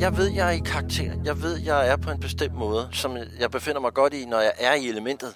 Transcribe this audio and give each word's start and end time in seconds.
Jeg 0.00 0.16
ved, 0.16 0.30
jeg 0.30 0.46
er 0.46 0.50
i 0.50 0.58
karakter. 0.58 1.12
Jeg 1.24 1.42
ved, 1.42 1.56
jeg 1.56 1.88
er 1.88 1.96
på 1.96 2.10
en 2.10 2.20
bestemt 2.20 2.54
måde, 2.54 2.88
som 2.92 3.16
jeg 3.40 3.50
befinder 3.50 3.80
mig 3.80 3.94
godt 3.94 4.14
i, 4.14 4.24
når 4.24 4.40
jeg 4.40 4.52
er 4.58 4.74
i 4.74 4.88
elementet. 4.88 5.28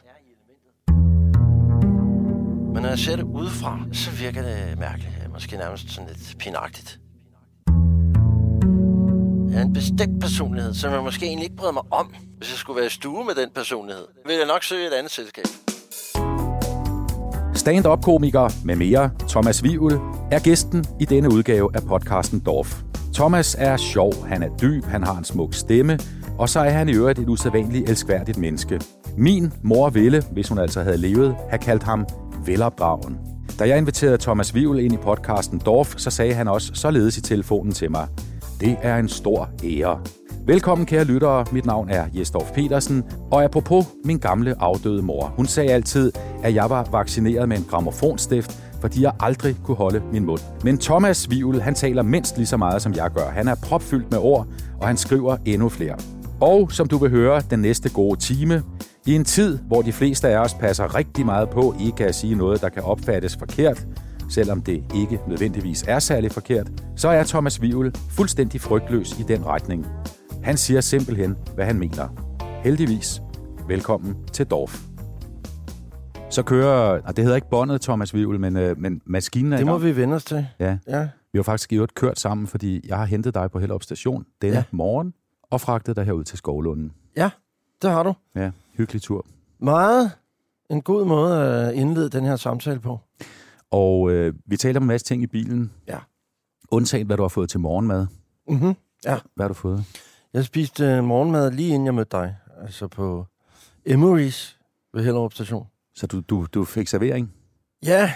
Men 2.75 2.83
når 2.83 2.89
jeg 2.89 2.99
ser 2.99 3.17
det 3.17 3.23
udefra, 3.23 3.81
så 3.92 4.11
virker 4.11 4.42
det 4.42 4.79
mærkeligt. 4.79 5.13
Måske 5.33 5.57
nærmest 5.57 5.91
sådan 5.91 6.08
lidt 6.08 6.39
pinagtigt. 6.39 7.00
Jeg 9.50 9.59
er 9.59 9.64
en 9.64 9.73
bestemt 9.73 10.21
personlighed, 10.21 10.75
som 10.75 10.93
jeg 10.93 11.03
måske 11.03 11.27
egentlig 11.27 11.45
ikke 11.45 11.57
bryder 11.57 11.73
mig 11.73 11.83
om. 11.91 12.15
Hvis 12.39 12.51
jeg 12.51 12.59
skulle 12.59 12.77
være 12.77 12.87
i 12.87 12.91
stue 12.91 13.25
med 13.25 13.35
den 13.35 13.51
personlighed, 13.55 14.05
ville 14.27 14.39
jeg 14.39 14.46
nok 14.46 14.65
søge 14.65 14.87
et 14.87 14.93
andet 14.93 15.12
selskab. 15.12 15.45
Stand-up-komiker 17.55 18.65
med 18.65 18.77
mere, 18.77 19.11
Thomas 19.29 19.62
Vivl, 19.62 19.93
er 20.31 20.39
gæsten 20.45 20.85
i 21.01 21.05
denne 21.05 21.29
udgave 21.33 21.71
af 21.77 21.83
podcasten 21.83 22.41
Dorf. 22.41 22.94
Thomas 23.15 23.57
er 23.59 23.77
sjov, 23.77 24.27
han 24.27 24.43
er 24.43 24.49
dyb, 24.57 24.84
han 24.84 25.02
har 25.02 25.19
en 25.19 25.25
smuk 25.25 25.55
stemme, 25.55 25.98
og 26.38 26.48
så 26.48 26.61
er 26.61 26.70
han 26.70 26.88
i 26.88 26.93
øvrigt 26.93 27.19
et 27.19 27.29
usædvanligt 27.29 27.91
elskværdigt 27.91 28.38
menneske. 28.38 28.80
Min 29.16 29.52
mor 29.62 29.91
ville, 29.91 30.23
hvis 30.33 30.48
hun 30.48 30.59
altså 30.59 30.83
havde 30.83 30.97
levet, 30.97 31.37
have 31.51 31.59
kaldt 31.59 31.83
ham 31.83 32.07
velopdragen. 32.47 33.19
Da 33.59 33.69
jeg 33.69 33.79
inviterede 33.79 34.19
Thomas 34.19 34.55
Vivel 34.55 34.85
ind 34.85 34.95
i 34.95 34.97
podcasten 34.97 35.59
Dorf, 35.59 35.95
så 35.97 36.11
sagde 36.11 36.35
han 36.35 36.48
også 36.48 36.71
således 36.74 37.19
i 37.19 37.21
telefonen 37.21 37.73
til 37.73 37.91
mig. 37.91 38.09
Det 38.61 38.77
er 38.83 38.97
en 38.97 39.09
stor 39.09 39.51
ære. 39.65 40.01
Velkommen 40.46 40.87
kære 40.87 41.05
lyttere, 41.05 41.45
mit 41.52 41.66
navn 41.66 41.91
er 41.91 42.05
Jesdorf 42.15 42.52
Petersen, 42.52 43.05
og 43.33 43.45
apropos 43.45 43.87
min 44.05 44.19
gamle 44.19 44.55
afdøde 44.62 45.02
mor. 45.02 45.33
Hun 45.37 45.46
sagde 45.46 45.73
altid, 45.73 46.12
at 46.43 46.55
jeg 46.55 46.71
var 46.71 46.88
vaccineret 46.91 47.49
med 47.49 47.57
en 47.59 47.66
gramofonstift, 47.71 48.63
fordi 48.84 49.02
jeg 49.02 49.12
aldrig 49.20 49.56
kunne 49.65 49.77
holde 49.77 50.02
min 50.12 50.24
mund. 50.24 50.41
Men 50.65 50.79
Thomas 50.79 51.30
Vivl, 51.30 51.61
han 51.61 51.74
taler 51.74 52.02
mindst 52.02 52.37
lige 52.37 52.47
så 52.47 52.56
meget, 52.56 52.83
som 52.83 52.95
jeg 52.95 53.10
gør. 53.10 53.29
Han 53.30 53.48
er 53.48 53.55
propfyldt 53.55 54.10
med 54.10 54.19
ord, 54.19 54.47
og 54.80 54.87
han 54.87 54.97
skriver 54.97 55.37
endnu 55.45 55.69
flere. 55.69 55.97
Og 56.41 56.73
som 56.73 56.88
du 56.88 56.99
vil 56.99 57.10
høre, 57.10 57.43
den 57.51 57.59
næste 57.59 57.90
gode 57.90 58.21
time, 58.21 58.62
i 59.07 59.15
en 59.15 59.24
tid, 59.24 59.59
hvor 59.59 59.82
de 59.82 59.93
fleste 59.93 60.29
af 60.29 60.38
os 60.38 60.55
passer 60.55 60.95
rigtig 60.95 61.27
meget 61.27 61.51
på 61.51 61.74
ikke 61.80 62.05
at 62.05 62.15
sige 62.15 62.35
noget, 62.35 62.60
der 62.60 62.68
kan 62.68 62.82
opfattes 62.82 63.37
forkert, 63.37 63.87
selvom 64.30 64.62
det 64.62 64.84
ikke 64.94 65.20
nødvendigvis 65.28 65.84
er 65.88 65.98
særlig 65.98 66.32
forkert, 66.32 66.70
så 66.96 67.08
er 67.08 67.22
Thomas 67.22 67.62
Vivl 67.62 67.94
fuldstændig 68.10 68.60
frygtløs 68.60 69.18
i 69.18 69.22
den 69.22 69.46
retning. 69.46 69.86
Han 70.42 70.56
siger 70.56 70.80
simpelthen, 70.80 71.36
hvad 71.55 71.64
han 71.64 71.78
mener. 71.78 72.08
Heldigvis, 72.62 73.22
velkommen 73.68 74.16
til 74.32 74.46
Dorf. 74.46 74.93
Så 76.34 76.42
kører, 76.42 77.00
og 77.02 77.16
det 77.16 77.24
hedder 77.24 77.36
ikke 77.36 77.48
båndet 77.50 77.80
Thomas 77.80 78.14
Vivl, 78.14 78.40
men, 78.40 78.56
øh, 78.56 78.78
men 78.78 79.02
maskinen 79.06 79.52
er 79.52 79.56
Det 79.56 79.66
må 79.66 79.72
gang. 79.72 79.84
vi 79.84 79.96
vende 79.96 80.14
os 80.14 80.24
til. 80.24 80.46
Ja, 80.60 80.78
Ja. 80.88 81.08
vi 81.32 81.38
har 81.38 81.42
faktisk 81.42 81.72
i 81.72 81.74
øvrigt 81.77 81.94
kørt 81.94 82.18
sammen, 82.18 82.46
fordi 82.46 82.88
jeg 82.88 82.96
har 82.98 83.04
hentet 83.04 83.34
dig 83.34 83.50
på 83.50 83.58
Hellerup 83.58 83.82
Station 83.82 84.27
denne 84.42 84.52
Ja. 84.55 84.58
ja. 84.58 84.64
morgen 84.70 85.14
og 85.50 85.60
fragtet 85.60 85.96
dig 85.96 86.05
herud 86.05 86.24
til 86.24 86.38
Skovlunden. 86.38 86.92
ja, 87.16 87.30
det 87.82 87.90
har 87.90 88.02
du. 88.02 88.14
Ja, 88.36 88.50
hyggelig 88.77 89.02
tur. 89.02 89.27
Meget 89.58 90.10
en 90.70 90.82
god 90.82 91.05
måde 91.06 91.42
at 91.44 91.74
indlede 91.74 92.08
den 92.08 92.24
her 92.24 92.36
samtale 92.36 92.80
på. 92.80 93.00
Og 93.70 94.10
øh, 94.10 94.34
vi 94.46 94.56
taler 94.56 94.80
om 94.80 94.82
en 94.82 94.88
masse 94.88 95.06
ting 95.06 95.22
i 95.22 95.27
bilen. 95.27 95.72
Ja. 95.88 95.98
Undtagen, 96.70 97.06
hvad 97.06 97.16
du 97.16 97.22
har 97.22 97.28
fået 97.28 97.50
til 97.50 97.60
morgenmad. 97.60 98.06
Mm-hmm. 98.48 98.74
Hvad 99.02 99.14
har 99.40 99.48
du 99.48 99.55
fået? 99.55 99.84
Jeg 100.32 100.44
spiste 100.44 100.84
øh, 100.84 101.05
morgenmad 101.05 101.50
lige 101.50 101.68
inden 101.74 101.86
jeg 101.86 101.94
mødte 101.94 102.16
dig. 102.16 102.36
Altså 102.62 102.88
på 102.88 103.27
Emery's 103.88 104.56
ved 104.94 105.05
Hellerup 105.05 105.32
Station. 105.32 105.66
Så 105.94 106.06
du, 106.06 106.20
du, 106.20 106.46
du 106.54 106.64
fik 106.64 106.88
servering? 106.88 107.32
Ja, 107.84 108.12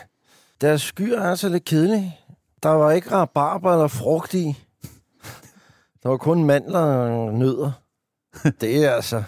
deres 0.60 0.82
skyer 0.82 1.18
er 1.20 1.30
altså 1.30 1.48
lidt 1.48 1.64
kedelige. 1.64 2.18
Der 2.62 2.68
var 2.68 2.90
ikke 2.90 3.10
rabarber 3.12 3.72
eller 3.72 3.86
frugt 3.88 4.34
i. 4.34 4.46
Der 6.02 6.08
var 6.08 6.16
kun 6.16 6.44
mandler 6.44 6.80
og 6.80 7.34
nødder. 7.34 7.72
Det 8.60 8.84
er 8.84 8.90
altså... 8.90 9.22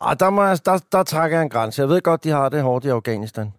Ah, 0.00 0.16
der, 0.20 0.30
må 0.30 0.44
jeg, 0.44 0.64
der, 0.64 0.78
der 0.92 1.02
trækker 1.02 1.36
jeg 1.36 1.42
en 1.42 1.50
grænse. 1.50 1.82
Jeg 1.82 1.88
ved 1.88 2.00
godt, 2.00 2.24
de 2.24 2.28
har 2.28 2.48
det 2.48 2.62
hårdt 2.62 2.84
i 2.84 2.88
Afghanistan. 2.88 3.52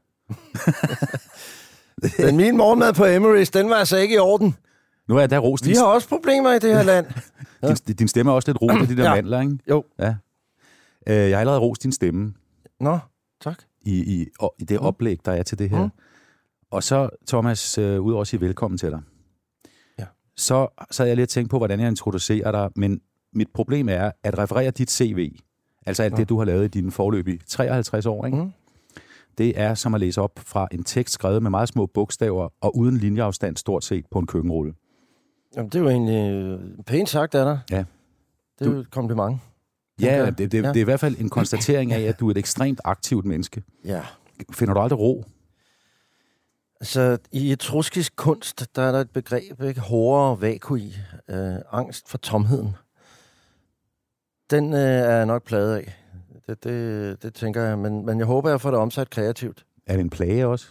Men 2.25 2.37
min 2.37 2.57
morgenmad 2.57 2.93
på 2.93 3.05
Emirates, 3.05 3.49
den 3.49 3.69
var 3.69 3.75
altså 3.75 3.97
ikke 3.97 4.15
i 4.15 4.17
orden. 4.17 4.55
Nu 5.07 5.17
er 5.17 5.27
der 5.27 5.39
rost 5.39 5.65
Vi 5.67 5.73
har 5.73 5.85
også 5.85 6.07
problemer 6.09 6.51
i 6.51 6.59
det 6.59 6.75
her 6.75 6.83
land. 6.83 7.05
din, 7.87 7.95
din 7.95 8.07
stemme 8.07 8.31
er 8.31 8.35
også 8.35 8.51
lidt 8.51 8.61
rost 8.61 8.81
af 8.81 8.87
de 8.87 8.97
der 8.97 9.03
Ja. 9.03 9.09
ja. 9.09 9.15
mandler, 9.15 9.41
ikke? 9.41 9.57
Jo. 9.69 9.83
Ja. 9.99 10.15
Øh, 11.07 11.29
jeg 11.29 11.37
har 11.37 11.39
allerede 11.39 11.59
rost 11.61 11.83
din 11.83 11.91
stemme 11.91 12.33
Nå, 12.79 12.99
tak. 13.41 13.59
I, 13.81 14.21
i, 14.21 14.27
og- 14.39 14.55
i 14.59 14.63
det 14.63 14.79
Mm. 14.79 14.85
oplæg, 14.85 15.17
der 15.25 15.31
er 15.31 15.43
til 15.43 15.59
det 15.59 15.69
her. 15.69 15.83
Mm. 15.83 15.89
Og 16.71 16.83
så, 16.83 17.09
Thomas, 17.27 17.77
øh, 17.77 18.01
udover 18.01 18.21
at 18.21 18.27
sige 18.27 18.41
velkommen 18.41 18.77
til 18.77 18.89
dig, 18.91 19.01
Ja. 19.99 20.05
så, 20.37 20.67
så 20.91 21.03
havde 21.03 21.09
jeg 21.09 21.15
lige 21.15 21.25
tænkt 21.25 21.49
på, 21.51 21.57
hvordan 21.57 21.79
jeg 21.79 21.87
introducerer 21.87 22.51
dig, 22.51 22.69
men 22.75 23.01
mit 23.33 23.47
problem 23.53 23.89
er 23.89 24.11
at 24.23 24.37
referere 24.37 24.71
dit 24.71 24.91
CV, 24.91 25.37
altså 25.85 26.03
alt 26.03 26.11
Nå. 26.13 26.17
det, 26.17 26.29
du 26.29 26.37
har 26.37 26.45
lavet 26.45 26.65
i 26.65 26.67
dine 26.67 26.91
forløb 26.91 27.27
53 27.47 28.05
år, 28.05 28.25
ikke? 28.25 28.37
Mm. 28.37 28.51
det 29.37 29.59
er 29.59 29.73
som 29.73 29.93
at 29.93 29.99
læse 29.99 30.21
op 30.21 30.31
fra 30.39 30.67
en 30.71 30.83
tekst 30.83 31.13
skrevet 31.13 31.43
med 31.43 31.49
meget 31.51 31.69
små 31.69 31.85
bogstaver 31.85 32.49
og 32.61 32.77
uden 32.77 32.97
linjeafstand 32.97 33.57
stort 33.57 33.83
set 33.83 34.05
på 34.11 34.19
en 34.19 34.27
køkkenrulle. 34.27 34.73
Jamen, 35.55 35.69
det 35.69 35.75
er 35.75 35.83
jo 35.83 35.89
egentlig 35.89 36.31
øh, 36.33 36.59
pænt 36.87 37.09
sagt 37.09 37.35
af 37.35 37.45
dig. 37.45 37.59
Ja. 37.77 37.83
Det 38.59 38.67
er 38.67 38.71
jo 38.71 38.77
et 38.79 38.91
kompliment. 38.91 39.37
Ja, 40.01 40.25
det, 40.29 40.51
det, 40.51 40.63
Ja. 40.63 40.67
det 40.67 40.75
er 40.77 40.81
i 40.81 40.83
hvert 40.83 40.99
fald 40.99 41.15
en 41.19 41.29
konstatering 41.29 41.93
af, 41.93 42.01
at 42.01 42.19
du 42.19 42.27
er 42.27 42.31
et 42.31 42.37
ekstremt 42.37 42.81
aktivt 42.83 43.25
menneske. 43.25 43.63
Ja. 43.85 44.01
Finder 44.53 44.73
du 44.73 44.79
aldrig 44.79 44.99
ro? 44.99 45.25
Altså, 46.81 47.17
i 47.31 47.51
etruskisk 47.51 48.15
kunst, 48.15 48.65
der 48.75 48.81
er 48.81 48.91
der 48.91 48.99
et 48.99 49.09
begreb, 49.09 49.61
ikke? 49.61 49.79
Horror 49.81 50.35
vacui, 50.35 50.95
øh, 51.29 51.55
angst 51.71 52.09
for 52.09 52.17
tomheden. 52.17 52.75
Den 54.51 54.73
øh, 54.73 54.79
er 54.79 55.15
jeg 55.17 55.25
nok 55.25 55.43
pladet 55.43 55.75
af. 55.75 55.95
Det, 56.47 56.63
det, 56.63 57.23
det 57.23 57.33
tænker 57.33 57.61
jeg, 57.63 57.77
men, 57.79 58.05
men 58.05 58.17
jeg 58.17 58.25
håber, 58.25 58.49
jeg 58.49 58.61
får 58.61 58.71
det 58.71 58.79
omsat 58.79 59.09
kreativt. 59.09 59.65
Er 59.87 59.93
det 59.93 60.01
en 60.03 60.09
plage 60.09 60.47
også? 60.47 60.67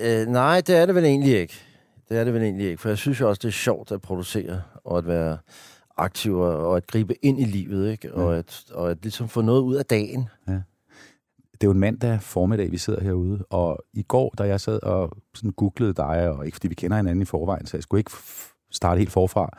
Øh, 0.00 0.26
nej, 0.26 0.60
det 0.60 0.76
er 0.76 0.86
det 0.86 0.94
vel 0.94 1.04
egentlig 1.04 1.36
ikke. 1.36 1.54
Det 2.08 2.18
er 2.18 2.24
det 2.24 2.34
vel 2.34 2.42
egentlig 2.42 2.66
ikke, 2.68 2.80
for 2.82 2.88
jeg 2.88 2.98
synes 2.98 3.20
jo 3.20 3.28
også, 3.28 3.40
det 3.42 3.48
er 3.48 3.52
sjovt 3.52 3.92
at 3.92 4.00
producere, 4.00 4.62
og 4.84 4.98
at 4.98 5.06
være 5.06 5.38
aktiv, 5.98 6.38
og, 6.38 6.76
at 6.76 6.86
gribe 6.86 7.24
ind 7.24 7.40
i 7.40 7.44
livet, 7.44 7.90
ikke? 7.90 8.14
Og, 8.14 8.32
Ja. 8.32 8.38
at, 8.38 8.64
og 8.72 8.90
at 8.90 8.98
ligesom 9.02 9.28
få 9.28 9.40
noget 9.40 9.60
ud 9.62 9.74
af 9.74 9.86
dagen. 9.86 10.28
Det 11.52 11.64
er 11.66 11.68
jo 11.68 11.70
en 11.72 11.80
mandag 11.80 12.22
formiddag, 12.22 12.72
vi 12.72 12.78
sidder 12.78 13.00
herude, 13.02 13.44
og 13.50 13.84
i 13.92 14.02
går, 14.02 14.34
da 14.38 14.42
jeg 14.42 14.60
sad 14.60 14.82
og 14.82 15.16
sådan 15.34 15.50
googlede 15.50 15.94
dig, 15.94 16.30
og 16.30 16.46
ikke 16.46 16.54
fordi 16.54 16.68
vi 16.68 16.74
kender 16.74 16.96
hinanden 16.96 17.22
i 17.22 17.24
forvejen, 17.24 17.66
så 17.66 17.76
jeg 17.76 17.82
skulle 17.82 18.00
ikke 18.00 18.10
starte 18.70 18.98
helt 18.98 19.10
forfra, 19.12 19.58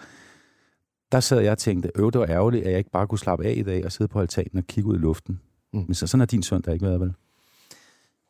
der 1.12 1.20
sad 1.20 1.40
jeg 1.40 1.52
og 1.52 1.58
tænkte, 1.58 1.92
øv, 1.96 2.12
det 2.12 2.20
var 2.22 2.28
ærgerligt, 2.28 2.66
at 2.66 2.70
jeg 2.72 2.78
ikke 2.78 2.92
bare 2.92 3.08
kunne 3.08 3.20
slappe 3.20 3.46
af 3.46 3.54
i 3.58 3.64
dag 3.64 3.86
og 3.86 3.92
sidde 3.92 4.08
på 4.08 4.20
altanen 4.20 4.58
og 4.58 4.64
kigge 4.68 4.90
ud 4.90 4.96
i 4.96 5.00
luften. 5.00 5.40
Mm. 5.74 5.80
Men 5.80 5.94
så 5.94 6.08
sådan 6.08 6.20
har 6.20 6.26
din 6.26 6.44
søndag 6.44 6.74
ikke 6.74 6.86
været, 6.86 7.00
vel? 7.00 7.14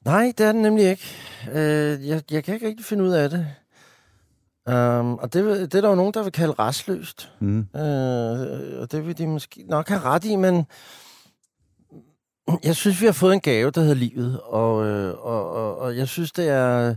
Nej, 0.05 0.33
det 0.37 0.45
er 0.45 0.51
den 0.51 0.61
nemlig 0.61 0.89
ikke. 0.89 1.03
Øh, 1.51 2.07
jeg, 2.07 2.21
jeg 2.31 2.43
kan 2.43 2.53
ikke 2.53 2.67
rigtig 2.67 2.85
finde 2.85 3.03
ud 3.03 3.09
af 3.09 3.29
det. 3.29 3.47
Um, 4.69 5.13
og 5.13 5.33
det, 5.33 5.43
det 5.71 5.77
er 5.77 5.81
der 5.81 5.89
jo 5.89 5.95
nogen, 5.95 6.13
der 6.13 6.23
vil 6.23 6.31
kalde 6.31 6.53
restløst. 6.59 7.31
Mm. 7.39 7.59
Øh, 7.59 8.81
og 8.81 8.91
det 8.91 9.07
vil 9.07 9.17
de 9.17 9.27
måske 9.27 9.63
nok 9.67 9.87
have 9.87 10.01
ret 10.01 10.25
i, 10.25 10.35
men 10.35 10.65
jeg 12.63 12.75
synes, 12.75 13.01
vi 13.01 13.05
har 13.05 13.13
fået 13.13 13.33
en 13.33 13.39
gave, 13.39 13.71
der 13.71 13.81
hedder 13.81 13.95
livet. 13.95 14.41
Og, 14.41 14.85
øh, 14.85 15.17
og, 15.17 15.51
og, 15.51 15.77
og 15.77 15.97
jeg 15.97 16.07
synes, 16.07 16.31
det 16.31 16.49
er, 16.49 16.95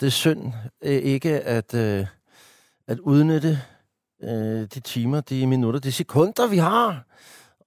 det 0.00 0.06
er 0.06 0.10
synd 0.10 0.52
øh, 0.82 0.92
ikke 0.92 1.40
at, 1.40 1.74
øh, 1.74 2.06
at 2.88 2.98
udnytte 2.98 3.60
øh, 4.22 4.60
de 4.74 4.80
timer, 4.80 5.20
de 5.20 5.46
minutter, 5.46 5.80
de 5.80 5.92
sekunder, 5.92 6.46
vi 6.46 6.58
har. 6.58 7.04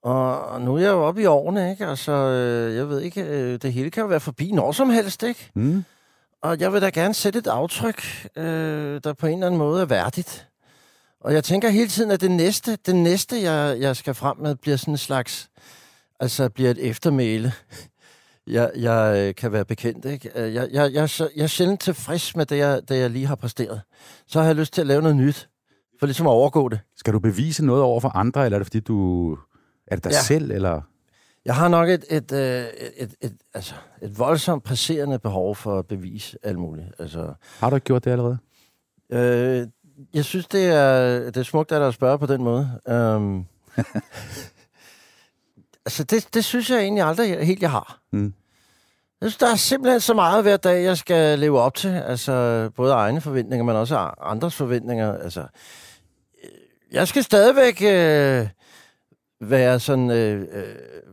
Og, 0.04 0.46
og 0.46 0.62
nu 0.62 0.76
er 0.76 0.80
jeg 0.80 0.90
jo 0.90 1.04
oppe 1.04 1.22
i 1.22 1.26
årene, 1.26 1.72
ikke? 1.72 1.86
Altså, 1.86 2.12
øh, 2.12 2.76
jeg 2.76 2.90
ved 2.90 3.02
ikke, 3.02 3.24
øh, 3.24 3.62
det 3.62 3.74
hele 3.74 3.92
kan 3.92 4.02
jo 4.02 4.08
være 4.08 4.20
forbi 4.20 4.52
når 4.52 4.72
som 4.72 4.90
helst, 4.90 5.24
ikke? 5.24 5.52
Mm. 5.54 5.84
Og 6.42 6.60
jeg 6.60 6.74
vil 6.74 6.82
da 6.82 6.90
gerne 6.90 7.14
sætte 7.14 7.40
et 7.40 7.48
aftryk, 7.48 8.28
øh, 8.36 9.02
der 9.04 9.14
på 9.14 9.28
en 9.28 9.34
eller 9.34 9.48
anden 9.48 9.58
måde 9.58 9.82
er 9.82 9.86
værdigt. 9.86 10.48
Og 11.22 11.34
jeg 11.34 11.44
tænker 11.44 11.70
hele 11.70 11.88
tiden, 11.88 12.12
at 12.12 12.22
det 12.22 12.32
næste, 12.32 12.76
det 12.86 12.96
næste 12.96 13.42
jeg, 13.42 13.80
jeg 13.80 13.96
skal 13.96 14.14
frem 14.14 14.38
med, 14.38 14.56
bliver 14.56 14.78
sådan 14.78 14.94
en 14.94 14.98
slags, 14.98 15.50
altså 16.20 16.50
bliver 16.50 16.72
et 16.72 16.90
eftermæle, 16.90 17.54
jeg, 18.48 18.72
jeg 18.76 19.28
øh, 19.28 19.36
kan 19.36 19.52
være 19.52 19.66
bekendt. 19.66 20.06
Ikke? 20.06 20.32
Øh, 20.36 20.54
Jeg, 20.54 20.70
jeg, 20.72 20.94
jeg, 20.94 21.10
jeg 21.36 21.44
er 21.44 21.48
sjældent 21.48 21.80
tilfreds 21.80 22.36
med 22.36 22.46
det 22.46 22.58
jeg, 22.58 22.82
det, 22.90 23.00
jeg 23.00 23.10
lige 23.10 23.26
har 23.28 23.36
præsteret. 23.36 23.82
Så 24.28 24.40
har 24.40 24.46
jeg 24.46 24.56
lyst 24.56 24.74
til 24.74 24.82
at 24.82 24.88
lave 24.88 25.02
noget 25.02 25.18
nyt, 25.18 25.50
for 26.00 26.06
ligesom 26.06 26.28
at 26.28 26.32
overgå 26.32 26.70
det. 26.70 26.80
Skal 26.98 27.14
du 27.14 27.20
bevise 27.20 27.66
noget 27.66 27.84
over 27.84 28.00
for 28.00 28.10
andre, 28.10 28.46
eller 28.46 28.56
er 28.56 28.60
det 28.60 28.66
fordi 28.68 28.80
du... 28.80 29.32
Er 29.88 29.96
det 29.96 30.04
dig 30.04 30.12
ja. 30.12 30.22
selv, 30.22 30.52
eller... 30.52 30.82
Jeg 31.46 31.56
har 31.56 31.68
nok 31.68 31.90
et, 31.90 32.06
et, 32.10 32.32
øh, 32.32 32.40
et, 32.40 32.92
et, 32.98 33.16
et, 33.22 33.38
altså, 33.54 33.74
et 34.02 34.20
voldsomt 34.20 34.64
presserende 34.64 35.20
behov 35.20 35.56
for 35.56 35.80
at 35.80 35.88
bevise 35.88 36.38
alt 36.44 36.60
muligt. 36.60 36.88
Altså, 37.00 37.34
Har 37.60 37.70
du 37.70 37.78
gjort 37.78 38.04
det 38.04 38.12
allerede? 38.12 38.38
Øh, 39.12 39.68
jeg 40.14 40.26
synes, 40.26 40.48
det 40.48 40.66
er, 40.66 41.20
det 41.20 41.38
er 41.38 41.44
smukt 41.44 41.72
at 41.72 41.94
spørge 41.94 42.20
på 42.20 42.26
den 42.26 42.44
måde. 42.44 42.80
Um, 42.86 43.46
altså, 45.86 46.04
det, 46.04 46.34
det 46.34 46.46
synes 46.46 46.70
jeg 46.70 46.80
egentlig 46.80 47.04
aldrig 47.04 47.46
helt, 47.46 47.62
jeg 47.62 47.72
har. 47.72 48.00
Mm. 48.12 48.34
Jeg 49.22 49.30
synes, 49.30 49.38
der 49.38 49.52
er 49.52 49.56
simpelthen 49.56 50.00
så 50.00 50.14
meget 50.14 50.44
hver 50.44 50.58
dag, 50.58 50.84
jeg 50.84 50.98
skal 50.98 51.40
leve 51.40 51.60
op 51.60 51.74
til. 51.74 51.90
Altså, 51.90 52.70
både 52.76 52.94
egne 52.94 53.22
forventninger, 53.22 53.64
men 53.64 53.76
også 53.76 54.12
andres 54.22 54.56
forventninger. 54.56 55.18
Altså, 55.18 55.42
øh, 56.44 56.50
jeg 56.92 57.08
skal 57.08 57.24
stadigvæk 57.24 57.82
øh, 57.82 58.48
være 59.42 59.80
sådan, 59.80 60.12
øh, 60.12 60.42
øh, 60.52 60.66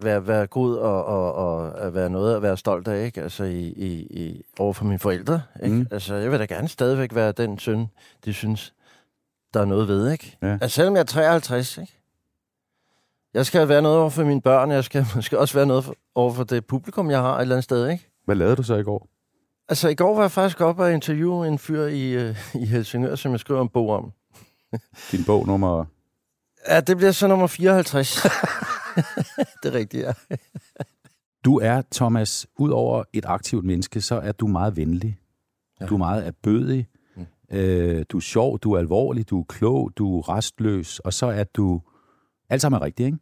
være, 0.03 0.27
være 0.27 0.47
god 0.47 0.77
og, 0.77 1.05
og, 1.05 1.35
og 1.35 1.81
at 1.81 1.95
være 1.95 2.11
noget 2.11 2.37
at 2.37 2.43
være 2.43 2.57
stolt 2.57 2.89
af, 2.89 3.05
ikke? 3.05 3.23
Altså 3.23 3.45
i, 3.45 3.67
i, 3.67 3.93
i, 4.11 4.45
over 4.59 4.73
for 4.73 4.85
mine 4.85 4.99
forældre, 4.99 5.43
ikke? 5.63 5.77
Mm. 5.77 5.87
Altså, 5.91 6.15
jeg 6.15 6.31
vil 6.31 6.39
da 6.39 6.45
gerne 6.45 6.69
stadigvæk 6.69 7.15
være 7.15 7.33
den 7.33 7.59
søn, 7.59 7.87
de 8.25 8.33
synes, 8.33 8.75
der 9.55 9.61
er 9.61 9.65
noget 9.65 9.89
ved, 9.89 10.13
ikke? 10.13 10.37
Ja. 10.43 10.53
Altså, 10.53 10.69
selvom 10.69 10.95
jeg 10.95 11.01
er 11.01 11.05
53, 11.05 11.79
ikke? 11.79 11.93
Jeg 13.35 13.47
skal 13.47 13.69
være 13.69 13.83
noget 13.83 13.99
over 13.99 14.11
for 14.11 14.25
mine 14.25 14.41
børn, 14.41 14.71
jeg 14.71 14.85
skal 14.85 15.07
måske 15.15 15.39
også 15.39 15.55
være 15.55 15.67
noget 15.67 15.85
for, 15.85 15.95
over 16.15 16.33
for 16.33 16.45
det 16.45 16.67
publikum, 16.67 17.11
jeg 17.11 17.21
har 17.21 17.37
et 17.37 17.43
eller 17.43 17.55
andet 17.55 17.65
sted, 17.65 17.89
ikke? 17.89 18.11
Hvad 18.25 18.37
lavede 18.37 18.57
du 18.57 18.63
så 18.63 18.75
i 18.75 18.83
går? 18.83 19.09
Altså, 19.69 19.89
i 19.89 19.95
går 19.95 20.15
var 20.15 20.23
jeg 20.23 20.31
faktisk 20.31 20.61
oppe 20.61 20.83
og 20.83 20.93
interviewe 20.93 21.49
en 21.49 21.59
fyr 21.59 21.83
i, 21.83 22.11
øh, 22.11 22.37
i 22.63 22.67
Helsingør, 22.67 23.15
som 23.15 23.33
jeg 23.33 23.41
skriver 23.41 23.63
en 23.63 23.69
bog 23.69 23.91
om. 23.91 24.13
Din 25.13 25.25
bog 25.27 25.47
nummer... 25.47 25.85
Ja, 26.69 26.81
det 26.81 26.97
bliver 26.97 27.13
så 27.13 27.27
nummer 27.27 27.47
54. 27.47 28.15
det 29.63 29.69
er 29.69 29.73
rigtigt, 29.73 30.03
ja. 30.03 30.13
Du 31.45 31.59
er, 31.59 31.83
Thomas, 31.93 32.47
ud 32.59 32.71
over 32.71 33.05
et 33.13 33.25
aktivt 33.29 33.65
menneske, 33.65 34.01
så 34.01 34.15
er 34.15 34.33
du 34.33 34.47
meget 34.47 34.77
venlig. 34.77 35.19
Ja. 35.81 35.87
Du 35.87 35.95
er 35.95 35.99
meget 35.99 36.27
erbødig. 36.27 36.89
Mm. 37.17 37.57
Øh, 37.57 38.05
du 38.09 38.17
er 38.17 38.21
sjov, 38.21 38.59
du 38.59 38.73
er 38.73 38.79
alvorlig, 38.79 39.31
du 39.31 39.41
er 39.41 39.45
klog, 39.45 39.91
du 39.97 40.19
er 40.19 40.29
restløs, 40.29 40.99
og 40.99 41.13
så 41.13 41.27
er 41.27 41.45
du... 41.45 41.83
Alt 42.51 42.63
sammen 42.63 42.81
er 42.81 42.85
rigtigt, 42.85 43.07
ikke? 43.07 43.19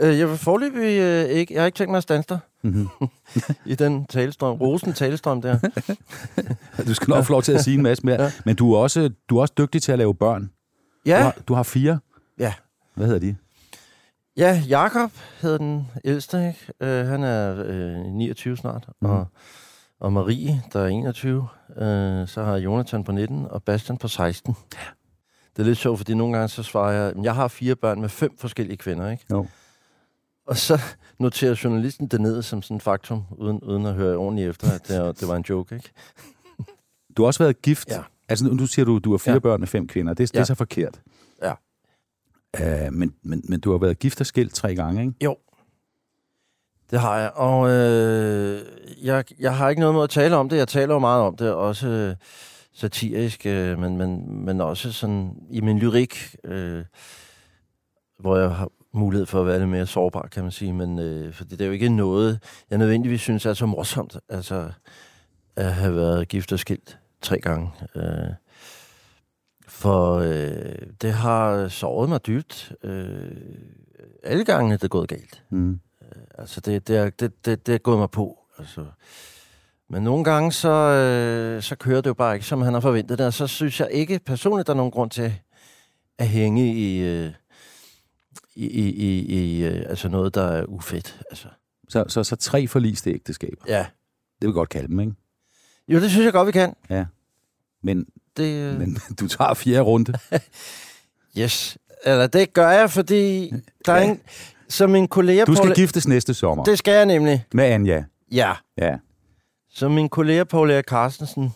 Øh, 0.00 0.18
jeg 0.18 0.28
vil 0.30 0.38
forløbig 0.38 0.98
øh, 1.00 1.24
ikke... 1.24 1.54
Jeg 1.54 1.62
har 1.62 1.66
ikke 1.66 1.76
tænkt 1.76 1.90
mig 1.90 1.96
at 1.96 2.02
stanse 2.02 2.28
dig 2.28 2.38
Mm-hmm. 2.62 2.88
i 3.72 3.74
den 3.74 4.06
talestrøm. 4.06 4.56
Rosen 4.56 4.92
talestrøm 4.92 5.42
der. 5.42 5.58
Du 6.86 6.94
skal 6.94 7.08
nok 7.10 7.24
få 7.24 7.32
lov 7.32 7.42
til 7.42 7.52
at 7.52 7.64
sige 7.64 7.74
en 7.74 7.82
masse 7.82 8.06
mere. 8.06 8.22
Ja. 8.22 8.32
Men 8.44 8.56
du 8.56 8.72
er, 8.74 8.78
også, 8.78 9.10
du 9.28 9.36
er 9.36 9.40
også 9.40 9.54
dygtig 9.58 9.82
til 9.82 9.92
at 9.92 9.98
lave 9.98 10.14
børn. 10.14 10.42
Du, 10.42 10.50
Ja, 11.06 11.22
har, 11.22 11.36
du 11.48 11.54
har 11.54 11.62
fire. 11.62 11.98
Ja. 12.38 12.54
Hvad 12.96 13.06
hedder 13.06 13.20
de? 13.20 13.36
ja 14.36 14.62
Jakob 14.68 15.10
hedder 15.42 15.58
den 15.58 15.88
ældste, 16.04 16.48
ikke? 16.48 16.72
Øh, 16.80 17.06
han 17.06 17.24
er 17.24 17.62
øh, 17.66 17.96
29 18.06 18.56
snart. 18.56 18.88
Mm. 19.00 19.08
Og, 19.10 19.26
og 20.00 20.12
Marie, 20.12 20.62
der 20.72 20.80
er 20.80 20.86
21. 20.86 21.48
Øh, 21.76 22.28
så 22.28 22.42
har 22.44 22.56
Jonathan 22.56 23.04
på 23.04 23.12
19, 23.12 23.46
og 23.50 23.62
Bastian 23.62 23.98
på 23.98 24.08
16. 24.08 24.56
Det 25.56 25.62
er 25.62 25.66
lidt 25.66 25.78
sjovt, 25.78 25.98
fordi 25.98 26.14
nogle 26.14 26.32
gange 26.36 26.48
så 26.48 26.62
svarer 26.62 26.92
jeg, 26.92 27.12
"Men 27.14 27.24
jeg 27.24 27.34
har 27.34 27.48
fire 27.48 27.76
børn 27.76 28.00
med 28.00 28.08
fem 28.08 28.38
forskellige 28.38 28.76
kvinder, 28.76 29.10
ikke? 29.10 29.24
Jo. 29.30 29.46
Og 30.46 30.56
så 30.56 30.80
noterer 31.18 31.60
journalisten 31.64 32.06
det 32.06 32.20
ned 32.20 32.42
som 32.42 32.62
sådan 32.62 32.76
en 32.76 32.80
faktum, 32.80 33.22
uden, 33.30 33.60
uden 33.60 33.86
at 33.86 33.94
høre 33.94 34.16
ordentligt 34.16 34.48
efter, 34.50 34.70
at 34.72 34.88
det, 34.88 35.20
det 35.20 35.28
var 35.28 35.36
en 35.36 35.44
joke, 35.48 35.74
ikke? 35.74 35.90
Du 37.16 37.22
har 37.22 37.26
også 37.26 37.42
været 37.44 37.62
gift. 37.62 37.88
Ja. 37.90 38.02
Altså, 38.28 38.44
nu 38.46 38.66
siger 38.66 38.84
du, 38.86 38.98
du 38.98 39.10
har 39.10 39.18
fire 39.18 39.30
ja. 39.32 39.34
Ja. 39.34 39.38
børn 39.38 39.60
med 39.60 39.68
fem 39.68 39.86
kvinder. 39.88 40.14
Det, 40.14 40.28
det 40.28 40.36
er 40.36 40.40
Ja. 40.40 40.44
så 40.44 40.54
forkert. 40.54 41.00
Ja. 41.42 41.52
Uh, 42.60 42.92
men, 42.92 43.14
men, 43.22 43.42
men 43.48 43.60
du 43.60 43.70
har 43.70 43.78
været 43.78 43.98
gift 43.98 44.20
og 44.20 44.26
skilt 44.26 44.54
tre 44.54 44.74
gange, 44.74 45.00
ikke? 45.02 45.14
Jo. 45.24 45.36
Det 46.90 47.00
har 47.00 47.18
jeg, 47.18 47.30
og 47.34 47.70
øh, 47.70 48.60
jeg, 49.02 49.24
jeg 49.38 49.56
har 49.56 49.68
ikke 49.68 49.80
noget 49.80 49.94
med 49.94 50.02
at 50.02 50.10
tale 50.10 50.36
om 50.36 50.48
det. 50.48 50.56
Jeg 50.56 50.68
taler 50.68 50.94
jo 50.94 50.98
meget 50.98 51.22
om 51.22 51.36
det, 51.36 51.52
også 51.52 51.88
øh, 51.88 52.14
satirisk, 52.74 53.46
øh, 53.46 53.78
men, 53.78 53.96
men, 53.96 54.40
men 54.44 54.60
også 54.60 54.92
sådan 54.92 55.30
i 55.50 55.60
min 55.60 55.78
lyrik, 55.78 56.36
øh, 56.44 56.84
hvor 58.18 58.36
jeg 58.36 58.50
har 58.50 58.68
mulighed 58.92 59.26
for 59.26 59.40
at 59.40 59.46
være 59.46 59.58
lidt 59.58 59.68
mere 59.68 59.86
sårbar, 59.86 60.28
kan 60.32 60.42
man 60.42 60.52
sige. 60.52 60.72
Men 60.72 60.98
øh, 60.98 61.32
for 61.32 61.44
det 61.44 61.60
er 61.60 61.66
jo 61.66 61.72
ikke 61.72 61.88
noget, 61.88 62.42
jeg 62.70 62.78
nødvendigvis 62.78 63.20
synes 63.20 63.46
er 63.46 63.54
så 63.54 63.66
morsomt, 63.66 64.16
altså 64.28 64.70
at 65.56 65.74
have 65.74 65.96
været 65.96 66.28
gift 66.28 66.52
og 66.52 66.58
skilt 66.58 66.98
tre 67.22 67.40
gange. 67.40 67.70
Øh, 67.96 68.02
for 69.76 70.14
øh, 70.14 70.88
det 71.02 71.12
har 71.12 71.68
såret 71.68 72.08
mig 72.08 72.26
dybt. 72.26 72.72
Øh, 72.82 73.30
alle 74.22 74.44
gangene 74.44 74.74
det 74.76 74.84
er 74.84 74.88
gået 74.88 75.08
galt. 75.08 75.42
Mm. 75.50 75.80
Altså, 76.38 76.60
det, 76.60 76.88
det, 76.88 76.96
er, 76.96 77.10
det, 77.10 77.46
det, 77.46 77.66
det 77.66 77.74
er 77.74 77.78
gået 77.78 77.98
mig 77.98 78.10
på. 78.10 78.38
Altså. 78.58 78.86
Men 79.88 80.02
nogle 80.02 80.24
gange, 80.24 80.52
så, 80.52 80.68
øh, 80.68 81.62
så 81.62 81.76
kører 81.76 82.00
det 82.00 82.08
jo 82.08 82.14
bare 82.14 82.34
ikke, 82.34 82.46
som 82.46 82.62
han 82.62 82.74
har 82.74 82.80
forventet 82.80 83.18
det. 83.18 83.26
Og 83.26 83.32
så 83.32 83.46
synes 83.46 83.80
jeg 83.80 83.88
ikke 83.90 84.18
personligt, 84.18 84.66
der 84.66 84.72
er 84.72 84.76
nogen 84.76 84.92
grund 84.92 85.10
til 85.10 85.34
at 86.18 86.28
hænge 86.28 86.74
i, 86.74 86.98
øh, 86.98 87.32
i, 88.54 88.66
i, 88.66 88.88
i, 88.88 89.20
i 89.20 89.64
øh, 89.64 89.84
altså 89.88 90.08
noget, 90.08 90.34
der 90.34 90.42
er 90.44 90.64
ufedt. 90.64 91.20
Altså. 91.30 91.48
Så, 91.88 92.04
så, 92.08 92.24
så 92.24 92.36
tre 92.36 92.66
forliste 92.66 93.10
ægteskaber. 93.10 93.64
Ja. 93.68 93.86
Det 94.40 94.46
vil 94.46 94.48
vi 94.48 94.52
godt 94.52 94.68
kalde 94.68 94.88
dem, 94.88 95.00
ikke? 95.00 95.12
Jo, 95.88 96.00
det 96.00 96.10
synes 96.10 96.24
jeg 96.24 96.32
godt, 96.32 96.46
vi 96.46 96.52
kan. 96.52 96.74
Men, 97.82 98.06
Det, 98.36 98.72
øh, 98.72 98.78
men 98.78 98.98
du 99.20 99.28
tager 99.28 99.54
fjerde 99.54 99.80
runde. 99.80 100.18
yes. 101.38 101.78
Eller 102.04 102.26
det 102.26 102.52
gør 102.52 102.70
jeg, 102.70 102.90
fordi 102.90 103.52
der 103.86 103.92
er 103.92 104.02
en, 104.02 104.20
som 104.68 104.90
min 104.90 105.08
kollega... 105.08 105.44
Du 105.44 105.54
skal 105.54 105.68
Paul- 105.70 105.74
giftes 105.74 106.08
næste 106.08 106.34
sommer 106.34 106.64
Det 106.64 106.78
skal 106.78 106.94
jeg 106.94 107.06
nemlig. 107.06 107.44
med 107.52 107.64
Anja. 107.64 108.04
Ja. 108.32 108.52
Ja. 108.78 108.96
Som 109.70 109.90
min 109.92 110.08
kollega 110.08 110.44
Paul 110.44 110.70
Erik 110.70 110.84
Carstensen, 110.84 111.50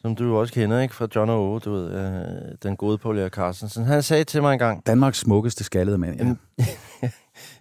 som 0.00 0.14
du 0.14 0.36
også 0.36 0.54
kender, 0.54 0.80
ikke? 0.80 0.94
Fra 0.94 1.08
John 1.16 1.30
O. 1.30 1.58
Du 1.58 1.72
ved, 1.72 1.90
øh, 1.90 2.54
den 2.62 2.76
gode 2.76 2.98
Paul 2.98 3.18
Erik 3.18 3.32
Carstensen. 3.32 3.84
Han 3.84 4.02
sagde 4.02 4.24
til 4.24 4.42
mig 4.42 4.52
en 4.52 4.58
gang, 4.58 4.86
Danmarks 4.86 5.18
smukkeste 5.18 5.64
skaldede 5.64 5.98
mand. 5.98 6.36
Ja. 6.60 6.68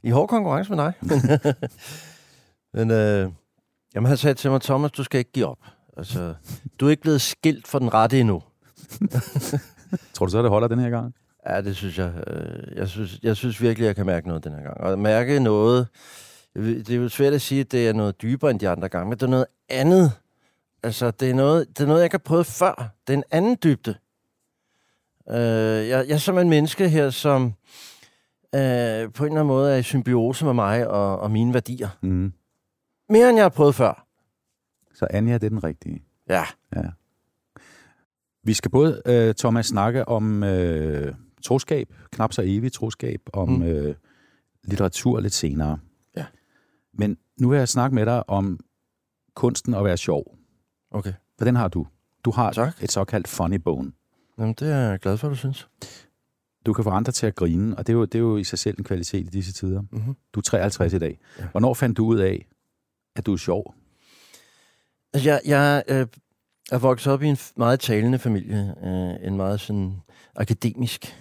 I 0.03 0.09
hård 0.09 0.27
konkurrence 0.29 0.75
med 0.75 0.77
dig. 0.83 0.93
Men 2.73 2.91
øh, 2.91 3.31
jamen, 3.95 4.07
han 4.07 4.17
sagde 4.17 4.33
til 4.33 4.51
mig, 4.51 4.61
Thomas, 4.61 4.91
du 4.91 5.03
skal 5.03 5.17
ikke 5.19 5.31
give 5.31 5.45
op. 5.45 5.57
Altså, 5.97 6.33
du 6.79 6.85
er 6.85 6.89
ikke 6.89 7.01
blevet 7.01 7.21
skilt 7.21 7.67
for 7.67 7.79
den 7.79 7.93
rette 7.93 8.19
endnu. 8.19 8.43
Tror 10.13 10.25
du 10.25 10.31
så, 10.31 10.41
det 10.41 10.49
holder 10.49 10.67
den 10.67 10.79
her 10.79 10.89
gang? 10.89 11.15
Ja, 11.49 11.61
det 11.61 11.75
synes 11.75 11.97
jeg. 11.97 12.13
Øh, 12.27 12.77
jeg, 12.77 12.89
synes, 12.89 13.19
jeg 13.23 13.37
synes 13.37 13.61
virkelig, 13.61 13.85
jeg 13.85 13.95
kan 13.95 14.05
mærke 14.05 14.27
noget 14.27 14.43
den 14.43 14.53
her 14.53 14.61
gang. 14.61 14.77
Og 14.77 14.99
mærke 14.99 15.39
noget... 15.39 15.87
Det 16.55 16.89
er 16.89 16.95
jo 16.95 17.09
svært 17.09 17.33
at 17.33 17.41
sige, 17.41 17.61
at 17.61 17.71
det 17.71 17.87
er 17.87 17.93
noget 17.93 18.21
dybere 18.21 18.51
end 18.51 18.59
de 18.59 18.69
andre 18.69 18.89
gange, 18.89 19.09
men 19.09 19.17
det 19.17 19.23
er 19.23 19.29
noget 19.29 19.45
andet. 19.69 20.11
Altså, 20.83 21.11
det 21.11 21.29
er 21.29 21.33
noget, 21.33 21.67
det 21.69 21.79
er 21.83 21.87
noget 21.87 21.99
jeg 21.99 22.05
ikke 22.05 22.13
har 22.13 22.23
prøvet 22.25 22.45
før. 22.45 22.89
Det 23.07 23.13
er 23.13 23.17
en 23.17 23.23
anden 23.31 23.57
dybde. 23.63 23.95
Øh, 25.29 25.35
jeg, 25.89 26.07
jeg 26.07 26.13
er 26.13 26.17
som 26.17 26.37
en 26.37 26.49
menneske 26.49 26.89
her, 26.89 27.09
som 27.09 27.53
øh, 28.55 28.61
på 29.13 29.23
en 29.23 29.31
eller 29.31 29.41
anden 29.41 29.47
måde 29.47 29.73
er 29.73 29.77
i 29.77 29.83
symbiose 29.83 30.45
med 30.45 30.53
mig 30.53 30.87
og, 30.87 31.19
og 31.19 31.31
mine 31.31 31.53
værdier. 31.53 31.89
Mm. 32.01 32.33
Mere 33.09 33.29
end 33.29 33.37
jeg 33.37 33.43
har 33.43 33.49
prøvet 33.49 33.75
før. 33.75 34.07
Så 34.93 35.07
Anja, 35.09 35.33
det 35.33 35.43
er 35.43 35.49
den 35.49 35.63
rigtige. 35.63 36.03
Ja. 36.29 36.43
Vi 38.43 38.53
skal 38.53 38.71
både, 38.71 39.01
øh, 39.05 39.35
Thomas, 39.35 39.65
snakke 39.65 40.07
om 40.07 40.43
øh, 40.43 41.15
troskab, 41.43 41.93
knap 42.11 42.33
så 42.33 42.41
evigt 42.45 42.73
troskab, 42.73 43.21
om. 43.33 43.49
Mm. 43.49 43.63
øh, 43.63 43.95
litteratur 44.63 45.19
lidt 45.19 45.33
senere. 45.33 45.79
Ja. 46.17 46.25
Men 46.93 47.17
nu 47.39 47.49
vil 47.49 47.57
jeg 47.57 47.69
snakke 47.69 47.95
med 47.95 48.05
dig 48.05 48.29
om 48.29 48.59
kunsten 49.35 49.73
at 49.73 49.83
være 49.83 49.97
sjov. 49.97 50.37
Okay. 50.91 51.13
For 51.37 51.45
den 51.45 51.55
har 51.55 51.67
du. 51.67 51.87
Du 52.25 52.31
har 52.31 52.51
Tak. 52.51 52.83
et 52.83 52.91
såkaldt 52.91 53.27
funny 53.27 53.55
bone. 53.55 53.91
Jamen, 54.37 54.53
det 54.59 54.71
er 54.71 54.77
jeg 54.77 54.99
glad 54.99 55.17
for, 55.17 55.29
du 55.29 55.35
synes. 55.35 55.67
Du 56.65 56.73
kan 56.73 56.83
få 56.83 56.89
andre 56.89 57.11
til 57.11 57.27
at 57.27 57.35
grine, 57.35 57.77
og 57.77 57.87
det 57.87 57.93
er 57.93 57.97
jo, 57.97 58.05
det 58.05 58.15
er 58.15 58.19
jo 58.19 58.37
i 58.37 58.43
sig 58.43 58.59
selv 58.59 58.75
en 58.77 58.83
kvalitet 58.83 59.27
i 59.27 59.29
disse 59.29 59.53
tider. 59.53 59.81
Mm-hmm. 59.91 60.15
Du 60.33 60.39
er 60.39 60.43
53 60.43 60.93
i 60.93 60.99
dag. 60.99 61.19
Ja. 61.39 61.47
Hvornår 61.51 61.73
fandt 61.73 61.97
du 61.97 62.05
ud 62.05 62.17
af, 62.19 62.47
at 63.15 63.25
du 63.25 63.33
er 63.33 63.37
sjov? 63.37 63.75
Altså, 65.13 65.29
jeg, 65.29 65.41
jeg 65.45 65.83
øh, 65.87 66.07
er 66.71 66.77
vokset 66.77 67.13
op 67.13 67.23
i 67.23 67.27
en 67.27 67.37
meget 67.55 67.79
talende 67.79 68.19
familie. 68.19 68.75
Øh, 68.83 69.27
en 69.27 69.37
meget 69.37 69.59
sådan 69.59 70.01
akademisk, 70.35 71.15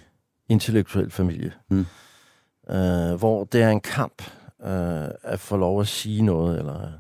intellektuel 0.49 1.11
familie. 1.11 1.53
Mm. 1.71 1.87
Øh, 2.71 3.15
hvor 3.15 3.45
det 3.45 3.63
er 3.63 3.71
en 3.71 3.81
kamp 3.81 4.23
øh, 4.65 5.09
at 5.23 5.41
få 5.41 5.57
lov 5.57 5.81
at 5.81 5.89
sige 5.89 6.23
noget. 6.23 6.59
Eller, 6.59 6.93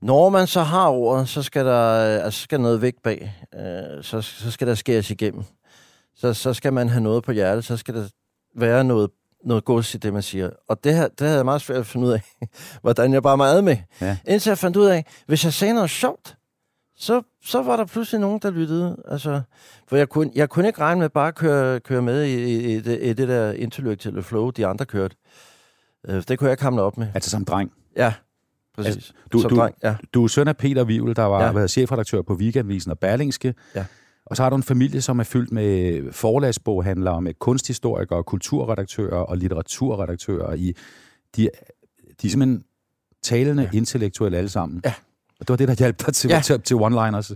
når 0.00 0.28
man 0.28 0.46
så 0.46 0.62
har 0.62 0.88
ordet, 0.88 1.28
så 1.28 1.42
skal 1.42 1.64
der, 1.64 2.18
øh, 2.18 2.24
altså, 2.24 2.40
skal 2.40 2.60
noget 2.60 2.82
væk 2.82 2.94
bag. 3.04 3.34
Øh, 3.54 4.02
så, 4.04 4.20
så 4.20 4.50
skal 4.50 4.66
der 4.66 4.74
skæres 4.74 5.10
igennem. 5.10 5.44
Så, 6.16 6.34
så 6.34 6.54
skal 6.54 6.72
man 6.72 6.88
have 6.88 7.00
noget 7.00 7.24
på 7.24 7.32
hjertet. 7.32 7.64
Så 7.64 7.76
skal 7.76 7.94
der 7.94 8.08
være 8.56 8.84
noget, 8.84 9.10
noget 9.44 9.64
gods 9.64 9.94
i 9.94 9.98
det, 9.98 10.12
man 10.12 10.22
siger. 10.22 10.50
Og 10.68 10.84
det, 10.84 10.94
her, 10.94 11.08
det 11.08 11.20
havde 11.20 11.36
jeg 11.36 11.44
meget 11.44 11.60
svært 11.60 11.78
at 11.78 11.86
finde 11.86 12.06
ud 12.06 12.12
af, 12.12 12.20
hvordan 12.82 13.12
jeg 13.12 13.22
bare 13.22 13.36
meget 13.36 13.64
med. 13.64 13.76
Ja. 14.00 14.16
Indtil 14.28 14.50
jeg 14.50 14.58
fandt 14.58 14.76
ud 14.76 14.86
af, 14.86 15.04
hvis 15.26 15.44
jeg 15.44 15.52
sagde 15.52 15.74
noget 15.74 15.90
sjovt, 15.90 16.36
så, 16.96 17.22
så 17.44 17.62
var 17.62 17.76
der 17.76 17.84
pludselig 17.84 18.20
nogen, 18.20 18.38
der 18.42 18.50
lyttede. 18.50 19.02
Altså, 19.08 19.40
for 19.88 19.96
jeg 19.96 20.08
kunne, 20.08 20.30
jeg 20.34 20.48
kunne 20.48 20.66
ikke 20.66 20.80
regne 20.80 21.00
med 21.00 21.08
bare 21.08 21.28
at 21.28 21.34
køre, 21.34 21.80
køre 21.80 22.02
med 22.02 22.24
i, 22.24 22.34
i, 22.44 22.76
i, 22.76 22.80
det, 22.80 22.98
i 23.02 23.12
det 23.12 23.28
der 23.28 23.52
intellektuelle 23.52 24.22
flow, 24.22 24.50
de 24.50 24.66
andre 24.66 24.84
kørte. 24.86 25.16
Øh, 26.08 26.22
det 26.28 26.38
kunne 26.38 26.46
jeg 26.48 26.52
ikke 26.52 26.62
hamle 26.62 26.82
op 26.82 26.96
med. 26.98 27.06
Altså 27.14 27.30
som 27.30 27.44
dreng. 27.44 27.72
Ja, 27.96 28.14
præcis. 28.76 28.94
Altså, 28.94 29.12
du- 29.32 29.40
Som 29.40 29.50
du- 29.50 29.56
dreng, 29.56 29.74
ja. 29.82 29.96
Du 30.14 30.24
er 30.24 30.28
søn 30.28 30.48
af 30.48 30.56
Peter 30.56 30.84
Wivel, 30.84 31.16
der 31.16 31.22
var 31.22 31.44
Ja. 31.44 31.60
ja. 31.60 31.66
chefredaktør 31.66 32.22
på 32.22 32.34
Weekendvisen 32.34 32.90
og 32.90 32.98
Berlingske. 32.98 33.54
Ja. 33.74 33.84
Og 34.30 34.36
så 34.36 34.42
har 34.42 34.50
du 34.50 34.56
en 34.56 34.62
familie, 34.62 35.00
som 35.00 35.18
er 35.18 35.24
fyldt 35.24 35.52
med 35.52 36.12
forlagsboghandlere, 36.12 37.22
med 37.22 37.34
kunsthistorikere, 37.34 38.24
kulturredaktører 38.24 39.16
og 39.16 39.36
litteraturredaktører. 39.36 40.54
I, 40.54 40.74
de, 41.36 41.48
de 42.22 42.26
er 42.26 42.30
simpelthen 42.30 42.64
talende, 43.22 43.62
ja. 43.62 43.76
Intellektuelle 43.76 44.38
alle 44.38 44.50
sammen. 44.50 44.80
Ja. 44.84 44.94
Og 45.40 45.48
det 45.48 45.48
var 45.48 45.56
det, 45.56 45.68
der 45.68 45.74
hjalp 45.74 46.06
dig 46.06 46.14
til, 46.14 46.30
ja. 46.30 46.40
Til, 46.44 46.60
til 46.60 46.74
one-liners. 46.74 47.34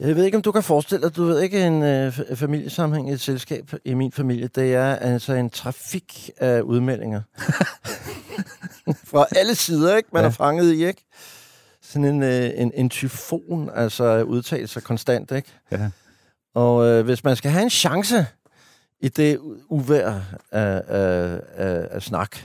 Jeg 0.00 0.16
ved 0.16 0.24
ikke, 0.24 0.36
om 0.36 0.42
du 0.42 0.52
kan 0.52 0.62
forestille 0.62 1.06
dig, 1.06 1.16
du 1.16 1.24
ved 1.24 1.40
ikke, 1.40 1.66
en 1.66 1.82
øh, 1.82 2.12
familiesammenhæng 2.34 3.10
i 3.10 3.12
et 3.12 3.20
selskab 3.20 3.72
i 3.84 3.94
min 3.94 4.12
familie, 4.12 4.48
det 4.48 4.74
er 4.74 4.96
altså 4.96 5.32
en 5.32 5.50
trafik 5.50 6.30
af 6.36 6.60
udmeldinger. 6.60 7.20
Fra 9.10 9.26
alle 9.36 9.54
sider, 9.54 9.96
ikke? 9.96 10.08
Man 10.12 10.22
ja. 10.22 10.26
er 10.26 10.32
fanget 10.32 10.72
i, 10.72 10.86
ikke? 10.86 11.04
Sådan 11.82 12.04
en, 12.04 12.22
øh, 12.22 12.50
en, 12.56 12.72
en 12.74 12.90
tyfon, 12.90 13.70
altså 13.74 14.22
udtalelser 14.22 14.80
konstant, 14.80 15.32
ikke? 15.32 15.48
Ja. 15.70 15.90
Og 16.54 16.86
øh, 16.86 17.04
hvis 17.04 17.24
man 17.24 17.36
skal 17.36 17.50
have 17.50 17.62
en 17.62 17.70
chance 17.70 18.26
i 19.00 19.08
det 19.08 19.38
uvær 19.68 20.08
af, 20.52 20.82
af, 20.88 21.40
af, 21.56 21.88
af 21.90 22.02
snak, 22.02 22.36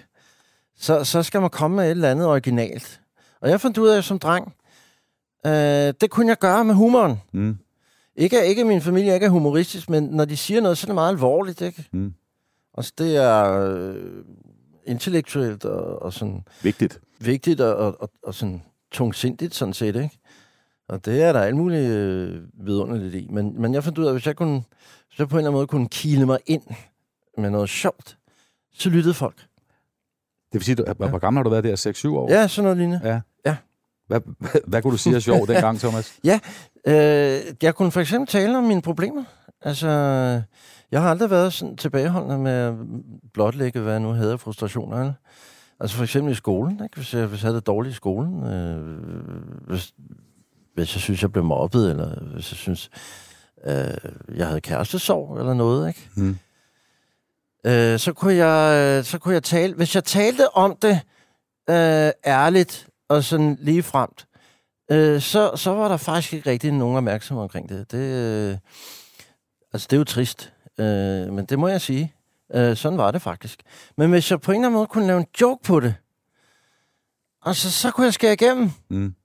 så, 0.77 1.03
så 1.03 1.23
skal 1.23 1.41
man 1.41 1.49
komme 1.49 1.77
med 1.77 1.85
et 1.85 1.91
eller 1.91 2.11
andet 2.11 2.27
originalt. 2.27 3.01
Og 3.41 3.49
jeg 3.49 3.61
fandt 3.61 3.77
ud 3.77 3.87
af 3.87 4.03
som 4.03 4.19
dreng, 4.19 4.53
øh, 5.45 5.93
det 6.01 6.09
kunne 6.09 6.27
jeg 6.27 6.37
gøre 6.37 6.65
med 6.65 6.75
humoren. 6.75 7.21
Mm. 7.33 7.57
Ikke, 8.15 8.45
ikke 8.45 8.63
min 8.63 8.81
familie 8.81 9.13
ikke 9.13 9.25
er 9.25 9.29
humoristisk, 9.29 9.89
men 9.89 10.03
når 10.03 10.25
de 10.25 10.37
siger 10.37 10.61
noget, 10.61 10.77
så 10.77 10.85
er 10.85 10.87
det 10.87 10.95
meget 10.95 11.09
alvorligt, 11.09 11.61
ikke? 11.61 11.87
Mm. 11.91 12.13
Altså, 12.77 12.93
det 12.97 13.15
er 13.15 13.51
øh, 13.51 14.23
intellektuelt 14.85 15.65
og, 15.65 16.01
og 16.01 16.13
sådan 16.13 16.43
Vigtigt. 16.63 16.99
vigtigt 17.19 17.61
og, 17.61 17.75
og, 17.75 18.01
og, 18.01 18.09
og 18.23 18.33
sådan 18.33 18.61
tungsindigt, 18.91 19.55
sådan 19.55 19.73
set, 19.73 19.95
ikke? 19.95 20.19
Og 20.89 21.05
det 21.05 21.23
er 21.23 21.33
der 21.33 21.41
alt 21.41 21.55
muligt 21.55 21.89
øh, 21.89 22.41
vidunderligt 22.53 23.15
i. 23.15 23.27
Men, 23.29 23.61
men 23.61 23.73
jeg 23.73 23.83
fandt 23.83 23.97
ud 23.97 24.05
af, 24.05 24.09
at 24.09 24.15
hvis 24.15 24.27
jeg, 24.27 24.35
kunne, 24.35 24.63
hvis 25.07 25.19
jeg 25.19 25.29
på 25.29 25.35
en 25.35 25.39
eller 25.39 25.49
anden 25.49 25.57
måde 25.57 25.67
kunne 25.67 25.89
kile 25.89 26.25
mig 26.25 26.39
ind 26.45 26.63
med 27.37 27.49
noget 27.49 27.69
sjovt, 27.69 28.17
så 28.73 28.89
lyttede 28.89 29.13
folk. 29.13 29.35
Det 30.51 30.53
vil 30.53 30.63
sige, 30.63 30.75
du, 30.75 30.85
hvor, 30.97 31.07
hvor 31.07 31.19
gammel 31.19 31.37
har 31.37 31.43
du 31.43 31.49
været 31.49 31.63
der? 31.63 31.91
6-7 32.09 32.09
år? 32.09 32.31
Ja, 32.31 32.47
sådan 32.47 32.63
noget 32.63 32.77
lignende. 32.77 33.01
ja. 33.03 33.21
Ja. 33.45 33.55
Hvad, 34.07 34.21
hvad, 34.39 34.61
hvad 34.67 34.81
kunne 34.81 34.91
du 34.91 34.97
sige 34.97 35.15
er 35.15 35.19
sjovt 35.19 35.49
dengang, 35.49 35.79
Thomas? 35.83 36.19
Øh, 36.87 36.93
jeg 37.61 37.75
kunne 37.75 37.91
for 37.91 37.99
eksempel 37.99 38.27
tale 38.27 38.57
om 38.57 38.63
mine 38.63 38.81
problemer. 38.81 39.23
Altså, 39.61 39.87
jeg 40.91 41.01
har 41.01 41.09
aldrig 41.09 41.29
været 41.29 41.53
sådan 41.53 41.77
tilbageholdende 41.77 42.37
med 42.37 42.51
at 42.51 42.73
blotlægge, 43.33 43.79
hvad 43.79 43.91
jeg 43.91 44.01
nu 44.01 44.09
havde 44.09 44.31
af 44.31 44.39
frustrationer. 44.39 45.13
Altså 45.79 45.95
for 45.95 46.03
eksempel 46.03 46.31
i 46.31 46.35
skolen, 46.35 46.83
ikke? 46.83 46.95
Hvis, 46.95 47.13
jeg, 47.13 47.25
hvis 47.25 47.41
jeg 47.41 47.47
havde 47.47 47.55
det 47.55 47.67
dårligt 47.67 47.93
i 47.93 47.95
skolen, 47.95 48.43
øh, 48.43 48.99
hvis, 49.67 49.93
hvis 50.79 50.95
jeg 50.95 51.01
synes, 51.01 51.21
jeg 51.21 51.31
blev 51.31 51.43
mobbet, 51.43 51.89
eller 51.89 52.23
hvis 52.33 52.51
jeg 52.51 52.57
synes, 52.57 52.89
øh, 53.65 54.37
jeg 54.37 54.47
havde 54.47 54.61
kærestesorg 54.61 55.39
eller 55.39 55.53
noget, 55.53 55.87
ikke? 55.87 56.09
Mm. 56.15 56.37
Øh, 57.65 57.99
så, 57.99 58.13
kunne 58.13 58.35
jeg, 58.35 59.05
så 59.05 59.19
kunne 59.19 59.33
jeg 59.33 59.43
tale... 59.43 59.73
Hvis 59.73 59.95
jeg 59.95 60.03
talte 60.03 60.55
om 60.55 60.75
det 60.75 60.99
øh, 61.69 62.11
ærligt 62.25 62.87
og 63.09 63.23
sådan 63.23 63.57
lige 63.61 63.83
fremt, 63.83 64.27
øh, 64.91 65.21
så, 65.21 65.51
så 65.55 65.71
var 65.71 65.87
der 65.87 65.97
faktisk 65.97 66.33
ikke 66.33 66.49
rigtig 66.49 66.71
nogen 66.71 66.97
opmærksomhed 66.97 67.43
omkring 67.43 67.69
det. 67.69 67.91
det 67.91 67.97
øh, 67.97 68.57
altså, 69.73 69.87
det 69.89 69.95
er 69.95 69.99
jo 69.99 70.03
trist, 70.03 70.53
øh, 70.77 71.33
men 71.33 71.45
det 71.45 71.59
må 71.59 71.67
jeg 71.67 71.81
sige. 71.81 72.13
Øh, 72.53 72.77
sådan 72.77 72.97
var 72.97 73.11
det 73.11 73.21
faktisk. 73.21 73.59
Men 73.97 74.09
hvis 74.09 74.31
jeg 74.31 74.41
på 74.41 74.51
en 74.51 74.55
eller 74.55 74.67
anden 74.67 74.77
måde 74.77 74.87
kunne 74.87 75.07
lave 75.07 75.19
en 75.19 75.27
joke 75.41 75.63
på 75.63 75.79
det, 75.79 75.95
altså, 77.45 77.71
så 77.71 77.91
kunne 77.91 78.05
jeg 78.05 78.13
skære 78.13 78.33
igennem. 78.33 78.71
Mm. 78.89 79.15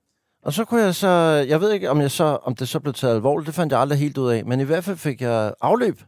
Og 0.45 0.53
så 0.53 0.65
kunne 0.65 0.83
jeg 0.83 0.95
så... 0.95 1.09
Jeg 1.49 1.61
ved 1.61 1.73
ikke, 1.73 1.91
om, 1.91 2.01
jeg 2.01 2.11
så, 2.11 2.25
om 2.43 2.55
det 2.55 2.69
så 2.69 2.81
blev 2.81 2.95
taget 2.95 3.15
alvorligt. 3.15 3.47
Det 3.47 3.55
fandt 3.55 3.73
jeg 3.73 3.81
aldrig 3.81 3.99
helt 3.99 4.19
ud 4.19 4.31
af. 4.31 4.45
Men 4.45 4.61
i 4.61 4.65
hvert 4.65 4.85
fald 4.85 4.97
fik 4.97 5.21
jeg 5.23 5.55
afløb 5.61 6.01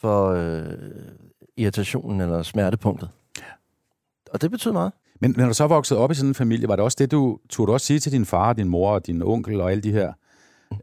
for 0.00 0.28
øh, 0.28 0.62
irritationen 1.56 2.20
eller 2.20 2.42
smertepunktet. 2.42 3.08
Og 4.32 4.42
det 4.42 4.50
betød 4.50 4.72
meget. 4.72 4.92
Men 5.20 5.34
når 5.36 5.46
du 5.46 5.54
så 5.54 5.66
voksede 5.66 6.00
op 6.00 6.10
i 6.10 6.14
sådan 6.14 6.28
en 6.30 6.34
familie, 6.34 6.68
var 6.68 6.76
det 6.76 6.84
også 6.84 6.96
det, 7.00 7.10
du 7.10 7.38
turde 7.48 7.68
du 7.68 7.72
også 7.72 7.86
sige 7.86 8.00
til 8.00 8.12
din 8.12 8.26
far, 8.26 8.52
din 8.52 8.68
mor 8.68 8.90
og 8.90 9.06
din 9.06 9.22
onkel 9.22 9.60
og 9.60 9.70
alle 9.70 9.82
de 9.82 9.92
her 9.92 10.12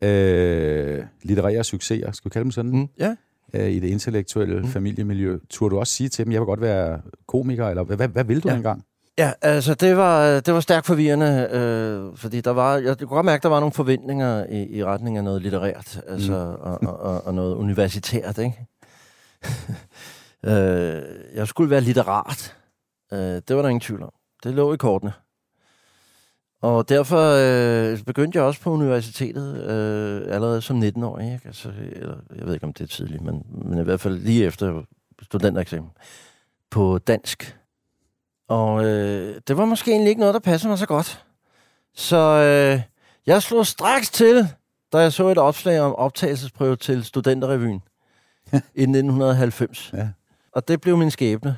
øh, 0.02 1.04
litterære 1.24 1.64
succeser, 1.64 2.12
skal 2.12 2.30
vi 2.30 2.34
kalde 2.34 2.44
dem 2.44 2.52
sådan, 2.52 2.72
Mm. 2.72 2.88
Ja. 3.00 3.16
øh, 3.54 3.72
i 3.72 3.80
det 3.80 3.88
intellektuelle 3.88 4.60
mm. 4.62 4.68
familiemiljø. 4.68 5.40
Turde 5.50 5.76
du 5.76 5.80
også 5.80 5.94
sige 5.94 6.10
til 6.10 6.26
dem, 6.26 6.32
jeg 6.32 6.42
vil 6.42 6.46
godt 6.46 6.62
være 6.62 7.02
komiker, 7.28 7.68
eller 7.68 7.84
hvad, 7.84 7.98
hvad, 7.98 8.08
hvad 8.08 8.24
vil 8.24 8.44
du 8.44 8.50
Ja. 8.50 8.56
engang? 8.56 8.84
Ja, 9.18 9.32
altså 9.42 9.74
det 9.74 9.98
var, 9.98 10.40
det 10.40 10.54
var 10.54 10.60
stærkt 10.60 10.86
forvirrende, 10.86 11.50
øh, 11.52 12.18
fordi 12.18 12.42
der 12.42 12.52
var, 12.52 12.78
jeg 12.78 12.98
kunne 12.98 13.08
godt 13.08 13.26
mærke, 13.26 13.44
der 13.44 13.50
var 13.50 13.60
nogle 13.60 13.74
forventninger 13.74 14.46
i, 14.46 14.68
i 14.68 14.84
retning 14.84 15.18
af 15.18 15.24
noget 15.24 15.42
litterært, 15.42 16.02
altså, 16.08 16.32
mm. 16.32 16.62
og, 16.62 16.82
og, 16.82 17.00
og, 17.00 17.26
og 17.26 17.34
noget 17.34 17.56
universitært, 17.56 18.38
ikke? 18.38 18.68
øh, 20.50 21.04
jeg 21.34 21.48
skulle 21.48 21.70
være 21.70 21.82
litterat. 21.82 22.56
Øh, 23.14 23.20
det 23.20 23.56
var 23.56 23.62
der 23.62 23.70
ingen 23.70 23.82
tvivl 23.82 24.04
om. 24.04 24.14
Det 24.44 24.54
lå 24.54 24.74
i 24.74 24.78
kortene. 24.78 25.14
Og 26.62 26.90
derfor 26.90 27.22
øh, 27.22 28.04
begyndte 28.04 28.38
jeg 28.38 28.46
også 28.46 28.62
på 28.62 28.72
universitetet 28.72 29.64
øh, 29.64 30.36
allerede 30.36 30.62
som 30.62 30.84
19-årig. 30.84 31.34
Ikke? 31.34 31.48
Altså, 31.48 31.72
eller, 31.92 32.18
jeg 32.36 32.46
ved 32.46 32.54
ikke, 32.54 32.66
om 32.66 32.74
det 32.74 32.84
er 32.84 32.88
tidligt, 32.88 33.22
men, 33.22 33.46
men 33.66 33.80
i 33.80 33.84
hvert 33.84 34.00
fald 34.00 34.20
lige 34.20 34.46
efter 34.46 34.84
studentereksamen 35.22 35.90
på 36.72 36.98
dansk. 36.98 37.58
Og 38.48 38.86
øh, 38.86 39.42
det 39.48 39.58
var 39.58 39.66
måske 39.66 39.92
egentlig 39.92 40.10
ikke 40.10 40.20
noget, 40.20 40.34
der 40.34 40.40
passede 40.40 40.70
mig 40.70 40.78
så 40.78 40.86
godt. 40.86 41.26
Så 41.96 42.18
øh, 42.18 42.82
jeg 43.26 43.44
slog 43.44 43.66
straks 43.66 44.10
til, 44.10 44.48
da 44.94 44.98
jeg 44.98 45.14
så 45.14 45.28
et 45.28 45.38
opslag 45.38 45.80
om 45.82 45.96
optagelsesprøve 45.96 46.76
til 46.76 47.04
Studenterrevyen 47.04 47.82
i 48.54 48.82
1990. 48.82 49.94
Ja. 49.94 50.10
Og 50.52 50.68
det 50.68 50.82
blev 50.82 50.98
min 50.98 51.12
skæbne. 51.12 51.58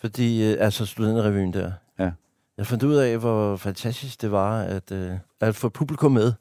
Fordi, 0.00 0.52
øh, 0.52 0.56
altså 0.60 0.86
Studenterrevyen 0.86 1.52
der. 1.52 1.72
Ja. 1.98 2.10
Jeg 2.56 2.66
fandt 2.66 2.82
ud 2.82 2.94
af, 2.94 3.18
hvor 3.18 3.56
fantastisk 3.56 4.22
det 4.22 4.32
var 4.32 4.60
at, 4.62 4.92
øh, 4.92 5.12
at 5.40 5.56
få 5.56 5.68
publikum 5.68 6.12
med 6.12 6.32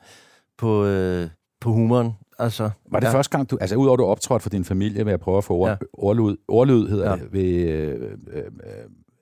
på, 0.57 0.85
øh, 0.85 1.29
på 1.61 1.71
humoren. 1.71 2.13
Altså, 2.39 2.69
Var 2.91 2.99
det 2.99 3.07
ja. 3.07 3.13
første 3.13 3.37
gang, 3.37 3.49
du, 3.49 3.57
altså 3.61 3.75
udover 3.75 3.97
du 3.97 4.05
optrådte 4.05 4.43
for 4.43 4.49
din 4.49 4.65
familie 4.65 5.05
ved 5.05 5.13
at 5.13 5.19
prøve 5.19 5.37
at 5.37 5.43
få 5.43 5.53
ord, 5.53 5.69
ja. 5.69 5.75
Ordlyd, 5.93 6.37
ordlyd 6.47 6.87
hedder 6.87 7.05
Ja. 7.05 7.15
ja. 7.15 7.23
det, 7.23 7.33
ved, 7.33 7.43
øh, 7.43 8.11
øh, 8.27 8.37
øh, 8.37 8.43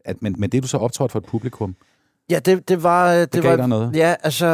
at, 0.06 0.22
men, 0.22 0.36
men 0.38 0.50
det 0.50 0.64
du 0.64 0.68
så 0.68 0.78
optrådte 0.78 1.12
for 1.12 1.20
et 1.20 1.26
publikum, 1.26 1.76
Ja, 2.32 2.40
det, 2.40 2.70
det 2.70 2.84
var... 2.84 3.14
øh, 3.14 3.20
det, 3.20 3.34
Det 3.34 3.44
var 3.44 3.56
dig 3.56 3.68
noget? 3.68 3.96
Ja, 3.96 4.16
altså, 4.24 4.46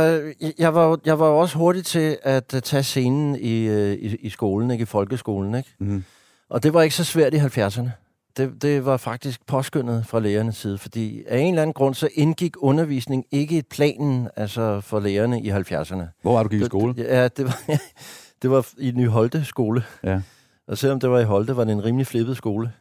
jeg- 0.60 0.74
var, 0.76 1.00
jeg 1.06 1.20
var 1.20 1.26
også 1.26 1.58
hurtig 1.58 1.86
til 1.86 2.18
at 2.24 2.54
øh, 2.54 2.62
tage 2.62 2.84
scenen 2.84 3.36
i, 3.36 3.64
øh, 3.68 3.94
i, 3.94 4.16
i 4.16 4.30
skolen, 4.30 4.72
ikke? 4.72 4.82
I 4.82 4.86
folkeskolen, 4.86 5.56
ikke? 5.56 5.70
Mm. 5.80 6.04
Og 6.50 6.64
det 6.64 6.74
var 6.74 6.82
ikke 6.82 6.96
så 6.96 7.04
svært 7.04 7.34
i 7.34 7.38
70'erne. 7.38 7.90
Det, 8.38 8.62
det 8.62 8.86
var 8.86 8.98
faktisk 8.98 9.46
påskyndet 9.48 10.06
fra 10.08 10.20
lærernes 10.20 10.56
side, 10.58 10.78
fordi 10.78 11.24
af 11.28 11.38
en 11.40 11.48
eller 11.54 11.62
anden 11.62 11.74
grund, 11.74 11.96
så 11.96 12.10
indgik 12.14 12.54
undervisning 12.58 13.26
ikke 13.32 13.58
i 13.58 13.62
planen 13.62 14.28
altså 14.36 14.82
for 14.82 15.00
lærerne 15.00 15.42
i 15.42 15.52
70'erne. 15.52 16.22
Hvor 16.22 16.34
var 16.34 16.44
du 16.44 16.50
gik 16.50 16.62
i 16.62 16.66
skole? 16.66 16.94
Ja, 16.98 17.28
det 17.28 17.46
var, 17.46 17.60
det 18.42 18.50
var 18.50 18.68
i 18.78 18.92
Ny 18.92 19.08
Holte 19.10 19.46
skole. 19.46 19.84
Ja. 20.04 20.22
Og 20.68 20.78
selvom 20.78 21.00
det 21.00 21.10
var 21.10 21.20
i 21.20 21.24
Holte, 21.24 21.58
var 21.58 21.64
det 21.64 21.72
en 21.74 21.84
rimelig 21.84 22.08
flippet 22.08 22.38
skole. 22.38 22.72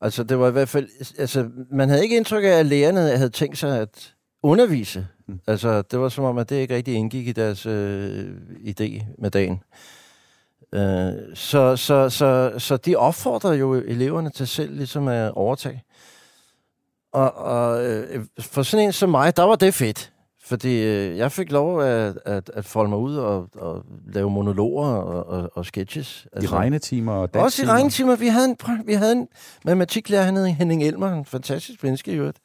Altså, 0.00 0.24
det 0.24 0.38
var 0.38 0.48
i 0.48 0.52
hvert 0.52 0.68
fald... 0.68 0.88
Altså, 1.18 1.48
man 1.70 1.88
havde 1.88 2.02
ikke 2.02 2.16
indtryk 2.16 2.44
af, 2.44 2.48
at 2.48 2.66
lærerne 2.66 3.00
havde 3.00 3.30
tænkt 3.30 3.58
sig 3.58 3.80
at 3.80 4.14
undervise. 4.42 5.06
Mm. 5.28 5.40
Altså, 5.46 5.82
det 5.82 6.00
var 6.00 6.08
som 6.08 6.24
om, 6.24 6.38
at 6.38 6.50
det 6.50 6.56
ikke 6.56 6.74
rigtig 6.74 6.94
indgik 6.94 7.28
i 7.28 7.32
deres 7.32 7.66
øh, 7.66 8.30
idé 8.68 9.04
med 9.18 9.30
dagen. 9.30 9.60
Øh, 10.74 11.12
så, 11.34 11.76
så, 11.76 12.08
så, 12.10 12.52
så 12.58 12.76
de 12.76 12.96
opfordrede 12.96 13.56
jo 13.56 13.74
eleverne 13.74 14.30
til 14.30 14.46
selv 14.46 14.76
ligesom 14.76 15.08
at 15.08 15.32
overtage. 15.32 15.82
Og, 17.12 17.34
og 17.34 17.84
øh, 17.84 18.24
for 18.40 18.62
sådan 18.62 18.86
en 18.86 18.92
som 18.92 19.10
mig, 19.10 19.36
der 19.36 19.42
var 19.42 19.56
det 19.56 19.74
fedt. 19.74 20.12
Fordi 20.46 20.82
øh, 20.82 21.16
jeg 21.16 21.32
fik 21.32 21.52
lov 21.52 21.82
at, 21.82 22.18
at, 22.24 22.50
at 22.54 22.64
folde 22.64 22.90
mig 22.90 22.98
ud 22.98 23.16
og, 23.16 23.48
og 23.54 23.82
lave 24.06 24.30
monologer 24.30 24.88
og, 24.88 25.26
og, 25.26 25.50
og 25.54 25.66
sketches. 25.66 26.26
I 26.42 26.46
regnetimer 26.46 27.12
og 27.12 27.22
Altså, 27.22 27.40
Også 27.40 27.62
i 27.62 27.66
regnetimer. 27.66 28.16
Vi 28.16 28.26
havde 28.26 28.44
en, 28.44 28.56
vi 28.86 28.92
havde 28.92 29.12
en 29.12 29.28
matematiklærer, 29.64 30.22
han 30.22 30.36
hed 30.36 30.46
Henning 30.46 30.82
Elmer, 30.82 31.12
en 31.12 31.24
fantastisk 31.24 31.82
menneske 31.82 32.12
i 32.12 32.14
øvrigt. 32.14 32.38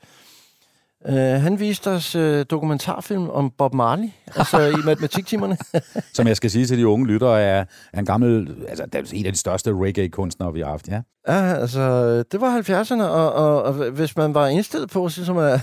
Uh, 1.09 1.13
han 1.15 1.59
viste 1.59 1.87
os 1.87 2.15
uh, 2.15 2.41
dokumentarfilm 2.49 3.29
om 3.29 3.51
Bob 3.57 3.73
Marley, 3.73 4.09
altså 4.35 4.59
i 4.59 4.75
matematiktimerne. 4.85 5.57
Som 6.13 6.27
jeg 6.27 6.37
skal 6.37 6.51
sige 6.51 6.65
til 6.65 6.77
de 6.77 6.87
unge 6.87 7.07
lyttere, 7.07 7.41
er, 7.41 7.65
er 7.93 7.99
en 7.99 8.05
gammel, 8.05 8.55
altså 8.67 8.85
det 8.85 8.95
er 8.95 9.03
en 9.13 9.25
af 9.25 9.31
de 9.31 9.39
største 9.39 9.73
reggae-kunstnere, 9.73 10.53
vi 10.53 10.59
har 10.59 10.69
haft, 10.69 10.87
ja. 10.87 11.01
Ja, 11.27 11.53
altså, 11.53 12.23
det 12.31 12.41
var 12.41 12.61
70'erne, 12.61 13.03
og, 13.03 13.33
og, 13.33 13.63
og 13.63 13.73
hvis 13.73 14.17
man 14.17 14.33
var 14.33 14.47
indstillet 14.47 14.89
på 14.89 15.09
ligesom 15.15 15.37
at, 15.53 15.59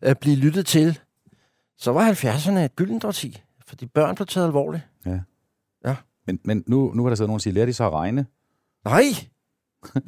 at 0.00 0.18
blive 0.18 0.36
lyttet 0.36 0.66
til, 0.66 0.98
så 1.82 1.92
var 1.92 2.12
70'erne 2.12 2.58
et 2.58 2.76
gyldent 2.76 3.04
årti, 3.04 3.42
fordi 3.66 3.86
børn 3.86 4.14
blev 4.14 4.26
taget 4.26 4.46
alvorligt. 4.46 4.82
Men, 6.26 6.40
men 6.44 6.64
nu, 6.66 6.92
nu 6.94 7.02
var 7.02 7.10
der 7.10 7.16
siddet 7.16 7.28
nogen 7.28 7.36
og 7.36 7.40
sige, 7.40 7.52
lærer 7.52 7.66
de 7.66 7.72
så 7.72 7.84
at 7.84 7.92
regne? 7.92 8.26
Nej, 8.84 9.02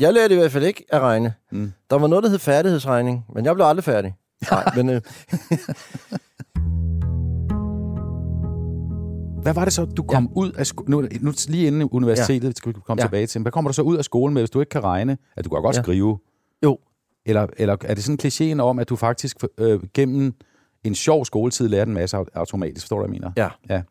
jeg 0.00 0.12
lærte 0.12 0.34
i 0.34 0.38
hvert 0.38 0.52
fald 0.52 0.64
ikke 0.64 0.84
at 0.88 1.00
regne. 1.00 1.34
Mm. 1.52 1.72
Der 1.90 1.98
var 1.98 2.06
noget, 2.06 2.24
der 2.24 2.30
hed 2.30 2.38
færdighedsregning, 2.38 3.24
men 3.34 3.44
jeg 3.44 3.54
blev 3.54 3.66
aldrig 3.66 3.84
færdig. 3.84 4.14
Nej, 4.50 4.72
men 4.76 4.88
øh, 4.90 5.00
Hvad 9.42 9.54
var 9.54 9.64
det 9.64 9.72
så, 9.72 9.84
du 9.84 10.02
kom 10.02 10.24
ja. 10.24 10.40
ud 10.40 10.52
af 10.52 10.66
skolen? 10.66 10.90
Nu, 10.90 11.08
nu 11.20 11.32
lige 11.48 11.66
inden 11.66 11.82
universitetet, 11.82 12.48
ja. 12.48 12.52
skal 12.52 12.74
vi 12.74 12.80
komme 12.84 13.00
ja. 13.00 13.04
Ja. 13.04 13.08
tilbage 13.08 13.26
til. 13.26 13.42
Hvad 13.42 13.52
kommer 13.52 13.68
du 13.68 13.74
så 13.74 13.82
ud 13.82 13.96
af 13.96 14.04
skolen 14.04 14.34
med, 14.34 14.42
hvis 14.42 14.50
du 14.50 14.60
ikke 14.60 14.70
kan 14.70 14.84
regne? 14.84 15.18
At 15.36 15.44
du 15.44 15.50
kan 15.50 15.62
godt 15.62 15.76
ja. 15.76 15.78
Ja. 15.78 15.82
skrive. 15.82 16.18
Jo. 16.64 16.78
Eller, 17.26 17.46
eller 17.56 17.76
er 17.84 17.94
det 17.94 18.04
sådan 18.04 18.18
klichéen 18.22 18.62
om, 18.62 18.78
at 18.78 18.88
du 18.88 18.96
faktisk 18.96 19.36
øh, 19.58 19.80
gennem 19.94 20.34
en 20.84 20.94
sjov 20.94 21.24
skoletid 21.24 21.68
lærte 21.68 21.88
en 21.88 21.94
masse 21.94 22.16
au- 22.16 22.26
automatisk? 22.34 22.84
Forstår 22.84 22.96
du, 22.98 23.06
hvad 23.06 23.14
jeg 23.14 23.20
mener? 23.20 23.32
ja. 23.36 23.74
Ja. 23.74 23.82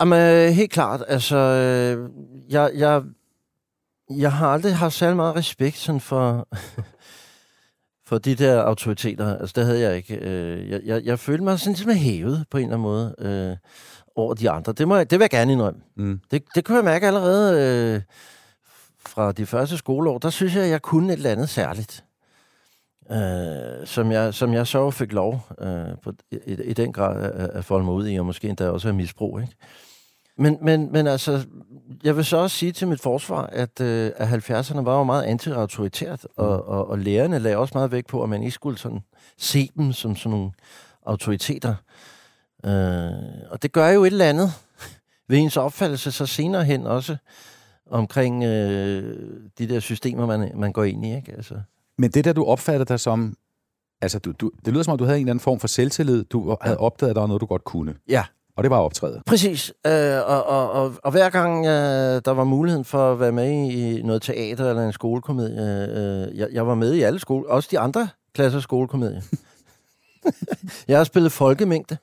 Jamen, 0.00 0.52
helt 0.52 0.70
klart. 0.70 1.04
Altså, 1.08 1.36
øh, 1.36 2.10
jeg, 2.48 2.70
jeg, 2.74 3.02
jeg 4.10 4.32
har 4.32 4.48
aldrig 4.48 4.76
haft 4.76 4.94
særlig 4.94 5.16
meget 5.16 5.36
respekt 5.36 5.76
sådan 5.76 6.00
for, 6.00 6.48
for 8.08 8.18
de 8.18 8.34
der 8.34 8.62
autoriteter. 8.62 9.38
Altså, 9.38 9.52
det 9.56 9.64
havde 9.66 9.80
jeg 9.80 9.96
ikke. 9.96 10.14
Øh, 10.16 10.70
jeg, 10.70 10.80
jeg, 10.84 11.04
jeg 11.04 11.18
følte 11.18 11.44
mig 11.44 11.58
sådan 11.60 11.74
lidt 11.86 11.98
hævet 11.98 12.44
på 12.50 12.58
en 12.58 12.64
eller 12.64 12.74
anden 12.76 12.82
måde 12.82 13.14
øh, 13.18 13.56
over 14.16 14.34
de 14.34 14.50
andre. 14.50 14.72
Det, 14.72 14.88
må 14.88 14.96
jeg, 14.96 15.10
det 15.10 15.18
vil 15.18 15.22
jeg 15.24 15.30
gerne 15.30 15.52
indrømme. 15.52 15.80
Mm. 15.96 16.20
Det, 16.30 16.42
det 16.54 16.64
kunne 16.64 16.76
jeg 16.76 16.84
mærke 16.84 17.06
allerede 17.06 17.60
øh, 17.94 18.02
fra 19.06 19.32
de 19.32 19.46
første 19.46 19.76
skoleår. 19.76 20.18
Der 20.18 20.30
synes 20.30 20.54
jeg, 20.54 20.64
at 20.64 20.70
jeg 20.70 20.82
kunne 20.82 21.12
et 21.12 21.16
eller 21.16 21.30
andet 21.30 21.48
særligt. 21.48 22.04
Øh, 23.12 23.86
som, 23.86 24.12
jeg, 24.12 24.34
som 24.34 24.54
jeg 24.54 24.66
så 24.66 24.90
fik 24.90 25.12
lov 25.12 25.46
øh, 25.58 25.98
på, 26.02 26.12
i, 26.30 26.52
i 26.64 26.72
den 26.72 26.92
grad 26.92 27.22
at, 27.22 27.50
at 27.50 27.64
folde 27.64 27.84
mig 27.84 27.94
ud 27.94 28.08
i, 28.08 28.16
og 28.16 28.26
måske 28.26 28.48
endda 28.48 28.68
også 28.68 28.88
at 28.88 28.94
misbrug. 28.94 29.40
Ikke? 29.40 29.52
Men, 30.38 30.58
men, 30.62 30.92
men 30.92 31.06
altså, 31.06 31.46
jeg 32.04 32.16
vil 32.16 32.24
så 32.24 32.36
også 32.36 32.56
sige 32.56 32.72
til 32.72 32.88
mit 32.88 33.00
forsvar, 33.00 33.46
at, 33.46 33.80
øh, 33.80 34.10
at 34.16 34.28
70'erne 34.28 34.80
var 34.80 34.98
jo 34.98 35.04
meget 35.04 35.22
anti-autoritært, 35.22 36.26
og, 36.36 36.68
og, 36.68 36.88
og 36.88 36.98
lærerne 36.98 37.38
lagde 37.38 37.56
også 37.56 37.72
meget 37.74 37.92
vægt 37.92 38.08
på, 38.08 38.22
at 38.22 38.28
man 38.28 38.42
ikke 38.42 38.54
skulle 38.54 38.78
sådan 38.78 39.00
se 39.38 39.70
dem 39.76 39.92
som 39.92 40.16
sådan 40.16 40.30
nogle 40.30 40.50
autoriteter. 41.06 41.74
Øh, 42.64 43.50
og 43.50 43.62
det 43.62 43.72
gør 43.72 43.88
jo 43.88 44.04
et 44.04 44.12
eller 44.12 44.28
andet 44.28 44.52
ved 45.28 45.38
ens 45.38 45.56
opfattelse 45.56 46.12
så 46.12 46.26
senere 46.26 46.64
hen 46.64 46.86
også 46.86 47.16
omkring 47.90 48.44
øh, 48.44 49.16
de 49.58 49.68
der 49.68 49.80
systemer, 49.80 50.26
man, 50.26 50.52
man 50.54 50.72
går 50.72 50.84
ind 50.84 51.06
i. 51.06 51.16
Ikke? 51.16 51.32
Altså. 51.32 51.54
Men 52.02 52.10
det 52.10 52.24
der, 52.24 52.32
du 52.32 52.44
opfattede 52.44 52.84
dig 52.84 53.00
som... 53.00 53.36
Altså, 54.00 54.18
du, 54.18 54.32
du, 54.32 54.50
det 54.64 54.72
lyder 54.72 54.82
som 54.82 54.92
om, 54.92 54.98
du 54.98 55.04
havde 55.04 55.18
en 55.18 55.22
eller 55.22 55.32
anden 55.32 55.42
form 55.42 55.60
for 55.60 55.68
selvtillid. 55.68 56.24
Du 56.24 56.56
havde 56.60 56.78
opdaget, 56.78 57.10
at 57.10 57.16
der 57.16 57.20
var 57.22 57.26
noget, 57.26 57.40
du 57.40 57.46
godt 57.46 57.64
kunne. 57.64 57.94
Ja. 58.08 58.24
Og 58.56 58.62
det 58.62 58.70
var 58.70 58.78
optræde. 58.78 59.22
Præcis. 59.26 59.72
Øh, 59.86 60.18
og, 60.26 60.46
og, 60.46 60.70
og, 60.70 60.94
og 61.04 61.10
hver 61.10 61.30
gang 61.30 61.66
øh, 61.66 62.22
der 62.24 62.30
var 62.30 62.44
muligheden 62.44 62.84
for 62.84 63.12
at 63.12 63.20
være 63.20 63.32
med 63.32 63.70
i 63.70 64.02
noget 64.02 64.22
teater 64.22 64.70
eller 64.70 64.86
en 64.86 64.92
skolekomedie, 64.92 65.86
øh, 65.88 66.38
jeg, 66.38 66.48
jeg 66.52 66.66
var 66.66 66.74
med 66.74 66.94
i 66.94 67.02
alle 67.02 67.18
skole, 67.18 67.48
også 67.48 67.68
de 67.72 67.78
andre 67.78 68.08
klasser 68.34 68.60
skolekomedie. 68.60 69.22
jeg 70.88 70.96
har 70.96 71.04
spillet 71.04 71.32
folkemængde. 71.32 71.96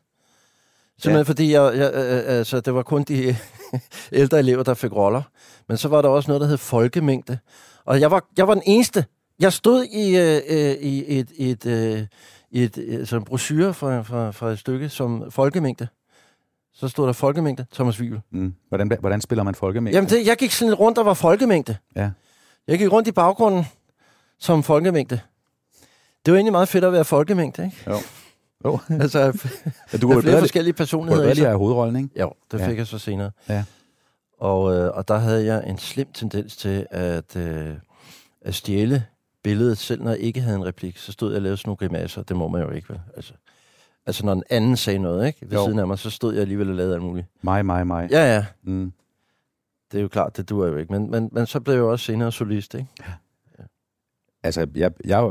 Simpelthen 0.97 1.25
ja. 1.25 1.29
fordi 1.29 1.53
jeg, 1.53 1.77
jeg, 1.77 1.91
øh, 1.93 2.37
altså, 2.37 2.59
det 2.59 2.73
var 2.73 2.83
kun 2.83 3.03
de 3.03 3.35
ældre 4.11 4.39
elever, 4.39 4.63
der 4.63 4.73
fik 4.73 4.95
roller. 4.95 5.21
Men 5.67 5.77
så 5.77 5.87
var 5.87 6.01
der 6.01 6.09
også 6.09 6.29
noget, 6.31 6.41
der 6.41 6.47
hed 6.47 6.57
folkemængde. 6.57 7.39
Og 7.85 7.99
jeg 7.99 8.11
var, 8.11 8.25
jeg 8.37 8.47
var 8.47 8.53
den 8.53 8.63
eneste. 8.65 9.05
Jeg 9.39 9.53
stod 9.53 9.83
i, 9.83 10.17
øh, 10.17 10.41
øh 10.49 10.75
i 10.81 11.19
et, 11.19 11.31
et, 11.35 11.65
øh, 11.65 12.05
et, 12.51 12.77
et, 12.77 13.13
en 13.13 13.23
brochure 13.23 13.73
fra, 13.73 14.01
fra, 14.01 14.31
fra 14.31 14.49
et 14.49 14.59
stykke 14.59 14.89
som 14.89 15.31
folkemængde. 15.31 15.87
Så 16.73 16.87
stod 16.87 17.07
der 17.07 17.13
folkemængde, 17.13 17.65
Thomas 17.73 17.99
Wivel. 17.99 18.21
Mm. 18.31 18.53
Hvordan, 18.69 18.91
hvordan 18.99 19.21
spiller 19.21 19.43
man 19.43 19.55
folkemængde? 19.55 19.97
Jamen, 19.97 20.09
det, 20.09 20.27
jeg 20.27 20.37
gik 20.37 20.51
sådan 20.51 20.73
rundt, 20.73 20.95
der 20.95 21.03
var 21.03 21.13
folkemængde. 21.13 21.77
Ja. 21.95 22.09
Jeg 22.67 22.77
gik 22.77 22.91
rundt 22.91 23.07
i 23.07 23.11
baggrunden 23.11 23.65
som 24.39 24.63
folkemængde. 24.63 25.19
Det 26.25 26.31
var 26.31 26.37
egentlig 26.37 26.51
meget 26.51 26.67
fedt 26.67 26.83
at 26.83 26.93
være 26.93 27.05
folkemængde, 27.05 27.65
ikke? 27.65 27.77
Jo. 27.87 27.97
Jo. 28.65 28.79
altså, 29.03 29.19
ja, 29.93 29.97
du 29.97 30.07
kunne 30.07 30.21
flere 30.21 30.39
forskellige 30.39 30.73
personligheder. 30.73 31.29
Du 31.29 31.35
kunne 31.35 31.43
være 31.43 31.57
hovedrollen, 31.57 31.95
ikke? 31.95 32.19
Jo, 32.19 32.33
det 32.51 32.59
fik 32.59 32.69
ja. 32.69 32.75
jeg 32.75 32.87
så 32.87 32.99
senere. 32.99 33.31
Ja. 33.49 33.63
Og, 34.39 34.75
øh, 34.75 34.91
og 34.93 35.07
der 35.07 35.17
havde 35.17 35.45
jeg 35.45 35.63
en 35.67 35.77
slem 35.77 36.07
tendens 36.13 36.57
til 36.57 36.87
at, 36.91 37.35
øh, 37.35 37.75
at 38.41 38.55
stjæle 38.55 39.05
billedet, 39.43 39.77
selv 39.77 40.03
når 40.03 40.11
jeg 40.11 40.19
ikke 40.19 40.41
havde 40.41 40.57
en 40.57 40.65
replik. 40.65 40.97
Så 40.97 41.11
stod 41.11 41.29
jeg 41.29 41.35
og 41.35 41.41
lavede 41.41 41.57
sådan 41.57 41.69
nogle 41.69 41.77
grimasser. 41.77 42.23
Det 42.23 42.35
må 42.35 42.47
man 42.47 42.61
jo 42.61 42.69
ikke, 42.69 42.89
vel? 42.89 42.99
Altså, 43.15 43.33
altså 44.05 44.25
når 44.25 44.33
en 44.33 44.43
anden 44.49 44.77
sagde 44.77 44.99
noget, 44.99 45.27
ikke? 45.27 45.39
Ved 45.41 45.57
jo. 45.57 45.65
siden 45.65 45.79
af 45.79 45.87
mig, 45.87 45.99
så 45.99 46.09
stod 46.09 46.33
jeg 46.33 46.41
alligevel 46.41 46.69
og 46.69 46.75
lavede 46.75 46.93
alt 46.93 47.03
muligt. 47.03 47.27
Mig, 47.41 47.65
mig, 47.65 47.87
mig. 47.87 48.07
Ja, 48.11 48.35
ja. 48.35 48.45
Mm. 48.63 48.93
Det 49.91 49.97
er 49.97 50.01
jo 50.01 50.07
klart, 50.07 50.37
det 50.37 50.49
duer 50.49 50.67
jo 50.67 50.77
ikke. 50.77 50.93
Men, 50.93 51.11
men, 51.11 51.29
men 51.31 51.45
så 51.45 51.59
blev 51.59 51.73
jeg 51.73 51.79
jo 51.79 51.91
også 51.91 52.05
senere 52.05 52.31
solist, 52.31 52.73
ikke? 52.73 52.87
Ja. 52.99 53.11
ja. 53.59 53.63
Altså, 54.43 54.67
jeg, 54.75 54.91
jeg, 55.05 55.23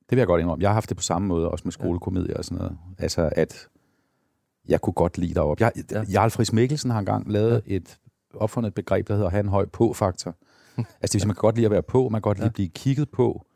det 0.00 0.10
vil 0.10 0.18
jeg 0.18 0.26
godt 0.26 0.40
indrømme. 0.40 0.62
Jeg 0.62 0.70
har 0.70 0.74
haft 0.74 0.88
det 0.88 0.96
på 0.96 1.02
samme 1.02 1.28
måde, 1.28 1.50
også 1.50 1.62
med 1.64 1.72
skolekomedier 1.72 2.36
og 2.36 2.44
sådan 2.44 2.58
noget. 2.58 2.78
Altså, 2.98 3.30
at 3.36 3.68
jeg 4.68 4.80
kunne 4.80 4.94
godt 4.94 5.18
lide 5.18 5.34
deroppe. 5.34 5.64
Jeg, 5.64 5.72
ja. 5.90 6.04
Jarl 6.12 6.30
Friis 6.30 6.52
Mikkelsen 6.52 6.90
har 6.90 6.98
engang 6.98 7.32
lavet 7.32 7.62
ja. 7.66 7.74
et, 7.74 7.98
opfundet 8.34 8.68
et 8.68 8.74
begreb, 8.74 9.08
der 9.08 9.14
hedder 9.14 9.30
have 9.30 9.40
en 9.40 9.48
høj 9.48 9.66
på-faktor. 9.66 10.34
Altså, 10.78 10.96
det 11.02 11.14
vil 11.14 11.20
sige, 11.20 11.26
man 11.26 11.36
kan 11.36 11.40
godt 11.40 11.54
lide 11.56 11.64
at 11.64 11.70
være 11.70 11.82
på, 11.82 12.08
man 12.08 12.18
kan 12.18 12.22
godt 12.22 12.38
lide 12.38 12.44
ja. 12.44 12.48
at 12.48 12.54
blive 12.54 12.68
kigget 12.68 13.10
på, 13.10 13.46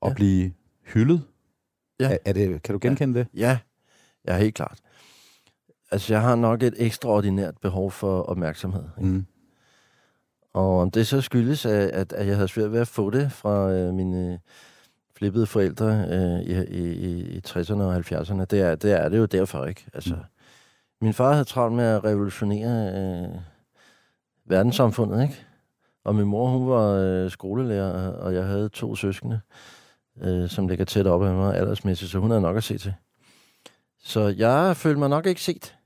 og 0.00 0.08
ja. 0.08 0.14
blive 0.14 0.52
hyldet. 0.84 1.22
Ja. 2.00 2.12
Er, 2.12 2.16
er 2.24 2.32
det, 2.32 2.62
kan 2.62 2.72
du 2.72 2.78
genkende 2.82 3.18
ja. 3.18 3.24
det? 3.24 3.28
Ja, 3.34 3.58
ja, 4.28 4.38
helt 4.38 4.54
klart. 4.54 4.78
Altså, 5.90 6.14
jeg 6.14 6.22
har 6.22 6.34
nok 6.34 6.62
et 6.62 6.74
ekstraordinært 6.76 7.54
behov 7.62 7.90
for 7.90 8.22
opmærksomhed. 8.22 8.84
Ikke? 8.98 9.10
Mm. 9.10 9.26
Og 10.52 10.80
om 10.80 10.90
det 10.90 11.06
så 11.06 11.20
skyldes, 11.20 11.66
at, 11.66 12.12
at 12.12 12.26
jeg 12.26 12.34
havde 12.34 12.48
svært 12.48 12.72
ved 12.72 12.80
at 12.80 12.88
få 12.88 13.10
det 13.10 13.32
fra 13.32 13.70
øh, 13.70 13.94
mine 13.94 14.40
flippede 15.16 15.46
forældre 15.46 15.86
øh, 15.86 16.40
i, 16.40 16.64
i, 16.64 17.20
i 17.36 17.42
60'erne 17.48 17.82
og 17.82 17.96
70'erne, 17.96 18.44
det 18.44 18.60
er, 18.60 18.74
det 18.74 18.92
er 18.92 19.08
det 19.08 19.18
jo 19.18 19.26
derfor 19.26 19.66
ikke. 19.66 19.86
Altså, 19.94 20.14
mm. 20.14 20.20
Min 21.00 21.14
far 21.14 21.32
havde 21.32 21.44
travlt 21.44 21.74
med 21.74 21.84
at 21.84 22.04
revolutionere 22.04 22.92
øh, 22.94 23.38
verdenssamfundet, 24.44 25.22
ikke? 25.22 25.46
Og 26.04 26.14
min 26.14 26.26
mor, 26.26 26.48
hun 26.48 26.68
var 26.68 26.88
øh, 26.88 27.30
skolelærer, 27.30 28.08
og 28.08 28.34
jeg 28.34 28.44
havde 28.44 28.68
to 28.68 28.94
søskende, 28.96 29.40
øh, 30.22 30.48
som 30.48 30.68
ligger 30.68 30.84
tæt 30.84 31.06
op 31.06 31.22
af 31.22 31.34
mig 31.34 31.56
aldersmæssigt, 31.56 32.10
så 32.10 32.18
hun 32.18 32.30
havde 32.30 32.42
nok 32.42 32.56
at 32.56 32.64
se 32.64 32.78
til. 32.78 32.94
Så 33.98 34.34
jeg 34.38 34.76
følte 34.76 34.98
mig 34.98 35.08
nok 35.08 35.26
ikke 35.26 35.42
set. 35.42 35.76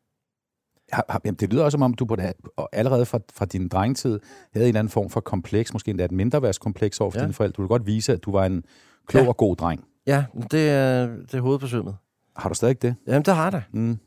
Jamen, 1.24 1.34
det 1.34 1.52
lyder 1.52 1.64
også, 1.64 1.74
som 1.74 1.82
om 1.82 1.94
du 1.94 2.04
på 2.04 2.16
det, 2.16 2.32
allerede 2.72 3.06
fra, 3.06 3.18
fra 3.32 3.44
din 3.44 3.68
drengetid 3.68 4.20
havde 4.52 4.66
en 4.66 4.68
eller 4.68 4.78
anden 4.78 4.90
form 4.90 5.10
for 5.10 5.20
kompleks, 5.20 5.72
måske 5.72 5.90
endda 5.90 6.04
et 6.04 6.12
mindreværdskompleks 6.12 7.00
over 7.00 7.10
for 7.10 7.18
ja. 7.18 7.24
dine 7.24 7.34
forældre. 7.34 7.52
Du 7.56 7.62
ville 7.62 7.68
godt 7.68 7.86
vise, 7.86 8.12
at 8.12 8.24
du 8.24 8.32
var 8.32 8.46
en 8.46 8.64
klog 9.06 9.22
ja. 9.22 9.28
og 9.28 9.36
god 9.36 9.56
dreng. 9.56 9.84
Ja, 10.06 10.24
det 10.50 10.70
er, 10.70 11.06
det 11.06 11.34
er 11.34 11.40
hovedet 11.40 11.60
på 11.60 11.66
sømmet. 11.66 11.96
Har 12.36 12.48
du 12.48 12.54
stadig 12.54 12.82
det? 12.82 12.94
Jamen, 13.06 13.22
det 13.22 13.34
har 13.34 13.50
det. 13.50 13.62
Mm. 13.72 13.98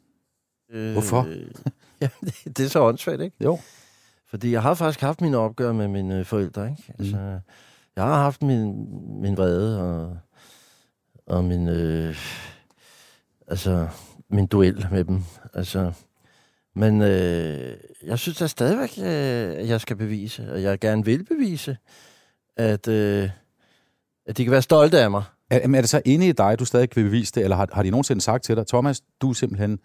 Øh, 0.71 0.91
Hvorfor? 0.91 1.27
ja, 2.01 2.09
det, 2.21 2.57
det 2.57 2.65
er 2.65 2.69
så 2.69 2.81
åndssvagt, 2.81 3.21
ikke? 3.21 3.35
Jo. 3.43 3.59
Fordi 4.29 4.51
jeg 4.51 4.61
har 4.61 4.73
faktisk 4.73 5.01
haft 5.01 5.21
mine 5.21 5.37
opgør 5.37 5.71
med 5.71 5.87
mine 5.87 6.25
forældre, 6.25 6.69
ikke? 6.69 6.93
Altså, 6.99 7.15
mm. 7.17 7.51
jeg 7.95 8.03
har 8.03 8.15
haft 8.15 8.41
min, 8.41 8.87
min 9.21 9.37
vrede 9.37 9.81
og, 9.81 10.17
og 11.25 11.43
min, 11.43 11.67
øh, 11.67 12.15
altså, 13.47 13.87
min 14.29 14.47
duel 14.47 14.87
med 14.91 15.03
dem. 15.03 15.23
Altså, 15.53 15.91
men 16.75 17.01
øh, 17.01 17.77
jeg 18.03 18.19
synes 18.19 18.37
da 18.37 18.47
stadigvæk, 18.47 18.97
øh, 18.97 19.59
at 19.59 19.67
jeg 19.67 19.81
skal 19.81 19.95
bevise, 19.95 20.51
og 20.51 20.61
jeg 20.61 20.79
gerne 20.79 21.05
vil 21.05 21.23
bevise, 21.23 21.77
at, 22.57 22.87
øh, 22.87 23.29
at 24.25 24.37
de 24.37 24.43
kan 24.43 24.51
være 24.51 24.61
stolte 24.61 24.99
af 24.99 25.11
mig. 25.11 25.23
Er, 25.49 25.59
er 25.59 25.81
det 25.81 25.89
så 25.89 26.01
inde 26.05 26.27
i 26.27 26.31
dig, 26.31 26.59
du 26.59 26.65
stadig 26.65 26.89
vil 26.95 27.03
bevise 27.03 27.31
det, 27.35 27.43
eller 27.43 27.55
har, 27.55 27.67
har 27.73 27.83
de 27.83 27.89
nogensinde 27.89 28.21
sagt 28.21 28.43
til 28.43 28.55
dig, 28.55 28.67
Thomas, 28.67 29.01
du 29.21 29.29
er 29.29 29.33
simpelthen, 29.33 29.79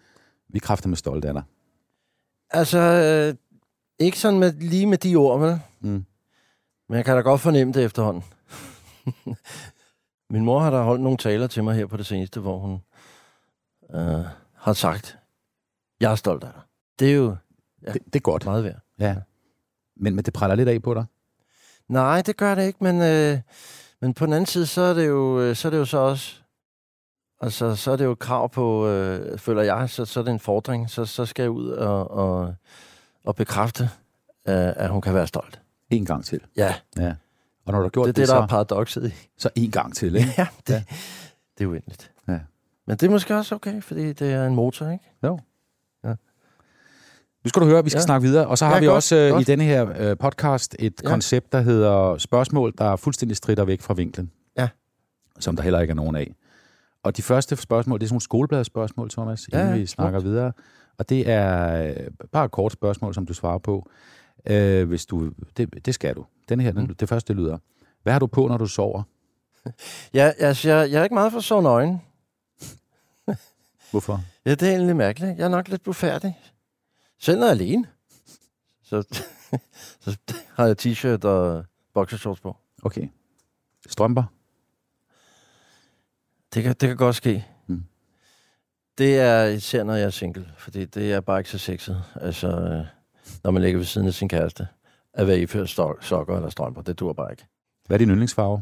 vi 0.49 0.59
kræfter 0.59 0.89
med 0.89 0.97
stolte 0.97 1.27
af 1.27 1.33
dig? 1.33 1.43
Altså, 2.51 2.79
øh, 2.79 3.35
ikke 3.99 4.19
sådan 4.19 4.39
med, 4.39 4.53
lige 4.53 4.85
med 4.85 4.97
de 4.97 5.15
ord, 5.15 5.39
vel? 5.39 5.59
Mm. 5.79 6.05
Men 6.89 6.97
jeg 6.97 7.05
kan 7.05 7.15
da 7.15 7.21
godt 7.21 7.41
fornemme 7.41 7.73
det 7.73 7.83
efterhånden. 7.83 8.23
Min 10.29 10.45
mor 10.45 10.59
har 10.59 10.71
da 10.71 10.81
holdt 10.81 11.01
nogle 11.01 11.17
taler 11.17 11.47
til 11.47 11.63
mig 11.63 11.75
her 11.75 11.85
på 11.85 11.97
det 11.97 12.05
seneste, 12.05 12.39
hvor 12.39 12.57
hun 12.57 12.81
øh, 13.93 14.25
har 14.53 14.73
sagt, 14.73 15.17
jeg 15.99 16.11
er 16.11 16.15
stolt 16.15 16.43
af 16.43 16.49
dig. 16.53 16.61
Det 16.99 17.11
er 17.11 17.15
jo 17.15 17.35
ja, 17.87 17.93
det, 17.93 18.05
det 18.05 18.15
er 18.15 18.19
godt. 18.19 18.45
meget 18.45 18.63
værd. 18.63 18.79
Ja. 18.99 19.15
Men, 19.97 20.15
men 20.15 20.25
det 20.25 20.33
præller 20.33 20.55
lidt 20.55 20.69
af 20.69 20.81
på 20.81 20.93
dig? 20.93 21.05
Nej, 21.87 22.21
det 22.21 22.37
gør 22.37 22.55
det 22.55 22.67
ikke, 22.67 22.83
men, 22.83 23.01
øh, 23.01 23.39
men 24.01 24.13
på 24.13 24.25
den 24.25 24.33
anden 24.33 24.45
side, 24.45 24.65
så 24.65 24.81
er 24.81 24.93
det 24.93 25.07
jo 25.07 25.39
øh, 25.39 25.55
så, 25.55 25.67
er 25.67 25.69
det 25.69 25.77
jo 25.77 25.85
så 25.85 25.97
også... 25.97 26.41
Altså, 27.41 27.75
så 27.75 27.91
er 27.91 27.95
det 27.95 28.05
jo 28.05 28.15
krav 28.15 28.49
på, 28.49 28.87
øh, 28.87 29.37
føler 29.37 29.61
jeg, 29.61 29.89
så, 29.89 30.05
så 30.05 30.19
er 30.19 30.23
det 30.23 30.31
en 30.31 30.39
fordring. 30.39 30.89
Så, 30.89 31.05
så 31.05 31.25
skal 31.25 31.43
jeg 31.43 31.51
ud 31.51 31.69
og, 31.69 32.11
og, 32.11 32.55
og 33.25 33.35
bekræfte, 33.35 33.83
øh, 34.47 34.73
at 34.75 34.89
hun 34.89 35.01
kan 35.01 35.13
være 35.13 35.27
stolt. 35.27 35.61
En 35.89 36.05
gang 36.05 36.25
til? 36.25 36.41
Ja. 36.57 36.75
ja. 36.97 37.13
Og 37.65 37.71
når 37.71 37.79
du 37.79 37.83
har 37.83 37.89
gjort 37.89 38.07
det, 38.07 38.15
det, 38.15 38.21
det 38.21 38.27
så... 38.27 38.35
der 38.35 38.41
er 38.41 38.47
paradokset 38.47 39.11
i. 39.11 39.29
Så 39.37 39.49
en 39.55 39.71
gang 39.71 39.95
til, 39.95 40.15
ikke? 40.19 40.33
Ja, 40.37 40.47
det, 40.67 40.73
ja. 40.73 40.83
det 41.57 41.63
er 41.63 41.67
uendeligt. 41.67 42.11
Ja. 42.27 42.39
Men 42.87 42.97
det 42.97 43.03
er 43.03 43.09
måske 43.09 43.35
også 43.35 43.55
okay, 43.55 43.81
fordi 43.81 44.13
det 44.13 44.33
er 44.33 44.47
en 44.47 44.55
motor, 44.55 44.89
ikke? 44.89 45.11
Jo. 45.23 45.39
Nu 47.45 47.49
skal 47.49 47.61
du 47.61 47.67
høre, 47.67 47.83
vi 47.83 47.89
skal 47.89 47.99
ja. 47.99 48.05
snakke 48.05 48.27
videre. 48.27 48.47
Og 48.47 48.57
så 48.57 48.65
har 48.65 48.73
ja, 48.73 48.79
vi 48.79 48.85
godt, 48.85 48.95
også 48.95 49.15
øh, 49.15 49.31
godt. 49.31 49.41
i 49.41 49.51
denne 49.51 49.63
her 49.63 49.93
øh, 49.99 50.17
podcast 50.17 50.75
et 50.79 50.93
ja. 51.03 51.09
koncept, 51.09 51.51
der 51.51 51.61
hedder 51.61 52.17
spørgsmål, 52.17 52.73
der 52.77 52.85
er 52.85 52.95
fuldstændig 52.95 53.37
strider 53.37 53.65
væk 53.65 53.81
fra 53.81 53.93
vinklen. 53.93 54.31
Ja. 54.57 54.67
Som 55.39 55.55
der 55.55 55.63
heller 55.63 55.79
ikke 55.79 55.91
er 55.91 55.95
nogen 55.95 56.15
af. 56.15 56.35
Og 57.03 57.17
de 57.17 57.21
første 57.21 57.55
spørgsmål, 57.55 57.99
det 57.99 58.05
er 58.05 58.07
sådan 58.07 58.13
nogle 58.13 58.21
skolebladspørgsmål, 58.21 59.09
Thomas, 59.09 59.47
inden 59.47 59.67
ja, 59.67 59.75
vi 59.75 59.85
snakker 59.85 60.19
godt. 60.19 60.29
videre. 60.29 60.51
Og 60.97 61.09
det 61.09 61.29
er 61.29 61.83
øh, 61.83 62.07
bare 62.31 62.45
et 62.45 62.51
kort 62.51 62.71
spørgsmål, 62.71 63.13
som 63.13 63.25
du 63.25 63.33
svarer 63.33 63.57
på. 63.57 63.89
Øh, 64.45 64.87
hvis 64.87 65.05
du, 65.05 65.31
det, 65.57 65.85
det 65.85 65.93
skal 65.93 66.15
du. 66.15 66.25
Den 66.49 66.59
her, 66.59 66.71
mm. 66.71 66.95
det 66.95 67.09
første 67.09 67.33
det 67.33 67.41
lyder. 67.41 67.57
Hvad 68.03 68.13
har 68.13 68.19
du 68.19 68.27
på, 68.27 68.47
når 68.47 68.57
du 68.57 68.65
sover? 68.65 69.03
Ja, 70.13 70.31
altså, 70.37 70.69
jeg, 70.69 70.91
jeg 70.91 70.99
er 70.99 71.03
ikke 71.03 71.13
meget 71.13 71.31
for 71.31 71.39
at 71.39 71.43
sove 71.43 71.63
nøgen. 71.63 72.01
Hvorfor? 73.91 74.21
Ja, 74.45 74.51
det 74.51 74.61
er 74.61 74.71
egentlig 74.71 74.95
mærkeligt. 74.95 75.37
Jeg 75.37 75.45
er 75.45 75.49
nok 75.49 75.67
lidt 75.67 75.83
blufærdig. 75.83 76.39
Selv 77.19 77.39
når 77.39 77.45
jeg 77.45 77.51
er 77.51 77.55
alene. 77.55 77.87
Så, 78.83 79.03
så 80.03 80.17
har 80.53 80.65
jeg 80.65 80.75
t-shirt 80.81 81.25
og 81.25 81.65
boxershorts 81.93 82.39
på. 82.39 82.57
Okay. 82.83 83.07
Strømper? 83.87 84.23
Det 86.53 86.63
kan, 86.63 86.71
det 86.71 86.87
kan 86.89 86.97
godt 86.97 87.15
ske. 87.15 87.45
Det 88.97 89.19
er 89.19 89.45
især, 89.45 89.83
når 89.83 89.93
jeg 89.95 90.05
er 90.05 90.09
single, 90.09 90.45
fordi 90.57 90.85
det 90.85 91.13
er 91.13 91.19
bare 91.21 91.39
ikke 91.39 91.49
så 91.49 91.57
sexet. 91.57 92.03
Altså, 92.21 92.47
øh, 92.47 92.85
når 93.43 93.51
man 93.51 93.61
ligger 93.61 93.77
ved 93.79 93.85
siden 93.85 94.07
af 94.07 94.13
sin 94.13 94.29
kæreste, 94.29 94.67
at 95.13 95.27
være 95.27 95.39
iført 95.39 95.69
stok- 95.69 96.03
sokker 96.03 96.35
eller 96.35 96.49
strømper, 96.49 96.81
det 96.81 96.99
dur 96.99 97.13
bare 97.13 97.31
ikke. 97.31 97.45
Hvad 97.87 97.95
er 97.95 97.97
din 97.97 98.09
yndlingsfarve? 98.09 98.61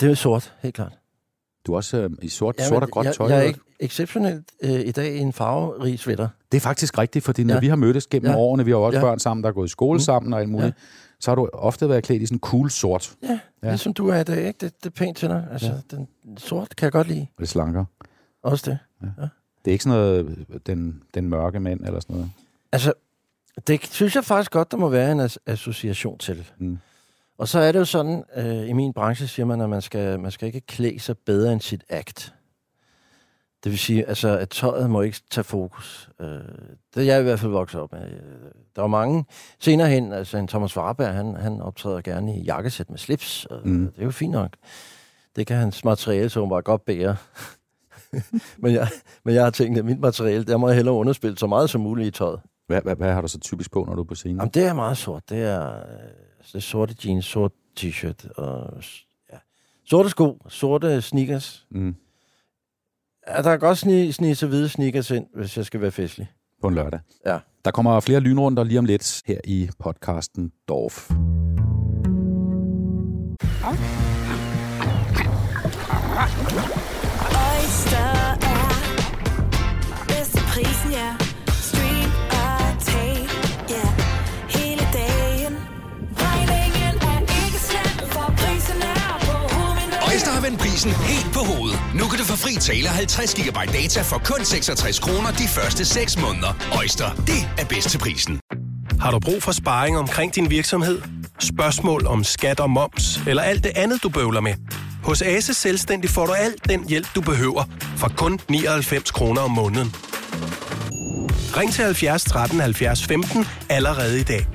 Det 0.00 0.10
er 0.10 0.14
sort, 0.14 0.54
helt 0.62 0.74
klart. 0.74 0.98
Du 1.66 1.72
er 1.72 1.76
også 1.76 1.96
øh, 1.96 2.10
i 2.22 2.28
sort, 2.28 2.54
Jamen, 2.58 2.68
sort 2.68 2.82
og 2.82 2.90
gråt 2.90 3.04
jeg, 3.06 3.14
tøj. 3.14 3.28
Jeg 3.28 3.38
er 3.38 3.42
ikke 3.42 3.60
exceptionelt 3.80 4.44
øh, 4.62 4.70
i 4.70 4.90
dag 4.92 5.14
i 5.14 5.18
en 5.18 5.32
farverig 5.32 5.98
sweater. 5.98 6.28
Det 6.52 6.56
er 6.58 6.60
faktisk 6.62 6.98
rigtigt, 6.98 7.24
fordi 7.24 7.44
når 7.44 7.54
Ja. 7.54 7.60
vi 7.60 7.68
har 7.68 7.76
mødtes 7.76 8.06
gennem 8.06 8.30
Ja. 8.30 8.36
årene, 8.36 8.64
vi 8.64 8.70
har 8.70 8.78
også 8.78 8.98
Ja. 8.98 9.04
børn 9.04 9.18
sammen, 9.18 9.44
der 9.44 9.48
er 9.48 9.52
gået 9.54 9.66
i 9.66 9.70
skole 9.70 9.96
Mm. 9.96 10.00
sammen 10.00 10.32
og 10.34 10.40
alt 10.40 10.48
muligt, 10.48 10.76
så 11.20 11.30
har 11.30 11.34
du 11.36 11.48
ofte 11.52 11.88
været 11.88 12.04
klædt 12.04 12.22
i 12.22 12.26
sådan 12.26 12.38
cool 12.38 12.70
sort. 12.70 13.14
Ja, 13.22 13.28
Ja. 13.28 13.38
ja. 13.62 13.68
ligesom 13.68 13.94
du 13.94 14.08
er 14.08 14.20
i 14.20 14.24
dag, 14.24 14.46
ikke? 14.46 14.58
Det, 14.60 14.84
det 14.84 14.86
er 14.86 14.94
pænt 14.94 15.16
til 15.16 15.28
dig. 15.28 15.46
Altså, 15.52 15.66
Ja. 15.66 15.72
ja. 15.92 15.96
den 16.24 16.36
sort 16.38 16.76
kan 16.76 16.84
jeg 16.84 16.92
godt 16.92 17.08
lide. 17.08 17.26
Lidt 17.38 17.50
slankere. 17.50 17.84
Også 18.42 18.70
det. 18.70 18.78
Det 19.64 19.70
er 19.70 19.72
ikke 19.72 19.84
sådan 19.84 19.98
noget, 19.98 20.46
den, 20.66 21.02
den 21.14 21.28
mørke 21.28 21.60
mænd 21.60 21.80
eller 21.86 22.00
sådan 22.00 22.16
noget. 22.16 22.30
Altså, 22.72 22.92
det 23.66 23.86
synes 23.86 24.14
jeg 24.14 24.24
faktisk 24.24 24.50
godt, 24.50 24.70
der 24.70 24.76
må 24.76 24.88
være 24.88 25.12
en 25.12 25.20
as- 25.20 25.36
association 25.46 26.18
til. 26.18 26.46
Mm. 26.58 26.78
Og 27.38 27.48
så 27.48 27.58
er 27.58 27.72
det 27.72 27.78
jo 27.78 27.84
sådan, 27.84 28.24
øh, 28.36 28.68
i 28.68 28.72
min 28.72 28.92
branche 28.92 29.26
siger 29.26 29.46
man, 29.46 29.60
at 29.60 29.70
man 29.70 29.82
skal, 29.82 30.20
man 30.20 30.30
skal 30.30 30.46
ikke 30.46 30.60
klæde 30.60 30.98
sig 31.00 31.18
bedre 31.18 31.52
end 31.52 31.60
sit 31.60 31.84
act. 31.88 32.34
Det 33.64 33.70
vil 33.72 33.78
sige, 33.78 34.08
altså, 34.08 34.38
at 34.38 34.48
tøjet 34.48 34.90
må 34.90 35.02
ikke 35.02 35.20
tage 35.30 35.44
fokus. 35.44 36.10
Øh, 36.20 36.26
det 36.94 36.96
er 36.96 37.02
jeg 37.02 37.20
i 37.20 37.22
hvert 37.22 37.40
fald 37.40 37.52
vokset 37.52 37.80
op 37.80 37.92
med. 37.92 38.02
Øh, 38.06 38.50
Der 38.76 38.80
var 38.82 38.88
mange 38.88 39.24
senere 39.58 39.88
hen, 39.88 40.12
altså 40.12 40.38
en 40.38 40.48
Thomas 40.48 40.76
Warberg, 40.76 41.14
han, 41.14 41.36
han 41.36 41.60
optræder 41.60 42.00
gerne 42.00 42.36
i 42.36 42.42
jakkesæt 42.42 42.90
med 42.90 42.98
slips. 42.98 43.44
Og 43.46 43.60
mm. 43.68 43.86
Det 43.92 44.00
er 44.00 44.04
jo 44.04 44.10
fint 44.10 44.32
nok. 44.32 44.50
Det 45.36 45.46
kan 45.46 45.56
hans 45.56 45.84
materiale 45.84 46.28
så 46.28 46.46
bare 46.46 46.62
godt 46.62 46.84
bære. 46.84 47.16
men, 48.62 48.74
jeg, 48.74 48.88
men 49.24 49.34
jeg 49.34 49.44
har 49.44 49.50
tænkt, 49.50 49.78
at 49.78 49.84
mit 49.84 50.00
materiale, 50.00 50.44
der 50.44 50.56
må 50.56 50.68
jeg 50.68 50.76
hellere 50.76 50.94
underspille 50.94 51.38
så 51.38 51.46
meget 51.46 51.70
som 51.70 51.80
muligt 51.80 52.08
i 52.08 52.10
tøjet. 52.10 52.40
Hvad, 52.66 52.82
hvad, 52.82 52.96
hvad 52.96 53.12
har 53.12 53.20
du 53.20 53.28
så 53.28 53.38
typisk 53.38 53.72
på, 53.72 53.84
når 53.84 53.94
du 53.94 54.00
er 54.00 54.06
på 54.06 54.14
scenen? 54.14 54.36
Jamen, 54.36 54.50
det 54.54 54.64
er 54.64 54.72
meget 54.72 54.96
sort. 54.98 55.30
Det 55.30 55.42
er, 55.42 55.76
øh, 55.76 55.82
det 56.46 56.54
er 56.54 56.58
sorte 56.58 56.94
jeans, 57.04 57.24
sort 57.24 57.52
t-shirt 57.80 58.32
og 58.36 58.82
ja. 59.32 59.38
sorte 59.84 60.08
sko, 60.08 60.38
sorte 60.48 61.02
sneakers. 61.02 61.66
Mm. 61.70 61.96
Ja, 63.28 63.36
der 63.36 63.50
kan 63.50 63.58
godt 63.58 63.78
snige, 63.78 64.12
snige 64.12 64.34
sig 64.34 64.48
hvide 64.48 64.68
sneakers 64.68 65.10
ind, 65.10 65.26
hvis 65.34 65.56
jeg 65.56 65.64
skal 65.64 65.80
være 65.80 65.90
festlig. 65.90 66.30
På 66.62 66.68
en 66.68 66.74
lørdag. 66.74 67.00
Ja. 67.26 67.38
Der 67.64 67.70
kommer 67.70 68.00
flere 68.00 68.20
lynrunder 68.20 68.64
lige 68.64 68.78
om 68.78 68.84
lidt 68.84 69.22
her 69.26 69.40
i 69.44 69.70
podcasten 69.78 70.52
Dorf. 70.68 71.10
Oyster 76.20 76.79
prisen, 80.62 80.92
ja. 80.92 81.08
Stream 81.68 82.10
og 82.30 82.84
tag, 82.84 83.28
ja. 83.68 83.86
Hele 84.58 84.82
dagen. 84.92 85.54
Regningen 86.16 86.94
er 87.10 87.20
ikke 87.44 87.60
slem, 87.68 88.08
for 88.10 88.34
prisen 88.36 88.82
er 88.82 89.18
på 89.26 89.32
hovedet. 89.54 90.12
Øjster 90.12 90.30
har 90.30 90.40
vendt 90.40 90.58
prisen 90.60 90.90
helt 90.90 91.32
på 91.32 91.38
hovedet. 91.38 91.78
Nu 91.94 92.04
kan 92.10 92.18
du 92.18 92.24
få 92.24 92.36
fri 92.36 92.54
tale 92.54 92.88
50 92.88 93.34
GB 93.34 93.58
data 93.72 94.02
for 94.02 94.18
kun 94.24 94.44
66 94.44 94.98
kroner 94.98 95.30
de 95.30 95.48
første 95.48 95.84
6 95.84 96.18
måneder. 96.20 96.52
Øjster, 96.78 97.14
det 97.14 97.40
er 97.58 97.64
bedst 97.64 97.90
til 97.90 97.98
prisen. 97.98 98.40
Har 99.00 99.10
du 99.10 99.18
brug 99.18 99.42
for 99.42 99.52
sparring 99.52 99.98
omkring 99.98 100.34
din 100.34 100.50
virksomhed? 100.50 101.02
Spørgsmål 101.38 102.06
om 102.06 102.24
skat 102.24 102.60
og 102.60 102.70
moms, 102.70 103.20
eller 103.26 103.42
alt 103.42 103.64
det 103.64 103.72
andet, 103.76 104.02
du 104.02 104.08
bøvler 104.08 104.40
med? 104.40 104.54
Hos 105.04 105.22
Ase 105.22 105.54
Selvstændig 105.54 106.10
får 106.10 106.26
du 106.26 106.32
alt 106.32 106.68
den 106.68 106.88
hjælp, 106.88 107.08
du 107.14 107.20
behøver, 107.20 107.64
for 107.96 108.12
kun 108.16 108.40
99 108.48 109.10
kroner 109.10 109.40
om 109.40 109.50
måneden. 109.50 109.94
Ring 111.56 111.72
til 111.72 111.84
70 111.84 112.24
13 112.24 112.60
70 112.60 113.06
15 113.06 113.46
allerede 113.68 114.20
i 114.20 114.22
dag. 114.22 114.46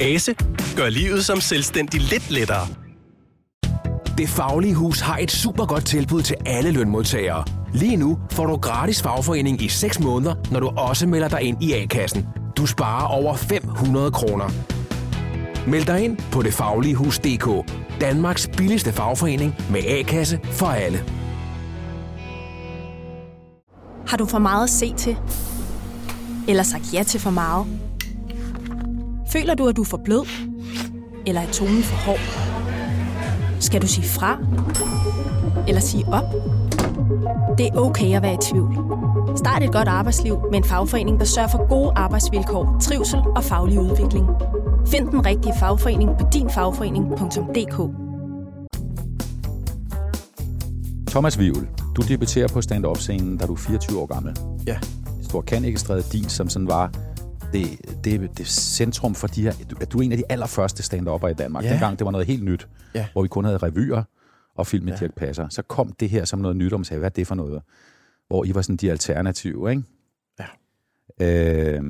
Ase 0.00 0.34
gør 0.76 0.88
livet 0.88 1.24
som 1.24 1.40
selvstændig 1.40 2.00
lidt 2.00 2.30
lettere. 2.30 2.66
Det 4.18 4.28
Faglige 4.28 4.74
Hus 4.74 5.00
har 5.00 5.18
et 5.18 5.30
super 5.30 5.66
godt 5.66 5.86
tilbud 5.86 6.22
til 6.22 6.36
alle 6.46 6.70
lønmodtagere. 6.70 7.44
Lige 7.74 7.96
nu 7.96 8.18
får 8.30 8.46
du 8.46 8.56
gratis 8.56 9.02
fagforening 9.02 9.62
i 9.62 9.68
6 9.68 10.00
måneder, 10.00 10.34
når 10.50 10.60
du 10.60 10.68
også 10.68 11.06
melder 11.06 11.28
dig 11.28 11.42
ind 11.42 11.62
i 11.62 11.72
A-kassen. 11.72 12.26
Du 12.56 12.66
sparer 12.66 13.06
over 13.06 13.36
500 13.36 14.10
kroner. 14.10 14.50
Meld 15.66 15.84
dig 15.84 16.04
ind 16.04 16.18
på 16.32 16.42
detfagligehus.dk. 16.42 17.70
Danmarks 18.00 18.48
billigste 18.56 18.92
fagforening 18.92 19.54
med 19.70 19.80
A-kasse 19.86 20.40
for 20.44 20.66
alle. 20.66 21.04
Har 24.06 24.16
du 24.16 24.26
for 24.26 24.38
meget 24.38 24.64
at 24.64 24.70
se 24.70 24.94
til? 24.94 25.16
Eller 26.48 26.62
sagt 26.62 26.94
ja 26.94 27.02
til 27.02 27.20
for 27.20 27.30
meget? 27.30 27.66
Føler 29.32 29.54
du, 29.54 29.68
at 29.68 29.76
du 29.76 29.82
er 29.82 29.86
for 29.86 30.00
blød? 30.04 30.26
Eller 31.26 31.40
er 31.40 31.50
tonen 31.50 31.82
for 31.82 31.96
hård? 31.96 32.18
Skal 33.60 33.82
du 33.82 33.86
sige 33.86 34.08
fra? 34.08 34.38
Eller 35.68 35.80
sige 35.80 36.04
op? 36.06 36.24
Det 37.58 37.66
er 37.66 37.76
okay 37.76 38.16
at 38.16 38.22
være 38.22 38.34
i 38.34 38.38
tvivl. 38.42 38.78
Start 39.36 39.62
et 39.62 39.72
godt 39.72 39.88
arbejdsliv 39.88 40.38
med 40.50 40.58
en 40.58 40.64
fagforening, 40.64 41.18
der 41.18 41.24
sørger 41.24 41.48
for 41.48 41.68
gode 41.68 41.92
arbejdsvilkår, 41.96 42.76
trivsel 42.82 43.18
og 43.36 43.44
faglig 43.44 43.80
udvikling. 43.80 44.26
Find 44.86 45.08
den 45.08 45.26
rigtige 45.26 45.54
fagforening 45.60 46.10
på 46.20 46.26
dinfagforening.dk. 46.32 48.04
Thomas 51.10 51.38
Vivl, 51.38 51.68
du 51.96 52.02
debuterer 52.02 52.48
på 52.48 52.62
stand-up-scenen, 52.62 53.36
da 53.38 53.46
du 53.46 53.52
er 53.52 53.56
24 53.56 54.00
år 54.00 54.06
gammel. 54.06 54.36
Ja. 54.66 54.78
Stor 55.34 55.42
kan 55.42 55.64
ikke 55.64 55.80
stræde 55.80 56.02
din, 56.12 56.28
som 56.28 56.48
sådan 56.48 56.68
var 56.68 56.92
det, 57.52 57.66
det, 58.04 58.38
det 58.38 58.46
centrum 58.46 59.14
for 59.14 59.26
de 59.26 59.42
her... 59.42 59.52
Du, 59.70 59.76
du 59.92 59.98
er 59.98 60.02
en 60.02 60.12
af 60.12 60.18
de 60.18 60.24
allerførste 60.28 60.82
stand-upper 60.82 61.28
i 61.28 61.34
Danmark. 61.34 61.64
Ja. 61.64 61.70
Dengang 61.70 61.98
det 61.98 62.04
var 62.04 62.10
noget 62.10 62.26
helt 62.26 62.44
nyt, 62.44 62.68
Ja. 62.94 63.06
hvor 63.12 63.22
vi 63.22 63.28
kun 63.28 63.44
havde 63.44 63.58
revyer 63.58 64.02
og 64.54 64.66
film 64.66 64.84
med 64.84 64.92
ja. 64.92 64.98
Dirk 64.98 65.14
Passer. 65.14 65.48
Så 65.48 65.62
kom 65.62 65.92
det 65.92 66.10
her 66.10 66.24
som 66.24 66.38
noget 66.38 66.56
nyt, 66.56 66.72
og 66.72 66.80
man 66.80 66.84
sagde, 66.84 66.98
hvad 66.98 67.10
er 67.10 67.14
det 67.14 67.26
for 67.26 67.34
noget? 67.34 67.62
Hvor 68.28 68.44
I 68.44 68.54
var 68.54 68.62
sådan 68.62 68.76
de 68.76 68.90
alternative, 68.90 69.70
ikke? 69.70 69.82
Ja. 70.40 70.46
Øh, 71.26 71.82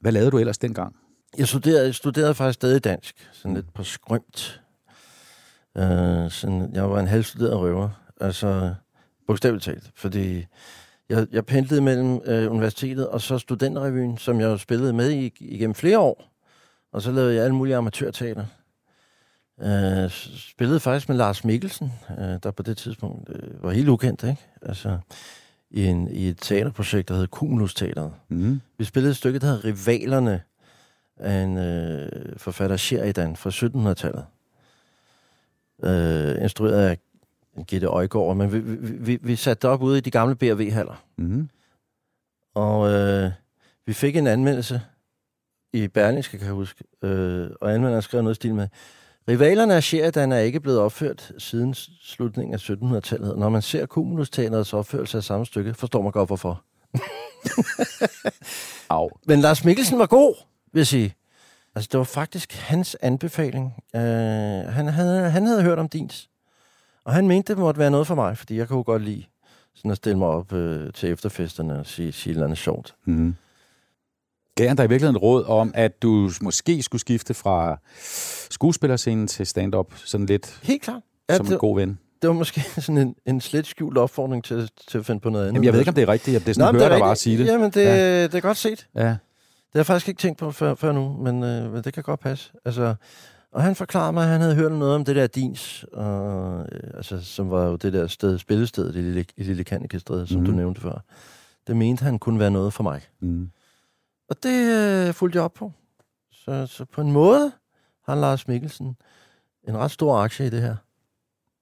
hvad 0.00 0.12
lavede 0.12 0.30
du 0.30 0.38
ellers 0.38 0.58
dengang? 0.58 0.96
Jeg 1.38 1.48
studerede, 1.48 1.84
jeg 1.86 1.94
studerede 1.94 2.34
faktisk 2.34 2.54
stadig 2.54 2.84
dansk, 2.84 3.28
sådan 3.32 3.54
lidt 3.54 3.74
på 3.74 3.82
skrømt. 3.82 4.60
Uh, 5.74 6.30
sådan, 6.30 6.70
jeg 6.72 6.90
var 6.90 7.00
en 7.00 7.06
halvstuderet 7.06 7.58
røver, 7.58 7.88
altså 8.20 8.74
bogstaveligt 9.26 9.64
talt, 9.64 9.90
fordi 9.94 10.46
jeg, 11.08 11.26
jeg 11.32 11.46
pendlede 11.46 11.80
mellem 11.80 12.12
uh, 12.12 12.52
universitetet 12.52 13.08
og 13.08 13.20
så 13.20 13.38
studenterrevyen, 13.38 14.18
som 14.18 14.40
jeg 14.40 14.60
spillede 14.60 14.92
med 14.92 15.10
i, 15.10 15.32
igennem 15.40 15.74
flere 15.74 15.98
år. 15.98 16.24
Og 16.92 17.02
så 17.02 17.12
lavede 17.12 17.34
jeg 17.34 17.44
alle 17.44 17.54
mulige 17.54 17.76
amatørteater. 17.76 18.44
Uh, 19.56 20.10
spillede 20.36 20.80
faktisk 20.80 21.08
med 21.08 21.16
Lars 21.16 21.44
Mikkelsen, 21.44 21.92
uh, 22.10 22.24
der 22.42 22.50
på 22.50 22.62
det 22.62 22.76
tidspunkt 22.76 23.28
uh, 23.28 23.62
var 23.62 23.70
helt 23.70 23.88
ukendt, 23.88 24.22
ikke? 24.22 24.46
Altså, 24.62 24.98
i, 25.70 25.86
en, 25.86 26.08
i 26.08 26.28
et 26.28 26.38
teaterprojekt, 26.40 27.08
der 27.08 27.14
hed 27.14 27.26
Cumulus 27.26 27.74
Teateret. 27.74 28.12
Mm. 28.28 28.60
Vi 28.78 28.84
spillede 28.84 29.10
et 29.10 29.16
stykke, 29.16 29.38
der 29.38 29.46
hedder 29.46 29.64
Rivalerne, 29.64 30.40
af 31.18 31.42
en 31.42 31.58
øh, 31.58 32.08
forfatter 32.36 32.76
Sheridan 32.76 33.36
fra 33.36 33.50
1700-tallet. 33.50 34.24
Øh, 35.84 36.42
instrueret 36.42 36.88
af 36.88 36.98
Gitte 37.64 37.86
Øjgaard, 37.86 38.36
men 38.36 38.52
vi, 38.52 38.58
vi, 38.58 38.92
vi, 38.92 39.18
vi 39.22 39.36
satte 39.36 39.62
det 39.62 39.70
op 39.70 39.82
ude 39.82 39.98
i 39.98 40.00
de 40.00 40.10
gamle 40.10 40.36
B&V-haller. 40.36 41.04
Mm. 41.18 41.48
Og 42.54 42.90
øh, 42.90 43.30
vi 43.86 43.92
fik 43.92 44.16
en 44.16 44.26
anmeldelse 44.26 44.80
i 45.72 45.88
Berlingske, 45.88 46.38
kan 46.38 46.46
jeg 46.46 46.54
huske, 46.54 46.84
øh, 47.02 47.50
og 47.60 47.74
anmelderen 47.74 48.02
skrev 48.02 48.22
noget 48.22 48.36
stil 48.36 48.54
med, 48.54 48.68
Rivalerne 49.28 49.74
af 49.74 49.82
Sheridan 49.82 50.32
er 50.32 50.38
ikke 50.38 50.60
blevet 50.60 50.80
opført 50.80 51.32
siden 51.38 51.74
slutningen 52.02 52.54
af 52.54 52.70
1700-tallet. 52.70 53.38
Når 53.38 53.48
man 53.48 53.62
ser 53.62 53.86
Cumulus 53.86 54.30
Teaterets 54.30 54.72
opførelse 54.72 55.16
af 55.16 55.24
samme 55.24 55.46
stykke, 55.46 55.74
forstår 55.74 56.02
man 56.02 56.12
godt, 56.12 56.28
hvorfor. 56.28 56.64
Au. 58.90 59.10
Men 59.26 59.40
Lars 59.40 59.64
Mikkelsen 59.64 59.98
var 59.98 60.06
god, 60.06 60.34
vil 60.72 60.80
jeg 60.80 60.86
sige. 60.86 61.14
Altså, 61.74 61.88
det 61.92 61.98
var 61.98 62.04
faktisk 62.04 62.52
hans 62.52 62.96
anbefaling. 63.00 63.74
Uh, 63.94 64.00
han, 64.00 64.88
havde, 64.88 65.30
han 65.30 65.46
havde 65.46 65.62
hørt 65.62 65.78
om 65.78 65.88
dins. 65.88 66.28
Og 67.08 67.14
han 67.14 67.28
mente, 67.28 67.52
det 67.52 67.60
måtte 67.60 67.78
være 67.78 67.90
noget 67.90 68.06
for 68.06 68.14
mig, 68.14 68.38
fordi 68.38 68.56
jeg 68.56 68.68
kunne 68.68 68.82
godt 68.82 69.02
lide 69.02 69.24
sådan 69.74 69.90
at 69.90 69.96
stille 69.96 70.18
mig 70.18 70.28
op 70.28 70.52
uh, 70.52 70.76
til 70.94 71.10
efterfesterne 71.10 71.78
og 71.78 71.86
sige, 71.86 72.12
sige 72.12 72.30
et 72.30 72.34
eller 72.34 72.44
andet 72.44 72.58
sjovt. 72.58 72.94
Mm. 73.04 73.34
Gav 74.54 74.68
han 74.68 74.76
dig 74.76 74.84
i 74.84 74.88
virkeligheden 74.88 75.16
råd 75.16 75.44
om, 75.44 75.72
at 75.74 76.02
du 76.02 76.30
måske 76.40 76.82
skulle 76.82 77.00
skifte 77.00 77.34
fra 77.34 77.78
skuespillerscenen 78.50 79.26
til 79.26 79.46
stand-up 79.46 79.92
sådan 79.96 80.26
lidt 80.26 80.60
Helt 80.62 80.82
klart. 80.82 81.02
ja, 81.30 81.36
som 81.36 81.46
det, 81.46 81.52
en 81.52 81.58
god 81.58 81.76
ven? 81.76 81.98
det 82.22 82.28
var 82.28 82.34
måske 82.34 82.60
sådan 82.80 82.98
en, 82.98 83.14
en 83.26 83.40
slet 83.40 83.66
skjult 83.66 83.98
opfordring 83.98 84.44
til, 84.44 84.70
til 84.88 84.98
at 84.98 85.06
finde 85.06 85.20
på 85.20 85.30
noget 85.30 85.44
andet. 85.44 85.54
Jamen, 85.54 85.64
jeg 85.64 85.72
ved 85.72 85.80
ikke, 85.80 85.88
om 85.88 85.94
det 85.94 86.02
er 86.02 86.08
rigtigt. 86.08 86.40
Det 86.40 86.48
er 86.48 86.54
sådan, 86.54 86.74
jeg 86.74 86.80
hører 86.80 86.90
er 86.90 86.94
dig 86.94 87.00
bare 87.00 87.16
sige 87.16 87.38
det. 87.38 87.46
Jamen, 87.46 87.70
det, 87.70 87.84
ja. 87.84 88.22
det 88.22 88.34
er 88.34 88.40
godt 88.40 88.56
set. 88.56 88.86
Ja. 88.94 89.00
Det 89.00 89.08
har 89.72 89.80
jeg 89.80 89.86
faktisk 89.86 90.08
ikke 90.08 90.20
tænkt 90.20 90.38
på 90.38 90.50
før, 90.52 90.74
før 90.74 90.92
nu, 90.92 91.16
men, 91.22 91.44
øh, 91.44 91.72
men 91.72 91.82
det 91.82 91.94
kan 91.94 92.02
godt 92.02 92.20
passe. 92.20 92.52
Altså, 92.64 92.94
og 93.52 93.62
han 93.62 93.74
forklarede 93.74 94.12
mig, 94.12 94.24
at 94.24 94.30
han 94.30 94.40
havde 94.40 94.54
hørt 94.54 94.72
noget 94.72 94.94
om 94.94 95.04
det 95.04 95.16
der 95.16 95.26
Dins, 95.26 95.84
og, 95.92 96.60
øh, 96.72 96.90
altså, 96.94 97.24
som 97.24 97.50
var 97.50 97.64
jo 97.66 97.76
det 97.76 97.92
der 97.92 98.06
sted, 98.06 98.38
spillestedet 98.38 98.96
i 98.96 99.00
Lille, 99.00 99.24
i 99.36 99.42
Lille 99.42 99.64
Kannikestræde, 99.64 100.26
som 100.26 100.36
Mhm. 100.36 100.46
mm. 100.46 100.52
du 100.52 100.56
nævnte 100.56 100.80
før. 100.80 101.04
Det 101.66 101.76
mente 101.76 102.04
han 102.04 102.18
kunne 102.18 102.38
være 102.38 102.50
noget 102.50 102.72
for 102.72 102.82
mig. 102.82 103.00
Mm. 103.20 103.50
Og 104.30 104.36
det 104.42 104.72
øh, 105.08 105.14
fulgte 105.14 105.36
jeg 105.36 105.44
op 105.44 105.54
på. 105.54 105.72
Så, 106.32 106.66
så 106.66 106.84
på 106.84 107.00
en 107.00 107.12
måde 107.12 107.52
har 108.06 108.14
Lars 108.14 108.48
Mikkelsen 108.48 108.96
en 109.68 109.76
ret 109.76 109.90
stor 109.90 110.16
aktie 110.18 110.46
i 110.46 110.50
det 110.50 110.62
her. 110.62 110.76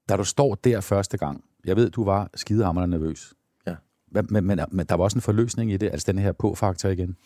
Da 0.08 0.16
du 0.16 0.24
står 0.24 0.54
der 0.54 0.80
første 0.80 1.16
gang, 1.18 1.44
jeg 1.64 1.76
ved, 1.76 1.90
du 1.90 2.04
var 2.04 2.30
skidehammerende 2.34 2.98
nervøs. 2.98 3.34
Ja. 3.66 3.74
Men, 4.12 4.26
men, 4.30 4.44
men, 4.44 4.60
men 4.70 4.86
der 4.86 4.94
var 4.94 5.04
også 5.04 5.18
en 5.18 5.22
forløsning 5.22 5.72
i 5.72 5.76
det, 5.76 5.90
altså 5.90 6.12
den 6.12 6.18
her 6.20 6.32
på-faktor 6.32 6.88
igen. 6.88 7.16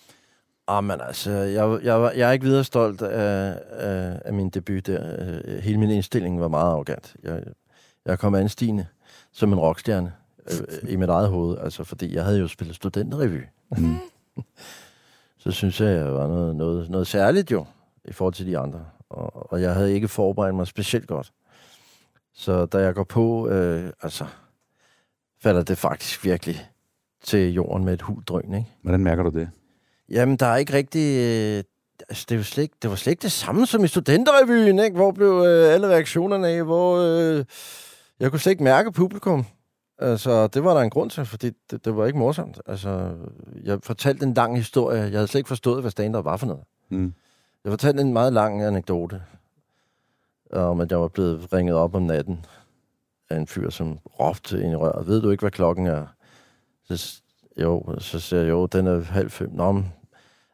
Ah, 0.68 0.84
men 0.84 1.00
altså, 1.00 1.30
jeg, 1.30 1.80
jeg, 1.82 2.12
jeg 2.16 2.28
er 2.28 2.32
ikke 2.32 2.44
videre 2.44 2.64
stolt 2.64 3.02
af, 3.02 3.58
af, 3.70 4.20
af 4.24 4.32
min 4.32 4.50
debut 4.50 4.86
der. 4.86 5.16
Øh, 5.44 5.58
Hele 5.58 5.78
min 5.78 5.90
indstilling 5.90 6.40
var 6.40 6.48
meget 6.48 6.70
arrogant. 6.70 7.16
Jeg, 7.22 7.42
jeg 8.06 8.18
kom 8.18 8.34
anstigende 8.34 8.86
som 9.32 9.52
en 9.52 9.58
rockstjerne 9.58 10.12
øh, 10.50 10.92
i 10.92 10.96
mit 10.96 11.08
eget 11.08 11.28
hoved, 11.28 11.58
altså 11.58 11.84
fordi 11.84 12.14
jeg 12.14 12.24
havde 12.24 12.38
jo 12.38 12.48
spillet 12.48 12.76
studenterrevy. 12.76 13.40
Mm. 13.76 13.96
Så 15.38 15.50
synes 15.50 15.80
jeg, 15.80 15.96
jeg 15.96 16.14
var 16.14 16.26
noget, 16.26 16.56
noget, 16.56 16.90
noget 16.90 17.06
særligt 17.06 17.50
jo, 17.50 17.66
i 18.04 18.12
forhold 18.12 18.34
til 18.34 18.46
de 18.46 18.58
andre. 18.58 18.84
Og, 19.10 19.52
og 19.52 19.62
jeg 19.62 19.74
havde 19.74 19.92
ikke 19.94 20.08
forberedt 20.08 20.54
mig 20.54 20.66
specielt 20.66 21.06
godt. 21.06 21.32
Så 22.34 22.66
da 22.66 22.78
jeg 22.78 22.94
går 22.94 23.04
på, 23.04 23.48
øh, 23.48 23.92
altså, 24.02 24.26
falder 25.42 25.62
det 25.62 25.78
faktisk 25.78 26.24
virkelig 26.24 26.70
til 27.24 27.52
jorden 27.52 27.84
med 27.84 27.94
et 27.94 28.02
hul 28.02 28.22
drøn, 28.22 28.54
ikke? 28.54 28.68
Hvordan 28.82 29.00
mærker 29.00 29.22
du 29.22 29.30
det? 29.30 29.50
Jamen, 30.10 30.36
der 30.36 30.46
er 30.46 30.56
ikke 30.56 30.72
rigtig... 30.72 31.16
Øh, 31.18 31.64
altså, 32.08 32.26
det, 32.28 32.36
jo 32.36 32.42
slet, 32.42 32.62
ikke- 32.62 32.76
det 32.82 32.90
var 32.90 32.96
slet 32.96 33.10
ikke 33.10 33.22
det 33.22 33.32
samme 33.32 33.66
som 33.66 33.84
i 33.84 33.88
studenterrevyen, 33.88 34.78
ikke? 34.78 34.96
Hvor 34.96 35.10
blev 35.12 35.44
øh, 35.46 35.74
alle 35.74 35.86
reaktionerne 35.88 36.48
af, 36.48 36.64
hvor... 36.64 36.96
Øh, 36.98 37.44
jeg 38.20 38.30
kunne 38.30 38.40
slet 38.40 38.50
ikke 38.50 38.64
mærke 38.64 38.92
publikum. 38.92 39.44
Altså, 39.98 40.46
det 40.46 40.64
var 40.64 40.74
der 40.74 40.80
en 40.80 40.90
grund 40.90 41.10
til, 41.10 41.24
fordi 41.24 41.50
det, 41.70 41.84
det 41.84 41.96
var 41.96 42.06
ikke 42.06 42.18
morsomt. 42.18 42.60
Altså, 42.66 43.12
jeg 43.64 43.78
fortalte 43.82 44.26
en 44.26 44.34
lang 44.34 44.56
historie. 44.56 45.00
Jeg 45.00 45.10
havde 45.12 45.26
slet 45.26 45.38
ikke 45.38 45.48
forstået, 45.48 45.80
hvad 45.80 45.90
stand 45.90 46.16
var 46.16 46.36
for 46.36 46.46
noget. 46.46 46.62
Mm. 46.88 47.14
Jeg 47.64 47.72
fortalte 47.72 48.00
en 48.00 48.12
meget 48.12 48.32
lang 48.32 48.62
anekdote 48.62 49.22
om, 50.52 50.80
at 50.80 50.90
jeg 50.90 51.00
var 51.00 51.08
blevet 51.08 51.52
ringet 51.52 51.74
op 51.74 51.94
om 51.94 52.02
natten 52.02 52.44
af 53.30 53.36
en 53.36 53.46
fyr, 53.46 53.70
som 53.70 53.98
råbte 54.20 54.62
ind 54.62 54.72
i 54.72 54.76
røret. 54.76 55.06
Ved 55.06 55.22
du 55.22 55.30
ikke, 55.30 55.42
hvad 55.42 55.50
klokken 55.50 55.86
er? 55.86 56.06
Så, 56.84 57.22
jo, 57.60 57.94
så 57.98 58.20
siger 58.20 58.40
jeg, 58.42 58.50
jo, 58.50 58.66
den 58.66 58.86
er 58.86 59.00
halv 59.00 59.30
fem. 59.30 59.50
Nå, 59.52 59.72
men, 59.72 59.92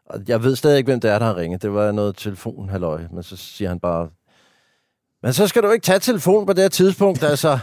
og 0.07 0.21
jeg 0.29 0.43
ved 0.43 0.57
stadig 0.57 0.79
ikke, 0.79 0.91
hvem 0.91 1.01
det 1.01 1.11
er, 1.11 1.19
der 1.19 1.27
har 1.27 1.37
ringet. 1.37 1.63
Det 1.63 1.75
var 1.75 1.93
noget 1.93 2.17
telefon, 2.17 2.69
halløj. 2.69 3.03
Men 3.11 3.23
så 3.23 3.37
siger 3.37 3.69
han 3.69 3.81
bare, 3.81 4.09
men 5.23 5.33
så 5.33 5.49
skal 5.49 5.63
du 5.63 5.71
ikke 5.71 5.85
tage 5.85 5.99
telefonen 5.99 6.47
på 6.47 6.53
det 6.53 6.63
her 6.63 6.69
tidspunkt, 6.69 7.23
altså. 7.23 7.59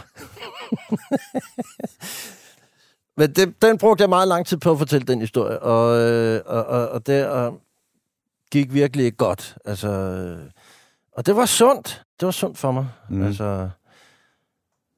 men 3.18 3.32
det, 3.32 3.62
den 3.62 3.78
brugte 3.78 4.02
jeg 4.02 4.08
meget 4.08 4.28
lang 4.28 4.46
tid 4.46 4.56
på 4.56 4.72
at 4.72 4.78
fortælle 4.78 5.06
den 5.06 5.20
historie. 5.20 5.58
Og, 5.58 6.00
øh, 6.00 6.40
og, 6.46 6.66
og, 6.66 6.88
og 6.88 7.06
det 7.06 7.26
og 7.26 7.60
gik 8.50 8.74
virkelig 8.74 9.06
ikke 9.06 9.16
godt. 9.16 9.56
Altså, 9.64 9.88
øh, 9.88 10.38
og 11.12 11.26
det 11.26 11.36
var 11.36 11.46
sundt. 11.46 12.02
Det 12.20 12.26
var 12.26 12.32
sundt 12.32 12.58
for 12.58 12.72
mig. 12.72 12.88
Mm. 13.10 13.22
Altså, 13.22 13.68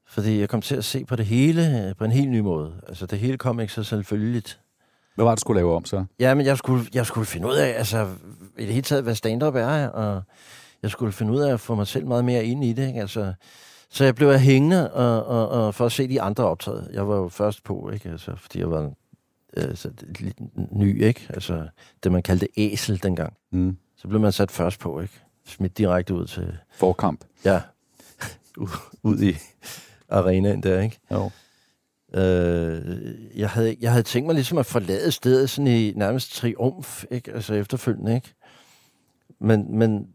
fordi 0.07 0.39
jeg 0.39 0.49
kom 0.49 0.61
til 0.61 0.75
at 0.75 0.85
se 0.85 1.05
på 1.05 1.15
det 1.15 1.25
hele 1.25 1.87
øh, 1.87 1.95
på 1.95 2.03
en 2.03 2.11
helt 2.11 2.29
ny 2.29 2.39
måde. 2.39 2.81
Altså, 2.87 3.05
det 3.05 3.19
hele 3.19 3.37
kom 3.37 3.59
ikke 3.59 3.73
så 3.73 3.83
selvfølgeligt. 3.83 4.59
Hvad 5.17 5.25
var 5.25 5.31
det, 5.31 5.37
du 5.37 5.41
skulle 5.41 5.59
lave 5.59 5.75
om 5.75 5.85
så? 5.85 6.05
Ja, 6.19 6.33
men 6.33 6.45
jeg 6.45 6.57
skulle, 6.57 6.85
jeg 6.93 7.05
skulle 7.05 7.25
finde 7.27 7.47
ud 7.47 7.55
af, 7.55 7.73
altså, 7.77 8.07
i 8.57 8.65
det 8.65 8.73
hele 8.73 8.81
taget, 8.81 9.03
hvad 9.03 9.15
stand-up 9.15 9.55
er, 9.55 9.87
og 9.87 10.23
jeg 10.81 10.91
skulle 10.91 11.11
finde 11.11 11.33
ud 11.33 11.39
af 11.39 11.53
at 11.53 11.59
få 11.59 11.75
mig 11.75 11.87
selv 11.87 12.07
meget 12.07 12.25
mere 12.25 12.45
ind 12.45 12.63
i 12.63 12.73
det, 12.73 12.87
ikke? 12.87 13.01
Altså, 13.01 13.33
så 13.89 14.03
jeg 14.03 14.15
blev 14.15 14.33
hængende 14.39 14.93
og, 14.93 15.25
og, 15.25 15.49
og 15.49 15.75
for 15.75 15.85
at 15.85 15.91
se 15.91 16.07
de 16.07 16.21
andre 16.21 16.43
optræde. 16.43 16.89
Jeg 16.93 17.07
var 17.07 17.15
jo 17.15 17.27
først 17.27 17.63
på, 17.63 17.89
ikke? 17.93 18.09
Altså, 18.09 18.35
fordi 18.35 18.59
jeg 18.59 18.71
var 18.71 18.91
øh, 19.57 19.75
så 19.75 19.91
lidt 20.19 20.37
ny, 20.71 21.03
ikke? 21.03 21.27
Altså, 21.29 21.67
det 22.03 22.11
man 22.11 22.23
kaldte 22.23 22.47
æsel 22.57 23.03
dengang. 23.03 23.33
Mm. 23.51 23.77
Så 23.97 24.07
blev 24.07 24.21
man 24.21 24.31
sat 24.31 24.51
først 24.51 24.79
på, 24.79 24.99
ikke? 25.01 25.13
Smidt 25.45 25.77
direkte 25.77 26.13
ud 26.13 26.25
til, 26.25 26.57
Forkamp. 26.75 27.23
ja, 27.45 27.61
ud, 28.57 28.67
ud 29.03 29.19
i 29.19 29.35
arenaen 30.09 30.63
der, 30.63 30.81
ikke? 30.81 30.99
Jo. 31.11 31.31
Øh, 32.13 33.39
jeg, 33.39 33.49
havde, 33.49 33.75
jeg 33.81 33.91
havde 33.91 34.03
tænkt 34.03 34.25
mig 34.25 34.35
ligesom 34.35 34.57
at 34.57 34.65
forlade 34.65 35.11
stedet 35.11 35.49
sådan 35.49 35.67
i 35.67 35.91
nærmest 35.91 36.35
triumf, 36.35 37.05
ikke? 37.11 37.33
Altså 37.33 37.53
efterfølgende, 37.53 38.15
ikke? 38.15 38.33
Men, 39.41 39.77
men, 39.77 40.07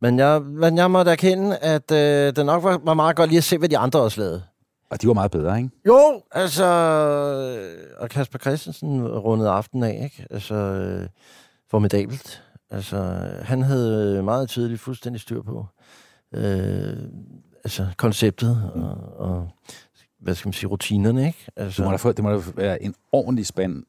men, 0.00 0.18
jeg, 0.18 0.42
men 0.42 0.76
jeg 0.76 0.90
måtte 0.90 1.10
erkende, 1.10 1.56
at 1.56 1.90
øh, 1.90 2.36
det 2.36 2.46
nok 2.46 2.62
var, 2.62 2.80
var 2.84 2.94
meget 2.94 3.16
godt 3.16 3.30
lige 3.30 3.38
at 3.38 3.44
se, 3.44 3.58
hvad 3.58 3.68
de 3.68 3.78
andre 3.78 4.00
også 4.00 4.20
lavede. 4.20 4.42
Og 4.90 5.02
de 5.02 5.06
var 5.06 5.14
meget 5.14 5.30
bedre, 5.30 5.58
ikke? 5.58 5.70
Jo, 5.86 6.22
altså... 6.30 6.64
Og 7.98 8.08
Kasper 8.08 8.38
Christensen 8.38 9.08
rundede 9.08 9.50
aftenen 9.50 9.84
af, 9.84 10.00
ikke? 10.04 10.26
Altså, 10.30 10.54
øh, 10.54 11.08
formidabelt. 11.70 12.42
Altså, 12.70 12.96
han 13.42 13.62
havde 13.62 14.22
meget 14.22 14.48
tydeligt 14.48 14.80
fuldstændig 14.80 15.20
styr 15.20 15.42
på 15.42 15.66
øh, 16.34 16.96
altså, 17.64 17.86
konceptet 17.96 18.70
og, 18.74 18.96
og, 19.16 19.48
hvad 20.22 20.34
skal 20.34 20.48
man 20.48 20.52
sige, 20.52 20.68
rutinerne, 20.68 21.26
ikke? 21.26 21.46
Altså, 21.56 21.82
Du 21.82 21.86
må 21.86 21.90
da 21.90 21.96
få, 21.96 22.12
det 22.12 22.24
må 22.24 22.30
da 22.30 22.40
være 22.54 22.82
en 22.82 22.94
ordentlig 23.12 23.46
spand 23.46 23.84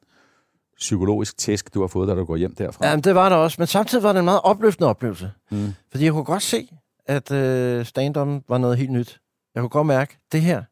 psykologisk 0.78 1.38
tæsk, 1.38 1.74
du 1.74 1.80
har 1.82 1.88
fået, 1.88 2.08
da 2.08 2.16
du 2.16 2.26
går 2.26 2.36
hjem 2.36 2.56
derfra. 2.56 2.88
Ja, 2.88 2.96
men 2.96 3.04
det 3.04 3.16
var 3.16 3.30
der 3.30 3.36
også. 3.36 3.56
Men 3.62 3.68
samtidig 3.68 4.04
var 4.04 4.14
det 4.14 4.20
en 4.20 4.26
meget 4.26 4.42
opløftende 4.44 4.90
oplevelse. 4.90 5.32
Mm. 5.52 5.74
Fordi 5.92 6.06
jeg 6.06 6.14
kunne 6.14 6.24
godt 6.24 6.44
se, 6.44 6.70
at 7.06 7.32
øh, 7.32 7.86
stand 7.86 8.42
var 8.48 8.58
noget 8.58 8.78
helt 8.78 8.92
nyt. 8.92 9.22
Jeg 9.56 9.62
kunne 9.62 9.70
godt 9.70 9.88
mærke, 9.88 10.18
det 10.32 10.42
her, 10.42 10.64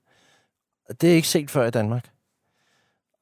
det 1.02 1.12
er 1.12 1.16
ikke 1.16 1.28
set 1.28 1.52
før 1.52 1.66
i 1.68 1.72
Danmark. 1.72 2.10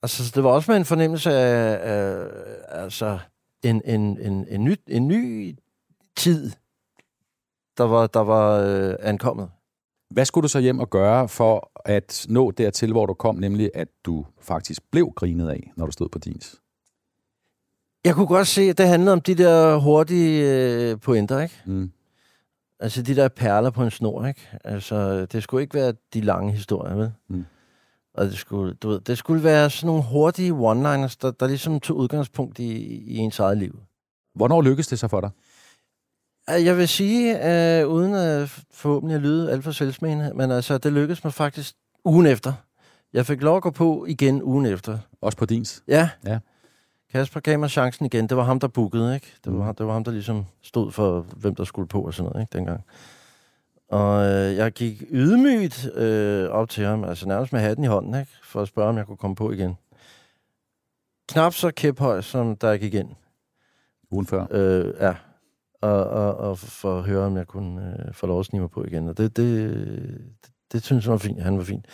Altså, 0.03 0.25
så 0.25 0.31
det 0.35 0.43
var 0.43 0.49
også 0.49 0.71
med 0.71 0.77
en 0.77 0.85
fornemmelse 0.85 1.31
af, 1.31 1.79
af 1.81 2.27
altså, 2.69 3.19
en, 3.63 3.81
en, 3.85 4.19
en, 4.21 4.45
en, 4.49 4.63
ny, 4.63 4.75
en 4.87 5.07
ny 5.07 5.55
tid, 6.15 6.51
der 7.77 7.83
var, 7.83 8.07
der 8.07 8.19
var 8.19 8.59
øh, 8.59 8.95
ankommet. 8.99 9.49
Hvad 10.09 10.25
skulle 10.25 10.43
du 10.43 10.47
så 10.47 10.59
hjem 10.59 10.79
og 10.79 10.89
gøre 10.89 11.27
for 11.27 11.71
at 11.85 12.25
nå 12.29 12.51
dertil, 12.51 12.91
hvor 12.91 13.05
du 13.05 13.13
kom, 13.13 13.35
nemlig 13.35 13.71
at 13.73 13.87
du 14.05 14.25
faktisk 14.41 14.81
blev 14.91 15.11
grinet 15.15 15.49
af, 15.49 15.71
når 15.77 15.85
du 15.85 15.91
stod 15.91 16.09
på 16.09 16.19
dins? 16.19 16.55
Jeg 18.05 18.15
kunne 18.15 18.27
godt 18.27 18.47
se, 18.47 18.61
at 18.61 18.77
det 18.77 18.87
handlede 18.87 19.13
om 19.13 19.21
de 19.21 19.35
der 19.35 19.77
hurtige 19.77 20.53
øh, 20.53 20.99
pointer, 20.99 21.39
ikke? 21.39 21.55
Mm. 21.65 21.91
Altså 22.79 23.01
de 23.01 23.15
der 23.15 23.27
perler 23.27 23.69
på 23.69 23.83
en 23.83 23.91
snor, 23.91 24.25
ikke? 24.25 24.47
Altså, 24.63 25.25
det 25.25 25.43
skulle 25.43 25.61
ikke 25.61 25.73
være 25.73 25.93
de 26.13 26.21
lange 26.21 26.51
historier, 26.51 26.95
vel? 26.95 27.11
Mm. 27.27 27.45
Og 28.13 28.25
det 28.25 28.37
skulle, 28.37 28.73
du 28.73 28.89
ved, 28.89 28.99
det 28.99 29.17
skulle 29.17 29.43
være 29.43 29.69
sådan 29.69 29.87
nogle 29.87 30.03
hurtige 30.03 30.51
one-liners, 30.51 31.15
der, 31.21 31.31
der 31.31 31.47
ligesom 31.47 31.79
tog 31.79 31.97
udgangspunkt 31.97 32.59
i, 32.59 32.71
i 33.03 33.17
ens 33.17 33.39
eget 33.39 33.57
liv. 33.57 33.79
Hvornår 34.35 34.61
lykkedes 34.61 34.87
det 34.87 34.99
så 34.99 35.07
for 35.07 35.21
dig? 35.21 35.29
Jeg 36.49 36.77
vil 36.77 36.87
sige, 36.87 37.47
øh, 37.81 37.87
uden 37.87 38.13
at 38.13 38.49
forhåbentlig 38.71 39.15
at 39.15 39.21
lyde 39.21 39.51
alt 39.51 39.63
for 39.63 39.71
selvsmagende, 39.71 40.31
men 40.35 40.51
altså, 40.51 40.77
det 40.77 40.93
lykkedes 40.93 41.23
mig 41.23 41.33
faktisk 41.33 41.75
ugen 42.05 42.25
efter. 42.25 42.53
Jeg 43.13 43.25
fik 43.25 43.41
lov 43.41 43.57
at 43.57 43.63
gå 43.63 43.71
på 43.71 44.05
igen 44.05 44.43
ugen 44.43 44.65
efter. 44.65 44.97
Også 45.21 45.37
på 45.37 45.45
dins? 45.45 45.83
Ja. 45.87 46.09
Ja. 46.25 46.39
Kasper 47.11 47.39
gav 47.39 47.59
mig 47.59 47.69
chancen 47.69 48.05
igen. 48.05 48.29
Det 48.29 48.37
var 48.37 48.43
ham, 48.43 48.59
der 48.59 48.67
bookede, 48.67 49.15
ikke? 49.15 49.27
Det 49.43 49.51
var, 49.53 49.57
Mm. 49.59 49.63
ham, 49.65 49.75
det 49.75 49.85
var 49.85 49.93
ham, 49.93 50.03
der 50.03 50.11
ligesom 50.11 50.45
stod 50.61 50.91
for, 50.91 51.21
hvem 51.35 51.55
der 51.55 51.63
skulle 51.63 51.87
på 51.87 52.01
og 52.01 52.13
sådan 52.13 52.31
noget, 52.31 52.43
ikke? 52.43 52.57
Dengang. 52.57 52.83
Og 53.89 54.25
øh, 54.25 54.55
jeg 54.55 54.71
gik 54.71 55.03
ydmygt 55.11 55.89
øh, 55.95 56.49
op 56.49 56.69
til 56.69 56.85
ham, 56.85 57.03
altså 57.03 57.27
nærmest 57.27 57.53
med 57.53 57.61
hatten 57.61 57.83
i 57.83 57.87
hånden, 57.87 58.19
ikke? 58.19 58.31
For 58.43 58.61
at 58.61 58.67
spørge, 58.67 58.89
om 58.89 58.97
jeg 58.97 59.05
kunne 59.05 59.17
komme 59.17 59.35
på 59.35 59.51
igen. 59.51 59.77
Knap 61.29 61.53
så 61.53 61.71
kæphøj, 61.71 62.21
som 62.21 62.57
jeg 62.63 62.79
gik 62.79 62.93
ind. 62.93 63.09
Ugen 64.11 64.25
før? 64.27 64.45
Øh, 64.51 64.93
ja. 64.99 65.13
Og, 65.81 66.03
og, 66.03 66.37
og 66.37 66.57
for 66.57 66.97
at 66.97 67.03
høre, 67.03 67.25
om 67.25 67.37
jeg 67.37 67.47
kunne 67.47 67.95
øh, 67.99 68.13
få 68.13 68.27
lov 68.27 68.39
at 68.39 68.45
snige 68.45 68.61
mig 68.61 68.69
på 68.69 68.85
igen. 68.85 69.09
Og 69.09 69.17
det, 69.17 69.37
det, 69.37 69.71
det, 70.43 70.51
det 70.71 70.83
synes 70.83 71.05
jeg 71.05 71.11
var 71.11 71.17
fint. 71.17 71.41
Han 71.41 71.57
var 71.57 71.63
fint. 71.63 71.85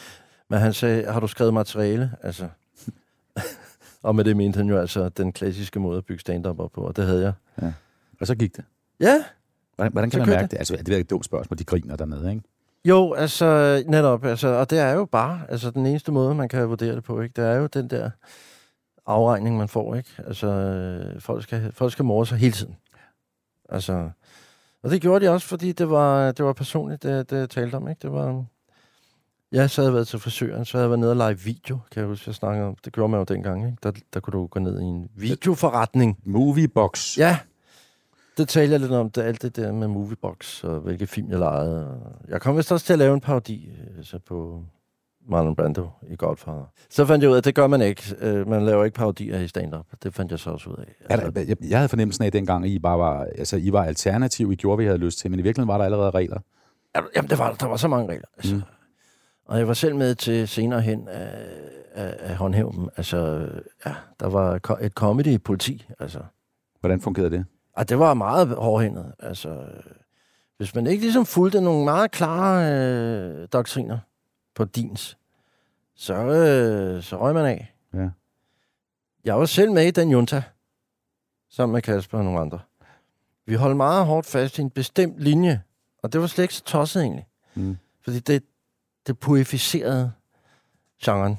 Men 0.49 0.59
han 0.59 0.73
sagde, 0.73 1.11
har 1.11 1.19
du 1.19 1.27
skrevet 1.27 1.53
materiale? 1.53 2.11
Altså. 2.21 2.47
og 4.03 4.15
med 4.15 4.23
det 4.23 4.37
mente 4.37 4.57
han 4.57 4.69
jo 4.69 4.77
altså 4.77 5.09
den 5.09 5.33
klassiske 5.33 5.79
måde 5.79 5.97
at 5.97 6.05
bygge 6.05 6.21
stand-up 6.21 6.59
op 6.59 6.71
på, 6.71 6.81
og 6.81 6.95
det 6.95 7.05
havde 7.05 7.21
jeg. 7.21 7.73
Og 8.21 8.27
så 8.27 8.35
gik 8.35 8.55
det. 8.55 8.65
Ja, 8.99 9.23
Hvordan, 9.75 9.91
hvordan 9.91 10.11
Så 10.11 10.17
kan 10.17 10.19
man 10.19 10.27
kørte 10.27 10.41
mærke 10.41 10.51
det? 10.51 10.57
Altså, 10.57 10.75
det 10.75 10.89
er 10.89 10.97
et 10.97 11.09
dumt 11.09 11.25
spørgsmål. 11.25 11.57
De 11.57 11.63
griner 11.63 11.95
dernede, 11.95 12.29
ikke? 12.29 12.43
Jo, 12.85 13.13
altså 13.13 13.83
netop, 13.87 14.25
altså, 14.25 14.47
og 14.47 14.69
det 14.69 14.79
er 14.79 14.91
jo 14.91 15.05
bare 15.05 15.41
altså, 15.49 15.71
den 15.71 15.85
eneste 15.85 16.11
måde, 16.11 16.35
man 16.35 16.49
kan 16.49 16.69
vurdere 16.69 16.95
det 16.95 17.03
på, 17.03 17.21
ikke? 17.21 17.41
Det 17.41 17.49
er 17.49 17.55
jo 17.55 17.67
den 17.67 17.89
der 17.89 18.09
afregning, 19.05 19.57
man 19.57 19.67
får, 19.67 19.95
ikke? 19.95 20.09
Altså, 20.27 20.47
øh, 20.47 21.21
folk 21.21 21.43
skal, 21.43 21.71
folk 21.71 21.91
skal 21.91 22.05
morre 22.05 22.25
sig 22.25 22.37
hele 22.37 22.51
tiden. 22.51 22.75
Altså, 23.69 24.09
og 24.83 24.91
det 24.91 25.01
gjorde 25.01 25.25
de 25.25 25.31
også, 25.31 25.47
fordi 25.47 25.71
det 25.71 25.89
var, 25.89 26.31
det 26.31 26.45
var 26.45 26.53
personligt, 26.53 27.03
det, 27.03 27.29
det 27.29 27.37
jeg 27.37 27.49
talte 27.49 27.75
om, 27.75 27.87
ikke? 27.87 27.99
Det 28.01 28.11
var, 28.11 28.45
Ja, 29.51 29.67
så 29.67 29.81
havde 29.81 29.89
jeg 29.89 29.93
været 29.93 30.07
til 30.07 30.19
frisøren, 30.19 30.65
så 30.65 30.77
havde 30.77 30.83
jeg 30.83 30.89
været 30.89 30.99
nede 30.99 31.11
og 31.11 31.17
lege 31.17 31.39
video, 31.39 31.79
kan 31.91 31.99
jeg 31.99 32.07
huske, 32.07 32.23
jeg 32.27 32.35
snakkede 32.35 32.67
om. 32.67 32.75
Det 32.85 32.93
gjorde 32.93 33.11
man 33.11 33.19
jo 33.19 33.23
dengang, 33.23 33.65
ikke? 33.65 33.77
Der, 33.83 33.91
der 34.13 34.19
kunne 34.19 34.31
du 34.31 34.47
gå 34.47 34.59
ned 34.59 34.79
i 34.79 34.83
en 34.83 35.09
videoforretning. 35.15 36.19
Moviebox. 36.25 37.17
Ja, 37.17 37.37
det 38.37 38.47
talte 38.47 38.71
jeg 38.71 38.79
lidt 38.79 38.91
om, 38.91 39.09
det, 39.09 39.21
alt 39.21 39.41
det 39.41 39.55
der 39.55 39.71
med 39.71 39.87
Moviebox, 39.87 40.63
og 40.63 40.79
hvilke 40.79 41.07
film 41.07 41.29
jeg 41.29 41.39
legede. 41.39 41.99
Jeg 42.27 42.41
kom 42.41 42.57
vist 42.57 42.71
også 42.71 42.85
til 42.85 42.93
at 42.93 42.99
lave 42.99 43.13
en 43.13 43.21
parodi 43.21 43.69
øh, 43.97 44.03
så 44.03 44.19
på 44.19 44.63
Marlon 45.27 45.55
Brando 45.55 45.89
i 46.09 46.15
Godfather. 46.15 46.71
Så 46.89 47.05
fandt 47.05 47.23
jeg 47.23 47.29
ud 47.29 47.35
af, 47.35 47.37
at 47.37 47.45
det 47.45 47.55
gør 47.55 47.67
man 47.67 47.81
ikke. 47.81 48.15
Øh, 48.19 48.47
Man 48.47 48.65
laver 48.65 48.85
ikke 48.85 48.95
parodier 48.95 49.39
i 49.39 49.47
stand-up. 49.47 49.85
Det 50.03 50.13
fandt 50.13 50.31
jeg 50.31 50.39
så 50.39 50.49
også 50.49 50.69
ud 50.69 50.75
af. 51.09 51.17
Der, 51.33 51.41
jeg, 51.47 51.57
jeg 51.69 51.77
havde 51.77 51.89
fornemmelsen 51.89 52.23
af 52.25 52.31
dengang, 52.31 52.63
at 52.65 52.69
I 52.71 52.79
bare 52.79 52.99
var, 52.99 53.23
altså, 53.23 53.57
I 53.57 53.71
var 53.71 53.83
alternativ, 53.85 54.51
I 54.51 54.55
gjorde, 54.55 54.75
hvad 54.75 54.85
I 54.85 54.87
havde 54.87 54.99
lyst 54.99 55.19
til, 55.19 55.31
men 55.31 55.39
i 55.39 55.43
virkeligheden 55.43 55.67
var 55.67 55.77
der 55.77 55.85
allerede 55.85 56.09
regler. 56.09 56.39
Ja, 56.95 57.01
Jamen, 57.15 57.29
det 57.29 57.39
var, 57.39 57.53
der 57.53 57.65
var 57.67 57.77
så 57.77 57.87
mange 57.87 58.07
regler. 58.09 58.27
Altså. 58.37 58.55
Mm. 58.55 58.61
Og 59.45 59.57
jeg 59.59 59.67
var 59.67 59.73
selv 59.73 59.95
med 59.95 60.15
til 60.15 60.47
senere 60.47 60.81
hen 60.81 61.07
af, 61.07 61.29
af, 61.93 62.15
af 62.19 62.35
håndhævnen. 62.35 62.89
Altså, 62.97 63.49
ja, 63.85 63.93
der 64.19 64.27
var 64.29 64.75
et 64.81 64.91
comedy-politi. 64.91 65.85
Altså, 65.99 66.19
Hvordan 66.79 67.01
fungerede 67.01 67.31
det? 67.31 67.45
og 67.75 67.89
det 67.89 67.99
var 67.99 68.13
meget 68.13 68.47
hårdhændet. 68.47 69.13
Altså, 69.19 69.57
hvis 70.57 70.75
man 70.75 70.87
ikke 70.87 71.03
ligesom 71.03 71.25
fulgte 71.25 71.61
nogle 71.61 71.85
meget 71.85 72.11
klare 72.11 72.73
øh, 72.73 73.47
doktriner 73.53 73.97
på 74.55 74.65
dins, 74.65 75.17
så, 75.95 76.13
øh, 76.13 77.03
så 77.03 77.21
røg 77.21 77.33
man 77.33 77.45
af. 77.45 77.73
Ja. 77.93 78.09
Jeg 79.25 79.39
var 79.39 79.45
selv 79.45 79.71
med 79.71 79.85
i 79.87 79.91
den 79.91 80.09
junta, 80.09 80.43
sammen 81.49 81.73
med 81.73 81.81
Kasper 81.81 82.17
og 82.17 82.23
nogle 82.23 82.39
andre. 82.39 82.59
Vi 83.45 83.53
holdt 83.55 83.77
meget 83.77 84.05
hårdt 84.05 84.27
fast 84.27 84.57
i 84.57 84.61
en 84.61 84.69
bestemt 84.69 85.19
linje, 85.19 85.61
og 86.03 86.13
det 86.13 86.21
var 86.21 86.27
slet 86.27 86.43
ikke 86.43 86.53
så 86.53 86.63
tosset 86.63 87.01
egentlig. 87.01 87.27
Mm. 87.55 87.77
Fordi 88.03 88.19
det, 88.19 88.43
det 89.07 89.19
purificerede 89.19 90.11
genren. 91.03 91.37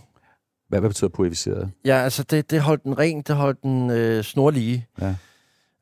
Hvad, 0.68 0.80
hvad 0.80 0.90
betyder 0.90 1.08
poetiseret? 1.08 1.70
Ja, 1.84 1.94
altså 1.96 2.22
det, 2.22 2.50
det 2.50 2.60
holdt 2.60 2.84
den 2.84 2.98
ren, 2.98 3.22
det 3.22 3.36
holdt 3.36 3.62
den 3.62 3.90
øh, 3.90 4.24
snorlige. 4.24 4.86
Ja. 5.00 5.14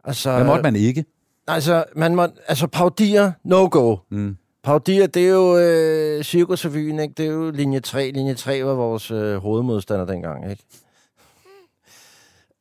Altså, 0.04 0.32
Hvad 0.32 0.44
måtte 0.44 0.62
man 0.62 0.76
ikke? 0.76 1.04
Altså, 1.46 1.84
man 1.96 2.14
må, 2.14 2.28
altså 2.48 2.66
paudier, 2.66 3.32
no 3.44 3.68
go. 3.70 3.96
Mm. 4.10 4.36
Paudier, 4.64 5.06
det 5.06 5.26
er 5.28 5.30
jo 5.32 5.58
øh, 5.58 6.24
cirkusrevyen, 6.24 7.00
ikke? 7.00 7.14
Det 7.14 7.26
er 7.26 7.30
jo 7.30 7.50
linje 7.50 7.80
3. 7.80 8.10
Linje 8.10 8.34
3 8.34 8.64
var 8.64 8.74
vores 8.74 9.10
øh, 9.10 9.36
hovedmodstander 9.36 10.04
dengang, 10.06 10.50
ikke? 10.50 10.62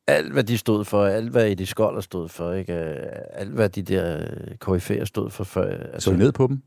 Alt, 0.06 0.32
hvad 0.32 0.44
de 0.44 0.58
stod 0.58 0.84
for, 0.84 1.04
alt, 1.04 1.30
hvad 1.30 1.50
Eddie 1.50 1.66
Skoller 1.66 2.00
stod 2.00 2.28
for, 2.28 2.52
ikke? 2.52 2.72
Øh, 2.74 3.06
Alt, 3.32 3.50
hvad 3.50 3.68
de 3.68 3.82
der 3.82 4.18
øh, 4.20 4.54
KF'er 4.64 5.04
stod 5.04 5.30
for. 5.30 5.44
for 5.44 5.60
øh, 5.62 5.72
altså, 5.92 6.10
Så 6.10 6.16
ned 6.16 6.32
på 6.32 6.46
dem? 6.46 6.62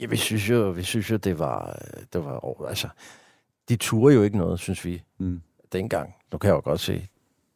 Ja, 0.00 0.06
vi 0.06 0.16
synes 0.16 0.50
jo, 0.50 0.70
vi 0.70 0.82
synes 0.82 1.10
jo 1.10 1.16
det 1.16 1.38
var, 1.38 1.78
det 2.12 2.24
var, 2.24 2.64
altså, 2.68 2.88
de 3.68 3.76
turde 3.76 4.14
jo 4.14 4.22
ikke 4.22 4.38
noget, 4.38 4.60
synes 4.60 4.84
vi, 4.84 5.02
Mm. 5.18 5.40
dengang. 5.72 6.14
Nu 6.32 6.38
kan 6.38 6.48
jeg 6.48 6.54
jo 6.54 6.60
godt 6.64 6.80
se, 6.80 7.06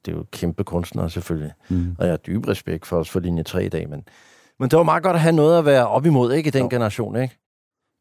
det 0.04 0.12
er 0.12 0.16
jo 0.16 0.24
kæmpe 0.32 0.64
kunstnere 0.64 1.10
selvfølgelig, 1.10 1.52
Mm. 1.68 1.96
og 1.98 2.04
jeg 2.04 2.12
har 2.12 2.16
dyb 2.16 2.48
respekt 2.48 2.87
for 2.87 2.98
os 2.98 3.10
for 3.10 3.20
linje 3.20 3.42
3 3.42 3.64
i 3.64 3.68
dag, 3.68 3.88
men, 3.88 4.04
men 4.60 4.70
det 4.70 4.76
var 4.76 4.82
meget 4.82 5.02
godt 5.02 5.14
at 5.14 5.20
have 5.20 5.34
noget 5.36 5.58
at 5.58 5.64
være 5.64 5.88
op 5.88 6.06
imod, 6.06 6.32
ikke, 6.32 6.48
i 6.48 6.50
den 6.50 6.62
Jo. 6.62 6.68
generation, 6.68 7.16
ikke? 7.16 7.38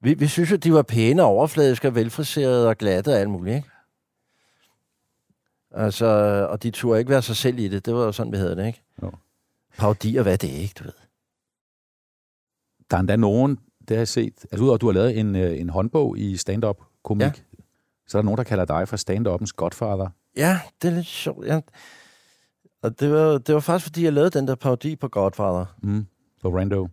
Vi, 0.02 0.14
vi 0.14 0.28
synes 0.28 0.52
jo, 0.52 0.56
de 0.56 0.74
var 0.74 0.82
pæne, 0.82 1.24
overfladiske, 1.24 1.88
og 1.88 1.96
velfriserede 1.96 2.70
og 2.70 2.78
glatte 2.78 3.10
og 3.14 3.20
alt 3.20 3.30
muligt, 3.30 3.56
ikke? 3.56 3.70
Altså, 5.72 6.06
og 6.50 6.64
de 6.64 6.72
turde 6.72 7.00
ikke 7.00 7.10
være 7.10 7.22
sig 7.22 7.36
selv 7.36 7.60
i 7.60 7.68
det. 7.68 7.86
Det 7.86 7.94
var 7.96 8.04
jo 8.04 8.12
sådan, 8.12 8.32
vi 8.32 8.38
havde 8.38 8.56
det, 8.56 8.68
ikke? 8.68 8.82
Jo. 9.04 9.12
Paudier, 9.78 10.24
hvad 10.24 10.34
er 10.34 10.38
det 10.38 10.48
ikke, 10.48 10.74
du 10.80 10.84
ved? 10.84 10.94
Der 12.92 12.98
er 12.98 13.00
endda 13.00 13.16
nogen, 13.16 13.60
det 13.80 13.90
har 13.90 13.96
jeg 13.96 14.08
set, 14.08 14.46
altså 14.52 14.64
udover 14.64 14.76
at 14.76 14.82
du 14.82 14.86
har 14.86 14.94
lavet 14.94 15.20
en, 15.20 15.36
øh, 15.36 15.60
en 15.60 15.70
håndbog 15.70 16.18
i 16.18 16.38
stand-up 16.38 16.82
komik, 17.04 17.22
ja. 17.22 17.28
Ja. 17.28 17.64
så 18.08 18.18
er 18.18 18.22
der 18.22 18.26
nogen, 18.26 18.38
der 18.38 18.44
kalder 18.44 18.66
dig 18.66 18.88
for 18.88 18.98
stand-uppens 18.98 19.52
godfather. 19.56 20.10
Ja, 20.38 20.60
det 20.82 20.88
er 20.88 20.92
lidt 20.94 21.06
sjovt. 21.06 21.46
Ja. 21.48 21.62
Og 22.82 23.00
det 23.00 23.12
var, 23.12 23.38
det 23.38 23.56
var 23.56 23.62
faktisk, 23.62 23.86
fordi 23.86 24.04
jeg 24.04 24.14
lavede 24.14 24.30
den 24.40 24.48
der 24.48 24.56
parodi 24.56 24.96
på 24.96 25.08
Godfather. 25.08 25.66
Mm. 25.82 26.06
På 26.44 26.58
Rando. 26.58 26.88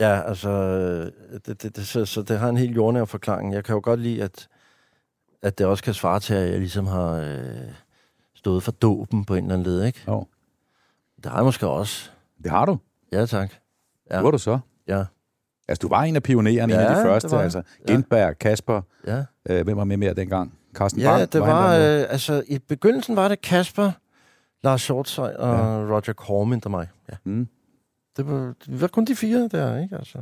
Ja, 0.00 0.20
altså, 0.28 0.48
øh, 0.50 1.12
det, 1.46 1.62
det, 1.62 1.76
det, 1.76 1.86
så, 1.86 2.04
så 2.04 2.22
det 2.22 2.38
har 2.38 2.48
en 2.48 2.56
helt 2.56 2.76
jordnær 2.76 3.04
forklaring. 3.04 3.54
Jeg 3.54 3.64
kan 3.64 3.74
jo 3.74 3.80
godt 3.84 4.00
lide, 4.00 4.22
at, 4.22 4.48
at 5.42 5.58
det 5.58 5.66
også 5.66 5.84
kan 5.84 5.94
svare 5.94 6.20
til, 6.20 6.34
at 6.34 6.50
jeg 6.50 6.58
ligesom 6.58 6.86
har 6.86 7.10
øh, 7.12 7.38
stået 8.34 8.62
for 8.62 8.72
dopen 8.72 9.24
på 9.24 9.34
en 9.34 9.44
eller 9.44 9.54
anden 9.54 9.66
led, 9.66 9.84
ikke? 9.84 10.00
Jo. 10.08 10.26
Det 11.16 11.26
har 11.26 11.36
jeg 11.38 11.44
måske 11.44 11.66
også. 11.68 12.10
Det 12.42 12.50
har 12.50 12.66
du. 12.66 12.78
Ja, 13.12 13.26
tak. 13.26 13.50
Ja. 14.10 14.14
Ja. 14.16 14.20
Hvor 14.20 14.30
du 14.30 14.38
så? 14.38 14.58
Ja, 14.88 15.04
Altså, 15.68 15.80
du 15.82 15.88
var 15.88 16.02
en 16.02 16.16
af 16.16 16.22
pionererne, 16.22 16.72
ja, 16.74 16.80
en 16.80 16.86
af 16.86 16.94
Ja, 16.94 16.98
de 17.00 17.04
første. 17.04 17.30
var. 17.30 17.42
Altså, 17.42 17.62
Ja. 17.88 17.92
Gindberg, 17.92 18.38
Kasper, 18.38 18.80
ja. 19.06 19.24
øh, 19.48 19.64
hvem 19.64 19.76
var 19.76 19.84
med 19.84 19.96
mere 19.96 20.14
dengang? 20.14 20.58
Carsten 20.74 21.00
Ja, 21.00 21.16
Bang, 21.16 21.32
det 21.32 21.40
var, 21.40 21.72
der 21.72 21.78
med? 21.78 22.00
øh, 22.02 22.06
altså, 22.10 22.42
i 22.48 22.58
begyndelsen 22.58 23.16
var 23.16 23.28
det 23.28 23.40
Kasper, 23.40 23.90
Lars 24.64 24.82
Shortshøj 24.82 25.34
og 25.34 25.48
Ja. 25.54 25.62
ja. 25.80 25.86
Roger 25.94 26.12
Corman 26.12 26.62
og 26.64 26.70
mig. 26.70 26.88
Ja. 27.10 27.16
Mm. 27.24 27.48
Det 28.16 28.26
var, 28.26 28.54
vi 28.68 28.80
var 28.80 28.86
kun 28.86 29.04
de 29.04 29.16
fire 29.16 29.48
der, 29.52 29.78
ikke? 29.82 29.96
Altså. 29.96 30.18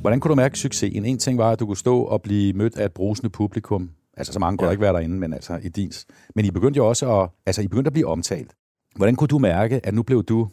Hvordan 0.00 0.20
kunne 0.20 0.30
du 0.30 0.34
mærke 0.34 0.58
succesen? 0.58 1.04
En 1.04 1.18
ting 1.18 1.38
var, 1.38 1.50
at 1.50 1.60
du 1.60 1.66
kunne 1.66 1.76
stå 1.76 2.02
og 2.02 2.22
blive 2.22 2.52
mødt 2.52 2.76
af 2.76 2.84
et 2.84 2.92
brusende 2.92 3.30
publikum. 3.30 3.90
Altså, 4.16 4.32
så 4.32 4.38
mange 4.38 4.58
kunne 4.58 4.66
Ja. 4.66 4.70
ikke 4.70 4.80
være 4.82 4.92
derinde, 4.92 5.16
men 5.18 5.32
altså 5.32 5.60
i 5.62 5.68
dins. 5.68 6.06
Men 6.34 6.44
I 6.44 6.50
begyndte 6.50 6.78
jo 6.78 6.88
også 6.88 7.20
at, 7.20 7.28
altså, 7.46 7.62
I 7.62 7.68
begyndte 7.68 7.88
at 7.88 7.92
blive 7.92 8.06
omtalt. 8.06 8.54
Hvordan 8.96 9.16
kunne 9.16 9.28
du 9.28 9.38
mærke, 9.38 9.86
at 9.86 9.94
nu 9.94 10.02
blev 10.02 10.24
du, 10.24 10.48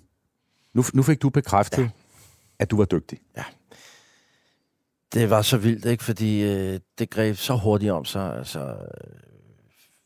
nu, 0.74 0.84
nu 0.94 1.04
fik 1.04 1.22
du 1.22 1.30
bekræftet, 1.30 1.82
ja. 1.82 1.90
at 2.60 2.72
du 2.72 2.78
var 2.78 2.86
dygtig? 2.86 3.20
Det 5.14 5.30
var 5.30 5.42
så 5.42 5.58
vildt, 5.58 5.86
ikke? 5.86 6.04
Fordi 6.04 6.44
øh, 6.44 6.80
det 7.00 7.10
greb 7.10 7.36
så 7.36 7.56
hurtigt 7.56 7.92
om 7.92 8.06
sig. 8.06 8.38
Altså, 8.38 8.76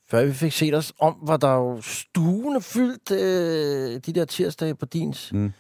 før 0.08 0.26
vi 0.26 0.34
fik 0.34 0.52
set 0.52 0.76
os 0.76 0.94
om, 1.00 1.16
var 1.22 1.38
der 1.38 1.54
jo 1.54 1.82
stuene 1.82 2.62
fyldt 2.62 3.12
øh, 3.12 4.00
de 4.06 4.14
der 4.14 4.26
tirsdage 4.26 4.76
på 4.76 4.86
dins 4.86 5.34
Mm. 5.34 5.54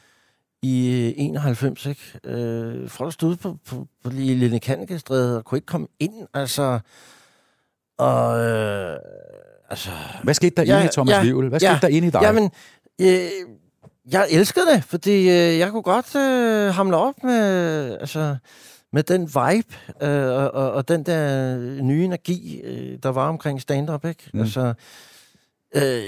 i 0.61 1.05
øh, 1.07 1.25
91, 1.25 1.85
ikke? 1.85 2.01
Øh, 2.23 2.89
folk 2.89 3.13
stod 3.13 3.35
på, 3.35 3.57
på, 3.65 3.87
på 4.03 4.09
Lille 4.09 4.59
Kannegestræde 4.59 5.37
og 5.37 5.45
kunne 5.45 5.57
ikke 5.57 5.65
komme 5.65 5.87
ind, 5.99 6.27
altså... 6.33 6.79
Og... 7.97 8.39
Øh, 8.39 8.97
altså... 9.69 9.89
Hvad 10.23 10.33
skete 10.33 10.55
der 10.57 10.63
ja, 10.63 10.75
inde 10.75 10.85
i 10.85 10.89
Thomas 10.93 11.13
ja, 11.13 11.23
Livel? 11.23 11.49
Hvad 11.49 11.59
skete 11.59 11.71
ja. 11.71 11.79
der 11.81 11.87
inde 11.87 12.07
i 12.07 12.11
dig? 12.11 12.21
Jamen, 12.21 12.51
øh, 13.01 13.29
jeg 14.11 14.27
elskede 14.31 14.65
det, 14.73 14.83
fordi 14.83 15.19
øh, 15.19 15.59
jeg 15.59 15.71
kunne 15.71 15.81
godt 15.81 16.15
øh, 16.15 16.73
hamle 16.73 16.97
op 16.97 17.23
med, 17.23 17.97
altså, 17.99 18.37
med 18.95 19.03
den 19.03 19.21
vibe 19.21 19.75
øh, 20.01 20.25
og, 20.25 20.51
og, 20.51 20.71
og 20.71 20.87
den 20.87 21.03
der 21.03 21.57
nye 21.81 22.05
energi, 22.05 22.61
øh, 22.61 22.99
der 23.03 23.09
var 23.09 23.29
omkring 23.29 23.61
stand-up, 23.61 24.05
ikke? 24.05 24.29
Mm. 24.33 24.39
Altså, 24.39 24.73
øh, 25.75 26.03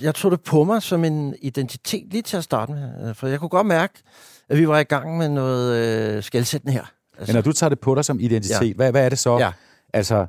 jeg 0.00 0.14
tog 0.14 0.30
det 0.30 0.40
på 0.40 0.64
mig 0.64 0.82
som 0.82 1.04
en 1.04 1.34
identitet 1.42 2.06
lige 2.10 2.22
til 2.22 2.36
at 2.36 2.44
starte 2.44 2.72
med, 2.72 3.08
øh, 3.08 3.14
for 3.14 3.26
jeg 3.26 3.38
kunne 3.40 3.48
godt 3.48 3.66
mærke, 3.66 3.94
at 4.48 4.58
vi 4.58 4.68
var 4.68 4.78
i 4.78 4.82
gang 4.82 5.18
med 5.18 5.28
noget 5.28 5.76
øh, 5.76 6.22
skældsættende 6.22 6.72
her. 6.72 6.84
Altså, 7.18 7.32
Men 7.32 7.34
når 7.34 7.42
du 7.42 7.52
tager 7.52 7.68
det 7.68 7.80
på 7.80 7.94
dig 7.94 8.04
som 8.04 8.20
identitet, 8.20 8.68
ja. 8.68 8.74
hvad, 8.74 8.90
hvad 8.90 9.04
er 9.04 9.08
det 9.08 9.18
så? 9.18 9.38
Ja. 9.38 9.52
Altså, 9.92 10.26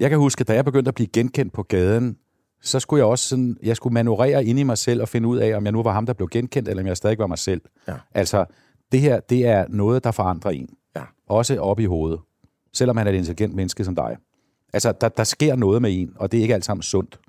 jeg 0.00 0.10
kan 0.10 0.18
huske, 0.18 0.40
at 0.40 0.48
da 0.48 0.54
jeg 0.54 0.64
begyndte 0.64 0.88
at 0.88 0.94
blive 0.94 1.08
genkendt 1.12 1.52
på 1.52 1.62
gaden, 1.62 2.16
så 2.62 2.80
skulle 2.80 2.98
jeg 2.98 3.06
også 3.06 3.28
sådan, 3.28 3.56
jeg 3.62 3.76
skulle 3.76 3.94
manøvrere 3.94 4.44
ind 4.44 4.58
i 4.58 4.62
mig 4.62 4.78
selv 4.78 5.02
og 5.02 5.08
finde 5.08 5.28
ud 5.28 5.38
af, 5.38 5.56
om 5.56 5.64
jeg 5.64 5.72
nu 5.72 5.82
var 5.82 5.92
ham, 5.92 6.06
der 6.06 6.12
blev 6.12 6.28
genkendt, 6.28 6.68
eller 6.68 6.82
om 6.82 6.86
jeg 6.86 6.96
stadig 6.96 7.18
var 7.18 7.26
mig 7.26 7.38
selv. 7.38 7.60
Ja. 7.88 7.94
Altså, 8.14 8.44
det 8.92 9.00
her, 9.00 9.20
det 9.20 9.46
er 9.46 9.66
noget, 9.68 10.04
der 10.04 10.10
forandrer 10.10 10.50
en. 10.50 10.68
Ja. 10.96 11.02
Også 11.28 11.58
op 11.60 11.80
i 11.80 11.84
hovedet. 11.84 12.20
Selvom 12.72 12.96
han 12.96 13.06
er 13.06 13.10
et 13.12 13.16
intelligent 13.16 13.54
menneske 13.54 13.84
som 13.84 13.94
dig. 13.94 14.16
Altså, 14.72 14.92
der, 14.92 15.08
der 15.08 15.24
sker 15.24 15.56
noget 15.56 15.82
med 15.82 16.00
en, 16.00 16.12
og 16.16 16.32
det 16.32 16.38
er 16.38 16.42
ikke 16.42 16.54
alt 16.54 16.64
sammen 16.64 16.82
sundt. 16.82 17.20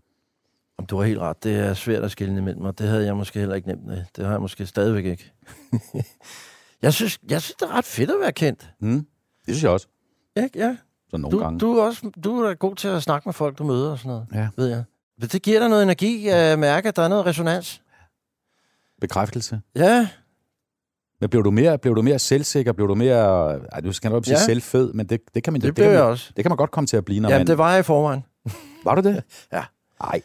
Om 0.78 0.86
du 0.86 0.98
har 0.98 1.04
helt 1.04 1.20
ret, 1.20 1.44
det 1.44 1.56
er 1.60 1.74
svært 1.74 2.04
at 2.04 2.12
skille 2.12 2.38
imellem, 2.38 2.66
og 2.66 2.80
det 2.80 2.88
havde 2.88 3.06
jeg 3.06 3.16
måske 3.18 3.40
heller 3.40 3.56
ikke 3.56 3.68
nemt 3.68 3.86
med. 3.86 4.04
Det 4.16 4.26
har 4.26 4.32
jeg 4.32 4.42
måske 4.42 4.66
stadigvæk 4.66 5.06
ikke. 5.06 5.32
jeg, 6.82 6.94
synes, 6.94 7.20
jeg 7.30 7.42
synes, 7.42 7.56
det 7.56 7.66
er 7.66 7.74
ret 7.78 7.86
fedt 7.86 8.10
at 8.12 8.16
være 8.22 8.32
kendt. 8.32 8.70
Mm. 8.80 8.96
Det 9.46 9.56
synes 9.56 9.64
jeg 9.64 9.72
også, 9.72 9.88
Ikke? 10.38 10.60
Ja. 10.60 10.78
sådan 11.10 11.20
nogle 11.22 11.38
Du, 11.38 11.44
gange. 11.44 11.60
du, 11.60 11.78
er 11.78 11.84
også, 11.84 12.12
du 12.24 12.40
er 12.42 12.54
god 12.54 12.76
til 12.76 12.88
at 12.88 13.04
snakke 13.04 13.28
med 13.28 13.34
folk, 13.34 13.58
du 13.58 13.64
møder 13.64 13.92
og 13.92 13.98
sådan 14.00 14.10
noget, 14.10 14.28
Ja. 14.34 14.48
ved 14.58 14.68
jeg. 14.68 14.84
Men 15.18 15.28
det 15.30 15.42
giver 15.42 15.60
dig 15.60 15.70
noget 15.70 15.84
energi 15.84 16.28
at 16.28 16.60
mærke, 16.60 16.88
at 16.88 16.96
der 16.96 17.02
er 17.02 17.08
noget 17.08 17.26
resonans. 17.26 17.82
Bekræftelse. 19.02 19.62
Ja, 19.76 20.08
Men 21.22 21.30
blev 21.30 21.44
du 21.44 21.52
mere, 21.52 21.78
blev 21.78 21.96
du 21.96 22.02
mere 22.02 22.20
selvsikker? 22.20 22.74
Blev 22.74 22.88
du 22.88 22.96
mere, 22.96 23.52
ej, 23.72 23.80
du 23.82 23.94
skal 23.94 24.12
nok 24.12 24.26
sige 24.26 24.38
ja. 24.38 24.46
Selvfed, 24.46 24.94
men 24.94 25.06
det, 25.06 25.22
det 25.34 25.44
kan 25.44 25.54
man 25.54 25.62
det 25.62 25.68
det 25.68 25.76
blev 25.76 25.86
kan 25.86 25.94
man, 25.94 26.04
også. 26.04 26.32
det 26.36 26.44
kan 26.44 26.50
man 26.50 26.58
godt 26.58 26.72
komme 26.72 26.88
til 26.88 26.98
at 26.98 27.06
blive, 27.06 27.20
når 27.20 27.30
Jamen, 27.30 27.40
man... 27.40 27.48
det 27.48 27.58
var 27.58 27.72
jeg 27.72 27.80
i 27.80 27.84
forvejen. 27.84 28.24
Var 28.86 28.96
du 28.96 29.02
det? 29.02 29.24
Ja. 29.54 29.64
Nej. 30.04 30.22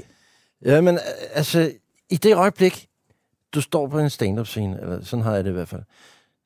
Jamen, 0.65 0.99
altså, 1.33 1.73
i 2.11 2.17
det 2.17 2.35
øjeblik, 2.35 2.89
du 3.55 3.61
står 3.61 3.89
på 3.89 3.99
en 3.99 4.11
stand-up-scene, 4.11 4.81
eller 4.81 5.05
sådan 5.05 5.23
har 5.23 5.35
jeg 5.35 5.45
det 5.45 5.51
i 5.51 5.53
hvert 5.53 5.69
fald, 5.69 5.83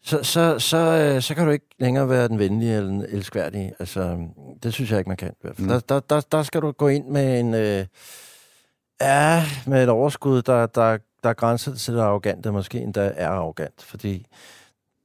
så, 0.03 0.23
så, 0.23 0.59
så, 0.59 0.77
øh, 0.77 1.23
så 1.23 1.35
kan 1.35 1.45
du 1.45 1.51
ikke 1.51 1.67
længere 1.79 2.09
være 2.09 2.29
den 2.29 2.39
venlige 2.39 2.77
eller 2.77 2.91
den 2.91 3.05
elskværdige. 3.09 3.75
Altså, 3.79 4.19
det 4.63 4.75
synes 4.75 4.91
jeg 4.91 4.99
ikke, 4.99 5.09
man 5.09 5.17
kan. 5.17 5.29
I 5.29 5.41
hvert 5.41 5.57
fald. 5.57 5.67
Mm. 5.67 5.73
Der, 5.73 5.81
der, 5.81 6.01
der, 6.01 6.21
der 6.33 6.43
skal 6.43 6.61
du 6.61 6.73
gå 6.73 6.89
ind 6.89 7.07
med 7.07 7.41
en... 7.41 7.55
Øh, 7.55 7.87
ja, 9.01 9.45
med 9.67 9.83
et 9.83 9.89
overskud, 9.89 10.43
der, 10.43 10.67
der, 10.67 10.99
der 11.25 11.33
grænser 11.33 11.75
til 11.75 11.95
det 11.95 12.01
arrogante, 12.01 12.53
måske 12.53 12.79
endda 12.81 13.13
er 13.17 13.29
arrogant. 13.29 13.83
Fordi 13.83 14.27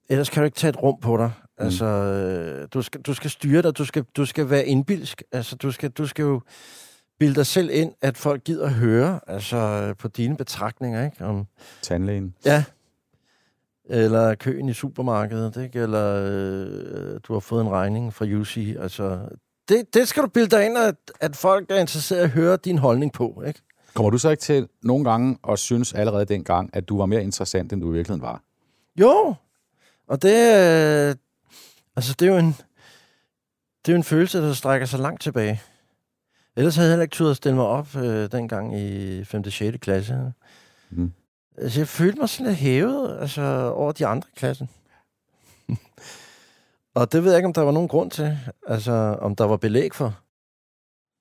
ellers 0.10 0.30
kan 0.30 0.42
du 0.42 0.46
ikke 0.46 0.56
tage 0.58 0.70
et 0.70 0.84
rum 0.84 1.00
på 1.02 1.18
dig. 1.18 1.32
Altså, 1.58 1.86
øh, 1.86 2.68
du 2.74 2.82
skal, 2.82 3.02
du 3.02 3.14
skal 3.14 3.30
styre 3.30 3.62
dig, 3.62 3.78
du 3.78 3.86
skal, 3.86 4.06
du 4.18 4.26
skal 4.26 4.50
være 4.50 4.66
indbilsk. 4.66 5.24
Altså, 5.32 5.56
du 5.56 5.72
skal, 5.72 5.90
du 5.90 6.08
skal 6.08 6.24
jo 6.24 6.42
bilde 7.20 7.36
dig 7.36 7.46
selv 7.46 7.70
ind, 7.74 7.94
at 8.02 8.18
folk 8.18 8.44
gider 8.44 8.66
at 8.66 8.74
høre, 8.74 9.20
altså 9.28 9.94
på 10.00 10.08
dine 10.08 10.38
betragtninger, 10.38 11.06
ikke? 11.06 11.26
Om, 11.26 11.48
Tandlægen. 11.82 12.36
ja. 12.46 12.64
Eller 13.86 14.36
køen 14.36 14.70
i 14.70 14.74
supermarkedet, 14.74 15.64
ikke? 15.64 15.80
Eller 15.80 16.26
øh, 16.30 17.20
du 17.28 17.34
har 17.34 17.40
fået 17.40 17.62
en 17.62 17.70
regning 17.70 18.14
fra 18.14 18.26
UC. 18.26 18.76
Altså, 18.80 19.20
det, 19.70 19.94
det 19.94 20.08
skal 20.08 20.24
du 20.24 20.28
bilde 20.28 20.48
dig 20.50 20.66
ind, 20.66 20.78
at, 20.78 20.96
at 21.20 21.36
folk 21.36 21.72
er 21.72 21.76
interesseret 21.76 22.20
i 22.20 22.24
at 22.24 22.30
høre 22.30 22.58
din 22.58 22.78
holdning 22.78 23.14
på, 23.14 23.44
ikke? 23.48 23.62
Kommer 23.96 24.10
du 24.10 24.18
så 24.18 24.30
ikke 24.30 24.42
til 24.42 24.68
nogle 24.84 25.10
gange 25.10 25.38
og 25.44 25.60
synes 25.60 25.94
allerede 25.94 26.26
dengang, 26.26 26.70
at 26.74 26.90
du 26.90 26.98
var 26.98 27.06
mere 27.06 27.24
interessant, 27.24 27.74
end 27.74 27.82
du 27.82 27.90
i 27.92 27.94
virkeligheden 27.94 28.22
var? 28.22 28.44
Jo, 29.00 29.36
og 30.08 30.22
det, 30.22 30.34
øh, 30.34 31.16
altså, 31.96 32.16
det 32.20 32.28
er 32.28 32.32
jo 32.32 32.38
en, 32.38 32.56
det 33.86 33.92
er 33.92 33.94
jo 33.94 33.98
en 33.98 34.04
følelse, 34.04 34.38
der 34.38 34.54
strækker 34.54 34.88
sig 34.88 35.00
langt 35.00 35.22
tilbage. 35.22 35.62
Ellers 36.56 36.76
havde 36.76 36.88
jeg 36.88 36.92
heller 36.92 37.04
ikke 37.04 37.14
turde 37.14 37.32
at 37.32 37.38
stille 37.38 37.56
mig 37.56 37.66
op 37.66 37.96
øh, 37.96 38.32
dengang 38.32 38.80
i 38.80 39.24
5. 39.24 39.44
og 39.46 39.52
6. 39.52 39.78
klasse. 39.82 40.34
Mm. 40.90 41.14
Altså, 41.58 41.80
jeg 41.80 41.88
følte 41.88 42.20
mig 42.20 42.30
sådan 42.30 42.46
lidt 42.46 42.60
hævet 42.60 43.18
altså, 43.22 43.72
over 43.76 43.92
de 43.92 44.08
andre 44.08 44.28
klassen. 44.36 44.70
og 46.96 47.12
det 47.12 47.24
ved 47.24 47.32
jeg 47.32 47.38
ikke, 47.38 47.48
om 47.48 47.54
der 47.54 47.62
var 47.62 47.72
nogen 47.72 47.88
grund 47.88 48.12
til. 48.12 48.38
Altså, 48.68 48.92
om 49.22 49.36
der 49.36 49.44
var 49.44 49.58
belæg 49.58 49.96
for. 49.96 50.20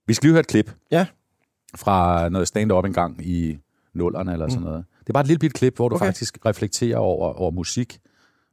Vi 0.07 0.14
skal 0.14 0.27
lige 0.27 0.33
høre 0.33 0.41
et 0.41 0.47
klip. 0.47 0.75
Ja. 0.91 1.07
Fra 1.77 2.29
noget 2.29 2.49
stand-up 2.49 2.85
engang 2.85 3.27
i 3.27 3.59
nullerne 3.95 4.33
eller 4.33 4.49
sådan 4.49 4.62
noget. 4.62 4.85
Det 5.01 5.09
er 5.09 5.12
bare 5.12 5.20
et 5.20 5.27
lille 5.27 5.39
bit 5.39 5.55
klip, 5.55 5.77
hvor 5.77 5.89
du 5.89 5.95
Okay. 5.97 6.07
faktisk 6.07 6.39
reflekterer 6.47 6.99
over, 6.99 7.33
over 7.41 7.51
musik 7.51 7.99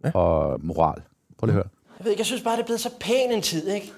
Ja. 0.06 0.12
og 0.14 0.60
moral. 0.64 1.02
Prøv 1.38 1.46
lige 1.46 1.52
at 1.52 1.64
høre. 1.64 1.70
Jeg 2.00 2.04
ved 2.06 2.12
ikke, 2.12 2.20
jeg 2.20 2.26
synes 2.26 2.42
bare, 2.42 2.56
det 2.56 2.62
er 2.62 2.66
blevet 2.66 2.82
så 2.82 2.90
pæn 3.00 3.32
en 3.32 3.42
tid, 3.42 3.68
ikke? 3.68 3.92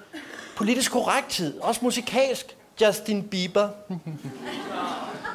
Politisk 0.57 0.91
korrekt 0.91 1.29
tid. 1.29 1.59
Også 1.59 1.79
musikalsk. 1.83 2.57
Justin 2.81 3.23
Bieber. 3.23 3.69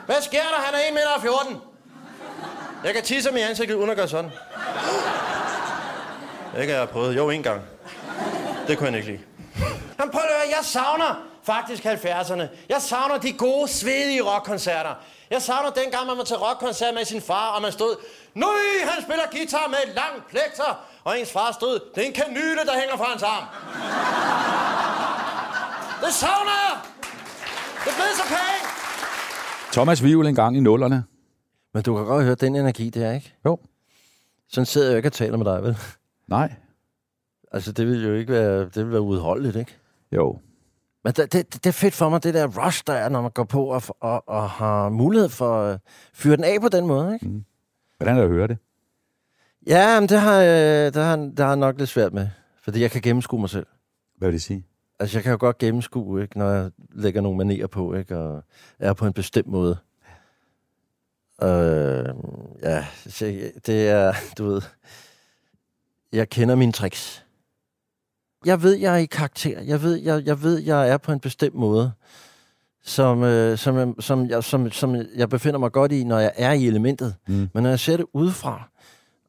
Hvad 0.06 0.16
sker 0.22 0.38
der? 0.38 0.60
Han 0.64 0.74
er 0.74 0.78
1 0.88 0.94
meter 0.94 1.08
og 1.16 1.22
14. 1.22 1.56
Jeg 2.84 2.94
kan 2.94 3.02
tisse 3.04 3.30
ham 3.30 3.36
i 3.36 3.40
ansigtet, 3.40 3.74
uden 3.74 3.90
at 3.90 3.96
gøre 3.96 4.08
sådan. 4.08 4.30
Ikke 6.60 6.72
har 6.72 6.80
jeg 6.80 6.88
prøvet. 6.88 7.16
Jo, 7.16 7.30
en 7.30 7.42
gang. 7.42 7.60
Det 8.68 8.78
kunne 8.78 8.88
jeg 8.88 8.96
ikke 8.98 9.10
lide. 9.10 9.22
Men 9.98 10.10
prøv 10.12 10.22
jeg 10.50 10.64
savner 10.64 11.26
faktisk 11.42 11.86
70'erne. 11.86 12.42
Jeg 12.68 12.82
savner 12.82 13.18
de 13.18 13.32
gode, 13.32 13.68
svedige 13.68 14.22
rockkoncerter. 14.22 14.94
Jeg 15.30 15.42
savner 15.42 15.70
dengang, 15.70 16.06
man 16.06 16.18
var 16.18 16.24
til 16.24 16.36
rockkoncert 16.36 16.94
med 16.94 17.04
sin 17.04 17.22
far, 17.22 17.48
og 17.50 17.62
man 17.62 17.72
stod, 17.72 17.96
Nøj, 18.34 18.48
han 18.84 19.02
spiller 19.02 19.24
guitar 19.30 19.68
med 19.68 19.78
et 19.86 19.94
langt 19.94 20.28
plekter, 20.28 20.86
og 21.04 21.20
ens 21.20 21.32
far 21.32 21.52
stod, 21.52 21.80
det 21.94 22.02
er 22.02 22.06
en 22.06 22.12
kanyle, 22.12 22.64
der 22.66 22.80
hænger 22.80 22.96
fra 22.96 23.04
hans 23.04 23.22
arm. 23.22 23.44
Det 26.04 26.14
savner 26.14 26.52
jeg! 26.64 26.78
Det 27.84 27.90
er 27.92 27.96
blevet 27.96 28.16
så 28.16 28.22
pænt! 28.28 28.68
Thomas 29.72 30.02
Vivl 30.02 30.26
engang 30.26 30.56
i 30.56 30.60
nullerne. 30.60 31.04
Men 31.74 31.82
du 31.82 31.96
kan 31.96 32.04
godt 32.04 32.24
høre 32.24 32.34
den 32.34 32.56
energi 32.56 32.90
der, 32.90 33.12
ikke? 33.12 33.34
Jo. 33.44 33.58
Sådan 34.48 34.66
sidder 34.66 34.86
jeg 34.86 34.92
jo 34.92 34.96
ikke 34.96 35.08
og 35.08 35.12
taler 35.12 35.36
med 35.36 35.46
dig, 35.46 35.62
vel? 35.62 35.76
Nej. 36.28 36.52
Altså, 37.52 37.72
det 37.72 37.86
vil 37.86 38.04
jo 38.04 38.14
ikke 38.14 38.32
være, 38.32 38.60
det 38.60 38.76
vil 38.76 38.92
være 38.92 39.00
udholdeligt, 39.00 39.56
ikke? 39.56 39.76
Jo. 40.12 40.38
Men 41.04 41.12
det, 41.12 41.32
det, 41.32 41.54
det 41.54 41.66
er 41.66 41.72
fedt 41.72 41.94
for 41.94 42.08
mig, 42.08 42.22
det 42.22 42.34
der 42.34 42.66
rush, 42.66 42.82
der 42.86 42.92
er, 42.92 43.08
når 43.08 43.22
man 43.22 43.30
går 43.30 43.44
på 43.44 43.64
og, 43.64 43.82
og, 44.00 44.28
og 44.28 44.50
har 44.50 44.88
mulighed 44.88 45.28
for 45.28 45.62
at 45.62 45.80
fyre 46.14 46.36
den 46.36 46.44
af 46.44 46.60
på 46.60 46.68
den 46.68 46.86
måde, 46.86 47.14
ikke? 47.14 47.44
Hvordan 47.96 48.16
er 48.16 48.20
det 48.20 48.28
at 48.28 48.34
høre 48.34 48.48
det? 48.48 48.58
Ja, 49.66 50.00
men 50.00 50.08
det 50.08 50.20
har, 50.20 50.40
jeg, 50.40 50.94
det, 50.94 51.02
har, 51.02 51.16
det 51.16 51.38
har 51.38 51.46
jeg 51.46 51.56
nok 51.56 51.78
lidt 51.78 51.88
svært 51.88 52.12
med. 52.12 52.28
Fordi 52.62 52.80
jeg 52.80 52.90
kan 52.90 53.02
gennemskue 53.02 53.40
mig 53.40 53.50
selv. 53.50 53.66
Hvad 54.16 54.28
vil 54.28 54.32
det 54.32 54.42
sige? 54.42 54.66
Altså, 54.98 55.16
jeg 55.16 55.22
kan 55.22 55.32
jo 55.32 55.38
godt 55.40 55.58
gennemskue, 55.58 56.22
ikke, 56.22 56.38
når 56.38 56.50
jeg 56.50 56.70
lægger 56.92 57.20
nogle 57.20 57.38
manerer 57.38 57.66
på, 57.66 57.94
ikke, 57.94 58.16
og 58.16 58.44
er 58.78 58.92
på 58.92 59.06
en 59.06 59.12
bestemt 59.12 59.46
måde. 59.46 59.78
Øh, 61.42 62.04
ja, 62.62 62.86
så 63.06 63.50
det 63.66 63.88
er, 63.88 64.12
du 64.38 64.44
ved, 64.44 64.62
jeg 66.12 66.28
kender 66.28 66.54
mine 66.54 66.72
tricks. 66.72 67.25
Jeg 68.46 68.62
ved, 68.62 68.74
jeg 68.74 68.92
er 68.94 68.96
i 68.98 69.04
karakter. 69.06 69.60
Jeg 69.60 69.82
ved, 69.82 69.94
jeg, 69.96 70.26
jeg 70.26 70.42
ved, 70.42 70.58
jeg 70.58 70.88
er 70.88 70.96
på 70.96 71.12
en 71.12 71.20
bestemt 71.20 71.54
måde, 71.54 71.92
som, 72.82 73.22
øh, 73.22 73.58
som, 73.58 73.76
jeg- 73.76 73.94
som, 74.00 74.26
jeg, 74.30 74.44
som, 74.44 74.70
som 74.70 74.96
jeg 75.16 75.28
befinder 75.28 75.58
mig 75.58 75.72
godt 75.72 75.92
i, 75.92 76.04
når 76.04 76.18
jeg 76.18 76.32
er 76.36 76.52
i 76.52 76.66
elementet. 76.66 77.14
Mm. 77.28 77.48
Men 77.54 77.62
når 77.62 77.70
jeg 77.70 77.80
ser 77.80 77.96
det 77.96 78.06
udefra, 78.12 78.68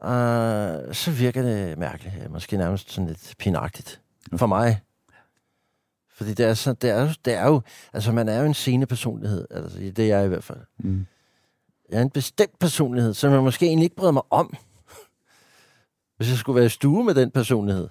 øh, 0.03 0.93
så 0.95 1.11
virker 1.11 1.41
det 1.41 1.77
mærkeligt. 1.77 2.31
Måske 2.31 2.57
nærmest 2.57 2.91
sådan 2.91 3.07
lidt 3.07 3.35
pinagtigt. 3.39 4.01
For 4.35 4.47
mig. 4.47 4.81
Fordi 6.17 6.33
det 6.33 6.45
er, 6.45 6.53
så, 6.53 6.73
det, 6.73 6.89
er 6.89 7.13
det 7.25 7.33
er 7.33 7.47
jo, 7.47 7.61
altså 7.93 8.11
man 8.11 8.29
er 8.29 8.39
jo 8.39 8.45
en 8.45 8.53
scenepersonlighed, 8.53 9.47
altså 9.51 9.79
det 9.79 9.99
er 9.99 10.05
jeg 10.17 10.25
i 10.25 10.27
hvert 10.27 10.43
fald. 10.43 10.59
Mm. 10.79 11.05
Jeg 11.89 11.97
er 11.97 12.01
en 12.01 12.09
bestemt 12.09 12.59
personlighed, 12.59 13.13
som 13.13 13.31
jeg 13.33 13.43
måske 13.43 13.65
egentlig 13.65 13.83
ikke 13.83 13.95
bryder 13.95 14.11
mig 14.11 14.23
om. 14.29 14.53
Hvis 16.17 16.29
jeg 16.29 16.37
skulle 16.37 16.55
være 16.55 16.65
i 16.65 16.69
stue 16.69 17.03
med 17.03 17.15
den 17.15 17.31
personlighed, 17.31 17.87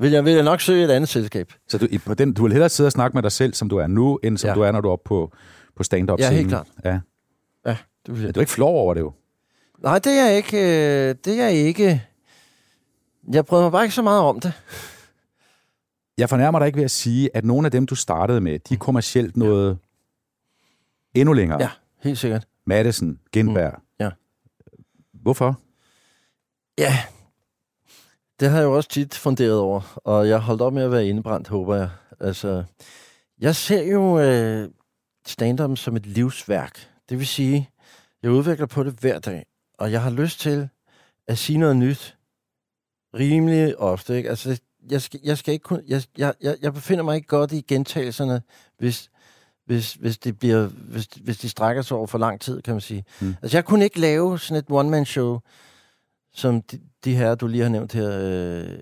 vil 0.00 0.10
jeg, 0.10 0.24
vil 0.24 0.32
jeg 0.32 0.42
nok 0.42 0.60
søge 0.60 0.84
et 0.84 0.90
andet 0.90 1.08
selskab. 1.08 1.52
Så 1.68 1.78
du, 1.78 1.86
på 2.06 2.14
den, 2.14 2.32
du 2.34 2.42
vil 2.42 2.52
hellere 2.52 2.68
sidde 2.68 2.88
og 2.88 2.92
snakke 2.92 3.16
med 3.16 3.22
dig 3.22 3.32
selv, 3.32 3.54
som 3.54 3.68
du 3.68 3.76
er 3.76 3.86
nu, 3.86 4.16
end 4.22 4.38
som 4.38 4.48
Ja. 4.48 4.50
ja. 4.52 4.54
du 4.54 4.60
er, 4.62 4.72
når 4.72 4.80
du 4.80 4.88
er 4.88 4.92
oppe 4.92 5.08
på, 5.08 5.32
på 5.76 5.82
stand-up 5.82 6.18
Ja, 6.20 6.30
helt 6.30 6.48
klart. 6.48 6.66
Ja. 6.84 7.00
Ja, 7.66 7.70
det 7.70 7.78
vil 8.06 8.14
Men 8.14 8.26
jeg. 8.26 8.34
du 8.34 8.40
er 8.40 8.42
ikke 8.42 8.52
flov 8.52 8.76
over 8.76 8.94
det 8.94 9.00
jo. 9.00 9.12
Nej, 9.78 9.98
det 9.98 10.12
er 10.12 10.26
jeg 10.26 10.36
ikke. 10.36 10.56
øh, 10.56 11.14
Det 11.24 11.40
er 11.40 11.44
jeg 11.44 11.52
ikke. 11.54 12.02
Jeg 13.32 13.46
bryder 13.46 13.62
mig 13.62 13.72
bare 13.72 13.84
ikke 13.84 13.94
så 13.94 14.02
meget 14.02 14.22
om 14.22 14.40
det. 14.40 14.52
Jeg 16.18 16.28
fornærmer 16.28 16.58
dig 16.58 16.66
ikke 16.66 16.76
ved 16.76 16.84
at 16.84 16.90
sige, 16.90 17.30
at 17.36 17.44
nogle 17.44 17.66
af 17.66 17.70
dem, 17.70 17.86
du 17.86 17.94
startede 17.94 18.40
med, 18.40 18.58
de 18.58 18.74
er 18.74 18.78
kommercielt 18.78 19.36
noget 19.36 19.78
endnu 21.14 21.32
længere. 21.32 21.60
Ja, 21.62 21.68
helt 22.02 22.18
sikkert. 22.18 22.46
Madison, 22.66 23.18
Gindberg. 23.32 23.72
Mm. 23.76 24.04
Ja. 24.04 24.10
Hvorfor? 25.22 25.60
Ja, 26.78 26.98
det 28.40 28.50
har 28.50 28.58
jeg 28.58 28.64
jo 28.64 28.76
også 28.76 28.88
tit 28.88 29.14
funderet 29.14 29.58
over, 29.58 30.00
og 30.04 30.28
jeg 30.28 30.38
holdt 30.38 30.62
op 30.62 30.72
med 30.72 30.82
at 30.82 30.92
være 30.92 31.06
indebrændt, 31.06 31.48
håber 31.48 31.76
jeg. 31.76 31.90
Altså, 32.20 32.64
jeg 33.40 33.56
ser 33.56 33.82
jo 33.82 34.20
øh, 34.20 34.70
stand 35.26 35.76
som 35.76 35.96
et 35.96 36.06
livsværk. 36.06 36.88
Det 37.08 37.18
vil 37.18 37.26
sige, 37.26 37.70
jeg 38.22 38.30
udvikler 38.30 38.66
på 38.66 38.82
det 38.82 38.94
hver 39.00 39.18
dag, 39.18 39.46
og 39.78 39.92
jeg 39.92 40.02
har 40.02 40.10
lyst 40.10 40.40
til 40.40 40.68
at 41.26 41.38
sige 41.38 41.58
noget 41.58 41.76
nyt 41.76 42.16
rimelig 43.14 43.78
ofte. 43.78 44.16
Ikke? 44.16 44.30
Altså, 44.30 44.60
jeg 44.90 45.02
skal, 45.02 45.20
jeg 45.24 45.38
skal 45.38 45.54
ikke 45.54 45.62
kun, 45.62 45.82
jeg, 45.88 46.02
jeg, 46.18 46.34
jeg, 46.40 46.74
befinder 46.74 47.04
mig 47.04 47.16
ikke 47.16 47.28
godt 47.28 47.52
i 47.52 47.60
gentagelserne, 47.60 48.42
hvis, 48.78 49.10
hvis, 49.66 49.94
hvis, 49.94 50.18
det 50.18 50.38
bliver, 50.38 50.66
hvis, 50.66 51.06
hvis 51.06 51.38
de 51.38 51.48
strækker 51.48 51.82
sig 51.82 51.96
over 51.96 52.06
for 52.06 52.18
lang 52.18 52.40
tid, 52.40 52.62
kan 52.62 52.74
man 52.74 52.80
sige. 52.80 53.04
Mm. 53.20 53.26
Mm. 53.26 53.34
Altså, 53.42 53.56
jeg 53.56 53.64
kunne 53.64 53.84
ikke 53.84 54.00
lave 54.00 54.38
sådan 54.38 54.56
et 54.56 54.70
one-man-show, 54.70 55.38
som 56.32 56.62
de, 56.62 56.80
de 57.04 57.16
her, 57.16 57.34
du 57.34 57.46
lige 57.46 57.62
har 57.62 57.70
nævnt 57.70 57.92
her, 57.92 58.18
øh, 58.22 58.78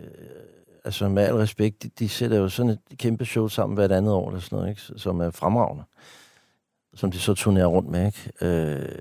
altså 0.84 1.08
med 1.08 1.22
al 1.22 1.34
respekt, 1.34 1.82
de, 1.82 1.90
de 1.98 2.08
sætter 2.08 2.36
jo 2.36 2.48
sådan 2.48 2.70
et 2.70 2.98
kæmpe 2.98 3.24
show 3.24 3.48
sammen 3.48 3.74
hvert 3.74 3.92
andet 3.92 4.12
år, 4.12 4.28
eller 4.28 4.40
sådan 4.40 4.56
noget, 4.56 4.70
ikke? 4.70 4.82
som 4.96 5.20
er 5.20 5.30
fremragende, 5.30 5.84
som 6.94 7.10
de 7.10 7.18
så 7.18 7.34
turnerer 7.34 7.66
rundt 7.66 7.90
med. 7.90 8.06
Ikke? 8.06 8.32
Øh, 8.40 8.98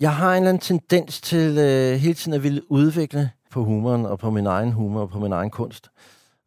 jeg 0.00 0.16
har 0.16 0.30
en 0.30 0.36
eller 0.36 0.48
anden 0.48 0.60
tendens 0.60 1.20
til 1.20 1.58
øh, 1.58 1.94
hele 1.94 2.14
tiden 2.14 2.32
at 2.34 2.42
ville 2.42 2.72
udvikle 2.72 3.30
på 3.50 3.64
humoren, 3.64 4.06
og 4.06 4.18
på 4.18 4.30
min 4.30 4.46
egen 4.46 4.72
humor, 4.72 5.00
og 5.00 5.10
på 5.10 5.18
min 5.18 5.32
egen 5.32 5.50
kunst. 5.50 5.90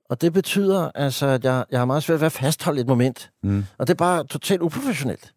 Og 0.09 0.21
det 0.21 0.33
betyder 0.33 0.91
altså, 0.95 1.27
at 1.27 1.45
jeg, 1.45 1.65
jeg 1.71 1.79
har 1.79 1.86
meget 1.86 2.03
svært 2.03 2.19
ved 2.19 2.25
at 2.25 2.31
fastholde 2.31 2.81
et 2.81 2.88
moment. 2.88 3.31
Mm. 3.43 3.65
Og 3.77 3.88
det 3.88 3.93
er 3.93 3.97
bare 3.97 4.23
totalt 4.23 4.61
uprofessionelt. 4.61 5.33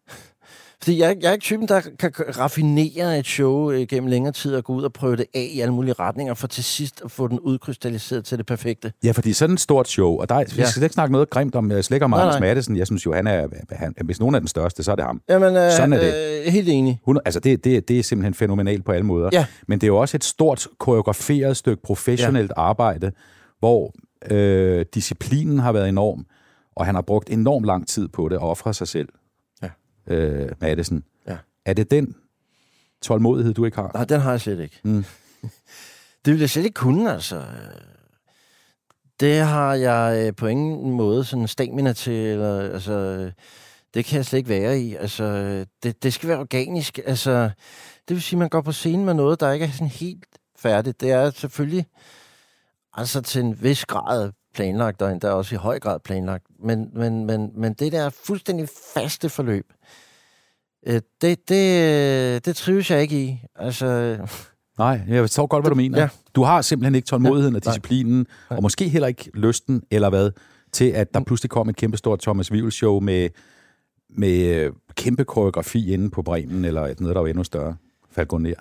Fordi 0.83 0.99
jeg, 0.99 1.05
er 1.05 1.09
ikke- 1.09 1.19
jeg 1.23 1.29
er 1.29 1.33
ikke 1.33 1.43
typen, 1.43 1.67
der 1.67 1.81
kan 1.99 2.11
raffinere 2.39 3.19
et 3.19 3.25
show 3.25 3.71
øh, 3.71 3.87
gennem 3.87 4.09
længere 4.09 4.33
tid 4.33 4.55
og 4.55 4.63
gå 4.63 4.73
ud 4.73 4.83
og 4.83 4.93
prøve 4.93 5.15
det 5.15 5.25
af 5.33 5.49
i 5.53 5.59
alle 5.59 5.73
mulige 5.73 5.93
retninger, 5.93 6.33
for 6.33 6.47
til 6.47 6.63
sidst 6.63 7.01
at 7.05 7.11
få 7.11 7.27
den 7.27 7.39
udkrystalliseret 7.39 8.25
til 8.25 8.37
det 8.37 8.45
perfekte. 8.45 8.91
Ja, 9.03 9.11
fordi 9.11 9.33
sådan 9.33 9.53
et 9.53 9.59
stort 9.59 9.87
show, 9.87 10.17
og 10.19 10.29
der, 10.29 10.39
vi 10.55 10.61
Ja. 10.61 10.65
skal 10.69 10.83
ikke 10.83 10.93
snakke 10.93 11.11
noget 11.11 11.29
grimt 11.29 11.55
om, 11.55 11.71
jeg 11.71 11.83
Magnus 12.07 12.33
nej. 12.33 12.39
Madsen. 12.39 12.77
Jeg 12.77 12.87
synes 12.87 13.05
jo, 13.05 13.13
han 13.13 13.27
er, 13.27 13.47
han, 13.71 13.93
hvis 14.05 14.19
nogen 14.19 14.35
er 14.35 14.39
den 14.39 14.47
største, 14.47 14.83
så 14.83 14.91
er 14.91 14.95
det 14.95 15.05
ham. 15.05 15.21
Jamen, 15.29 15.55
øh, 15.55 15.71
Sådan 15.71 15.93
er 15.93 15.99
det. 15.99 16.43
Øh, 16.45 16.53
helt 16.53 16.69
enig. 16.69 16.99
100, 17.03 17.21
altså 17.25 17.39
det, 17.39 17.63
det, 17.63 17.87
det 17.87 17.99
er 17.99 18.03
simpelthen 18.03 18.33
fænomenalt 18.33 18.85
på 18.85 18.91
alle 18.91 19.05
måder. 19.05 19.29
Ja. 19.33 19.45
Men 19.67 19.79
det 19.81 19.83
er 19.83 19.91
jo 19.91 19.97
også 19.97 20.17
et 20.17 20.23
stort 20.23 20.67
koreograferet 20.77 21.57
stykke 21.57 21.81
professionelt 21.83 22.51
ja. 22.57 22.61
arbejde, 22.61 23.11
hvor 23.59 23.93
øh, 24.31 24.85
disciplinen 24.93 25.59
har 25.59 25.71
været 25.71 25.89
enorm, 25.89 26.25
og 26.75 26.85
han 26.85 26.95
har 26.95 27.01
brugt 27.01 27.29
enormt 27.29 27.65
lang 27.65 27.87
tid 27.87 28.07
på 28.07 28.29
det 28.29 28.37
og 28.37 28.49
offret 28.49 28.75
sig 28.75 28.87
selv. 28.87 29.09
Øh, 30.09 30.49
Madison. 30.61 31.03
Ja. 31.27 31.37
Er 31.65 31.73
det 31.73 31.91
den 31.91 32.15
tålmodighed, 33.01 33.53
du 33.53 33.65
ikke 33.65 33.77
har? 33.77 33.91
Nej, 33.93 34.05
den 34.05 34.21
har 34.21 34.31
jeg 34.31 34.41
slet 34.41 34.59
ikke. 34.59 34.79
Mm. 34.83 35.05
Det 36.25 36.33
vil 36.33 36.39
jeg 36.39 36.49
slet 36.49 36.65
ikke 36.65 36.73
kunne, 36.73 37.13
altså. 37.13 37.43
Det 39.19 39.39
har 39.39 39.73
jeg 39.73 40.25
øh, 40.27 40.35
på 40.35 40.47
ingen 40.47 40.91
måde 40.91 41.23
sådan 41.23 41.47
stamina 41.47 41.93
til, 41.93 42.13
eller, 42.13 42.59
altså, 42.59 43.31
det 43.93 44.05
kan 44.05 44.17
jeg 44.17 44.25
slet 44.25 44.37
ikke 44.37 44.49
være 44.49 44.79
i. 44.79 44.95
Altså, 44.95 45.25
det, 45.83 46.03
det 46.03 46.13
skal 46.13 46.29
være 46.29 46.39
organisk. 46.39 46.99
Altså, 47.05 47.49
det 48.07 48.15
vil 48.15 48.21
sige, 48.21 48.37
at 48.37 48.39
man 48.39 48.49
går 48.49 48.61
på 48.61 48.71
scenen 48.71 49.05
med 49.05 49.13
noget, 49.13 49.39
der 49.39 49.51
ikke 49.51 49.65
er 49.65 49.71
sådan 49.71 49.87
helt 49.87 50.25
færdigt. 50.57 51.01
Det 51.01 51.11
er 51.11 51.31
selvfølgelig 51.31 51.85
altså 52.93 53.21
til 53.21 53.41
en 53.41 53.63
vis 53.63 53.85
grad 53.85 54.31
planlagt, 54.59 55.01
og 55.01 55.11
endda 55.11 55.31
også 55.31 55.55
i 55.55 55.57
høj 55.57 55.79
grad 55.79 55.99
planlagt. 55.99 56.45
Men, 56.63 56.89
men, 56.93 57.25
men, 57.25 57.51
men 57.55 57.73
det 57.73 57.91
der 57.91 58.09
fuldstændig 58.09 58.69
faste 58.93 59.29
forløb, 59.29 59.65
øh, 60.87 61.01
det, 61.21 61.49
det, 61.49 62.45
det 62.45 62.55
trives 62.55 62.91
jeg 62.91 63.01
ikke 63.01 63.23
i. 63.23 63.41
Altså, 63.55 64.17
Nej, 64.77 65.01
jeg 65.07 65.23
forstår 65.23 65.47
godt, 65.47 65.63
hvad 65.63 65.69
du 65.69 65.75
mener. 65.75 65.99
Ja. 65.99 66.09
Du 66.35 66.43
har 66.43 66.61
simpelthen 66.61 66.95
ikke 66.95 67.05
tålmodigheden 67.05 67.55
og 67.55 67.61
Nej. 67.65 67.71
disciplinen, 67.71 68.27
og 68.49 68.61
måske 68.61 68.89
heller 68.89 69.07
ikke 69.07 69.31
lysten, 69.33 69.83
eller 69.91 70.09
hvad, 70.09 70.31
til 70.71 70.85
at 70.85 71.13
der 71.13 71.23
pludselig 71.23 71.49
kom 71.49 71.69
et 71.69 71.75
kæmpestort 71.75 72.19
Thomas 72.19 72.51
Wivel 72.51 72.71
show 72.71 72.99
med, 72.99 73.29
med 74.09 74.55
øh, 74.55 74.73
kæmpe 74.95 75.23
koreografi 75.25 75.93
inde 75.93 76.09
på 76.09 76.21
Bremen, 76.21 76.65
eller 76.65 76.81
et 76.81 76.99
noget, 76.99 77.15
der 77.15 77.21
var 77.21 77.27
endnu 77.27 77.43
større. 77.43 77.75
Falconer. 78.11 78.53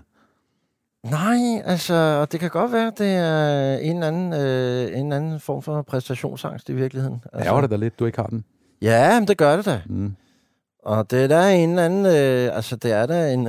Nej, 1.04 1.62
altså, 1.64 1.94
og 1.94 2.32
det 2.32 2.40
kan 2.40 2.50
godt 2.50 2.72
være, 2.72 2.92
det 2.98 3.14
er 3.14 3.76
en 3.78 3.94
eller 3.96 4.08
anden, 4.08 4.32
øh, 4.32 4.98
en 4.98 5.12
anden 5.12 5.40
form 5.40 5.62
for 5.62 5.82
præstationsangst 5.82 6.68
i 6.68 6.72
virkeligheden. 6.72 7.24
Altså, 7.32 7.48
Ærger 7.48 7.60
det 7.60 7.70
da 7.70 7.76
lidt, 7.76 7.98
du 7.98 8.06
ikke 8.06 8.18
har 8.18 8.26
den? 8.26 8.44
Ja, 8.82 9.20
men 9.20 9.28
det 9.28 9.38
gør 9.38 9.56
det 9.56 9.64
da. 9.64 9.80
Mm. 9.86 10.16
Og 10.82 11.10
det 11.10 11.24
er 11.24 11.26
der 11.28 11.46
en 11.48 11.70
eller 11.70 11.84
anden, 11.84 12.06
øh, 12.06 12.56
altså 12.56 12.76
det 12.76 12.92
er 12.92 13.06
der 13.06 13.26
en, 13.26 13.48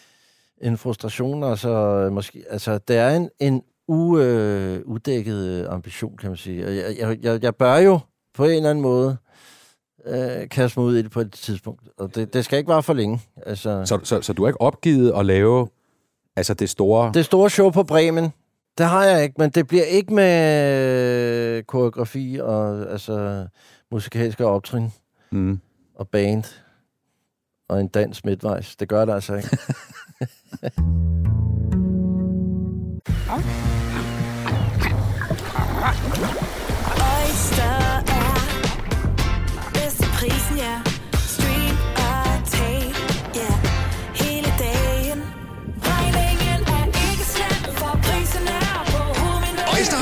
en 0.68 0.78
frustration, 0.78 1.44
altså 1.44 2.08
måske, 2.12 2.44
altså 2.50 2.78
det 2.78 2.96
er 2.96 3.10
en, 3.10 3.30
en 3.38 3.62
u, 3.88 4.18
øh, 4.18 4.80
udækket 4.84 5.36
øh, 5.46 5.66
ambition, 5.72 6.16
kan 6.16 6.30
man 6.30 6.36
sige. 6.36 6.66
Og 6.66 6.76
jeg, 6.76 6.96
jeg, 6.98 7.18
jeg, 7.22 7.42
jeg 7.42 7.54
bør 7.54 7.76
jo 7.76 7.98
på 8.34 8.44
en 8.44 8.50
eller 8.50 8.70
anden 8.70 8.82
måde 8.82 9.16
øh, 10.06 10.48
kaste 10.48 10.80
mig 10.80 10.86
ud 10.86 10.96
i 10.96 11.02
det 11.02 11.10
på 11.10 11.20
et 11.20 11.32
tidspunkt. 11.32 11.82
Og 11.98 12.14
det, 12.14 12.34
det 12.34 12.44
skal 12.44 12.58
ikke 12.58 12.70
være 12.70 12.82
for 12.82 12.92
længe. 12.92 13.20
Altså, 13.46 13.82
Så, 13.84 13.98
så, 14.04 14.22
så 14.22 14.32
du 14.32 14.42
har 14.42 14.48
ikke 14.48 14.60
opgivet 14.60 15.12
at 15.16 15.26
lave 15.26 15.68
altså 16.40 16.54
det 16.54 16.70
store... 16.70 17.10
det 17.14 17.24
store 17.24 17.50
show 17.50 17.70
på 17.70 17.82
Bremen, 17.82 18.32
det 18.78 18.86
har 18.86 19.04
jeg 19.04 19.22
ikke, 19.22 19.34
men 19.38 19.50
det 19.50 19.66
bliver 19.66 19.84
ikke 19.84 20.14
med 20.14 21.62
koreografi 21.62 22.38
og 22.42 22.90
altså 22.92 23.46
musikalske 23.92 24.46
optrin 24.46 24.92
Mm. 25.32 25.60
og 25.94 26.08
band 26.08 26.44
og 27.68 27.80
en 27.80 27.88
dans 27.88 28.24
midtvejs. 28.24 28.76
Det 28.76 28.88
gør 28.88 29.04
det 29.04 29.12
altså 29.12 29.34
ikke. 29.34 29.48
Oyster 33.34 33.59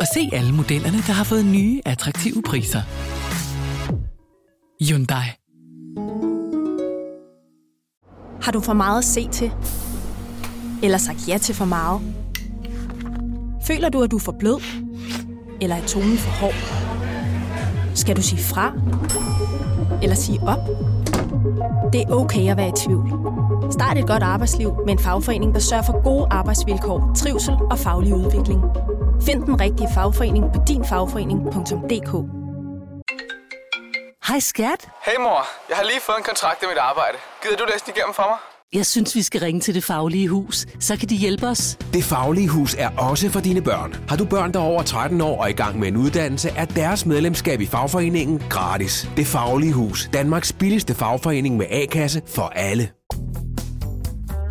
og 0.00 0.06
se 0.14 0.30
alle 0.32 0.52
modellerne, 0.52 0.96
der 0.96 1.12
har 1.12 1.24
fået 1.24 1.44
nye, 1.44 1.80
attraktive 1.84 2.42
priser. 2.42 2.82
Hyundai. 4.82 5.26
Har 8.42 8.52
du 8.52 8.60
for 8.60 8.72
meget 8.72 8.98
at 8.98 9.04
se 9.04 9.28
til? 9.28 9.52
Eller 10.82 10.98
sagt 10.98 11.28
ja 11.28 11.38
til 11.38 11.54
for 11.54 11.64
meget? 11.64 12.00
Føler 13.66 13.88
du, 13.88 14.02
at 14.02 14.10
du 14.10 14.16
er 14.16 14.20
for 14.20 14.36
blød? 14.38 14.60
Eller 15.60 15.76
er 15.76 15.86
tonen 15.86 16.18
for 16.18 16.30
hård? 16.30 16.54
Skal 17.94 18.16
du 18.16 18.22
sige 18.22 18.42
fra? 18.42 18.72
Eller 20.02 20.16
sige 20.16 20.40
op? 20.40 20.68
Det 21.92 22.00
er 22.00 22.10
okay 22.10 22.50
at 22.50 22.56
være 22.56 22.68
i 22.68 22.72
tvivl. 22.76 23.10
Start 23.72 23.98
et 23.98 24.06
godt 24.06 24.22
arbejdsliv 24.22 24.72
med 24.86 24.92
en 24.92 24.98
fagforening, 24.98 25.54
der 25.54 25.60
sørger 25.60 25.82
for 25.82 26.02
gode 26.02 26.26
arbejdsvilkår, 26.30 27.12
trivsel 27.16 27.54
og 27.70 27.78
faglig 27.78 28.14
udvikling. 28.14 28.60
Find 29.22 29.42
den 29.42 29.60
rigtige 29.60 29.88
fagforening 29.94 30.44
på 30.54 30.60
dinfagforening.dk 30.68 32.12
Hej 34.28 34.40
skat. 34.40 34.88
Hey 35.06 35.16
mor, 35.18 35.46
jeg 35.68 35.76
har 35.76 35.84
lige 35.84 36.00
fået 36.06 36.16
en 36.18 36.24
kontrakt 36.24 36.62
i 36.62 36.66
mit 36.66 36.78
arbejde. 36.78 37.18
Gider 37.42 37.56
du 37.56 37.64
læse 37.72 37.84
den 37.86 37.92
igennem 37.96 38.14
for 38.14 38.22
mig? 38.22 38.38
Jeg 38.72 38.86
synes, 38.86 39.14
vi 39.14 39.22
skal 39.22 39.40
ringe 39.40 39.60
til 39.60 39.74
Det 39.74 39.84
Faglige 39.84 40.28
Hus. 40.28 40.66
Så 40.80 40.96
kan 40.96 41.08
de 41.08 41.16
hjælpe 41.16 41.46
os. 41.46 41.78
Det 41.92 42.04
Faglige 42.04 42.48
Hus 42.48 42.74
er 42.78 42.90
også 42.98 43.30
for 43.30 43.40
dine 43.40 43.62
børn. 43.62 43.96
Har 44.08 44.16
du 44.16 44.24
børn, 44.24 44.52
der 44.52 44.60
er 44.60 44.64
over 44.64 44.82
13 44.82 45.20
år 45.20 45.42
og 45.42 45.50
i 45.50 45.52
gang 45.52 45.78
med 45.78 45.88
en 45.88 45.96
uddannelse, 45.96 46.50
er 46.50 46.64
deres 46.64 47.06
medlemskab 47.06 47.60
i 47.60 47.66
fagforeningen 47.66 48.42
gratis. 48.50 49.08
Det 49.16 49.26
Faglige 49.26 49.72
Hus. 49.72 50.08
Danmarks 50.12 50.52
billigste 50.52 50.94
fagforening 50.94 51.56
med 51.56 51.66
A-kasse 51.70 52.22
for 52.26 52.52
alle. 52.56 52.88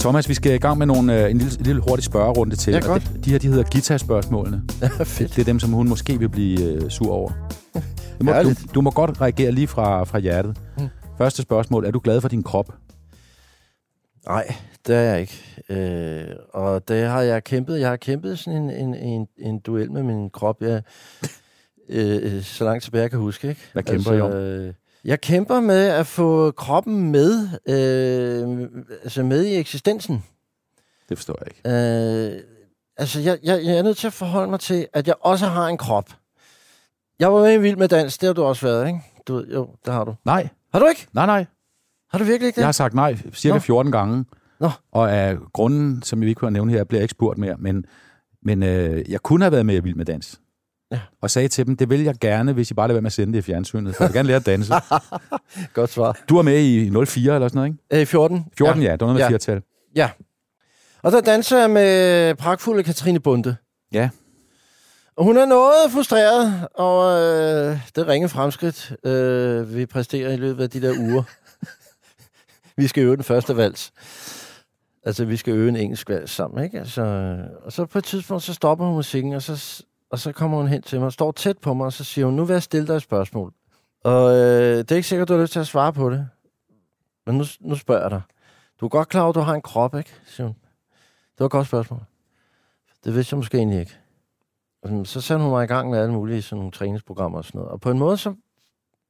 Thomas, 0.04 0.30
vi 0.30 0.34
skal 0.34 0.54
i 0.54 0.58
gang 0.58 0.78
med 0.78 0.86
nogle, 0.86 1.24
øh, 1.24 1.32
en, 1.32 1.38
lille, 1.38 1.60
en 1.60 1.66
lille 1.66 1.82
hurtig 1.82 2.06
spørgerunde 2.06 2.56
til. 2.56 2.74
Ja, 2.74 2.80
godt. 2.80 3.04
Det, 3.14 3.26
de 3.26 3.32
her, 3.32 3.40
de 3.40 3.48
hedder 3.48 3.64
guitarspørgsmålene. 3.64 4.64
Fedt. 5.06 5.36
Det 5.36 5.42
er 5.42 5.46
dem, 5.46 5.60
som 5.60 5.72
hun 5.72 5.90
måske 5.90 6.20
vil 6.20 6.30
blive 6.30 6.62
øh, 6.62 6.90
sur 6.90 7.14
over. 7.14 7.32
Du 8.20 8.26
må, 8.26 8.32
du, 8.32 8.54
du 8.76 8.82
må 8.82 8.92
godt 8.92 9.22
reagere 9.22 9.52
lige 9.52 9.68
fra, 9.68 10.04
fra 10.04 10.20
hjertet. 10.20 10.58
Mm. 10.78 10.88
Første 11.18 11.42
spørgsmål. 11.42 11.86
Er 11.86 11.92
du 11.92 12.02
glad 12.04 12.22
for 12.22 12.28
din 12.28 12.44
krop? 12.44 12.74
Nej, 14.28 14.56
det 14.88 14.96
er 14.96 15.02
jeg 15.02 15.22
ikke. 15.22 15.44
Øh, 15.70 16.36
og 16.54 16.88
det 16.88 17.06
har 17.06 17.22
jeg 17.22 17.44
kæmpet. 17.44 17.80
Jeg 17.80 17.90
har 17.90 17.96
kæmpet 17.96 18.40
sådan 18.40 18.70
en, 18.70 18.70
en, 18.70 18.96
en, 18.96 19.28
en 19.38 19.60
duel 19.60 19.92
med 19.92 20.04
min 20.04 20.30
krop, 20.30 20.62
jeg, 20.62 20.82
øh, 21.90 22.36
øh, 22.36 22.42
så 22.44 22.64
langt 22.64 22.84
tilbage 22.84 23.02
jeg 23.02 23.10
kan 23.10 23.20
huske. 23.20 23.50
Ikke? 23.50 23.62
Hvad 23.74 23.84
kæmper 23.84 24.14
I 24.14 24.22
om? 24.22 24.32
øh, 24.32 24.74
Jeg 25.06 25.22
kæmper 25.22 25.60
med 25.60 25.88
at 25.88 26.08
få 26.08 26.52
kroppen 26.52 27.12
med, 27.12 27.48
øh, 27.70 28.70
altså 29.04 29.24
med 29.24 29.44
i 29.46 29.56
eksistensen. 29.58 30.24
Det 31.10 31.18
forstår 31.18 31.38
jeg 31.42 31.48
ikke. 31.48 31.70
Øh, 32.36 32.42
altså, 32.98 33.20
jeg, 33.20 33.38
jeg, 33.44 33.66
jeg 33.66 33.78
er 33.78 33.82
nødt 33.84 33.98
til 33.98 34.08
at 34.08 34.14
forholde 34.14 34.50
mig 34.52 34.60
til, 34.60 34.88
at 34.94 35.08
jeg 35.08 35.16
også 35.22 35.46
har 35.46 35.68
en 35.68 35.78
krop. 35.78 36.10
Jeg 37.20 37.34
var 37.34 37.42
med 37.42 37.54
i 37.54 37.58
Vild 37.58 37.76
med 37.78 37.88
Dans, 37.88 38.18
det 38.18 38.28
har 38.28 38.34
du 38.34 38.44
også 38.44 38.66
været, 38.66 38.88
ikke? 38.88 39.00
Du, 39.28 39.34
ved- 39.36 39.48
jo, 39.54 39.70
det 39.86 39.94
har 39.94 40.04
du. 40.04 40.16
Nej, 40.26 40.50
Har 40.74 40.80
du 40.80 40.88
ikke? 40.88 41.08
nej, 41.14 41.26
nej. 41.26 41.46
Har 42.12 42.18
du 42.18 42.24
virkelig 42.24 42.48
ikke 42.48 42.56
det? 42.56 42.62
Jeg 42.62 42.68
har 42.68 42.72
sagt 42.72 42.94
nej 42.94 43.18
cirka 43.34 43.54
Nå. 43.56 43.60
14 43.60 43.92
gange. 43.92 44.26
Nå. 44.60 44.70
Og 44.92 45.12
af 45.12 45.38
grunden, 45.54 46.02
som 46.04 46.22
vi 46.22 46.28
ikke 46.28 46.40
kunne 46.40 46.52
nævne 46.52 46.72
her, 46.72 46.84
bliver 46.84 47.00
jeg 47.00 47.04
ikke 47.04 47.12
spurgt 47.12 47.38
mere. 47.38 47.56
Men, 47.60 47.86
men 48.42 48.64
øh, 48.64 49.12
jeg 49.12 49.20
kunne 49.22 49.44
have 49.44 49.52
været 49.52 49.66
med 49.66 49.76
i 49.76 49.80
Vild 49.80 49.96
med 49.96 50.06
Dans. 50.06 50.40
Ja. 50.94 51.00
Og 51.22 51.30
sagde 51.30 51.48
til 51.48 51.66
dem, 51.66 51.78
det 51.78 51.90
vil 51.90 52.04
jeg 52.04 52.16
gerne, 52.22 52.54
hvis 52.54 52.72
I 52.72 52.74
bare 52.74 52.88
lader 52.88 52.96
være 52.96 53.02
med 53.02 53.08
at 53.08 53.14
sende 53.14 53.34
det 53.34 53.40
i 53.40 53.42
fjernsynet. 53.42 53.96
For 53.96 54.04
jeg 54.04 54.10
vil 54.10 54.16
gerne 54.18 54.28
lære 54.28 54.38
at 54.38 54.46
danse. 54.46 54.74
Godt 55.74 55.90
svar. 55.90 56.18
Du 56.30 56.38
er 56.38 56.42
med 56.42 56.60
i 56.60 56.90
04 57.06 57.36
eller 57.36 57.48
sådan 57.48 57.58
noget, 57.58 57.70
ikke? 57.92 58.02
Øh, 58.02 58.06
14. 58.08 58.46
14, 58.58 58.82
ja. 58.82 58.88
ja 58.88 58.92
det 58.92 59.00
var 59.02 59.08
noget 59.08 59.16
med 59.16 59.24
Ja. 59.26 59.30
firtal. 59.30 59.62
Ja. 59.96 60.10
Og 61.02 61.12
der 61.12 61.22
danser 61.22 61.60
jeg 61.60 61.70
med 61.70 62.36
pragtfulde 62.36 62.84
Katrine 62.84 63.20
Bunde. 63.20 63.56
Ja. 63.94 64.10
Og 65.18 65.24
hun 65.24 65.38
er 65.38 65.46
noget 65.46 65.92
frustreret 65.92 66.68
over 66.76 67.06
øh, 67.06 67.78
det 67.96 68.08
ringe 68.08 68.30
fremskridt, 68.30 68.96
øh, 69.06 69.76
vi 69.76 69.86
præsterer 69.86 70.32
i 70.34 70.38
løbet 70.38 70.64
af 70.64 70.70
de 70.70 70.82
der 70.82 70.94
uger. 71.00 71.24
vi 72.82 72.88
skal 72.88 73.04
øve 73.04 73.16
den 73.16 73.24
første 73.24 73.58
vals. 73.58 73.92
Altså, 75.06 75.26
vi 75.26 75.38
skal 75.38 75.54
øve 75.54 75.70
en 75.70 75.76
engelsk 75.76 76.10
vals 76.10 76.32
sammen, 76.32 76.64
ikke? 76.64 76.80
Altså, 76.80 77.36
og 77.66 77.72
så 77.72 77.86
på 77.86 77.98
et 77.98 78.04
tidspunkt, 78.04 78.44
så 78.44 78.54
stopper 78.54 78.86
hun 78.86 78.96
musikken, 78.96 79.34
og 79.34 79.42
så, 79.42 79.84
og 80.14 80.20
så 80.20 80.32
kommer 80.32 80.58
hun 80.58 80.68
hen 80.68 80.82
til 80.82 81.00
mig 81.00 81.06
og 81.06 81.14
står 81.14 81.32
tæt 81.32 81.58
på 81.58 81.74
mig, 81.74 81.86
og 81.86 81.94
så 81.94 82.04
siger 82.04 82.26
hun, 82.26 82.36
nu 82.36 82.46
vil 82.46 82.54
jeg 82.54 82.64
stille 82.64 82.88
dig 82.88 82.96
et 82.96 83.02
spørgsmål. 83.02 83.54
Og 84.04 84.32
øh, 84.32 84.78
det 84.78 84.92
er 84.92 84.96
ikke 84.96 85.08
sikkert, 85.08 85.28
du 85.28 85.34
har 85.34 85.42
lyst 85.42 85.54
til 85.54 85.60
at 85.60 85.68
svare 85.68 85.94
på 85.94 86.10
det. 86.10 86.30
Men 87.26 87.38
nu, 87.38 87.46
nu 87.60 87.76
spørger 87.76 88.02
jeg 88.02 88.12
dig. 88.12 88.22
Du 88.80 88.86
er 88.86 88.90
godt 88.90 89.10
klar 89.10 89.22
over, 89.22 89.30
at 89.30 89.36
du 89.36 89.40
har 89.40 89.54
en 89.54 89.62
krop, 89.62 89.96
ikke? 89.96 90.10
siger 90.26 90.48
hun. 90.48 90.56
Det 91.14 91.40
var 91.40 91.46
et 91.46 91.52
godt 91.52 91.68
spørgsmål. 91.68 92.00
Det 93.04 93.16
vidste 93.16 93.34
jeg 93.34 93.38
måske 93.38 93.58
egentlig 93.58 93.80
ikke. 93.80 93.98
Og 94.84 95.08
så 95.08 95.22
sendte 95.22 95.44
hun 95.44 95.52
mig 95.52 95.64
i 95.64 95.68
gang 95.68 95.90
med 95.90 96.00
alle 96.00 96.14
mulige 96.14 96.42
sådan 96.42 96.58
nogle 96.58 96.72
træningsprogrammer 96.72 97.38
og 97.38 97.46
sådan 97.46 97.60
noget. 97.60 97.72
Og 97.72 97.82
på 97.82 97.92
en 97.92 98.00
måde, 98.00 98.18
så 98.18 98.36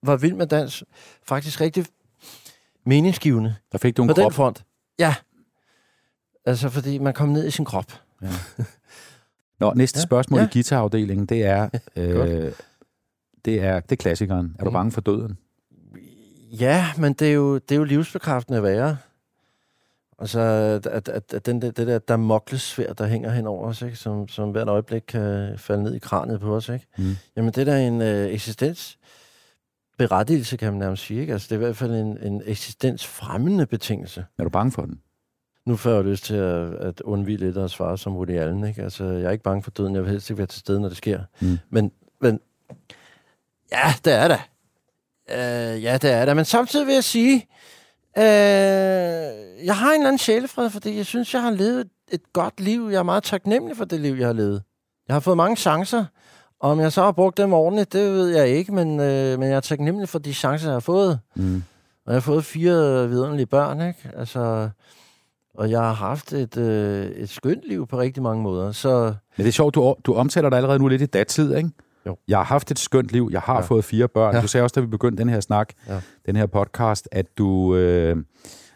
var 0.03 0.15
Vild 0.15 0.35
med 0.35 0.47
Dans 0.47 0.83
faktisk 1.23 1.61
rigtig 1.61 1.85
meningsgivende 2.85 3.55
Der 3.71 3.77
fik 3.77 3.97
du 3.97 4.01
en 4.01 4.07
på 4.07 4.13
den 4.13 4.23
krop. 4.23 4.33
front. 4.33 4.65
Ja. 4.99 5.15
Altså, 6.45 6.69
fordi 6.69 6.97
man 6.97 7.13
kom 7.13 7.29
ned 7.29 7.47
i 7.47 7.51
sin 7.51 7.65
krop. 7.65 7.91
Nå, 9.63 9.73
næste 9.75 9.97
Ja, 9.97 10.03
spørgsmål 10.03 10.39
ja. 10.39 10.45
i 10.45 10.49
guitarafdelingen, 10.53 11.25
det 11.25 11.43
er, 11.45 11.69
øh, 11.95 12.51
det 13.45 13.61
er, 13.63 13.79
det 13.79 13.91
er 13.91 13.95
klassikeren. 13.95 14.55
Er 14.59 14.63
du 14.63 14.69
Mm. 14.69 14.73
bange 14.73 14.91
for 14.91 15.01
døden? 15.01 15.37
Ja, 16.59 16.85
men 16.97 17.13
det 17.13 17.27
er 17.29 17.33
jo, 17.33 17.55
det 17.55 17.71
er 17.71 17.75
jo 17.75 17.83
livsbekræftende 17.83 18.57
at 18.57 18.63
være. 18.63 18.97
Altså, 20.19 20.39
at, 20.39 20.87
at, 21.09 21.09
at, 21.33 21.45
den, 21.45 21.61
det, 21.61 21.77
det 21.77 21.87
der 21.87 21.99
damoklesvær, 21.99 22.93
der 22.93 23.07
hænger 23.07 23.31
hen 23.31 23.47
over 23.47 23.67
os, 23.67 23.81
ikke? 23.81 23.95
Som, 23.95 24.27
som 24.27 24.51
hvert 24.51 24.67
øjeblik 24.67 25.01
kan 25.07 25.53
falde 25.57 25.83
ned 25.83 25.93
i 25.95 25.99
kraniet 25.99 26.39
på 26.39 26.55
os, 26.55 26.69
ikke? 26.69 26.85
Mm. 26.97 27.15
Jamen, 27.37 27.53
det 27.53 27.67
der 27.67 27.73
er 27.73 27.87
en 27.87 28.01
øh, 28.01 28.33
eksistens 28.33 28.97
berettigelse, 29.97 30.57
kan 30.57 30.71
man 30.73 30.79
nærmest 30.79 31.03
sige, 31.03 31.21
ikke? 31.21 31.33
Altså, 31.33 31.47
det 31.49 31.55
er 31.55 31.59
i 31.59 31.63
hvert 31.65 31.77
fald 31.77 31.91
en, 31.91 32.17
en 32.21 32.41
eksistensfremmende 32.45 33.65
betingelse. 33.65 34.25
Er 34.39 34.43
du 34.43 34.49
bange 34.49 34.71
for 34.71 34.81
den? 34.81 34.99
Nu 35.65 35.75
får 35.75 35.89
jeg 35.89 36.03
lyst 36.03 36.25
til 36.25 36.35
at, 36.35 36.73
at 36.73 37.01
undvige 37.01 37.37
lidt 37.37 37.57
og 37.57 37.69
svare 37.69 37.97
som 37.97 38.15
Woody 38.15 38.37
Allen, 38.37 38.67
ikke? 38.67 38.83
Altså, 38.83 39.03
jeg 39.03 39.23
er 39.23 39.31
ikke 39.31 39.43
bange 39.43 39.63
for 39.63 39.71
døden. 39.71 39.95
Jeg 39.95 40.03
vil 40.03 40.11
helst 40.11 40.29
ikke 40.29 40.37
være 40.37 40.47
til 40.47 40.59
stede, 40.59 40.81
når 40.81 40.87
det 40.87 40.97
sker. 40.97 41.19
Mm. 41.41 41.59
Men, 41.69 41.91
men 42.21 42.39
ja, 43.71 43.93
det 44.05 44.13
er 44.13 44.27
det. 44.27 44.39
Øh, 45.29 45.83
ja, 45.83 45.97
det 45.97 46.11
er 46.11 46.25
det. 46.25 46.35
Men 46.35 46.45
samtidig 46.45 46.87
vil 46.87 46.93
jeg 46.93 47.03
sige, 47.03 47.35
øh, 48.17 48.23
jeg 49.65 49.75
har 49.77 49.89
en 49.89 49.93
eller 49.93 50.07
anden 50.07 50.17
sjælefred, 50.17 50.69
fordi 50.69 50.97
jeg 50.97 51.05
synes, 51.05 51.33
jeg 51.33 51.41
har 51.41 51.51
levet 51.51 51.79
et, 51.79 51.89
et 52.11 52.33
godt 52.33 52.59
liv. 52.59 52.89
Jeg 52.91 52.99
er 52.99 53.03
meget 53.03 53.23
taknemmelig 53.23 53.77
for 53.77 53.85
det 53.85 53.99
liv, 53.99 54.13
jeg 54.13 54.27
har 54.27 54.33
levet. 54.33 54.63
Jeg 55.07 55.15
har 55.15 55.19
fået 55.19 55.37
mange 55.37 55.55
chancer. 55.55 56.05
og 56.59 56.71
Om 56.71 56.79
jeg 56.79 56.91
så 56.91 57.03
har 57.03 57.11
brugt 57.11 57.37
dem 57.37 57.53
ordentligt, 57.53 57.93
det 57.93 58.11
ved 58.11 58.27
jeg 58.27 58.47
ikke, 58.47 58.73
men, 58.73 58.99
øh, 58.99 59.39
men 59.39 59.49
jeg 59.49 59.55
er 59.55 59.59
taknemmelig 59.59 60.09
for 60.09 60.19
de 60.19 60.33
chancer, 60.33 60.67
jeg 60.67 60.75
har 60.75 60.79
fået. 60.79 61.19
Mm. 61.35 61.63
Og 62.05 62.13
jeg 62.13 62.15
har 62.15 62.21
fået 62.21 62.45
fire 62.45 63.09
vidunderlige 63.09 63.45
børn, 63.45 63.81
ikke? 63.81 64.11
Altså, 64.17 64.69
og 65.53 65.69
jeg 65.71 65.79
har 65.79 65.93
haft 65.93 66.33
et, 66.33 66.57
øh, 66.57 67.05
et 67.05 67.29
skønt 67.29 67.63
liv 67.67 67.87
på 67.87 67.99
rigtig 67.99 68.23
mange 68.23 68.43
måder. 68.43 68.71
Så 68.71 69.05
Men 69.37 69.43
det 69.43 69.47
er 69.47 69.51
sjovt, 69.51 69.75
du, 69.75 69.95
du 70.05 70.13
omtaler 70.13 70.49
dig 70.49 70.57
allerede 70.57 70.79
nu 70.79 70.87
lidt 70.87 71.01
i 71.01 71.05
datid, 71.05 71.55
ikke? 71.55 71.69
Jo. 72.05 72.17
Jeg 72.27 72.37
har 72.37 72.43
haft 72.43 72.71
et 72.71 72.79
skønt 72.79 73.11
liv. 73.11 73.29
Jeg 73.31 73.41
har 73.41 73.55
ja. 73.55 73.61
Fået 73.61 73.85
fire 73.85 74.07
børn. 74.07 74.35
Ja. 74.35 74.41
Du 74.41 74.47
sagde 74.47 74.63
også, 74.63 74.73
da 74.73 74.79
vi 74.81 74.87
begyndte 74.87 75.21
den 75.21 75.29
her 75.29 75.39
snak, 75.39 75.69
Ja. 75.87 76.01
den 76.25 76.35
her 76.35 76.45
podcast, 76.45 77.09
at 77.11 77.37
du, 77.37 77.75
øh, 77.75 78.17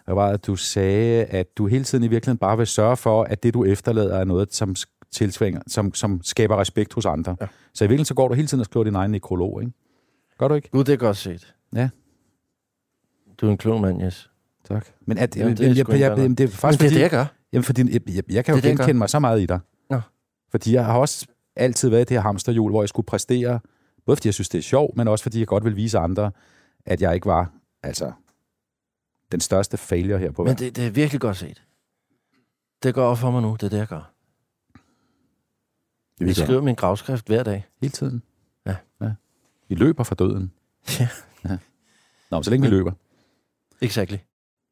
var 0.07 0.31
det, 0.31 0.47
du 0.47 0.55
sagde, 0.55 1.25
at 1.25 1.57
du 1.57 1.67
hele 1.67 1.83
tiden 1.83 2.03
i 2.03 2.07
virkeligheden 2.07 2.37
bare 2.37 2.57
vil 2.57 2.67
sørge 2.67 2.97
for, 2.97 3.23
at 3.23 3.43
det, 3.43 3.53
du 3.53 3.63
efterlader, 3.63 4.17
er 4.17 4.23
noget, 4.23 4.53
som 4.53 4.75
tilsvinger, 5.11 5.61
som, 5.67 5.93
som 5.93 6.19
skaber 6.23 6.57
respekt 6.59 6.93
hos 6.93 7.05
andre. 7.05 7.35
Ja. 7.41 7.47
Så 7.73 7.83
i 7.83 7.87
virkeligheden 7.87 8.05
så 8.05 8.13
går 8.13 8.27
du 8.27 8.33
hele 8.33 8.47
tiden 8.47 8.59
og 8.59 8.65
skriver 8.65 8.83
din 8.83 8.95
egen 8.95 9.11
nekrolog, 9.11 9.61
ikke? 9.61 9.73
Gør 10.37 10.47
du 10.47 10.53
ikke? 10.55 10.69
gud, 10.71 10.83
det 10.83 10.93
er 10.93 10.97
godt 10.97 11.17
set. 11.17 11.53
Ja. 11.75 11.89
Du 13.41 13.47
er 13.47 13.51
en 13.51 13.57
klog 13.57 13.81
mand, 13.81 14.01
Jes. 14.03 14.29
Tak. 14.67 14.87
Men 15.05 15.17
at, 15.17 15.35
Jamen, 15.37 15.57
det 15.57 15.63
er 15.65 15.67
jeg, 15.67 15.89
jeg, 15.89 15.99
jeg, 15.99 16.17
det 16.17 16.23
er 16.23 16.27
Men 16.29 16.37
faktisk 16.49 16.61
det 16.61 16.85
er 16.85 16.89
fordi, 16.89 16.95
det, 16.95 17.01
jeg 17.01 17.09
gør. 17.09 17.25
Jamen, 17.53 17.63
fordi 17.63 17.93
jeg, 17.93 18.01
jeg, 18.09 18.23
jeg 18.29 18.45
kan 18.45 18.55
jo 18.55 18.61
Det 18.61 18.65
er 18.65 18.69
det, 18.69 18.77
gør. 18.77 18.83
genkende 18.83 18.97
mig 18.97 19.09
så 19.09 19.19
meget 19.19 19.41
i 19.41 19.45
dig. 19.45 19.59
Nå. 19.89 20.01
Fordi 20.51 20.73
jeg 20.73 20.85
har 20.85 20.97
også 20.99 21.27
altid 21.55 21.89
været 21.89 22.01
i 22.01 22.05
det 22.05 22.11
her 22.17 22.21
hamsterhjul, 22.21 22.71
hvor 22.71 22.81
jeg 22.81 22.89
skulle 22.89 23.05
præstere, 23.05 23.59
både 24.05 24.15
fordi 24.15 24.27
jeg 24.27 24.33
synes, 24.33 24.49
det 24.49 24.57
er 24.57 24.61
sjovt, 24.61 24.97
men 24.97 25.07
også 25.07 25.23
fordi 25.23 25.39
jeg 25.39 25.47
godt 25.47 25.63
vil 25.65 25.75
vise 25.75 25.97
andre, 25.97 26.31
at 26.85 27.01
jeg 27.01 27.15
ikke 27.15 27.25
var 27.25 27.51
altså 27.83 28.11
den 29.31 29.39
største 29.39 29.77
failure 29.77 30.19
her 30.19 30.31
på 30.31 30.43
Men 30.43 30.55
det, 30.55 30.75
det 30.75 30.85
er 30.85 30.89
virkelig 30.89 31.21
godt 31.21 31.37
set. 31.37 31.63
Det 32.83 32.93
går 32.93 33.03
op 33.03 33.17
for 33.17 33.31
mig 33.31 33.41
nu, 33.41 33.51
det 33.53 33.63
er 33.63 33.69
det, 33.69 33.77
jeg 33.77 33.87
gør. 33.87 34.13
det, 36.19 36.27
Jeg 36.27 36.35
skriver 36.35 36.61
min 36.61 36.75
gravskrift 36.75 37.27
hver 37.27 37.43
dag. 37.43 37.65
hele 37.81 37.91
tiden. 37.91 38.23
Ja. 38.65 38.75
ja. 39.01 39.11
Vi 39.69 39.75
løber 39.75 40.03
fra 40.03 40.15
døden. 40.15 40.51
Ja. 40.99 41.07
ja. 41.43 41.57
Nå, 42.31 42.37
men 42.37 42.43
så 42.43 42.49
længe 42.49 42.69
vi 42.69 42.75
løber. 42.75 42.91
Exactly. 43.81 44.17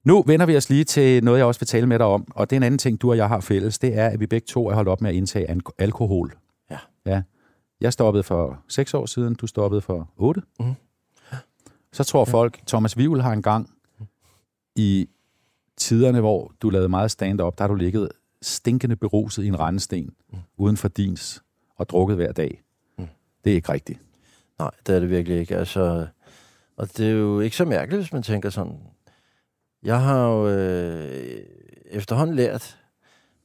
Nu 0.05 0.23
vender 0.27 0.45
vi 0.45 0.57
os 0.57 0.69
lige 0.69 0.83
til 0.83 1.23
noget, 1.23 1.37
jeg 1.37 1.45
også 1.45 1.59
vil 1.59 1.67
tale 1.67 1.87
med 1.87 1.99
dig 1.99 2.05
om, 2.07 2.27
og 2.35 2.49
det 2.49 2.55
er 2.55 2.57
en 2.59 2.63
anden 2.63 2.77
ting, 2.77 3.01
du 3.01 3.09
og 3.09 3.17
jeg 3.17 3.27
har 3.27 3.39
fælles, 3.39 3.79
det 3.79 3.97
er, 3.97 4.07
at 4.07 4.19
vi 4.19 4.27
begge 4.27 4.45
to 4.47 4.67
er 4.67 4.73
holdt 4.73 4.89
op 4.89 5.01
med 5.01 5.09
at 5.09 5.15
indtage 5.15 5.61
alkohol. 5.77 6.37
Ja. 6.71 6.77
ja. 7.05 7.21
Jeg 7.81 7.93
stoppede 7.93 8.23
for 8.23 8.59
seks 8.67 8.93
år 8.93 9.05
siden, 9.05 9.35
du 9.35 9.47
stoppede 9.47 9.81
for 9.81 10.09
otte. 10.17 10.41
Mhm. 10.59 10.73
Så 11.93 12.03
tror 12.03 12.25
folk, 12.25 12.59
Thomas 12.67 12.97
Vivl 12.97 13.21
har 13.21 13.33
engang 13.33 13.69
i 14.75 15.09
tiderne, 15.77 16.19
hvor 16.19 16.51
du 16.61 16.69
lavede 16.69 16.89
meget 16.89 17.11
stand-up, 17.11 17.57
der 17.57 17.63
har 17.63 17.67
du 17.67 17.75
ligget 17.75 18.09
stinkende 18.41 18.95
beruset 18.95 19.43
i 19.43 19.47
en 19.47 19.59
rendesten 19.59 20.09
Mm. 20.33 20.37
uden 20.57 20.77
for 20.77 20.87
dins 20.87 21.43
og 21.77 21.89
drukket 21.89 22.15
hver 22.15 22.31
dag. 22.31 22.61
Mm. 22.97 23.07
Det 23.43 23.51
er 23.51 23.55
ikke 23.55 23.71
rigtigt. 23.73 23.99
Nej, 24.59 24.71
det 24.87 24.95
er 24.95 24.99
det 24.99 25.09
virkelig 25.09 25.39
ikke. 25.39 25.57
Altså, 25.57 26.07
og 26.77 26.97
det 26.97 27.05
er 27.07 27.11
jo 27.11 27.39
ikke 27.39 27.55
så 27.55 27.65
mærkeligt, 27.65 28.01
hvis 28.01 28.13
man 28.13 28.23
tænker 28.23 28.49
sådan. 28.49 28.77
Jeg 29.85 30.01
har 30.01 30.27
jo 30.27 30.47
øh, 30.47 31.45
efterhånden 31.85 32.35
lært 32.35 32.79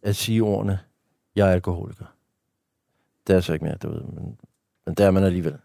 at 0.02 0.16
sige 0.16 0.42
ordene, 0.42 0.78
jeg 1.36 1.48
er 1.48 1.52
alkoholiker. 1.52 2.04
Det 3.26 3.36
er 3.36 3.40
så 3.40 3.52
ikke 3.52 3.64
mere, 3.64 3.76
du 3.76 3.88
ved, 3.90 4.02
men, 4.02 4.38
men 4.86 4.94
det 4.94 5.06
er 5.06 5.10
man 5.10 5.24
alligevel. 5.24 5.58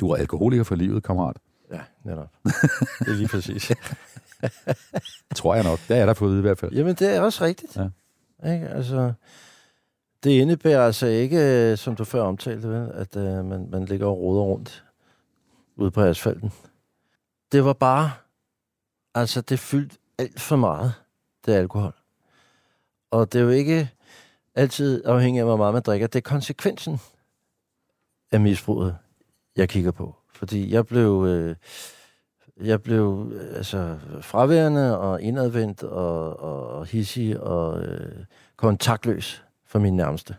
Du 0.00 0.10
er 0.10 0.16
alkoholiker 0.16 0.64
for 0.64 0.74
livet, 0.74 1.02
kammerat. 1.02 1.36
Ja, 1.72 1.80
netop. 2.04 2.28
det 2.98 3.08
er 3.08 3.16
lige 3.16 3.28
præcis. 3.28 3.72
Tror 5.36 5.54
jeg 5.54 5.64
nok. 5.64 5.78
Det 5.88 5.94
er 5.94 5.98
jeg 5.98 6.06
der 6.06 6.14
fået 6.14 6.38
i 6.38 6.40
hvert 6.40 6.58
fald. 6.58 6.72
Jamen, 6.72 6.94
det 6.94 7.16
er 7.16 7.20
også 7.20 7.44
rigtigt. 7.44 7.76
Ja. 7.76 7.88
Ikke? 8.52 8.68
Altså, 8.68 9.12
det 10.24 10.30
indebærer 10.30 10.86
altså 10.86 11.06
ikke, 11.06 11.70
øh, 11.70 11.78
som 11.78 11.96
du 11.96 12.04
før 12.04 12.22
omtalte, 12.22 12.68
vel, 12.68 12.90
at 12.94 13.16
uh, 13.16 13.22
man, 13.22 13.68
man 13.70 13.84
ligger 13.84 14.06
og 14.06 14.18
roder 14.18 14.42
rundt 14.42 14.84
ude 15.76 15.90
på 15.90 16.02
asfalten. 16.02 16.52
Det 17.52 17.64
var 17.64 17.72
bare, 17.72 18.10
altså 19.14 19.40
det 19.40 19.58
fyldte 19.58 19.96
alt 20.20 20.40
for 20.40 20.56
meget, 20.56 20.92
det 21.46 21.52
alkohol. 21.52 21.92
Og 23.10 23.32
det 23.32 23.38
er 23.38 23.42
jo 23.42 23.50
ikke 23.50 23.90
altid 24.54 25.04
afhængigt 25.04 25.40
af, 25.40 25.46
hvor 25.46 25.56
meget 25.56 25.74
man 25.74 25.82
drikker. 25.82 26.06
Det 26.06 26.18
er 26.18 26.30
konsekvensen 26.30 27.00
af 28.32 28.40
misbruget, 28.40 28.96
jeg 29.56 29.68
kigger 29.68 29.90
på. 29.90 30.16
Fordi 30.32 30.72
jeg 30.72 30.86
blev, 30.86 31.24
øh, 31.28 31.56
jeg 32.60 32.82
blev 32.82 33.32
øh, 33.34 33.56
altså, 33.56 33.98
fraværende 34.20 34.98
og 34.98 35.22
indadvendt 35.22 35.82
og, 35.82 36.40
og, 36.40 36.68
og 36.68 36.86
hissig 36.86 37.40
og 37.40 37.82
øh, 37.82 38.24
kontaktløs 38.56 39.44
for 39.66 39.78
mine 39.78 39.96
nærmeste. 39.96 40.36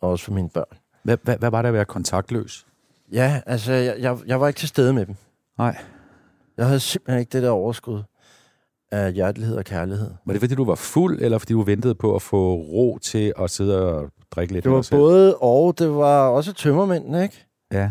Og 0.00 0.10
også 0.10 0.24
for 0.24 0.32
mine 0.32 0.48
børn. 0.48 0.78
Hvad, 1.02 1.16
hvad, 1.22 1.38
hvad 1.38 1.50
var 1.50 1.62
det 1.62 1.68
at 1.68 1.74
være 1.74 1.84
kontaktløs? 1.84 2.66
Ja, 3.12 3.42
altså, 3.46 3.72
jeg, 3.72 4.00
jeg, 4.00 4.18
jeg 4.26 4.40
var 4.40 4.48
ikke 4.48 4.58
til 4.58 4.68
stede 4.68 4.92
med 4.92 5.06
dem. 5.06 5.16
Nej. 5.58 5.76
Jeg 6.56 6.66
havde 6.66 6.80
simpelthen 6.80 7.20
ikke 7.20 7.30
det 7.30 7.42
der 7.42 7.50
overskud 7.50 8.02
af 8.92 9.12
hjertelighed 9.12 9.56
og 9.56 9.64
kærlighed. 9.64 10.10
Var 10.24 10.32
det 10.32 10.40
fordi, 10.40 10.54
du 10.54 10.64
var 10.64 10.74
fuld, 10.74 11.22
eller 11.22 11.38
fordi 11.38 11.52
du 11.52 11.62
ventede 11.62 11.94
på 11.94 12.14
at 12.14 12.22
få 12.22 12.54
ro 12.54 12.98
til 12.98 13.32
at 13.38 13.50
sidde 13.50 13.92
og 13.92 14.10
drikke 14.30 14.52
lidt? 14.52 14.64
Det 14.64 14.72
var 14.72 14.88
både 14.90 15.36
og, 15.36 15.78
det 15.78 15.90
var 15.94 16.28
også 16.28 16.52
tømmermændene, 16.52 17.22
ikke? 17.22 17.46
Ja. 17.72 17.90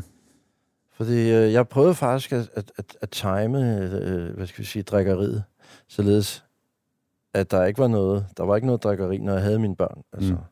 Fordi 0.94 1.32
øh, 1.32 1.54
jeg 1.54 1.68
prøvede 1.68 1.96
faktisk 1.96 2.32
at, 2.32 2.50
at, 2.54 2.72
at, 2.78 2.98
at 3.02 3.10
time, 3.10 3.80
øh, 3.84 4.36
hvad 4.36 4.48
skal 4.48 4.60
vi 4.62 4.66
sige, 4.66 4.84
drikkeriet, 4.84 5.44
således 5.88 6.44
at 7.34 7.52
der 7.52 7.66
ikke 7.66 7.80
var 7.80 7.88
noget, 7.88 8.26
der 8.38 8.44
var 8.44 8.56
ikke 8.56 8.66
noget 8.66 8.84
drikkeri, 8.84 9.18
når 9.18 9.34
jeg 9.34 9.42
havde 9.42 9.60
mine 9.60 9.76
børn, 9.76 10.02
altså, 10.14 10.32
Mm. 10.32 10.38
mm. 10.38 10.44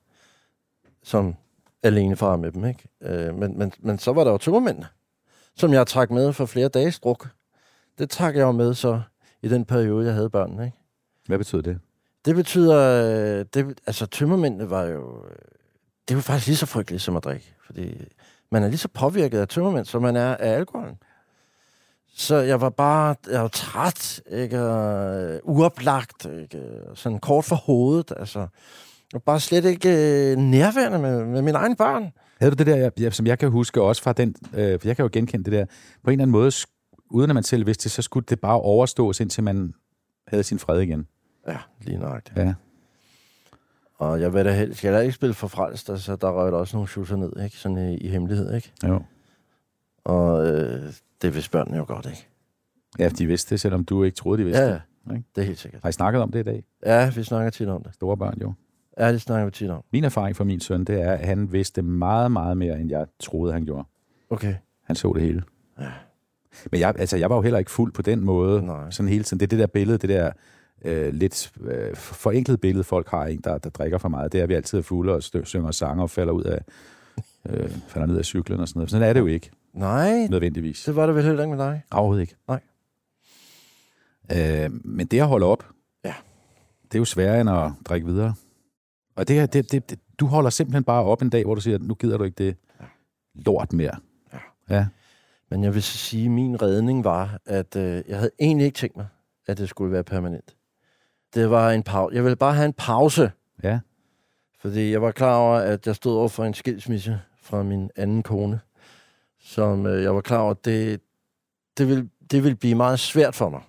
som 1.03 1.35
alene 1.83 2.15
far 2.15 2.35
med 2.35 2.51
dem, 2.51 2.65
ikke? 2.65 2.89
Øh, 3.01 3.35
men, 3.35 3.57
men, 3.57 3.71
men 3.79 3.97
så 3.99 4.13
var 4.13 4.23
der 4.23 4.31
jo 4.31 4.37
tømmermændene, 4.37 4.87
som 5.55 5.73
jeg 5.73 5.87
trak 5.87 6.11
med 6.11 6.33
for 6.33 6.45
flere 6.45 6.67
dages 6.67 6.99
druk. 6.99 7.27
Det 7.97 8.09
trak 8.09 8.35
jeg 8.35 8.41
jo 8.41 8.51
med 8.51 8.73
så 8.73 9.01
i 9.41 9.49
den 9.49 9.65
periode, 9.65 10.05
jeg 10.05 10.13
havde 10.13 10.29
børnene, 10.29 10.65
ikke? 10.65 10.77
Hvad 11.27 11.37
betød 11.37 11.61
det? 11.63 11.79
Det 12.25 12.35
betyder, 12.35 13.03
øh, 13.39 13.45
det, 13.53 13.79
altså 13.87 14.05
tømmermændene 14.05 14.69
var 14.69 14.83
jo, 14.83 15.25
øh, 15.25 15.35
det 16.09 16.15
jo 16.15 16.19
faktisk 16.21 16.47
lige 16.47 16.57
så 16.57 16.65
frygteligt 16.65 17.03
som 17.03 17.17
at 17.17 17.23
drikke, 17.23 17.53
fordi 17.65 18.05
man 18.51 18.63
er 18.63 18.67
lige 18.67 18.77
så 18.77 18.87
påvirket 18.87 19.39
af 19.39 19.47
tømmermænd, 19.47 19.85
som 19.85 20.01
man 20.01 20.15
er 20.15 20.35
af 20.37 20.49
alkoholen. 20.55 20.95
Så 22.13 22.35
jeg 22.35 22.61
var 22.61 22.69
bare, 22.69 23.15
jeg 23.31 23.41
var 23.41 23.47
træt, 23.47 24.21
ikke, 24.31 24.61
og, 24.61 25.21
øh, 25.23 25.39
uoplagt, 25.43 26.25
ikke, 26.41 26.61
sådan 26.95 27.19
kort 27.19 27.45
for 27.45 27.55
hovedet, 27.55 28.13
altså. 28.17 28.47
Og 29.13 29.23
bare 29.23 29.39
slet 29.39 29.65
ikke 29.65 29.89
øh, 30.31 30.37
nærværende 30.37 30.99
med, 30.99 31.25
med 31.25 31.41
mine 31.41 31.57
egne 31.57 31.75
børn. 31.75 32.11
Havde 32.39 32.51
du 32.51 32.55
det 32.55 32.67
der, 32.67 32.75
jeg- 32.75 32.99
jeg, 32.99 33.13
som 33.13 33.27
jeg 33.27 33.39
kan 33.39 33.49
huske 33.51 33.81
også 33.81 34.01
fra 34.03 34.13
den, 34.13 34.35
øh, 34.53 34.79
for 34.79 34.87
jeg 34.87 34.95
kan 34.95 35.03
jo 35.03 35.09
genkende 35.13 35.43
det 35.43 35.53
der, 35.53 35.65
på 36.03 36.09
en 36.09 36.11
eller 36.11 36.23
anden 36.23 36.31
måde, 36.31 36.51
uden 37.09 37.31
at 37.31 37.33
man 37.33 37.43
selv 37.43 37.65
vidste 37.65 37.83
det, 37.83 37.91
så 37.91 38.01
skulle 38.01 38.25
det 38.29 38.39
bare 38.39 38.61
overstås, 38.61 39.19
indtil 39.19 39.43
man 39.43 39.73
havde 40.27 40.43
sin 40.43 40.59
fred 40.59 40.81
igen. 40.81 41.07
Ja, 41.47 41.57
lige 41.81 41.97
nøjagtigt. 41.97 42.37
Ja. 42.37 42.53
Og 43.97 44.21
jeg 44.21 44.33
vil 44.33 44.45
da 44.45 44.51
helst, 44.51 44.83
jeg 44.83 44.93
da 44.93 44.99
ikke 44.99 45.13
spille 45.13 45.33
for 45.33 45.47
frelst, 45.47 45.89
altså 45.89 46.15
der 46.15 46.31
røg 46.31 46.51
der 46.51 46.57
også 46.57 46.75
nogle 46.77 46.89
shooter 46.89 47.15
ned, 47.15 47.43
ikke? 47.43 47.57
Sådan 47.57 47.77
i, 47.77 47.97
i 47.97 48.07
hemmelighed, 48.07 48.53
ikke? 48.53 48.71
Jo. 48.87 49.01
Og 50.03 50.47
øh, 50.47 50.93
det 51.21 51.33
vidste 51.35 51.51
børnene 51.51 51.77
jo 51.77 51.85
godt, 51.87 52.05
ikke? 52.05 52.27
Ja, 52.99 53.09
de 53.09 53.25
vidste 53.25 53.49
det, 53.49 53.59
selvom 53.59 53.83
du 53.85 54.03
ikke 54.03 54.15
troede, 54.15 54.39
de 54.39 54.43
vidste 54.43 54.63
Ja, 54.63 54.69
det. 54.69 54.81
Ikke? 55.11 55.23
det 55.35 55.41
er 55.41 55.45
helt 55.45 55.59
sikkert. 55.59 55.81
Har 55.81 55.89
I 55.89 55.91
snakket 55.91 56.21
om 56.21 56.31
det 56.31 56.39
i 56.39 56.43
dag? 56.43 56.63
Ja, 56.85 57.11
vi 57.15 57.23
snakker 57.23 57.49
tit 57.49 57.67
om 57.67 57.83
det. 57.83 57.93
Store 57.93 58.17
børn, 58.17 58.37
jo. 58.41 58.53
Ja, 58.99 59.11
det 59.11 59.21
snakker 59.21 59.45
vi 59.45 59.51
tit 59.51 59.69
om. 59.69 59.83
Min 59.91 60.03
erfaring 60.03 60.35
fra 60.35 60.43
min 60.43 60.59
søn, 60.59 60.83
det 60.83 61.01
er, 61.01 61.11
at 61.11 61.25
han 61.27 61.51
vidste 61.51 61.81
meget, 61.81 62.31
meget 62.31 62.57
mere, 62.57 62.79
end 62.79 62.89
jeg 62.89 63.07
troede, 63.19 63.53
han 63.53 63.65
gjorde. 63.65 63.87
Okay. 64.29 64.55
Han 64.83 64.95
så 64.95 65.13
det 65.13 65.21
hele. 65.21 65.43
Ja. 65.79 65.91
Men 66.71 66.79
jeg, 66.79 66.93
altså, 66.97 67.17
jeg 67.17 67.29
var 67.29 67.35
jo 67.35 67.41
heller 67.41 67.59
ikke 67.59 67.71
fuld 67.71 67.91
på 67.91 68.01
den 68.01 68.21
måde. 68.25 68.61
Nej. 68.65 68.91
Sådan 68.91 69.09
hele 69.09 69.23
tiden. 69.23 69.39
Det 69.39 69.45
er 69.45 69.49
det 69.49 69.59
der 69.59 69.67
billede, 69.67 69.97
det 69.97 70.09
der 70.09 70.31
øh, 70.85 71.13
lidt 71.13 71.51
øh, 71.61 71.95
forenklet 71.95 72.61
billede, 72.61 72.83
folk 72.83 73.09
har 73.09 73.25
en, 73.25 73.41
der, 73.43 73.57
der 73.57 73.69
drikker 73.69 73.97
for 73.97 74.09
meget. 74.09 74.31
Det 74.31 74.37
er, 74.39 74.43
at 74.43 74.49
vi 74.49 74.53
altid 74.53 74.77
er 74.77 74.81
fulde 74.81 75.13
og 75.13 75.23
stø- 75.23 75.43
synger 75.43 75.71
sanger 75.71 76.03
og 76.03 76.09
falder 76.09 76.33
ud 76.33 76.43
af, 76.43 76.59
øh, 77.49 77.69
falder 77.87 78.05
ned 78.07 78.17
af 78.17 78.25
cyklen 78.25 78.59
og 78.59 78.67
sådan 78.67 78.79
noget. 78.79 78.89
Sådan 78.91 79.07
er 79.09 79.13
det 79.13 79.19
jo 79.19 79.25
ikke, 79.25 79.51
Nej, 79.73 80.27
nødvendigvis. 80.27 80.83
det 80.83 80.95
var 80.95 81.05
det 81.05 81.15
vel 81.15 81.23
heller 81.25 81.43
ikke 81.43 81.55
med 81.55 81.65
dig. 81.65 81.81
Overhovedet 81.91 82.21
ikke. 82.21 82.35
Nej. 82.47 82.59
Øh, 84.31 84.69
men 84.85 85.07
det 85.07 85.19
at 85.19 85.27
holde 85.27 85.45
op, 85.45 85.65
Ja. 86.05 86.13
det 86.83 86.95
er 86.95 86.99
jo 86.99 87.05
sværere 87.05 87.41
end 87.41 87.49
at 87.49 87.71
drikke 87.85 88.07
videre. 88.07 88.33
Og 89.15 89.27
det, 89.27 89.35
her, 89.35 89.45
det, 89.45 89.71
det, 89.71 89.89
det, 89.89 89.99
du 90.19 90.25
holder 90.25 90.49
simpelthen 90.49 90.83
bare 90.83 91.03
op 91.03 91.21
en 91.21 91.29
dag, 91.29 91.43
hvor 91.43 91.55
du 91.55 91.61
siger, 91.61 91.77
nu 91.77 91.93
gider 91.93 92.17
du 92.17 92.23
ikke 92.23 92.43
det 92.45 92.55
lort 93.35 93.73
mere. 93.73 93.95
Ja. 94.69 94.85
Men 95.49 95.63
jeg 95.63 95.73
vil 95.73 95.83
så 95.83 95.97
sige, 95.97 96.25
at 96.25 96.31
min 96.31 96.61
redning 96.61 97.03
var, 97.03 97.39
at 97.45 97.75
øh, 97.75 98.03
jeg 98.07 98.17
havde 98.17 98.31
egentlig 98.39 98.65
ikke 98.65 98.77
tænkt 98.77 98.97
mig, 98.97 99.07
at 99.47 99.57
det 99.57 99.69
skulle 99.69 99.91
være 99.91 100.03
permanent. 100.03 100.55
Det 101.33 101.49
var 101.49 101.71
en 101.71 101.83
pause. 101.83 102.15
Jeg 102.15 102.23
ville 102.23 102.35
bare 102.35 102.53
have 102.53 102.65
en 102.65 102.73
pause. 102.73 103.31
Ja. 103.63 103.79
Fordi 104.59 104.91
jeg 104.91 105.01
var 105.01 105.11
klar 105.11 105.35
over, 105.35 105.55
at 105.55 105.87
jeg 105.87 105.95
stod 105.95 106.17
over 106.17 106.27
for 106.27 106.45
en 106.45 106.53
skilsmisse 106.53 107.21
fra 107.41 107.63
min 107.63 107.91
anden 107.95 108.23
kone, 108.23 108.59
som 109.39 109.85
øh, 109.85 110.03
jeg 110.03 110.15
var 110.15 110.21
klar 110.21 110.39
over, 110.39 110.51
at 110.51 110.65
det, 110.65 111.01
det, 111.77 111.87
ville, 111.87 112.09
det 112.31 112.43
ville 112.43 112.55
blive 112.55 112.75
meget 112.75 112.99
svært 112.99 113.35
for 113.35 113.49
mig. 113.49 113.61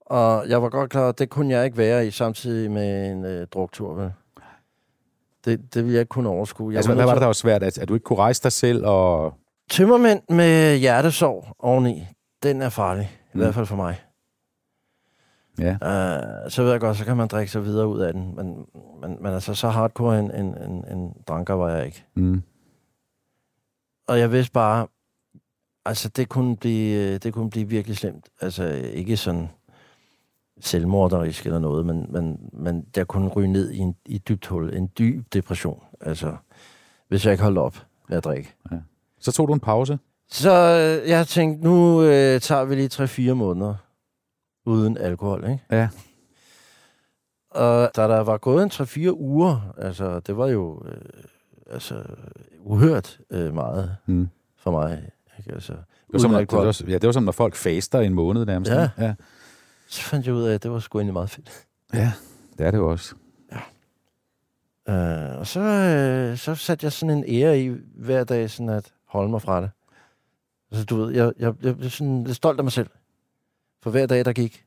Og 0.00 0.48
jeg 0.48 0.62
var 0.62 0.68
godt 0.68 0.90
klar 0.90 1.00
over, 1.00 1.08
at 1.08 1.18
det 1.18 1.30
kunne 1.30 1.54
jeg 1.54 1.64
ikke 1.64 1.76
være 1.76 2.06
i 2.06 2.10
samtidig 2.10 2.70
med 2.70 3.10
en 3.10 3.24
øh, 3.24 3.46
druktur. 3.46 3.94
Vel? 3.94 4.12
Det, 5.44 5.74
det 5.74 5.82
ville 5.84 5.94
jeg 5.94 6.00
ikke 6.00 6.08
kunne 6.08 6.28
overskue. 6.28 6.72
Jeg 6.72 6.76
Altså, 6.76 6.94
hvad 6.94 7.04
var 7.04 7.12
det, 7.12 7.20
der 7.20 7.26
var 7.26 7.32
svært? 7.32 7.62
At, 7.62 7.78
at 7.78 7.88
du 7.88 7.94
ikke 7.94 8.04
kunne 8.04 8.18
rejse 8.18 8.42
dig 8.42 8.52
selv? 8.52 8.86
Og... 8.86 9.34
Tømmermænd 9.70 10.22
med 10.28 10.78
hjertesorg 10.78 11.56
oveni, 11.58 12.06
den 12.42 12.62
er 12.62 12.68
farlig. 12.68 13.10
I 13.12 13.36
Mm. 13.36 13.40
hvert 13.40 13.54
fald 13.54 13.66
for 13.66 13.76
mig. 13.76 14.00
Ja. 15.58 15.72
Uh, 15.72 16.50
så 16.50 16.62
ved 16.62 16.70
jeg 16.70 16.80
godt, 16.80 16.96
så 16.96 17.04
kan 17.04 17.16
man 17.16 17.28
drikke 17.28 17.52
sig 17.52 17.64
videre 17.64 17.86
ud 17.88 18.00
af 18.00 18.12
den. 18.12 18.36
Men, 18.36 18.66
men, 19.00 19.22
men 19.22 19.32
altså, 19.32 19.54
så 19.54 19.68
hardcore 19.68 20.18
en, 20.18 20.30
en, 20.34 20.62
en, 20.62 20.84
en 20.98 21.12
dranker 21.28 21.54
var 21.54 21.70
jeg 21.70 21.86
ikke. 21.86 22.04
Mm. 22.14 22.42
Og 24.08 24.18
jeg 24.18 24.32
vidste 24.32 24.52
bare, 24.52 24.86
altså 25.84 26.08
det 26.08 26.28
kunne 26.28 26.56
blive, 26.56 27.18
det 27.18 27.34
kunne 27.34 27.50
blive 27.50 27.68
virkelig 27.68 27.96
slemt. 27.96 28.28
Altså 28.40 28.64
ikke 28.92 29.16
sådan 29.16 29.48
selvmorderisk 30.60 31.46
eller 31.46 31.58
noget, 31.58 31.86
men, 31.86 32.06
men, 32.12 32.50
men 32.52 32.86
jeg 32.96 33.06
kunne 33.06 33.28
ryge 33.28 33.48
ned 33.52 33.70
i 33.70 33.78
en 33.78 33.96
i 34.06 34.14
et 34.14 34.28
dybt 34.28 34.46
hul, 34.46 34.74
en 34.74 34.90
dyb 34.98 35.26
depression. 35.32 35.84
Altså, 36.00 36.36
hvis 37.08 37.24
jeg 37.24 37.32
ikke 37.32 37.44
holdt 37.44 37.58
op 37.58 37.86
med 38.08 38.16
at 38.16 38.24
drikke. 38.24 38.54
Så 39.20 39.32
tog 39.32 39.48
du 39.48 39.52
en 39.52 39.60
pause? 39.60 39.98
Så 40.30 40.50
øh, 41.02 41.08
jeg 41.08 41.26
tænkte, 41.26 41.64
nu 41.64 42.02
øh, 42.02 42.40
tager 42.40 42.64
vi 42.64 42.74
lige 42.74 43.30
3-4 43.30 43.34
måneder 43.34 43.74
uden 44.66 44.96
alkohol, 44.98 45.44
ikke? 45.44 45.64
Ja. 45.70 45.88
Og 47.50 47.90
da 47.96 48.02
der 48.08 48.20
var 48.20 48.38
gået 48.38 48.62
en 48.62 48.70
3-4 48.70 49.10
uger, 49.10 49.74
altså 49.78 50.20
det 50.20 50.36
var 50.36 50.46
jo 50.48 50.82
øh, 50.86 51.00
altså, 51.70 52.02
uhørt 52.60 53.18
øh, 53.30 53.54
meget 53.54 53.96
Mm. 54.06 54.28
for 54.58 54.70
mig. 54.70 55.10
Ikke? 55.38 55.52
Altså, 55.52 55.72
Det 55.72 55.82
var, 56.12 56.18
som, 56.18 56.30
når, 56.30 56.38
det, 56.38 56.52
var, 56.52 56.82
ja, 56.88 56.92
det 56.98 57.06
var 57.06 57.12
som, 57.12 57.22
når 57.22 57.32
folk 57.32 57.54
faster 57.54 58.00
en 58.00 58.14
måned 58.14 58.44
nærmest. 58.46 58.70
Ja. 58.70 58.88
ja. 58.98 59.14
Så 59.88 60.02
fandt 60.02 60.26
jeg 60.26 60.34
ud 60.34 60.42
af, 60.42 60.54
at 60.54 60.62
det 60.62 60.70
var 60.70 60.78
sgu 60.78 60.98
egentlig 60.98 61.12
meget 61.12 61.30
fedt. 61.30 61.66
Ja, 61.94 62.12
det 62.58 62.66
er 62.66 62.70
det 62.70 62.78
jo 62.78 62.90
også. 62.90 63.14
Øh, 64.88 65.38
og 65.38 65.46
så, 65.46 65.60
øh, 65.60 66.36
så 66.38 66.54
satte 66.54 66.84
jeg 66.84 66.92
sådan 66.92 67.18
en 67.18 67.24
ære 67.28 67.60
i 67.60 67.68
hver 67.94 68.24
dag, 68.24 68.50
sådan 68.50 68.68
at 68.68 68.92
holde 69.10 69.30
mig 69.30 69.42
fra 69.42 69.60
det. 69.60 69.70
Altså, 70.70 70.84
du 70.84 70.96
ved, 70.96 71.14
jeg, 71.14 71.32
jeg, 71.38 71.54
jeg 71.62 71.76
blev 71.76 71.90
sådan 71.90 72.24
lidt 72.24 72.36
stolt 72.36 72.58
af 72.60 72.64
mig 72.64 72.72
selv. 72.72 72.90
For 73.82 73.90
hver 73.90 74.06
dag, 74.06 74.24
der 74.24 74.32
gik, 74.32 74.64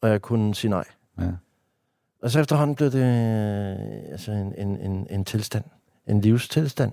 og 0.00 0.08
jeg 0.08 0.22
kunne 0.22 0.54
sige 0.54 0.70
nej. 0.70 0.84
Ja. 1.20 1.30
Og 2.22 2.30
så 2.30 2.40
efterhånden 2.40 2.76
blev 2.76 2.90
det 2.90 2.98
øh, 2.98 4.12
altså 4.12 4.32
en, 4.32 4.54
en, 4.54 4.76
en, 4.76 5.06
en 5.10 5.24
tilstand. 5.24 5.64
En 6.06 6.20
livstilstand, 6.20 6.92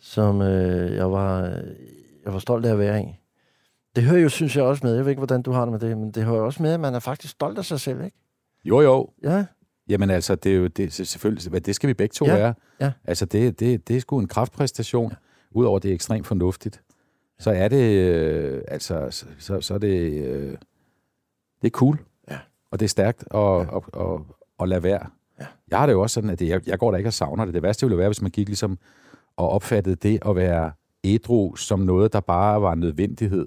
som 0.00 0.42
øh, 0.42 0.96
jeg, 0.96 1.12
var, 1.12 1.40
jeg 2.24 2.32
var 2.32 2.38
stolt 2.38 2.66
af 2.66 2.70
at 2.72 2.78
være 2.78 3.02
i. 3.02 3.16
Det 3.96 4.04
hører 4.04 4.20
jo, 4.20 4.28
synes 4.28 4.56
jeg, 4.56 4.64
også 4.64 4.86
med. 4.86 4.94
Jeg 4.94 5.04
ved 5.04 5.10
ikke, 5.10 5.20
hvordan 5.20 5.42
du 5.42 5.52
har 5.52 5.60
det 5.64 5.72
med 5.72 5.80
det, 5.80 5.98
men 5.98 6.10
det 6.10 6.24
hører 6.24 6.36
jo 6.36 6.44
også 6.46 6.62
med, 6.62 6.72
at 6.72 6.80
man 6.80 6.94
er 6.94 6.98
faktisk 6.98 7.30
stolt 7.32 7.58
af 7.58 7.64
sig 7.64 7.80
selv, 7.80 8.04
ikke? 8.04 8.16
Jo, 8.64 8.80
jo. 8.80 9.10
Ja. 9.22 9.44
Jamen 9.88 10.10
altså, 10.10 10.34
det 10.34 10.52
er 10.52 10.56
jo 10.56 10.66
det, 10.66 10.92
selvfølgelig, 10.92 11.66
det 11.66 11.74
skal 11.74 11.88
vi 11.88 11.94
begge 11.94 12.12
to 12.12 12.26
Ja, 12.26 12.34
være. 12.36 12.54
ja. 12.80 12.92
Altså, 13.04 13.24
det, 13.26 13.60
det, 13.60 13.88
det 13.88 13.96
er 13.96 14.00
sgu 14.00 14.18
en 14.18 14.28
kraftpræstation, 14.28 15.10
ja. 15.10 15.16
Udover 15.50 15.78
det 15.78 15.90
er 15.90 15.94
ekstremt 15.94 16.26
fornuftigt. 16.26 16.82
Så 17.38 17.50
er 17.50 17.68
det, 17.68 17.98
øh, 17.98 18.62
altså, 18.68 19.06
så, 19.10 19.26
så, 19.38 19.60
så 19.60 19.74
er 19.74 19.78
det, 19.78 20.24
øh, 20.24 20.56
det 21.62 21.66
er 21.66 21.70
cool. 21.70 21.98
Ja. 22.30 22.38
Og 22.70 22.80
det 22.80 22.84
er 22.84 22.88
stærkt 22.88 23.24
at, 23.34 23.40
ja. 23.40 23.76
at, 23.76 23.82
at, 23.94 24.20
at 24.60 24.68
lade 24.68 24.82
være. 24.82 25.06
Ja. 25.40 25.46
Jeg 25.70 25.78
har 25.78 25.86
det 25.86 25.92
jo 25.92 26.02
også 26.02 26.14
sådan, 26.14 26.30
at 26.30 26.38
det, 26.38 26.48
jeg, 26.48 26.68
jeg 26.68 26.78
går 26.78 26.90
der 26.90 26.98
ikke 26.98 27.08
og 27.08 27.12
savner 27.12 27.44
det. 27.44 27.54
Det 27.54 27.62
værste 27.62 27.86
ville 27.86 27.98
være, 27.98 28.08
hvis 28.08 28.22
man 28.22 28.30
gik 28.30 28.48
ligesom 28.48 28.78
og 29.36 29.48
opfattede 29.48 29.96
det 29.96 30.18
at 30.26 30.36
være 30.36 30.72
ædru 31.04 31.56
som 31.56 31.78
noget, 31.80 32.12
der 32.12 32.20
bare 32.20 32.62
var 32.62 32.72
en 32.72 32.80
nødvendighed. 32.80 33.46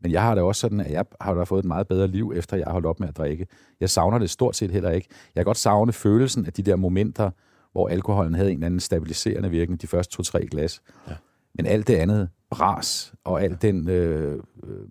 Men 0.00 0.12
jeg 0.12 0.22
har 0.22 0.34
det 0.34 0.44
også 0.44 0.60
sådan, 0.60 0.80
at 0.80 0.92
jeg 0.92 1.04
har 1.20 1.34
da 1.34 1.42
fået 1.42 1.58
et 1.58 1.64
meget 1.64 1.88
bedre 1.88 2.06
liv, 2.06 2.32
efter 2.36 2.56
jeg 2.56 2.66
har 2.66 2.72
holdt 2.72 2.86
op 2.86 3.00
med 3.00 3.08
at 3.08 3.16
drikke. 3.16 3.46
Jeg 3.80 3.90
savner 3.90 4.18
det 4.18 4.30
stort 4.30 4.56
set 4.56 4.70
heller 4.70 4.90
ikke. 4.90 5.08
Jeg 5.34 5.40
kan 5.40 5.44
godt 5.44 5.56
savne 5.56 5.92
følelsen 5.92 6.46
af 6.46 6.52
de 6.52 6.62
der 6.62 6.76
momenter, 6.76 7.30
hvor 7.72 7.88
alkoholen 7.88 8.34
havde 8.34 8.50
en 8.50 8.56
eller 8.56 8.66
anden 8.66 8.80
stabiliserende 8.80 9.50
virkning, 9.50 9.82
de 9.82 9.86
første 9.86 10.16
to-tre 10.16 10.46
glas. 10.46 10.82
Ja. 11.08 11.14
Men 11.54 11.66
alt 11.66 11.88
det 11.88 11.94
andet, 11.96 12.28
bras 12.50 13.14
og 13.24 13.42
alt 13.42 13.62
den 13.62 13.88
øh, 13.88 14.42
øh, 14.64 14.88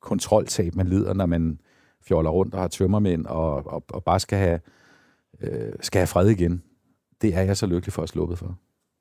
kontroltab, 0.00 0.74
man 0.74 0.86
lider, 0.86 1.14
når 1.14 1.26
man 1.26 1.60
fjoller 2.02 2.30
rundt 2.30 2.54
og 2.54 2.60
har 2.60 2.68
tømmermænd 2.68 3.26
og, 3.26 3.66
og, 3.66 3.84
og 3.88 4.04
bare 4.04 4.20
skal 4.20 4.38
have, 4.38 4.60
øh, 5.40 5.72
skal 5.80 5.98
have 5.98 6.06
fred 6.06 6.28
igen, 6.28 6.62
det 7.22 7.34
er 7.34 7.40
jeg 7.42 7.56
så 7.56 7.66
lykkelig 7.66 7.92
for 7.92 8.02
at 8.02 8.08
sluppet 8.08 8.38
for. 8.38 8.58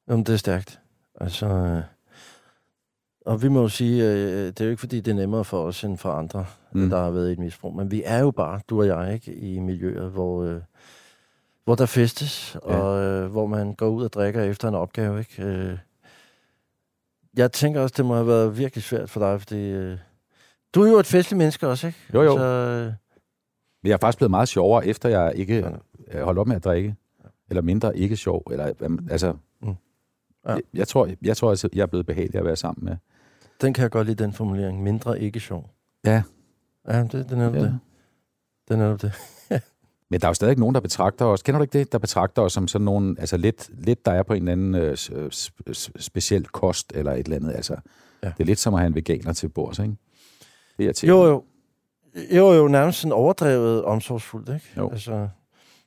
Jamen, 0.09 0.25
det 0.25 0.33
er 0.33 0.37
stærkt. 0.37 0.79
Altså, 1.21 1.47
øh, 1.47 1.81
og 3.25 3.43
vi 3.43 3.47
må 3.47 3.61
jo 3.61 3.67
sige, 3.67 4.03
øh, 4.03 4.47
det 4.47 4.61
er 4.61 4.65
jo 4.65 4.69
ikke, 4.71 4.79
fordi 4.79 4.99
det 4.99 5.11
er 5.11 5.15
nemmere 5.15 5.43
for 5.43 5.63
os 5.63 5.83
end 5.83 5.97
for 5.97 6.11
andre, 6.11 6.45
Mm. 6.71 6.81
mm. 6.81 6.89
der 6.89 6.97
har 6.97 7.11
været 7.11 7.29
i 7.29 7.31
et 7.31 7.39
misbrug. 7.39 7.75
Men 7.75 7.91
vi 7.91 8.01
er 8.05 8.19
jo 8.19 8.31
bare, 8.31 8.59
du 8.69 8.79
og 8.79 8.87
jeg, 8.87 9.13
ikke, 9.13 9.35
i 9.35 9.59
miljøer, 9.59 10.09
hvor, 10.09 10.43
øh, 10.43 10.61
hvor 11.65 11.75
der 11.75 11.85
festes, 11.85 12.57
Ja. 12.67 12.73
ja. 12.75 12.79
og 12.81 13.01
øh, 13.03 13.31
hvor 13.31 13.45
man 13.47 13.73
går 13.75 13.87
ud 13.87 14.03
og 14.03 14.13
drikker 14.13 14.41
efter 14.43 14.67
en 14.67 14.75
opgave. 14.75 15.19
Ikke? 15.19 15.43
Øh, 15.43 15.77
jeg 17.37 17.51
tænker 17.51 17.81
også, 17.81 17.93
det 17.97 18.05
må 18.05 18.13
have 18.15 18.27
været 18.27 18.57
virkelig 18.57 18.83
svært 18.83 19.09
for 19.09 19.19
dig, 19.19 19.41
fordi 19.41 19.69
øh, 19.69 19.97
du 20.75 20.81
er 20.83 20.89
jo 20.91 20.97
et 20.99 21.05
festligt 21.05 21.37
menneske 21.37 21.67
også, 21.67 21.87
ikke? 21.87 21.99
Jo, 22.13 22.21
jo. 22.21 22.37
Så, 22.37 22.43
øh, 22.45 22.85
Men 23.83 23.89
jeg 23.89 23.93
er 23.93 23.97
faktisk 23.97 24.17
blevet 24.17 24.31
meget 24.31 24.47
sjovere, 24.47 24.87
efter 24.87 25.09
jeg 25.09 25.33
ikke 25.35 25.65
øh, 26.11 26.21
holdt 26.23 26.39
op 26.39 26.47
med 26.47 26.55
at 26.55 26.63
drikke. 26.63 26.95
Eller 27.49 27.61
mindre 27.61 27.97
ikke 27.97 28.15
sjov. 28.17 28.43
Eller, 28.51 28.71
øhm, 28.79 29.07
altså, 29.11 29.33
Mm. 29.61 29.67
ja. 29.69 29.73
Ja. 30.51 30.53
jeg, 30.55 30.61
jeg, 30.73 30.87
tror, 30.87 31.09
jeg 31.21 31.37
tror, 31.37 31.49
altså, 31.49 31.69
jeg 31.73 31.81
er 31.81 31.85
blevet 31.85 32.05
behagelig 32.05 32.35
at 32.39 32.45
være 32.45 32.55
sammen 32.55 32.85
med. 32.85 32.97
den 33.61 33.73
kan 33.73 33.81
jeg 33.81 33.91
godt 33.91 34.07
lide, 34.07 34.23
den 34.23 34.33
formulering. 34.33 34.83
Mindre 34.83 35.19
ikke 35.19 35.39
sjov. 35.39 35.69
Ja. 36.05 36.23
Ja, 36.87 36.99
det, 37.03 37.11
det 37.11 37.31
er 37.31 37.35
netop 37.35 37.55
Ja. 37.55 37.59
det. 37.61 37.79
Det 38.67 38.73
er 38.73 38.77
netop 38.77 39.01
det. 39.01 39.13
Men 40.13 40.21
der 40.21 40.27
er 40.27 40.29
jo 40.29 40.33
stadig 40.33 40.57
nogen, 40.57 40.75
der 40.75 40.81
betragter 40.81 41.25
os, 41.25 41.41
kender 41.41 41.59
du 41.59 41.63
ikke 41.63 41.79
det, 41.79 41.91
der 41.91 41.97
betragter 41.97 42.41
os 42.41 42.53
som 42.53 42.67
sådan 42.67 42.85
nogen, 42.85 43.17
altså 43.19 43.37
lidt, 43.37 43.69
lidt 43.85 44.05
der 44.05 44.11
er 44.11 44.23
på 44.23 44.33
en 44.33 44.39
eller 44.41 44.51
anden 44.51 44.75
øh, 44.75 44.97
s- 44.97 45.11
s- 45.73 45.91
speciel 45.99 46.45
kost 46.47 46.91
eller 46.95 47.11
et 47.11 47.19
eller 47.19 47.35
andet. 47.35 47.53
Altså, 47.55 47.75
ja. 48.23 48.27
Det 48.27 48.39
er 48.39 48.43
lidt 48.45 48.59
som 48.59 48.73
at 48.73 48.79
have 48.79 48.87
en 48.87 48.95
veganer 48.95 49.33
til 49.33 49.49
bords, 49.49 49.79
ikke? 49.79 49.95
Det 50.77 51.03
er. 51.03 51.07
Jo, 51.07 51.25
jo. 51.25 51.43
Jo, 52.35 52.51
jo, 52.53 52.67
nærmest 52.67 52.99
sådan 52.99 53.11
overdrevet 53.11 53.83
omsorgsfuldt, 53.83 54.49
ikke? 54.49 54.65
Jo. 54.77 54.89
Altså, 54.91 55.27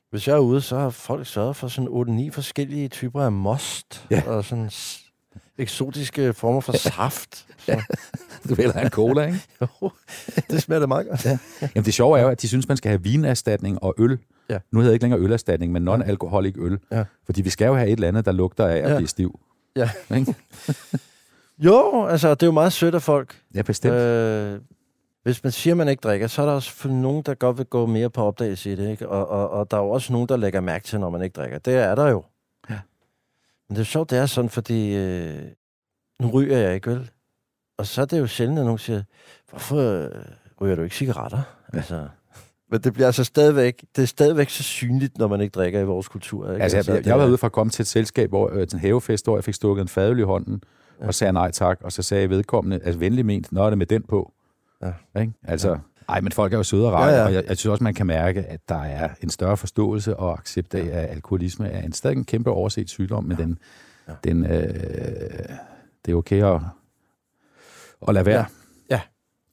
hvis 0.09 0.27
jeg 0.27 0.35
er 0.35 0.39
ude, 0.39 0.61
så 0.61 0.77
har 0.79 0.89
folk 0.89 1.27
sørget 1.27 1.55
for 1.55 1.67
sådan 1.67 2.27
8-9 2.29 2.31
forskellige 2.31 2.87
typer 2.87 3.21
af 3.21 3.31
most, 3.31 4.05
Ja. 4.11 4.23
og 4.27 4.45
sådan 4.45 4.69
eksotiske 5.57 6.33
former 6.33 6.61
for 6.61 6.73
saft. 6.89 7.45
Så, 7.57 7.81
Du 8.49 8.55
vil 8.55 8.71
have 8.73 8.83
en 8.85 8.89
cola, 8.91 9.25
ikke? 9.25 9.39
jo, 9.81 9.91
det 10.49 10.61
smager 10.61 10.79
da 10.79 10.85
meget 10.85 11.07
godt. 11.09 11.25
Ja. 11.25 11.37
Jamen 11.61 11.85
det 11.85 11.93
sjove 11.93 12.19
er 12.19 12.23
jo, 12.23 12.29
at 12.29 12.41
de 12.41 12.47
synes, 12.47 12.67
man 12.67 12.77
skal 12.77 12.89
have 12.89 13.03
vinerstatning 13.03 13.83
og 13.83 13.95
øl. 13.97 14.17
Ja. 14.49 14.57
Nu 14.71 14.79
hedder 14.79 14.89
det 14.91 14.95
ikke 14.95 15.03
længere 15.03 15.19
ølerstatning, 15.21 15.71
men 15.71 15.87
non-alkoholik 15.87 16.57
øl. 16.57 16.79
Ja. 16.91 17.03
Fordi 17.25 17.41
vi 17.41 17.49
skal 17.49 17.65
jo 17.65 17.75
have 17.75 17.87
et 17.87 17.93
eller 17.93 18.07
andet, 18.07 18.25
der 18.25 18.31
lugter 18.31 18.67
af 18.67 18.75
at 18.77 18.91
Ja. 18.91 18.95
blive 18.95 19.07
stiv. 19.07 19.39
Ja. 19.75 19.89
Ikke? 20.15 20.35
Jo, 21.59 22.05
altså, 22.05 22.29
det 22.29 22.43
er 22.43 22.47
jo 22.47 22.51
meget 22.51 22.73
sødt 22.73 22.95
af 22.95 23.01
folk. 23.01 23.35
Ja, 23.55 23.61
bestemt. 23.61 23.93
Øh. 23.93 24.59
Hvis 25.23 25.43
man 25.43 25.51
siger, 25.51 25.73
at 25.73 25.77
man 25.77 25.87
ikke 25.89 26.01
drikker, 26.01 26.27
så 26.27 26.41
er 26.41 26.45
der 26.45 26.53
også 26.53 26.87
nogen, 26.87 27.21
der 27.25 27.33
godt 27.33 27.57
vil 27.57 27.65
gå 27.65 27.85
mere 27.85 28.09
på 28.09 28.23
opdagelse 28.23 28.71
i 28.71 28.75
det, 28.75 28.89
ikke? 28.91 29.09
Og, 29.09 29.27
og, 29.29 29.49
og 29.49 29.71
der 29.71 29.77
er 29.77 29.81
jo 29.81 29.89
også 29.89 30.13
nogen, 30.13 30.29
der 30.29 30.37
lægger 30.37 30.61
mærke 30.61 30.85
til, 30.85 30.99
når 30.99 31.09
man 31.09 31.21
ikke 31.21 31.33
drikker. 31.33 31.57
Det 31.59 31.73
er 31.75 31.95
der 31.95 32.07
jo. 32.07 32.23
Men 33.69 33.75
det 33.75 33.81
er 33.81 33.85
sjovt, 33.85 34.09
det 34.09 34.17
er 34.17 34.25
sådan, 34.25 34.49
fordi 34.49 34.95
øh, 34.95 35.41
nu 36.21 36.29
ryger 36.29 36.57
jeg 36.57 36.75
ikke 36.75 36.91
øl. 36.91 37.09
Og 37.77 37.85
så 37.85 38.01
er 38.01 38.05
det 38.05 38.19
jo 38.19 38.27
sjældent, 38.27 38.59
at 38.59 38.65
nogen 38.65 38.77
siger, 38.77 39.03
hvorfor 39.49 39.77
øh, 39.77 40.09
ryger 40.61 40.75
du 40.75 40.81
ikke 40.81 40.95
cigaretter? 40.95 41.41
Ja. 41.73 41.77
Altså, 41.77 42.07
men 42.71 42.81
det 42.81 42.93
bliver 42.93 43.07
altså 43.07 43.23
stadigvæk, 43.23 43.85
det 43.95 44.01
er 44.01 44.05
stadigvæk 44.05 44.49
så 44.49 44.63
synligt, 44.63 45.17
når 45.17 45.27
man 45.27 45.41
ikke 45.41 45.51
drikker 45.51 45.79
i 45.79 45.83
vores 45.83 46.07
kultur. 46.07 46.51
Ikke? 46.51 46.63
Altså, 46.63 46.77
jeg, 46.77 46.87
jeg, 46.87 46.97
det 46.97 47.05
jeg 47.05 47.19
var 47.19 47.27
ude 47.27 47.37
for 47.37 47.47
at 47.47 47.53
komme 47.53 47.71
til 47.71 47.83
et 47.83 47.87
selskab, 47.87 48.29
hvor, 48.29 48.49
øh, 48.53 48.67
til 48.67 48.75
en 48.75 48.79
havefest, 48.79 49.25
hvor 49.25 49.37
jeg 49.37 49.43
fik 49.43 49.53
stukket 49.53 49.81
en 49.81 49.87
fadøl 49.87 50.19
i 50.19 50.23
hånden, 50.23 50.61
ja. 51.01 51.07
og 51.07 51.13
sagde 51.13 51.33
nej 51.33 51.51
tak, 51.51 51.79
og 51.81 51.91
så 51.91 52.01
sagde 52.01 52.29
vedkommende, 52.29 52.79
altså 52.83 52.99
venlig 52.99 53.25
ment, 53.25 53.51
nå 53.51 53.63
er 53.63 53.69
det 53.69 53.77
med 53.77 53.85
den 53.85 54.03
på. 54.03 54.33
Ja. 54.81 55.21
Ikke? 55.21 55.33
Altså, 55.43 55.69
ja. 55.69 55.77
Ej, 56.09 56.21
men 56.21 56.31
folk 56.31 56.53
er 56.53 56.57
jo 56.57 56.63
søde 56.63 56.85
og 56.87 56.93
rare, 56.93 57.05
Ja, 57.09 57.15
ja. 57.17 57.25
og 57.25 57.33
jeg, 57.33 57.43
jeg 57.47 57.57
synes 57.57 57.71
også, 57.71 57.83
man 57.83 57.93
kan 57.93 58.07
mærke, 58.07 58.43
at 58.43 58.59
der 58.69 58.81
er 58.83 59.09
en 59.23 59.29
større 59.29 59.57
forståelse 59.57 60.15
og 60.17 60.39
accept 60.39 60.73
af, 60.75 60.85
at 61.03 61.09
alkoholisme 61.09 61.69
er 61.69 61.81
en 61.81 61.93
stadig 61.93 62.17
en 62.17 62.25
kæmpe 62.25 62.49
overset 62.49 62.89
sygdom, 62.89 63.23
men 63.23 63.37
den, 63.37 63.59
Ja. 64.07 64.13
den, 64.23 64.45
øh, 64.45 64.59
det 66.05 66.11
er 66.11 66.15
okay 66.15 66.43
at, 66.43 66.61
at 68.07 68.13
lade 68.13 68.25
være. 68.25 68.39
Ja. 68.39 68.45
Ja. 68.95 69.01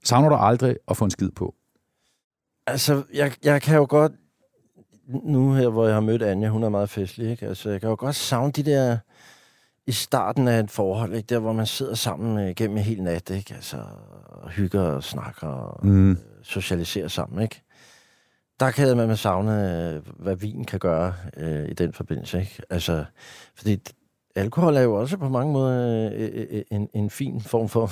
Savner 0.04 0.28
du 0.28 0.34
aldrig 0.34 0.76
at 0.88 0.96
få 0.96 1.04
en 1.04 1.10
skid 1.10 1.30
på? 1.30 1.54
Altså, 2.66 3.02
jeg, 3.14 3.32
jeg 3.44 3.62
kan 3.62 3.76
jo 3.76 3.86
godt... 3.88 4.12
nu 5.24 5.52
her, 5.52 5.68
hvor 5.68 5.84
jeg 5.86 5.94
har 5.94 6.00
mødt 6.00 6.22
Anja, 6.22 6.48
hun 6.48 6.62
er 6.62 6.68
meget 6.68 6.90
festlig, 6.90 7.30
ikke? 7.30 7.46
Altså, 7.46 7.70
jeg 7.70 7.80
kan 7.80 7.88
jo 7.90 7.96
godt 7.98 8.16
savne 8.16 8.52
de 8.52 8.62
der 8.62 8.98
i 9.86 9.92
starten 9.92 10.48
af 10.48 10.60
et 10.60 10.70
forhold, 10.70 11.14
ikke? 11.14 11.26
Der, 11.26 11.38
hvor 11.38 11.52
man 11.52 11.66
sidder 11.66 11.94
sammen 11.94 12.48
øh, 12.48 12.54
gennem 12.54 12.76
en 12.76 12.82
hel 12.82 13.02
nat, 13.02 13.30
ikke? 13.30 13.54
Altså, 13.54 13.76
og 14.26 14.50
hygger 14.50 14.82
og 14.82 15.04
snakker 15.04 15.46
og 15.46 15.86
Mm. 15.86 16.10
øh, 16.10 16.16
socialiserer 16.44 17.08
sammen, 17.08 17.42
ikke? 17.42 17.62
Der 18.60 18.70
kan 18.70 18.96
man 18.96 19.08
med 19.08 19.16
savne, 19.16 20.02
hvad 20.18 20.36
vin 20.36 20.64
kan 20.64 20.78
gøre 20.78 21.14
øh, 21.36 21.68
i 21.68 21.72
den 21.72 21.92
forbindelse, 21.92 22.40
ikke? 22.40 22.62
Altså, 22.70 23.04
fordi 23.54 23.80
alkohol 24.34 24.76
er 24.76 24.80
jo 24.80 24.94
også 24.94 25.16
på 25.16 25.28
mange 25.28 25.52
måder 25.52 26.10
øh, 26.14 26.46
øh, 26.50 26.62
en, 26.70 26.88
en 26.94 27.10
fin 27.10 27.40
form 27.40 27.68
for 27.68 27.90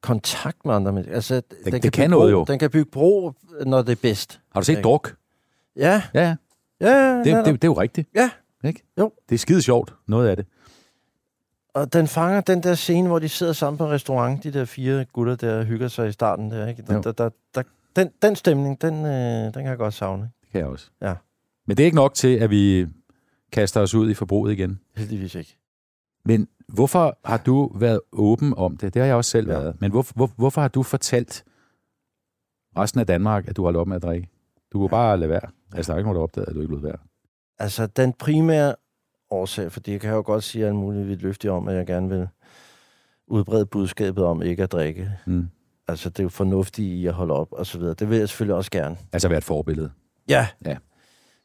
kontakt 0.00 0.64
med 0.64 0.74
andre 0.74 0.92
mennesker. 0.92 1.14
Altså, 1.14 1.42
den, 1.64 1.82
det 1.82 1.92
kan 1.92 2.10
noget 2.10 2.32
bro, 2.32 2.38
jo. 2.38 2.44
Den 2.44 2.58
kan 2.58 2.70
bygge 2.70 2.90
bro, 2.90 3.32
når 3.66 3.82
det 3.82 3.92
er 3.92 4.00
bedst. 4.02 4.40
Har 4.52 4.60
du 4.60 4.64
set 4.64 4.72
Ikke? 4.72 4.82
druk? 4.82 5.16
Ja, 5.76 6.02
Ja, 6.14 6.20
ja. 6.20 6.86
ja. 6.88 7.16
Det, 7.18 7.26
netop. 7.26 7.44
det, 7.44 7.54
det 7.54 7.64
er 7.64 7.68
jo 7.68 7.80
rigtigt. 7.80 8.08
Ja. 8.14 8.30
Ikke? 8.64 8.82
Jo. 8.98 9.12
Det 9.28 9.34
er 9.34 9.38
skide 9.38 9.62
sjovt, 9.62 9.94
noget 10.06 10.28
af 10.28 10.36
det. 10.36 10.46
Og 11.74 11.92
den 11.92 12.06
fanger 12.08 12.40
den 12.40 12.62
der 12.62 12.74
scene, 12.74 13.08
hvor 13.08 13.18
de 13.18 13.28
sidder 13.28 13.52
sammen 13.52 13.78
på 13.78 13.84
en 13.84 13.90
restaurant, 13.90 14.44
de 14.44 14.50
der 14.52 14.64
fire 14.64 15.04
gutter 15.04 15.36
der 15.36 15.64
hygger 15.64 15.88
sig 15.88 16.08
i 16.08 16.12
starten 16.12 16.50
der, 16.50 16.66
ikke? 16.66 16.82
Der, 16.82 17.00
der, 17.02 17.12
der, 17.12 17.30
der, 17.54 17.62
den, 17.96 18.10
den 18.22 18.36
stemning, 18.36 18.80
den, 18.82 18.94
øh, 19.06 19.44
den 19.44 19.52
kan 19.52 19.66
jeg 19.66 19.78
godt 19.78 19.94
savne. 19.94 20.22
Det 20.40 20.50
kan 20.52 20.60
jeg 20.60 20.68
også. 20.68 20.90
Ja. 21.02 21.14
Men 21.66 21.76
det 21.76 21.82
er 21.82 21.84
ikke 21.84 21.96
nok 21.96 22.14
til, 22.14 22.36
at 22.36 22.50
vi 22.50 22.86
kaster 23.52 23.80
os 23.80 23.94
ud 23.94 24.10
i 24.10 24.14
forbruget 24.14 24.52
igen. 24.52 24.80
Heldigvis 24.96 25.34
ikke. 25.34 25.56
Men 26.24 26.48
hvorfor 26.68 27.18
har 27.24 27.36
du 27.36 27.72
været 27.78 28.00
åben 28.12 28.54
om 28.56 28.76
det? 28.76 28.94
Det 28.94 29.00
har 29.02 29.06
jeg 29.06 29.16
også 29.16 29.30
selv 29.30 29.50
Ja. 29.50 29.58
været. 29.58 29.80
Men 29.80 29.90
hvor, 29.90 30.06
hvor, 30.14 30.30
hvorfor 30.36 30.60
har 30.60 30.68
du 30.68 30.82
fortalt 30.82 31.44
resten 32.78 33.00
af 33.00 33.06
Danmark, 33.06 33.48
at 33.48 33.56
du 33.56 33.62
holdt 33.64 33.76
op 33.78 33.86
med 33.86 33.96
at 33.96 34.02
drikke? 34.02 34.28
Du 34.72 34.78
kunne 34.78 34.88
bare 34.88 35.16
lade 35.18 35.30
være. 35.30 35.50
Altså, 35.74 35.92
der 35.92 35.94
er 35.94 35.98
ikke 35.98 36.06
nogen, 36.06 36.16
der 36.16 36.22
opdagede, 36.22 36.48
at 36.50 36.54
du 36.54 36.60
ikke 36.60 36.74
lød 36.74 36.82
være. 36.82 36.96
Altså, 37.58 37.86
den 37.86 38.12
primære 38.12 38.74
årsag, 39.30 39.72
fordi 39.72 39.92
jeg 39.92 40.00
kan 40.00 40.10
jo 40.10 40.22
godt 40.26 40.44
sige 40.44 40.66
alt 40.66 40.74
muligt 40.74 41.08
vidt 41.08 41.22
løftigt 41.22 41.50
om, 41.50 41.68
at 41.68 41.76
jeg 41.76 41.86
gerne 41.86 42.08
vil 42.08 42.28
udbrede 43.26 43.66
budskabet 43.66 44.24
om 44.24 44.42
ikke 44.42 44.62
at 44.62 44.72
drikke. 44.72 45.10
Mm. 45.26 45.48
Altså, 45.88 46.08
det 46.10 46.18
er 46.18 46.22
jo 46.22 46.28
fornuftigt 46.28 46.86
i 46.86 47.06
at 47.06 47.12
holde 47.12 47.34
op, 47.34 47.52
og 47.52 47.66
så 47.66 47.78
videre. 47.78 47.94
Det 47.94 48.10
vil 48.10 48.18
jeg 48.18 48.28
selvfølgelig 48.28 48.56
også 48.56 48.70
gerne. 48.70 48.96
Altså 49.12 49.28
være 49.28 49.38
et 49.38 49.44
forbillede. 49.44 49.90
Ja. 50.28 50.46
Ja. 50.66 50.76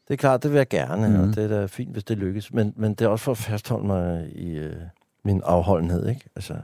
Det 0.08 0.14
er 0.14 0.16
klart, 0.16 0.42
det 0.42 0.50
vil 0.50 0.56
jeg 0.56 0.68
gerne, 0.68 1.08
mm. 1.08 1.20
Og 1.20 1.36
det 1.36 1.44
er 1.44 1.48
da 1.48 1.66
fint, 1.66 1.92
hvis 1.92 2.04
det 2.04 2.18
lykkes. 2.18 2.52
Men, 2.52 2.72
men 2.76 2.94
det 2.94 3.04
er 3.04 3.08
også 3.08 3.24
for 3.24 3.32
at 3.32 3.38
fastholde 3.38 3.86
mig 3.86 4.28
i 4.32 4.58
øh, 4.58 4.76
min 5.24 5.42
afholdenhed, 5.44 6.08
ikke? 6.08 6.30
Altså, 6.36 6.54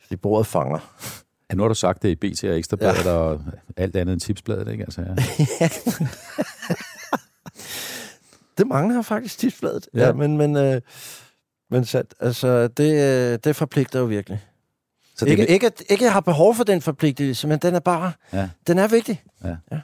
fordi 0.00 0.16
bordet 0.16 0.46
fanger. 0.46 0.78
Ja, 1.50 1.56
nu 1.56 1.62
har 1.62 1.68
du 1.68 1.74
sagt 1.74 2.02
det 2.02 2.08
i 2.08 2.14
BT 2.14 2.44
og 2.44 2.58
Ekstrabladet 2.58 3.04
ja. 3.04 3.12
og 3.12 3.40
alt 3.76 3.96
andet 3.96 4.12
end 4.12 4.20
tipsbladet, 4.20 4.68
ikke? 4.68 4.84
Altså, 4.84 5.02
ja. 5.02 5.14
Det 8.58 8.66
mangler 8.66 9.02
faktisk 9.02 9.38
tidsbladet. 9.38 9.88
Ja. 9.94 10.06
Ja. 10.06 10.12
men, 10.12 10.36
men, 10.36 10.56
øh, 10.56 10.80
men 11.70 11.84
sandt, 11.84 12.14
altså, 12.20 12.68
det, 12.68 12.92
øh, 13.32 13.38
det 13.44 13.56
forpligter 13.56 13.98
jo 13.98 14.04
virkelig. 14.04 14.40
Så 15.16 15.24
det, 15.24 15.30
ikke, 15.30 15.46
ikke, 15.48 15.66
at, 15.66 15.80
ikke 15.80 15.92
at 16.02 16.04
jeg 16.04 16.12
har 16.12 16.20
behov 16.20 16.54
for 16.54 16.64
den 16.64 16.80
forpligtelse, 16.80 17.48
men 17.48 17.58
den 17.58 17.74
er 17.74 17.80
bare, 17.80 18.12
Ja. 18.32 18.48
den 18.66 18.78
er 18.78 18.88
vigtig. 18.88 19.22
Ja. 19.44 19.56
ja. 19.72 19.80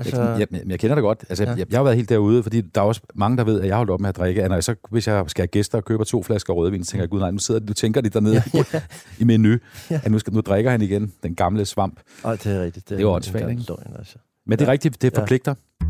Altså, 0.00 0.22
jeg, 0.22 0.46
jeg, 0.52 0.60
jeg 0.68 0.78
kender 0.78 0.94
det 0.94 1.02
godt. 1.02 1.24
Altså, 1.28 1.44
Ja. 1.44 1.50
jeg, 1.50 1.66
jeg 1.70 1.78
har 1.78 1.84
været 1.84 1.96
helt 1.96 2.08
derude, 2.08 2.42
fordi 2.42 2.60
der 2.60 2.80
er 2.80 2.84
også 2.84 3.00
mange, 3.14 3.36
der 3.36 3.44
ved, 3.44 3.60
at 3.60 3.66
jeg 3.66 3.74
har 3.74 3.76
holdt 3.78 3.90
op 3.90 4.00
med 4.00 4.08
at 4.08 4.16
drikke. 4.16 4.42
Og 4.42 4.48
når 4.48 4.56
jeg 4.56 4.64
så, 4.64 4.74
hvis 4.90 5.06
jeg 5.08 5.24
skal 5.26 5.42
have 5.42 5.46
gæster 5.48 5.78
og 5.78 5.84
køber 5.84 6.04
to 6.04 6.22
flasker 6.22 6.52
rødvin, 6.52 6.84
så 6.84 6.90
tænker 6.90 7.02
jeg, 7.02 7.10
gud 7.10 7.20
nej, 7.20 7.30
nu 7.30 7.38
sidder 7.38 7.60
nu 7.60 7.72
tænker 7.72 8.00
de 8.00 8.08
dernede 8.08 8.42
ja, 8.54 8.62
ja. 8.72 8.82
i 9.18 9.24
menu, 9.24 9.58
ja. 9.90 10.00
at 10.04 10.10
nu, 10.10 10.18
skal, 10.18 10.32
nu 10.34 10.40
drikker 10.40 10.70
han 10.70 10.82
igen, 10.82 11.12
den 11.22 11.34
gamle 11.34 11.64
svamp. 11.64 12.00
Ej, 12.24 12.36
det 12.36 12.46
er 12.46 12.62
rigtigt. 12.62 12.88
Det 12.88 12.96
er 12.96 13.00
jo 13.00 13.08
en 13.08 13.14
åndssvagt, 13.14 13.40
gammel 13.42 13.58
ikke? 13.60 13.68
Løgn, 13.72 13.94
altså. 13.98 14.16
Men 14.46 14.58
det 14.58 14.68
er 14.68 14.72
rigtigt, 14.72 15.02
det 15.02 15.14
forpligter. 15.14 15.54
Ja. 15.80 15.86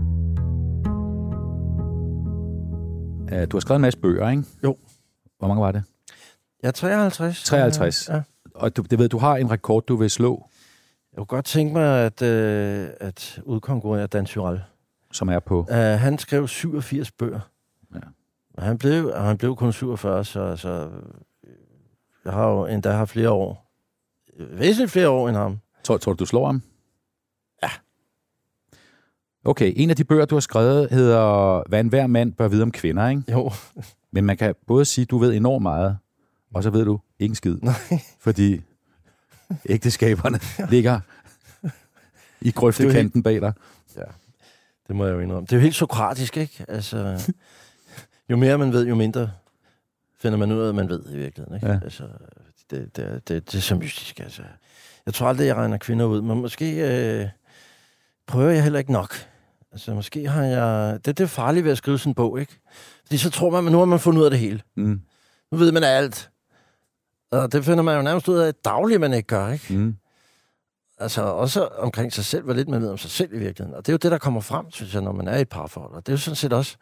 Du 3.30 3.56
har 3.56 3.60
skrevet 3.60 3.76
en 3.76 3.82
masse 3.82 3.98
bøger, 3.98 4.30
ikke? 4.30 4.44
Jo. 4.64 4.76
Hvor 5.38 5.48
mange 5.48 5.62
var 5.62 5.72
det? 5.72 5.82
Jeg 6.62 6.68
er 6.68 6.72
53. 6.72 7.44
53. 7.44 8.08
Ja. 8.08 8.22
Og 8.54 8.76
du, 8.76 8.82
det 8.82 8.98
ved, 8.98 9.08
du 9.08 9.18
har 9.18 9.36
en 9.36 9.50
rekord, 9.50 9.86
du 9.86 9.96
vil 9.96 10.10
slå, 10.10 10.48
Jeg 11.12 11.16
kunne 11.16 11.26
godt 11.26 11.44
tænke 11.44 11.72
mig 11.72 12.06
at, 12.06 12.22
øh, 12.22 12.88
at 13.00 13.40
udkonkurrere 13.44 14.06
Dan 14.06 14.24
Tyrell. 14.24 14.60
som 15.12 15.28
er 15.28 15.38
på... 15.38 15.66
Uh, 15.70 15.76
han 15.76 16.18
skrev 16.18 16.48
87 16.48 17.10
bøger. 17.10 17.40
Ja. 17.94 18.00
Og 18.54 18.62
han 18.62 18.78
blev, 18.78 19.06
og 19.14 19.22
han 19.24 19.38
blev 19.38 19.56
kun 19.56 19.72
47, 19.72 20.24
så, 20.24 20.56
så 20.56 20.90
jeg 22.24 22.32
har 22.32 22.48
jo 22.48 22.66
endda 22.66 22.90
haft 22.90 23.10
flere 23.10 23.30
år. 23.30 23.72
Væsentligt 24.38 24.90
flere 24.90 25.08
år 25.08 25.28
end 25.28 25.36
ham. 25.36 25.58
Tror, 25.84 25.96
tror 25.96 26.12
du, 26.12 26.16
du 26.18 26.26
slår 26.26 26.46
ham? 26.46 26.62
Ja. 29.44 29.50
Okay, 29.50 29.72
en 29.76 29.90
af 29.90 29.96
de 29.96 30.04
bøger, 30.04 30.24
du 30.24 30.34
har 30.34 30.40
skrevet, 30.40 30.88
hedder 30.90 31.62
Hvad 31.68 31.80
enhver 31.80 32.06
mand 32.06 32.32
bør 32.32 32.48
vide 32.48 32.62
om 32.62 32.72
kvinder, 32.72 33.08
ikke? 33.08 33.22
Jo. 33.32 33.50
Men 34.12 34.24
man 34.24 34.36
kan 34.36 34.54
både 34.66 34.84
sige, 34.84 35.02
at 35.02 35.10
du 35.10 35.18
ved 35.18 35.34
enormt 35.34 35.62
meget, 35.62 35.98
og 36.54 36.62
så 36.62 36.70
ved 36.70 36.84
du 36.84 37.00
ikke 37.18 37.30
en 37.32 37.34
skid. 37.36 37.56
Fordi 38.20 38.60
ægteskaberne 39.68 40.40
ligger 40.70 41.00
i 42.40 42.50
grøftekanten 42.50 43.22
bag 43.22 43.40
dig. 43.40 43.52
Det 44.88 44.96
må 44.96 45.06
jeg 45.06 45.14
jo 45.14 45.20
indrømme. 45.20 45.46
Det 45.46 45.52
er 45.52 45.56
jo 45.56 45.62
helt 45.62 45.74
sokratisk, 45.74 46.36
ikke? 46.36 46.64
Altså, 46.68 47.20
jo 48.30 48.36
mere 48.36 48.58
man 48.58 48.72
ved, 48.72 48.86
jo 48.86 48.94
mindre 48.94 49.30
finder 50.20 50.38
man 50.38 50.52
ud 50.52 50.60
af, 50.60 50.68
at 50.68 50.74
man 50.74 50.88
ved 50.88 51.02
i 51.12 51.16
virkeligheden. 51.16 51.54
Ikke? 51.54 51.66
Ja. 51.66 51.80
Altså, 51.84 52.02
det, 52.70 52.96
det, 52.96 53.04
er- 53.04 53.18
det, 53.18 53.52
det 53.52 53.58
er 53.58 53.62
så 53.62 53.74
mystisk. 53.74 54.20
Altså. 54.20 54.42
Jeg 55.06 55.14
tror 55.14 55.26
aldrig, 55.28 55.46
jeg 55.46 55.56
regner 55.56 55.76
kvinder 55.76 56.04
ud, 56.06 56.22
men 56.22 56.40
måske 56.40 56.74
øh, 57.20 57.28
prøver 58.28 58.50
jeg 58.50 58.62
heller 58.62 58.78
ikke 58.78 58.92
nok. 58.92 59.14
Altså, 59.72 59.94
måske 59.94 60.28
har 60.28 60.44
jeg... 60.44 60.98
Det, 61.04 61.18
det 61.18 61.24
er 61.24 61.28
farligt 61.28 61.64
ved 61.64 61.72
at 61.72 61.78
skrive 61.78 61.98
sådan 61.98 62.10
en 62.10 62.14
bog, 62.14 62.40
ikke? 62.40 62.60
Fordi 63.06 63.18
så 63.18 63.30
tror 63.30 63.50
man, 63.50 63.66
at 63.66 63.72
nu 63.72 63.78
har 63.78 63.84
man 63.84 64.00
fundet 64.00 64.20
ud 64.20 64.24
af 64.24 64.30
det 64.30 64.40
hele. 64.40 64.62
Mm. 64.76 65.00
Nu 65.52 65.58
ved 65.58 65.72
man 65.72 65.84
alt. 65.84 66.30
Og 67.30 67.52
det 67.52 67.64
finder 67.64 67.82
man 67.82 67.96
jo 67.96 68.02
nærmest 68.02 68.28
ud 68.28 68.38
af 68.38 68.54
dagligt, 68.54 69.00
man 69.00 69.12
ikke 69.12 69.26
gør, 69.26 69.48
ikke? 69.48 69.74
Mm. 69.74 69.96
Altså 70.98 71.22
også 71.22 71.66
omkring 71.66 72.12
sig 72.12 72.24
selv, 72.24 72.44
hvor 72.44 72.54
lidt 72.54 72.68
man 72.68 72.82
ved 72.82 72.90
om 72.90 72.98
sig 72.98 73.10
selv 73.10 73.34
i 73.34 73.38
virkeligheden. 73.38 73.74
Og 73.76 73.86
det 73.86 73.92
er 73.92 73.94
jo 73.94 73.98
det, 73.98 74.10
der 74.10 74.18
kommer 74.18 74.40
frem, 74.40 74.70
synes 74.70 74.94
jeg, 74.94 75.02
når 75.02 75.12
man 75.12 75.28
er 75.28 75.36
i 75.36 75.40
et 75.40 75.48
parforhold. 75.48 75.92
Og 75.92 76.06
det 76.06 76.12
er 76.12 76.16
jo 76.16 76.18
sådan 76.18 76.36
set 76.36 76.52
også... 76.52 76.76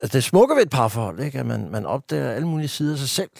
Altså 0.00 0.16
det 0.16 0.24
smukke 0.24 0.54
ved 0.54 0.62
et 0.62 0.70
parforhold, 0.70 1.20
ikke? 1.20 1.38
At 1.38 1.46
man, 1.46 1.70
man 1.70 1.86
opdager 1.86 2.30
alle 2.30 2.48
mulige 2.48 2.68
sider 2.68 2.92
af 2.92 2.98
sig 2.98 3.08
selv. 3.08 3.30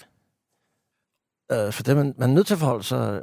Øh, 1.52 1.72
for 1.72 1.82
det, 1.82 1.96
man, 1.96 2.14
man 2.18 2.30
er 2.30 2.34
nødt 2.34 2.46
til 2.46 2.54
at 2.54 2.60
forholde 2.60 2.84
sig 2.84 3.22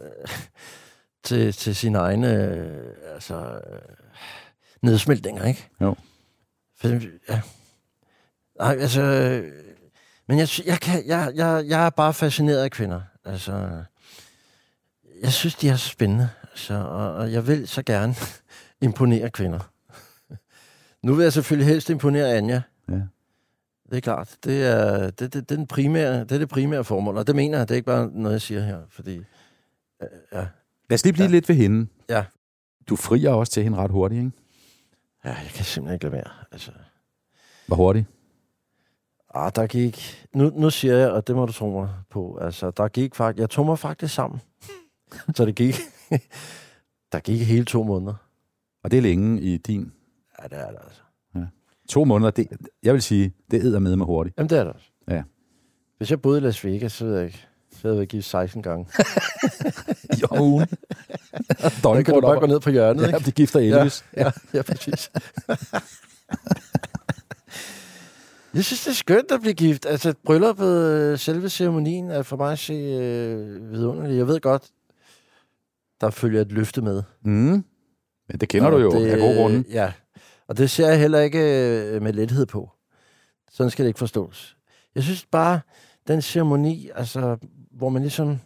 til, 1.24 1.54
til 1.54 1.76
sine 1.76 1.98
egne 1.98 2.34
øh, 2.34 3.14
altså, 3.14 3.36
øh, 3.36 3.80
nedsmeltninger, 4.82 5.46
ikke? 5.46 5.70
Jo. 5.82 5.96
For, 6.78 6.88
ja. 7.30 7.42
Nej, 8.60 8.76
altså... 8.80 9.02
øh, 9.02 9.52
Men 10.28 10.40
jeg, 10.40 10.48
jeg, 10.66 10.80
kan, 10.80 11.08
jeg, 11.08 11.32
jeg, 11.36 11.64
jeg 11.68 11.86
er 11.86 11.90
bare 11.90 12.14
fascineret 12.14 12.64
af 12.64 12.72
kvinder. 12.72 13.02
Altså, 13.26 13.84
jeg 15.22 15.34
synes, 15.34 15.56
de 15.56 15.70
er 15.70 15.76
så 15.76 15.90
spændende. 15.90 16.30
Altså, 16.52 16.74
og, 16.74 17.14
og 17.14 17.32
jeg 17.32 17.48
vil 17.48 17.68
så 17.68 17.84
gerne 17.84 18.16
imponere 18.88 19.30
kvinder. 19.30 19.60
Nu 21.06 21.14
vil 21.16 21.24
jeg 21.24 21.34
selvfølgelig 21.34 21.68
helst 21.68 21.90
imponere 21.90 22.34
Anja. 22.34 22.62
Ja. 22.90 23.02
Det 23.90 23.98
er 23.98 24.02
klart. 24.02 24.36
Det 24.44 24.64
er 24.66 25.10
det, 25.10 25.20
det, 25.20 25.34
det, 25.34 25.52
er 25.52 25.56
den 25.56 25.68
primære, 25.68 26.20
det 26.20 26.32
er 26.32 26.38
det 26.38 26.50
primære 26.50 26.84
formål. 26.84 27.18
Og 27.18 27.28
det 27.28 27.36
mener 27.36 27.58
jeg, 27.58 27.68
det 27.68 27.74
er 27.74 27.76
ikke 27.76 27.86
bare 27.86 28.10
noget, 28.14 28.34
jeg 28.34 28.42
siger 28.42 28.62
her. 28.62 28.80
Fordi, 28.90 29.18
øh, 30.02 30.08
ja. 30.34 30.46
Lad 30.92 30.96
os 30.96 31.04
lige 31.04 31.14
blive 31.14 31.26
ja. 31.26 31.32
lidt 31.32 31.50
ved 31.50 31.56
hende. 31.56 31.88
Ja. 32.10 32.26
Du 32.90 32.96
frier 32.96 33.30
også 33.30 33.54
til 33.54 33.64
hende 33.64 33.78
ret 33.78 33.92
hurtigt, 33.92 34.20
ikke? 34.20 34.32
ja, 35.26 35.30
jeg 35.30 35.50
kan 35.54 35.66
simpelthen 35.66 35.94
ikke 35.94 36.06
lade 36.06 36.14
være. 36.14 36.30
Altså, 36.52 36.72
Hvor 37.68 37.76
hurtigt? 37.76 38.06
ah, 39.34 39.52
der 39.56 39.68
gik... 39.68 40.28
Nu, 40.34 40.50
nu 40.50 40.70
siger 40.70 40.96
jeg, 40.96 41.12
og 41.12 41.28
det 41.28 41.36
må 41.36 41.46
du 41.46 41.52
tro 41.52 41.70
mig 41.70 41.90
på. 42.10 42.38
Altså, 42.38 42.72
der 42.72 42.88
gik 42.88 43.16
faktisk... 43.16 43.42
Jeg 43.42 43.50
tog 43.50 43.66
mig 43.66 43.80
faktisk 43.80 44.14
sammen. 44.14 44.42
så 45.36 45.46
det 45.46 45.56
gik... 45.56 45.76
der 47.12 47.20
gik 47.20 47.42
hele 47.42 47.66
to 47.66 47.84
måneder. 47.84 48.16
Og 48.84 48.92
det 48.92 48.98
er 48.98 49.02
længe 49.02 49.42
i 49.42 49.58
din... 49.58 49.92
Ja, 50.42 50.48
det 50.48 50.60
er 50.60 50.72
det 50.72 50.80
altså. 50.84 51.02
To 51.90 52.04
måneder, 52.04 52.32
det, 52.32 52.48
jeg 52.84 52.94
vil 52.94 53.02
sige, 53.02 53.34
det 53.52 53.64
æder 53.64 53.80
med 53.80 53.96
med 53.96 54.06
hurtigt. 54.06 54.38
Jamen, 54.38 54.50
det 54.50 54.58
er 54.58 54.64
det 54.64 54.74
også. 54.74 54.92
Ja. 55.08 55.24
Hvis 55.98 56.12
jeg 56.12 56.22
boede 56.22 56.38
i 56.38 56.42
Las 56.42 56.66
Vegas, 56.66 56.92
så 56.92 57.06
ved 57.06 57.16
jeg 57.16 57.26
ikke. 57.26 57.48
Så 57.82 57.88
havde 57.88 58.00
jeg 58.00 58.08
givet 58.08 58.26
16 58.26 58.62
gange. 58.64 58.88
I 60.18 60.40
ugen. 60.40 60.68
Der 61.84 62.02
kan 62.06 62.14
du 62.14 62.22
bare 62.22 62.40
gå 62.40 62.46
ned 62.46 62.60
på 62.60 62.70
hjørnet, 62.70 63.02
Ja, 63.02 63.08
ikke? 63.08 63.26
det 63.26 63.36
gifter 63.36 63.60
Elvis. 63.60 64.06
Ja, 64.18 64.24
ja, 64.26 64.32
ja 64.54 64.62
præcis. 64.62 65.12
jeg 68.54 68.64
synes, 68.66 68.84
det 68.84 68.92
er 68.92 68.96
skønt 68.96 69.32
at 69.32 69.42
blive 69.42 69.54
gift. 69.54 69.86
Altså, 69.86 70.14
brylluppet, 70.26 70.68
øh, 70.92 71.20
selve 71.20 71.50
ceremonien, 71.50 72.10
er 72.12 72.22
for 72.24 72.38
mig 72.38 72.52
at 72.52 72.60
se 72.60 72.74
øh, 72.74 73.72
vidunderligt. 73.72 74.18
Jeg 74.18 74.28
ved 74.28 74.40
godt, 74.40 74.64
der 76.02 76.10
følger 76.10 76.42
et 76.42 76.52
løfte 76.52 76.82
med. 76.82 77.04
Mm. 77.26 77.32
Men 78.30 78.38
det 78.42 78.50
kender 78.50 78.70
du 78.70 78.76
Og 78.76 78.82
jo 78.82 78.92
det, 78.92 79.08
af 79.12 79.20
gode 79.20 79.36
grunde. 79.36 79.64
Ja, 79.70 79.92
og 80.48 80.58
det 80.58 80.70
ser 80.70 80.88
jeg 80.88 81.00
heller 81.00 81.20
ikke 81.20 81.40
øh, 81.86 82.02
med 82.02 82.14
lethed 82.14 82.46
på. 82.46 82.70
Sådan 83.52 83.72
skal 83.72 83.86
det 83.86 83.90
ikke 83.90 84.00
forstås. 84.00 84.58
Jeg 84.96 85.04
synes 85.04 85.26
bare, 85.32 85.60
den 86.08 86.22
ceremoni, 86.22 86.90
altså, 86.96 87.38
hvor 87.82 87.90
man 87.90 88.02
ligesom 88.02 88.40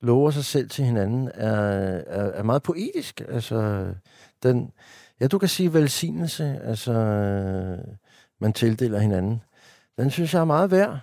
lover 0.00 0.30
sig 0.30 0.44
selv 0.44 0.68
til 0.68 0.84
hinanden, 0.84 1.30
er, 1.34 1.52
er, 2.06 2.32
er 2.32 2.42
meget 2.42 2.62
poetisk. 2.62 3.20
Altså, 3.28 3.86
den, 4.42 4.72
Ja, 5.22 5.26
du 5.26 5.38
kan 5.38 5.48
sige 5.48 5.74
velsignelse, 5.74 6.60
altså 6.64 6.92
man 8.40 8.52
tildeler 8.52 8.98
hinanden. 8.98 9.42
Den 9.98 10.10
synes 10.10 10.34
jeg 10.34 10.40
er 10.40 10.44
meget 10.44 10.70
værd. 10.70 10.98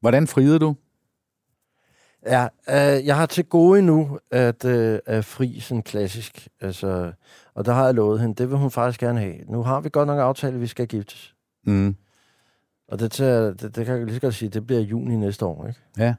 Hvordan 0.00 0.26
friede 0.26 0.58
du? 0.58 0.76
Ja, 2.26 2.48
øh, 2.68 3.06
jeg 3.06 3.16
har 3.16 3.26
til 3.26 3.44
gode 3.44 3.82
nu 3.82 4.18
at, 4.30 4.64
øh, 4.64 4.98
at 5.06 5.24
fri 5.24 5.60
sådan 5.60 5.82
klassisk. 5.82 6.48
Altså, 6.60 7.12
og 7.54 7.64
der 7.64 7.72
har 7.72 7.84
jeg 7.84 7.94
lovet 7.94 8.20
hende, 8.20 8.34
det 8.34 8.50
vil 8.50 8.58
hun 8.58 8.70
faktisk 8.70 9.00
gerne 9.00 9.20
have. 9.20 9.36
Nu 9.48 9.62
har 9.62 9.80
vi 9.80 9.88
godt 9.88 10.06
nok 10.06 10.18
aftalt, 10.18 10.54
at 10.54 10.60
vi 10.60 10.66
skal 10.66 10.88
giftes. 10.88 11.34
Mm. 11.66 11.96
Og 12.88 12.98
det, 12.98 13.12
tager, 13.12 13.52
det, 13.52 13.76
det 13.76 13.86
kan 13.86 13.96
jeg 13.96 14.04
lige 14.04 14.14
så 14.14 14.20
godt 14.20 14.34
sige, 14.34 14.48
det 14.48 14.66
bliver 14.66 14.80
juni 14.80 15.16
næste 15.16 15.44
år, 15.44 15.66
ikke? 15.66 15.80
Ja, 15.98 16.14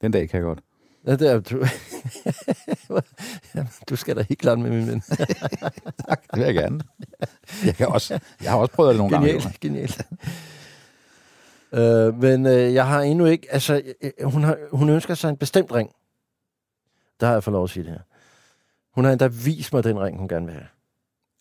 den 0.00 0.12
dag 0.12 0.28
kan 0.28 0.38
jeg 0.38 0.44
godt. 0.44 0.58
Ja, 1.06 1.16
det 1.16 1.30
er 1.30 1.40
du. 1.40 1.66
Jamen, 3.54 3.70
du 3.88 3.96
skal 3.96 4.16
da 4.16 4.24
helt 4.28 4.40
klart 4.40 4.58
med 4.58 4.70
min 4.70 4.86
ven. 4.86 5.00
tak, 6.08 6.22
det 6.30 6.38
vil 6.38 6.44
jeg 6.44 6.54
gerne. 6.54 6.80
Jeg, 7.64 7.74
kan 7.74 7.88
også, 7.88 8.20
jeg 8.42 8.50
har 8.50 8.58
også 8.58 8.72
prøvet 8.74 8.90
det 8.90 8.98
nogle 8.98 9.16
Genialt, 9.16 9.42
gange. 9.42 9.58
genialt. 9.60 10.06
Øh, 11.72 12.20
men 12.20 12.46
øh, 12.46 12.74
jeg 12.74 12.86
har 12.86 13.00
endnu 13.00 13.24
ikke... 13.24 13.46
Altså, 13.50 13.82
øh, 14.02 14.10
hun, 14.30 14.44
har, 14.44 14.58
hun 14.72 14.88
ønsker 14.88 15.14
sig 15.14 15.28
en 15.28 15.36
bestemt 15.36 15.72
ring. 15.72 15.90
Der 17.20 17.26
har 17.26 17.34
jeg 17.34 17.44
fået 17.44 17.52
lov 17.52 17.64
at 17.64 17.70
sige 17.70 17.84
det 17.84 17.92
her. 17.92 18.00
Hun 18.94 19.04
har 19.04 19.12
endda 19.12 19.26
vist 19.26 19.72
mig 19.72 19.84
den 19.84 20.00
ring, 20.00 20.18
hun 20.18 20.28
gerne 20.28 20.46
vil 20.46 20.54
have. 20.54 20.66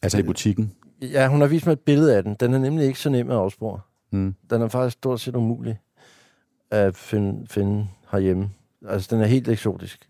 Altså 0.01 0.17
i 0.17 0.23
butikken. 0.23 0.73
Ja, 1.01 1.27
hun 1.27 1.41
har 1.41 1.47
vist 1.47 1.65
mig 1.65 1.73
et 1.73 1.79
billede 1.79 2.15
af 2.17 2.23
den. 2.23 2.35
Den 2.39 2.53
er 2.53 2.59
nemlig 2.59 2.85
ikke 2.85 2.99
så 2.99 3.09
nem 3.09 3.29
at 3.29 3.37
afspore. 3.37 3.79
Mm. 4.11 4.35
Den 4.49 4.61
er 4.61 4.67
faktisk 4.67 4.93
stort 4.93 5.21
set 5.21 5.35
umulig 5.35 5.79
at 6.71 6.95
finde, 6.97 7.47
finde 7.47 7.87
herhjemme. 8.13 8.49
Altså, 8.87 9.15
den 9.15 9.23
er 9.23 9.27
helt 9.27 9.49
eksotisk. 9.49 10.09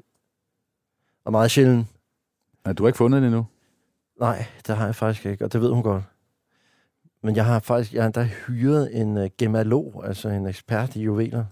Og 1.26 1.32
meget 1.32 1.52
sjælden. 1.52 1.88
Men 2.66 2.76
du 2.76 2.84
har 2.84 2.88
ikke 2.88 2.98
fundet 2.98 3.18
den 3.18 3.24
endnu? 3.24 3.46
Nej, 4.20 4.46
det 4.68 4.78
har 4.78 4.86
jeg 4.86 4.96
faktisk 4.96 5.26
ikke, 5.26 5.46
og 5.46 5.54
det 5.54 5.62
ved 5.62 5.70
hun 5.70 5.84
godt. 5.84 6.04
Men 7.24 7.36
jeg 7.36 7.46
har 7.46 7.60
faktisk, 7.60 7.94
jeg 7.94 8.04
har 8.04 8.08
endda 8.08 8.24
hyret 8.48 9.02
en 9.02 9.18
uh, 9.18 9.26
gemalog, 9.38 10.04
altså 10.08 10.30
en 10.30 10.48
ekspert 10.48 10.96
i 10.96 11.02
juveler, 11.02 11.46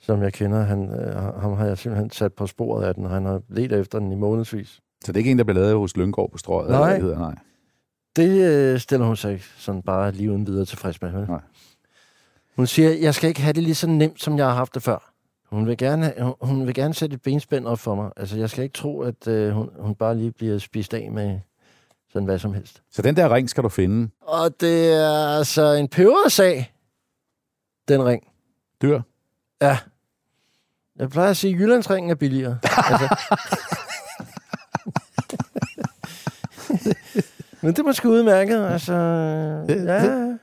som 0.00 0.22
jeg 0.22 0.32
kender. 0.32 0.62
Han, 0.62 0.88
uh, 0.88 1.40
ham 1.40 1.52
har 1.52 1.66
jeg 1.66 1.78
simpelthen 1.78 2.10
sat 2.10 2.32
på 2.32 2.46
sporet 2.46 2.84
af 2.84 2.94
den, 2.94 3.04
og 3.04 3.10
han 3.10 3.24
har 3.24 3.42
let 3.48 3.72
efter 3.72 3.98
den 3.98 4.12
i 4.12 4.14
månedsvis. 4.14 4.80
Så 5.04 5.12
det 5.12 5.16
er 5.16 5.18
ikke 5.18 5.30
en, 5.30 5.38
der 5.38 5.44
bliver 5.44 5.60
lavet 5.60 5.78
hos 5.78 5.96
Lyngård 5.96 6.30
på 6.30 6.38
strøget? 6.38 6.66
eller 6.66 6.78
Nej. 6.78 6.92
det 6.92 7.02
hedder, 7.02 7.18
nej. 7.18 7.34
Det 8.16 8.72
uh, 8.74 8.80
stiller 8.80 9.06
hun 9.06 9.16
sig 9.16 9.32
ikke 9.32 9.44
sådan 9.56 9.82
bare 9.82 10.12
lige 10.12 10.30
uden 10.30 10.46
videre 10.46 10.64
tilfreds 10.64 11.02
med. 11.02 11.10
Vel? 11.12 11.26
Nej. 11.28 11.40
Hun 12.56 12.66
siger, 12.66 12.90
jeg 12.90 13.14
skal 13.14 13.28
ikke 13.28 13.40
have 13.40 13.52
det 13.52 13.62
lige 13.62 13.74
så 13.74 13.86
nemt, 13.86 14.22
som 14.22 14.38
jeg 14.38 14.46
har 14.46 14.54
haft 14.54 14.74
det 14.74 14.82
før. 14.82 15.11
Hun 15.52 15.66
vil 15.66 15.76
gerne, 15.76 16.34
hun, 16.40 16.66
vil 16.66 16.74
gerne 16.74 16.94
sætte 16.94 17.14
et 17.14 17.22
benspænd 17.22 17.66
op 17.66 17.78
for 17.78 17.94
mig. 17.94 18.10
Altså, 18.16 18.36
jeg 18.38 18.50
skal 18.50 18.64
ikke 18.64 18.72
tro, 18.72 19.00
at 19.00 19.26
uh, 19.26 19.48
hun, 19.48 19.70
hun 19.78 19.94
bare 19.94 20.16
lige 20.16 20.30
bliver 20.32 20.58
spist 20.58 20.94
af 20.94 21.10
med 21.10 21.40
sådan 22.12 22.26
hvad 22.26 22.38
som 22.38 22.54
helst. 22.54 22.82
Så 22.90 23.02
den 23.02 23.16
der 23.16 23.34
ring 23.34 23.50
skal 23.50 23.62
du 23.62 23.68
finde. 23.68 24.10
Og 24.20 24.60
det 24.60 24.92
er 24.92 25.36
altså 25.38 25.72
en 25.72 25.88
pebersag, 25.88 26.72
den 27.88 28.04
ring. 28.04 28.22
Dyr. 28.82 29.00
Ja. 29.62 29.78
Jeg 30.96 31.10
plejer 31.10 31.30
at 31.30 31.36
sige, 31.36 31.54
at 31.54 31.60
Jyllandsringen 31.60 32.10
er 32.10 32.14
billigere. 32.14 32.58
altså. 32.90 33.16
Men 37.60 37.70
det 37.70 37.78
er 37.78 37.84
måske 37.84 38.08
udmærket. 38.08 38.64
Altså, 38.66 38.92
ja, 39.68 39.68
Hold 39.68 39.98
da 39.98 40.32
op. 40.32 40.38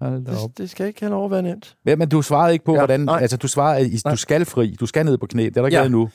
det, 0.00 0.58
det 0.58 0.70
skal 0.70 0.86
ikke 0.86 1.00
have 1.00 1.10
lov 1.10 1.24
at 1.24 1.30
være 1.30 1.42
nemt. 1.42 1.76
Ja, 1.86 1.96
men 1.96 2.08
du 2.08 2.22
svarede 2.22 2.52
ikke 2.52 2.64
på, 2.64 2.72
Ja, 2.72 2.78
hvordan... 2.80 3.00
nej. 3.00 3.18
Altså, 3.20 3.36
du 3.36 3.48
svarede, 3.48 3.90
du 3.90 3.96
Nej. 4.04 4.14
skal 4.16 4.44
fri. 4.44 4.76
Du 4.80 4.86
skal 4.86 5.04
ned 5.04 5.18
på 5.18 5.26
knæ. 5.26 5.42
Det 5.44 5.56
er 5.56 5.60
der 5.60 5.66
ikke 5.66 5.76
Ja. 5.76 5.80
ja. 5.80 5.86
endnu. 5.86 6.10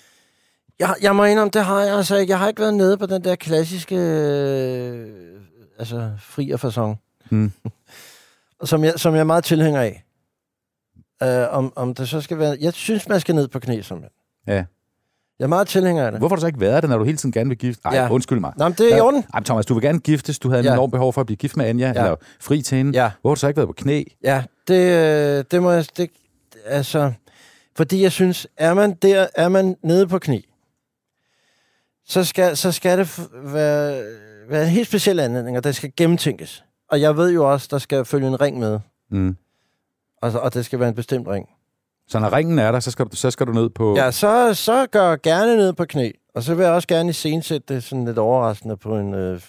Jeg, 0.80 0.96
jeg 1.02 1.16
må 1.16 1.24
indrømme, 1.26 1.52
det 1.54 1.66
har 1.66 1.82
jeg 1.82 1.98
altså 1.98 2.16
ikke. 2.16 2.32
Jeg 2.32 2.40
har 2.40 2.48
ikke 2.48 2.62
været 2.62 2.74
nede 2.74 2.98
på 2.98 3.06
den 3.06 3.24
der 3.24 3.36
klassiske 3.36 3.96
øh, 3.96 5.08
altså, 5.80 6.12
fri 6.20 6.52
og 6.52 6.60
fasong. 6.60 7.00
Hmm. 7.30 7.52
som, 8.64 8.84
jeg, 8.84 8.94
som 8.98 9.14
jeg 9.14 9.20
er 9.20 9.24
meget 9.24 9.44
tilhænger 9.44 9.82
af. 9.82 10.04
Uh, 11.26 11.58
om, 11.58 11.74
om 11.76 11.96
det 11.96 12.10
så 12.10 12.22
skal 12.22 12.38
være... 12.38 12.58
Jeg 12.62 12.74
synes, 12.74 13.10
man 13.10 13.20
skal 13.20 13.36
ned 13.36 13.48
på 13.48 13.60
knæ 13.60 13.82
som 13.82 13.98
mand. 13.98 14.12
Ja. 14.48 14.66
Jeg 15.42 15.46
er 15.46 15.50
meget 15.50 15.68
tilhænger 15.68 16.06
af 16.06 16.12
det. 16.12 16.20
Hvorfor 16.22 16.36
har 16.36 16.38
du 16.38 16.42
så 16.42 16.48
ikke 16.48 16.60
været 16.60 16.84
det, 16.84 16.90
når 16.90 16.98
du 16.98 17.04
hele 17.04 17.18
tiden 17.18 17.32
gerne 17.32 17.50
vil 17.50 17.58
gifte? 17.58 17.82
Ej, 17.86 17.96
Ja. 17.96 18.10
undskyld 18.12 18.40
mig. 18.40 18.54
Nå, 18.58 18.64
men 18.64 18.74
det 18.74 18.86
er 18.92 18.96
i 18.96 18.98
Ja. 18.98 19.02
orden. 19.06 19.20
Ej, 19.34 19.40
men 19.40 19.44
Thomas, 19.44 19.66
du 19.66 19.74
vil 19.74 19.84
gerne 19.84 20.00
giftes. 20.00 20.40
Du 20.40 20.50
havde 20.50 20.64
ja. 20.64 20.70
En 20.70 20.74
enorm 20.74 20.92
behov 20.92 21.14
for 21.14 21.22
at 21.22 21.28
blive 21.28 21.38
gift 21.38 21.58
med 21.58 21.66
Anja, 21.66 21.88
Ja. 21.88 21.94
eller 22.04 22.16
fri 22.40 22.62
til 22.62 22.78
hende. 22.78 22.92
Ja. 23.04 23.12
Hvorfor 23.22 23.30
har 23.30 23.36
du 23.36 23.40
så 23.40 23.48
ikke 23.48 23.58
været 23.58 23.68
på 23.70 23.74
knæ? 23.74 24.04
Ja, 24.24 24.44
det, 24.68 24.92
øh, 25.40 25.44
det 25.52 25.62
må 25.62 25.72
jeg... 25.72 25.86
Det, 25.98 26.10
altså, 26.66 27.12
fordi 27.78 28.02
jeg 28.04 28.12
synes, 28.12 28.48
er 28.58 28.74
man 28.74 28.94
der, 29.02 29.28
er 29.36 29.50
man 29.50 29.76
nede 29.84 30.08
på 30.08 30.20
knæ, 30.20 30.40
så 32.06 32.24
skal, 32.24 32.58
så 32.58 32.72
skal 32.72 32.98
det 32.98 33.20
være, 33.34 34.04
være 34.50 34.64
en 34.64 34.70
helt 34.70 34.88
speciel 34.88 35.20
anledning, 35.20 35.58
og 35.58 35.64
det 35.64 35.76
skal 35.76 35.92
gennemtænkes. 35.98 36.64
Og 36.90 37.02
jeg 37.02 37.18
ved 37.18 37.32
jo 37.32 37.52
også, 37.52 37.68
der 37.72 37.78
skal 37.78 38.06
følge 38.06 38.28
en 38.28 38.42
ring 38.42 38.60
med, 38.60 38.80
Mm. 39.12 39.36
altså, 40.22 40.40
og 40.40 40.54
det 40.54 40.66
skal 40.66 40.80
være 40.80 40.90
en 40.90 40.96
bestemt 40.96 41.28
ring. 41.28 41.50
Så 42.12 42.20
når 42.20 42.34
ringen 42.34 42.60
er 42.60 42.72
der, 42.72 42.80
så 42.80 42.92
skal 42.92 43.06
du, 43.06 43.16
så 43.16 43.32
skal 43.32 43.48
du 43.48 43.52
ned 43.52 43.70
på... 43.70 43.96
Ja, 43.96 44.12
så, 44.12 44.54
så 44.54 44.88
gør 44.92 45.16
gerne 45.24 45.56
ned 45.58 45.74
på 45.74 45.86
knæ. 45.86 46.12
Og 46.36 46.44
så 46.44 46.56
vil 46.56 46.64
jeg 46.64 46.74
også 46.74 46.88
gerne 46.88 47.10
iscenesætte 47.10 47.74
det 47.74 47.84
sådan 47.84 48.06
lidt 48.06 48.18
overraskende 48.18 48.78
på 48.78 48.98
en 48.98 49.14
øh, 49.14 49.42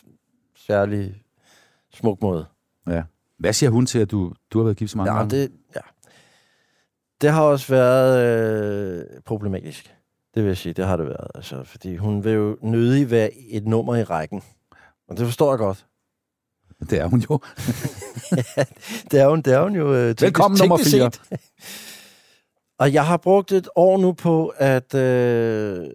særlig 0.67 1.15
smuk 1.95 2.23
måde. 2.23 2.47
ja. 2.89 3.03
Hvad 3.39 3.53
siger 3.53 3.71
hun 3.71 3.87
til, 3.87 3.99
at 3.99 4.11
du, 4.11 4.33
du 4.53 4.59
har 4.59 4.65
været 4.65 4.77
gift 4.77 4.91
så 4.91 4.97
mange 4.99 5.13
Ja, 5.13 5.19
gange? 5.19 5.37
det, 5.37 5.51
ja. 5.77 5.81
det 7.21 7.31
har 7.31 7.43
også 7.43 7.67
været 7.73 8.25
øh, 8.25 9.05
problematisk. 9.27 9.95
Det 10.35 10.43
vil 10.43 10.49
jeg 10.49 10.57
sige, 10.57 10.73
det 10.73 10.87
har 10.87 10.97
det 10.97 11.07
været. 11.07 11.27
Altså, 11.35 11.65
fordi 11.65 11.97
hun 11.97 12.25
vil 12.25 12.33
jo 12.33 12.57
nødig 12.63 13.11
være 13.11 13.31
et 13.35 13.67
nummer 13.67 13.97
i 13.97 14.03
rækken. 14.05 14.43
Og 15.09 15.17
det 15.17 15.27
forstår 15.27 15.51
jeg 15.53 15.59
godt. 15.59 15.87
det 16.91 17.01
er 17.01 17.07
hun 17.07 17.21
jo. 17.31 17.41
Det 19.11 19.21
er 19.21 19.29
hun, 19.29 19.43
det 19.43 19.53
er 19.55 19.63
hun 19.63 19.75
jo 19.77 19.95
øh, 19.95 20.15
Velkommen 20.21 20.59
nummer 20.61 20.77
fire. 20.77 21.11
set. 21.13 21.21
Og 22.83 22.93
jeg 22.93 23.07
har 23.07 23.17
brugt 23.17 23.53
et 23.53 23.69
år 23.77 23.99
nu 23.99 24.13
på 24.13 24.53
at 24.57 24.95
øh, 24.95 25.91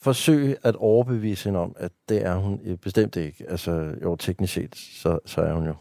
forsøge 0.00 0.56
at 0.62 0.76
overbevise 0.76 1.44
hende 1.44 1.60
om, 1.60 1.76
at 1.78 1.92
det 2.08 2.26
er 2.26 2.34
hun 2.36 2.60
øh, 2.64 2.76
bestemt 2.78 3.16
ikke. 3.16 3.44
Altså, 3.48 3.94
jo, 4.02 4.16
teknisk 4.16 4.52
set, 4.54 4.76
så, 4.76 5.18
så 5.26 5.40
er 5.40 5.52
hun 5.52 5.66
jo 5.66 5.74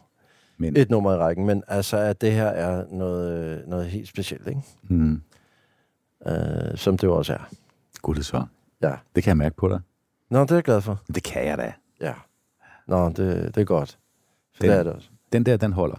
Men, 0.57 0.77
et 0.77 0.89
nummer 0.89 1.13
i 1.13 1.17
rækken. 1.17 1.45
Men 1.45 1.63
altså, 1.67 1.97
at 1.97 2.21
det 2.21 2.31
her 2.31 2.45
er 2.47 2.85
noget, 2.91 3.31
øh, 3.61 3.67
noget 3.67 3.85
helt 3.85 4.07
specielt, 4.07 4.47
ikke? 4.47 4.61
mm, 4.89 5.21
Øh, 6.27 6.77
som 6.77 6.97
det 6.97 7.07
jo 7.07 7.15
også 7.17 7.33
er. 7.33 7.49
gud, 8.01 8.15
så. 8.23 8.45
Ja. 8.81 8.95
Det 9.15 9.23
kan 9.23 9.29
jeg 9.29 9.37
mærke 9.37 9.55
på 9.55 9.69
dig. 9.69 9.79
Nå, 10.29 10.41
det 10.41 10.51
er 10.51 10.55
jeg 10.55 10.63
glad 10.63 10.81
for. 10.81 11.01
Det 11.15 11.23
kan 11.23 11.45
jeg 11.45 11.57
da. 11.57 11.73
Ja. 12.01 12.13
Nå, 12.87 13.07
det, 13.09 13.55
det 13.55 13.57
er 13.57 13.65
godt. 13.65 13.99
For 14.55 14.61
Den- 14.61 14.69
det 14.71 14.79
er 14.79 14.83
det 14.83 14.93
også. 14.93 15.09
Den 15.33 15.45
der, 15.45 15.57
den 15.57 15.73
holder. 15.73 15.97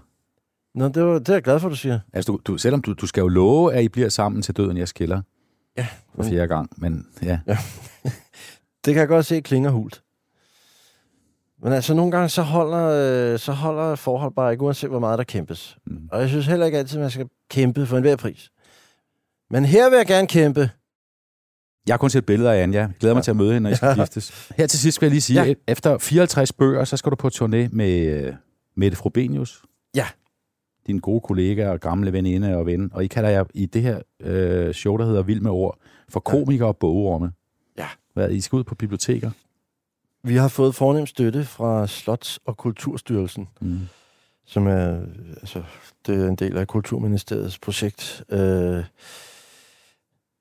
Nå, 0.75 0.89
det, 0.89 1.05
var, 1.05 1.18
det 1.18 1.29
er 1.29 1.33
jeg 1.33 1.43
glad 1.43 1.61
for, 1.61 1.68
du 1.68 1.77
siger. 1.77 2.01
Altså, 2.12 2.33
du, 2.33 2.41
du, 2.47 2.59
selvom 2.59 2.83
du, 2.83 2.93
du 2.93 3.07
skal 3.07 3.20
jo 3.20 3.29
love, 3.29 3.75
at 3.75 3.85
I 3.85 3.89
bliver 3.89 4.09
sammen 4.09 4.43
til 4.43 4.57
døden, 4.57 4.77
jeg 4.77 4.89
skiller 4.89 5.22
Ja. 5.77 5.87
for 6.16 6.22
fjerde 6.22 6.49
gang. 6.49 6.70
Men 6.77 7.07
ja, 7.22 7.39
Det 8.85 8.95
kan 8.95 8.97
jeg 9.01 9.09
godt 9.09 9.27
se 9.27 9.41
klinger 9.41 9.70
hult. 9.70 10.03
Men 11.62 11.72
altså, 11.72 11.95
nogle 11.95 12.11
gange 12.12 12.29
så 12.29 12.43
holder, 12.43 12.85
øh, 13.33 13.39
så 13.39 13.53
holder 13.53 13.95
forhold 13.95 14.33
bare 14.35 14.53
ikke, 14.53 14.64
uanset 14.64 14.91
hvor 14.91 14.99
meget 14.99 15.18
der 15.18 15.25
kæmpes. 15.25 15.77
Mm. 15.87 16.09
Og 16.12 16.20
jeg 16.20 16.29
synes 16.29 16.47
heller 16.47 16.66
ikke 16.66 16.79
altid, 16.79 16.99
man 16.99 17.11
skal 17.11 17.27
kæmpe 17.51 17.87
for 17.87 17.97
enhver 17.97 18.16
pris. 18.16 18.51
Men 19.51 19.64
her 19.64 19.91
vil 19.91 19.97
jeg 19.97 20.07
gerne 20.07 20.27
kæmpe. 20.27 20.70
jeg 21.87 21.93
har 21.93 21.99
kun 21.99 22.11
set 22.11 22.27
billeder 22.27 22.53
af 22.53 22.62
Anja. 22.62 22.81
Jeg 22.81 22.91
glæder 23.01 23.14
mig 23.14 23.20
Ja. 23.20 23.22
til 23.25 23.31
at 23.31 23.37
møde 23.37 23.53
hende, 23.53 23.61
når 23.61 23.70
I 23.70 23.75
skal 23.77 23.87
Ja. 23.89 23.95
giftes. 23.95 24.53
Her 24.57 24.66
til 24.66 24.79
sidst 24.79 25.01
vil 25.01 25.07
jeg 25.07 25.11
lige 25.11 25.20
sige, 25.22 25.41
Ja. 25.43 25.47
ja. 25.49 25.55
efter 25.68 25.99
54 25.99 26.53
bøger, 26.53 26.85
så 26.85 26.97
skal 26.97 27.11
du 27.11 27.16
på 27.16 27.29
turné 27.35 27.68
med 27.72 27.99
øh, 28.07 28.35
Mette 28.77 28.97
Frobenius. 28.97 29.62
Din 30.87 30.99
gode 30.99 31.20
kollega 31.20 31.68
og 31.68 31.80
gamle 31.80 32.12
veninde 32.12 32.57
og 32.57 32.66
ven. 32.66 32.91
Og 32.95 33.05
I 33.05 33.07
kalder 33.07 33.30
jer 33.30 33.45
i 33.55 33.66
det 33.66 33.82
her 33.82 34.01
øh, 34.20 34.74
show, 34.74 34.97
der 34.97 35.05
hedder 35.07 35.22
Vild 35.22 35.41
med 35.41 35.51
ord, 35.51 35.78
for 36.09 36.20
komikere 36.20 36.68
og 36.68 36.76
bogorme. 36.76 37.32
Ja. 37.78 37.87
Hvad, 38.14 38.30
I 38.30 38.41
skal 38.41 38.57
ud 38.57 38.64
på 38.64 38.74
biblioteker? 38.74 39.30
Vi 40.22 40.37
har 40.37 40.49
fået 40.49 40.74
fornem 40.74 41.07
støtte 41.07 41.45
fra 41.45 41.87
Slots- 41.87 42.39
og 42.45 42.57
Kulturstyrelsen, 42.57 43.49
Mm. 43.61 43.78
som 44.47 44.66
er, 44.66 45.01
altså, 45.41 45.62
det 46.07 46.24
er 46.24 46.28
en 46.28 46.37
del 46.37 46.57
af 46.57 46.66
Kulturministeriets 46.66 47.59
projekt. 47.59 48.22
Øh, 48.28 48.85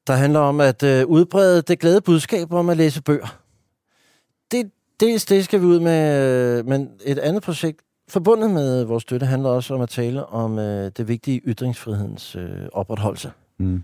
der 0.08 0.14
handler 0.14 0.40
om 0.40 0.60
at 0.62 0.84
øh, 0.84 1.06
udbrede 1.06 1.62
det 1.62 1.80
glade 1.80 2.02
budskab 2.02 2.54
om 2.54 2.70
at 2.70 2.78
læse 2.78 3.02
bøger. 3.02 3.40
Det, 4.52 4.72
det, 5.00 5.30
det 5.30 5.44
skal 5.46 5.62
vi 5.62 5.66
ud 5.66 5.80
med, 5.80 6.60
øh, 6.60 6.66
men 6.66 6.90
et 7.06 7.20
andet 7.20 7.44
projekt, 7.44 7.82
forbundet 8.08 8.52
med 8.52 8.84
vores 8.84 9.04
støtte, 9.04 9.26
handler 9.26 9.50
også 9.50 9.74
om 9.74 9.82
at 9.82 9.90
tale 9.90 10.26
om 10.26 10.60
øh, 10.60 10.92
det 10.98 11.08
vigtige 11.08 11.42
ytringsfrihedens 11.46 12.36
øh, 12.36 12.50
opretholdelse. 12.74 13.32
Mm. 13.58 13.84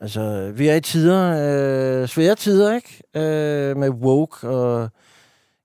Altså, 0.00 0.52
vi 0.54 0.68
er 0.68 0.74
i 0.74 0.80
tider, 0.80 1.36
øh, 2.02 2.08
svære 2.08 2.34
tider, 2.34 2.74
ikke? 2.74 3.02
Øh, 3.14 3.76
med 3.76 3.90
woke 3.90 4.48
og 4.48 4.88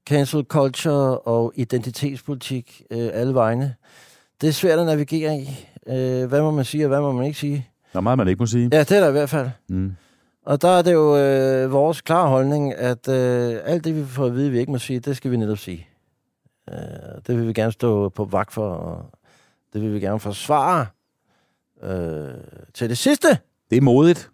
cancel 0.09 0.43
culture 0.43 1.17
og 1.17 1.53
identitetspolitik 1.55 2.81
øh, 2.91 3.09
alle 3.13 3.33
vegne. 3.33 3.75
Det 4.41 4.49
er 4.49 4.53
svært 4.53 4.79
at 4.79 4.85
navigere 4.85 5.37
i. 5.37 5.67
Øh, 5.87 6.25
hvad 6.25 6.41
må 6.41 6.51
man 6.51 6.65
sige, 6.65 6.85
og 6.85 6.87
hvad 6.87 7.01
må 7.01 7.11
man 7.11 7.25
ikke 7.25 7.39
sige? 7.39 7.67
Der 7.93 7.99
er 7.99 8.01
meget, 8.01 8.17
man 8.17 8.27
ikke 8.27 8.39
må 8.39 8.45
sige. 8.45 8.69
Ja, 8.71 8.79
det 8.79 8.91
er 8.91 8.99
der 8.99 9.09
i 9.09 9.11
hvert 9.11 9.29
fald. 9.29 9.49
Mm. 9.69 9.95
Og 10.45 10.61
der 10.61 10.69
er 10.69 10.81
det 10.81 10.93
jo 10.93 11.17
øh, 11.17 11.71
vores 11.71 12.01
klare 12.01 12.27
holdning, 12.27 12.75
at 12.75 13.07
øh, 13.07 13.57
alt 13.65 13.83
det, 13.83 13.95
vi 13.95 14.05
får 14.05 14.25
at 14.25 14.35
vide, 14.35 14.51
vi 14.51 14.59
ikke 14.59 14.71
må 14.71 14.77
sige, 14.77 14.99
det 14.99 15.17
skal 15.17 15.31
vi 15.31 15.37
netop 15.37 15.57
sige. 15.57 15.87
Øh, 16.71 17.21
det 17.27 17.37
vil 17.37 17.47
vi 17.47 17.53
gerne 17.53 17.71
stå 17.71 18.09
på 18.09 18.25
vagt 18.25 18.53
for, 18.53 18.69
og 18.69 19.05
det 19.73 19.81
vil 19.81 19.93
vi 19.93 19.99
gerne 19.99 20.19
forsvare. 20.19 20.85
Øh, 21.83 22.33
til 22.73 22.89
det 22.89 22.97
sidste. 22.97 23.27
Det 23.69 23.77
er 23.77 23.81
modigt. 23.81 24.29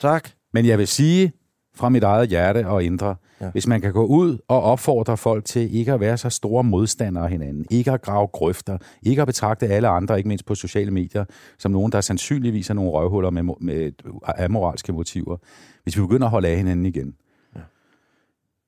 Tak. 0.00 0.28
Men 0.52 0.66
jeg 0.66 0.78
vil 0.78 0.86
sige 0.86 1.32
fra 1.74 1.88
mit 1.88 2.02
eget 2.02 2.28
hjerte 2.28 2.66
og 2.66 2.84
indre, 2.84 3.16
ja. 3.40 3.50
hvis 3.50 3.66
man 3.66 3.80
kan 3.80 3.92
gå 3.92 4.04
ud 4.06 4.38
og 4.48 4.62
opfordre 4.62 5.16
folk 5.16 5.44
til 5.44 5.74
ikke 5.74 5.92
at 5.92 6.00
være 6.00 6.18
så 6.18 6.30
store 6.30 6.64
modstandere 6.64 7.24
af 7.24 7.30
hinanden, 7.30 7.66
ikke 7.70 7.92
at 7.92 8.02
grave 8.02 8.26
grøfter, 8.26 8.78
ikke 9.02 9.22
at 9.22 9.26
betragte 9.26 9.66
alle 9.66 9.88
andre, 9.88 10.16
ikke 10.16 10.28
mindst 10.28 10.46
på 10.46 10.54
sociale 10.54 10.90
medier, 10.90 11.24
som 11.58 11.72
nogen, 11.72 11.92
der 11.92 12.00
sandsynligvis 12.00 12.70
er 12.70 12.74
nogle 12.74 12.90
røvhuller 12.90 13.30
med, 13.30 13.42
med 13.60 13.92
amoralske 14.38 14.92
motiver. 14.92 15.36
Hvis 15.82 15.96
vi 15.96 16.00
begynder 16.00 16.26
at 16.26 16.30
holde 16.30 16.48
af 16.48 16.56
hinanden 16.56 16.86
igen. 16.86 17.14
Ja. 17.56 17.60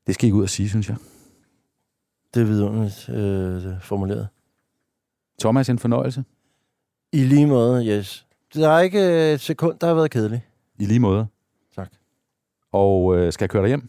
Det 0.06 0.14
skal 0.14 0.28
I 0.28 0.32
ud 0.32 0.42
og 0.42 0.50
sige, 0.50 0.68
synes 0.68 0.88
jeg. 0.88 0.96
Det 2.34 2.42
er 2.42 2.44
vidunderligt 2.46 3.08
øh, 3.08 3.80
formuleret. 3.80 4.28
Thomas, 5.40 5.68
en 5.68 5.78
fornøjelse. 5.78 6.24
I 7.12 7.24
lige 7.24 7.46
måde, 7.46 7.86
yes. 7.86 8.26
Der 8.54 8.68
er 8.68 8.80
ikke 8.80 9.32
et 9.32 9.40
sekund, 9.40 9.78
der 9.78 9.86
har 9.86 9.94
været 9.94 10.10
kedeligt. 10.10 10.42
I 10.78 10.86
lige 10.86 11.00
måde. 11.00 11.26
Tak. 11.76 11.88
Og 12.72 13.16
øh, 13.16 13.32
skal 13.32 13.44
jeg 13.44 13.50
køre 13.50 13.62
dig 13.62 13.68
hjem? 13.68 13.88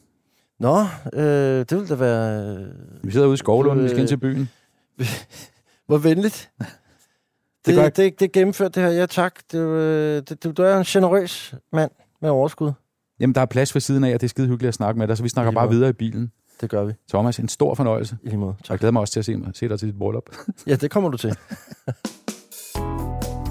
Nå, 0.60 0.80
øh, 1.14 1.60
det 1.60 1.72
ville 1.72 1.88
da 1.88 1.96
være... 1.96 2.56
Øh, 2.58 2.68
Vi 3.04 3.12
sidder 3.12 3.28
ude 3.28 3.34
i 3.34 3.38
Skovlund, 3.38 3.78
Du, 3.80 3.84
vi 3.84 3.90
skal 3.90 4.00
ind 4.00 4.04
øh, 4.04 4.08
til 4.08 4.18
byen. 4.18 4.50
hvor 5.88 5.98
venligt. 5.98 6.52
Det 7.66 7.76
Det, 7.76 7.98
det, 7.98 8.20
det, 8.20 8.32
gennemført, 8.32 8.76
det 8.76 8.84
her. 8.84 8.90
Ja, 8.90 9.06
tak. 9.06 9.36
Øh, 9.54 10.22
det, 10.30 10.44
du, 10.44 10.52
du 10.52 10.64
er 10.64 10.78
en 10.78 10.84
generøs 10.84 11.56
mand 11.74 11.92
med 12.22 12.30
overskud. 12.30 12.72
Jamen, 13.20 13.36
der 13.36 13.42
er 13.42 13.46
plads 13.46 13.76
ved 13.76 13.82
siden 13.82 14.04
af, 14.04 14.14
og 14.14 14.22
det 14.22 14.28
er 14.28 14.30
skide 14.30 14.48
hyggeligt 14.48 14.68
at 14.68 14.74
snakke 14.74 15.00
med 15.00 15.08
dig, 15.08 15.18
så 15.18 15.24
vi 15.24 15.30
snakker 15.30 15.52
bare 15.52 15.70
videre 15.70 15.90
i 15.90 15.94
bilen. 15.94 16.32
Det 16.62 16.70
gør 16.70 16.84
vi. 16.84 16.94
Thomas, 17.10 17.40
en 17.40 17.48
stor 17.48 17.76
fornøjelse. 17.76 18.18
I 18.24 18.28
lige 18.28 18.38
måde. 18.38 18.52
Og 18.52 18.66
jeg 18.70 18.80
glæder 18.80 18.92
mig 18.92 19.00
også 19.00 19.12
til 19.12 19.20
at 19.20 19.26
se, 19.26 19.38
se 19.54 19.70
dig 19.70 19.80
til 19.80 19.88
dit 19.88 19.98
bryllup. 19.98 20.24
Ja, 20.68 20.76
det 20.76 20.92
kommer 20.92 21.10
du 21.10 21.18
til. 21.18 21.36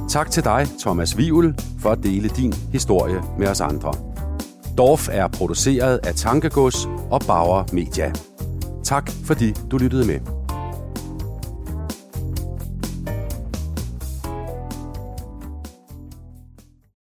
Tak 0.09 0.31
til 0.31 0.45
dig, 0.45 0.67
Thomas 0.81 1.19
Vivl, 1.19 1.55
for 1.79 1.91
at 1.91 1.99
dele 2.03 2.29
din 2.29 2.53
historie 2.53 3.23
med 3.39 3.49
os 3.49 3.61
andre. 3.61 3.93
Dorf 4.79 5.09
er 5.13 5.29
produceret 5.29 6.01
af 6.07 6.15
Tankegods 6.15 6.87
og 7.11 7.21
Bauer 7.27 7.65
Media. 7.73 8.13
Tak 8.85 9.11
fordi 9.25 9.53
du 9.71 9.79
lyttede 9.79 10.07
med. 10.07 10.44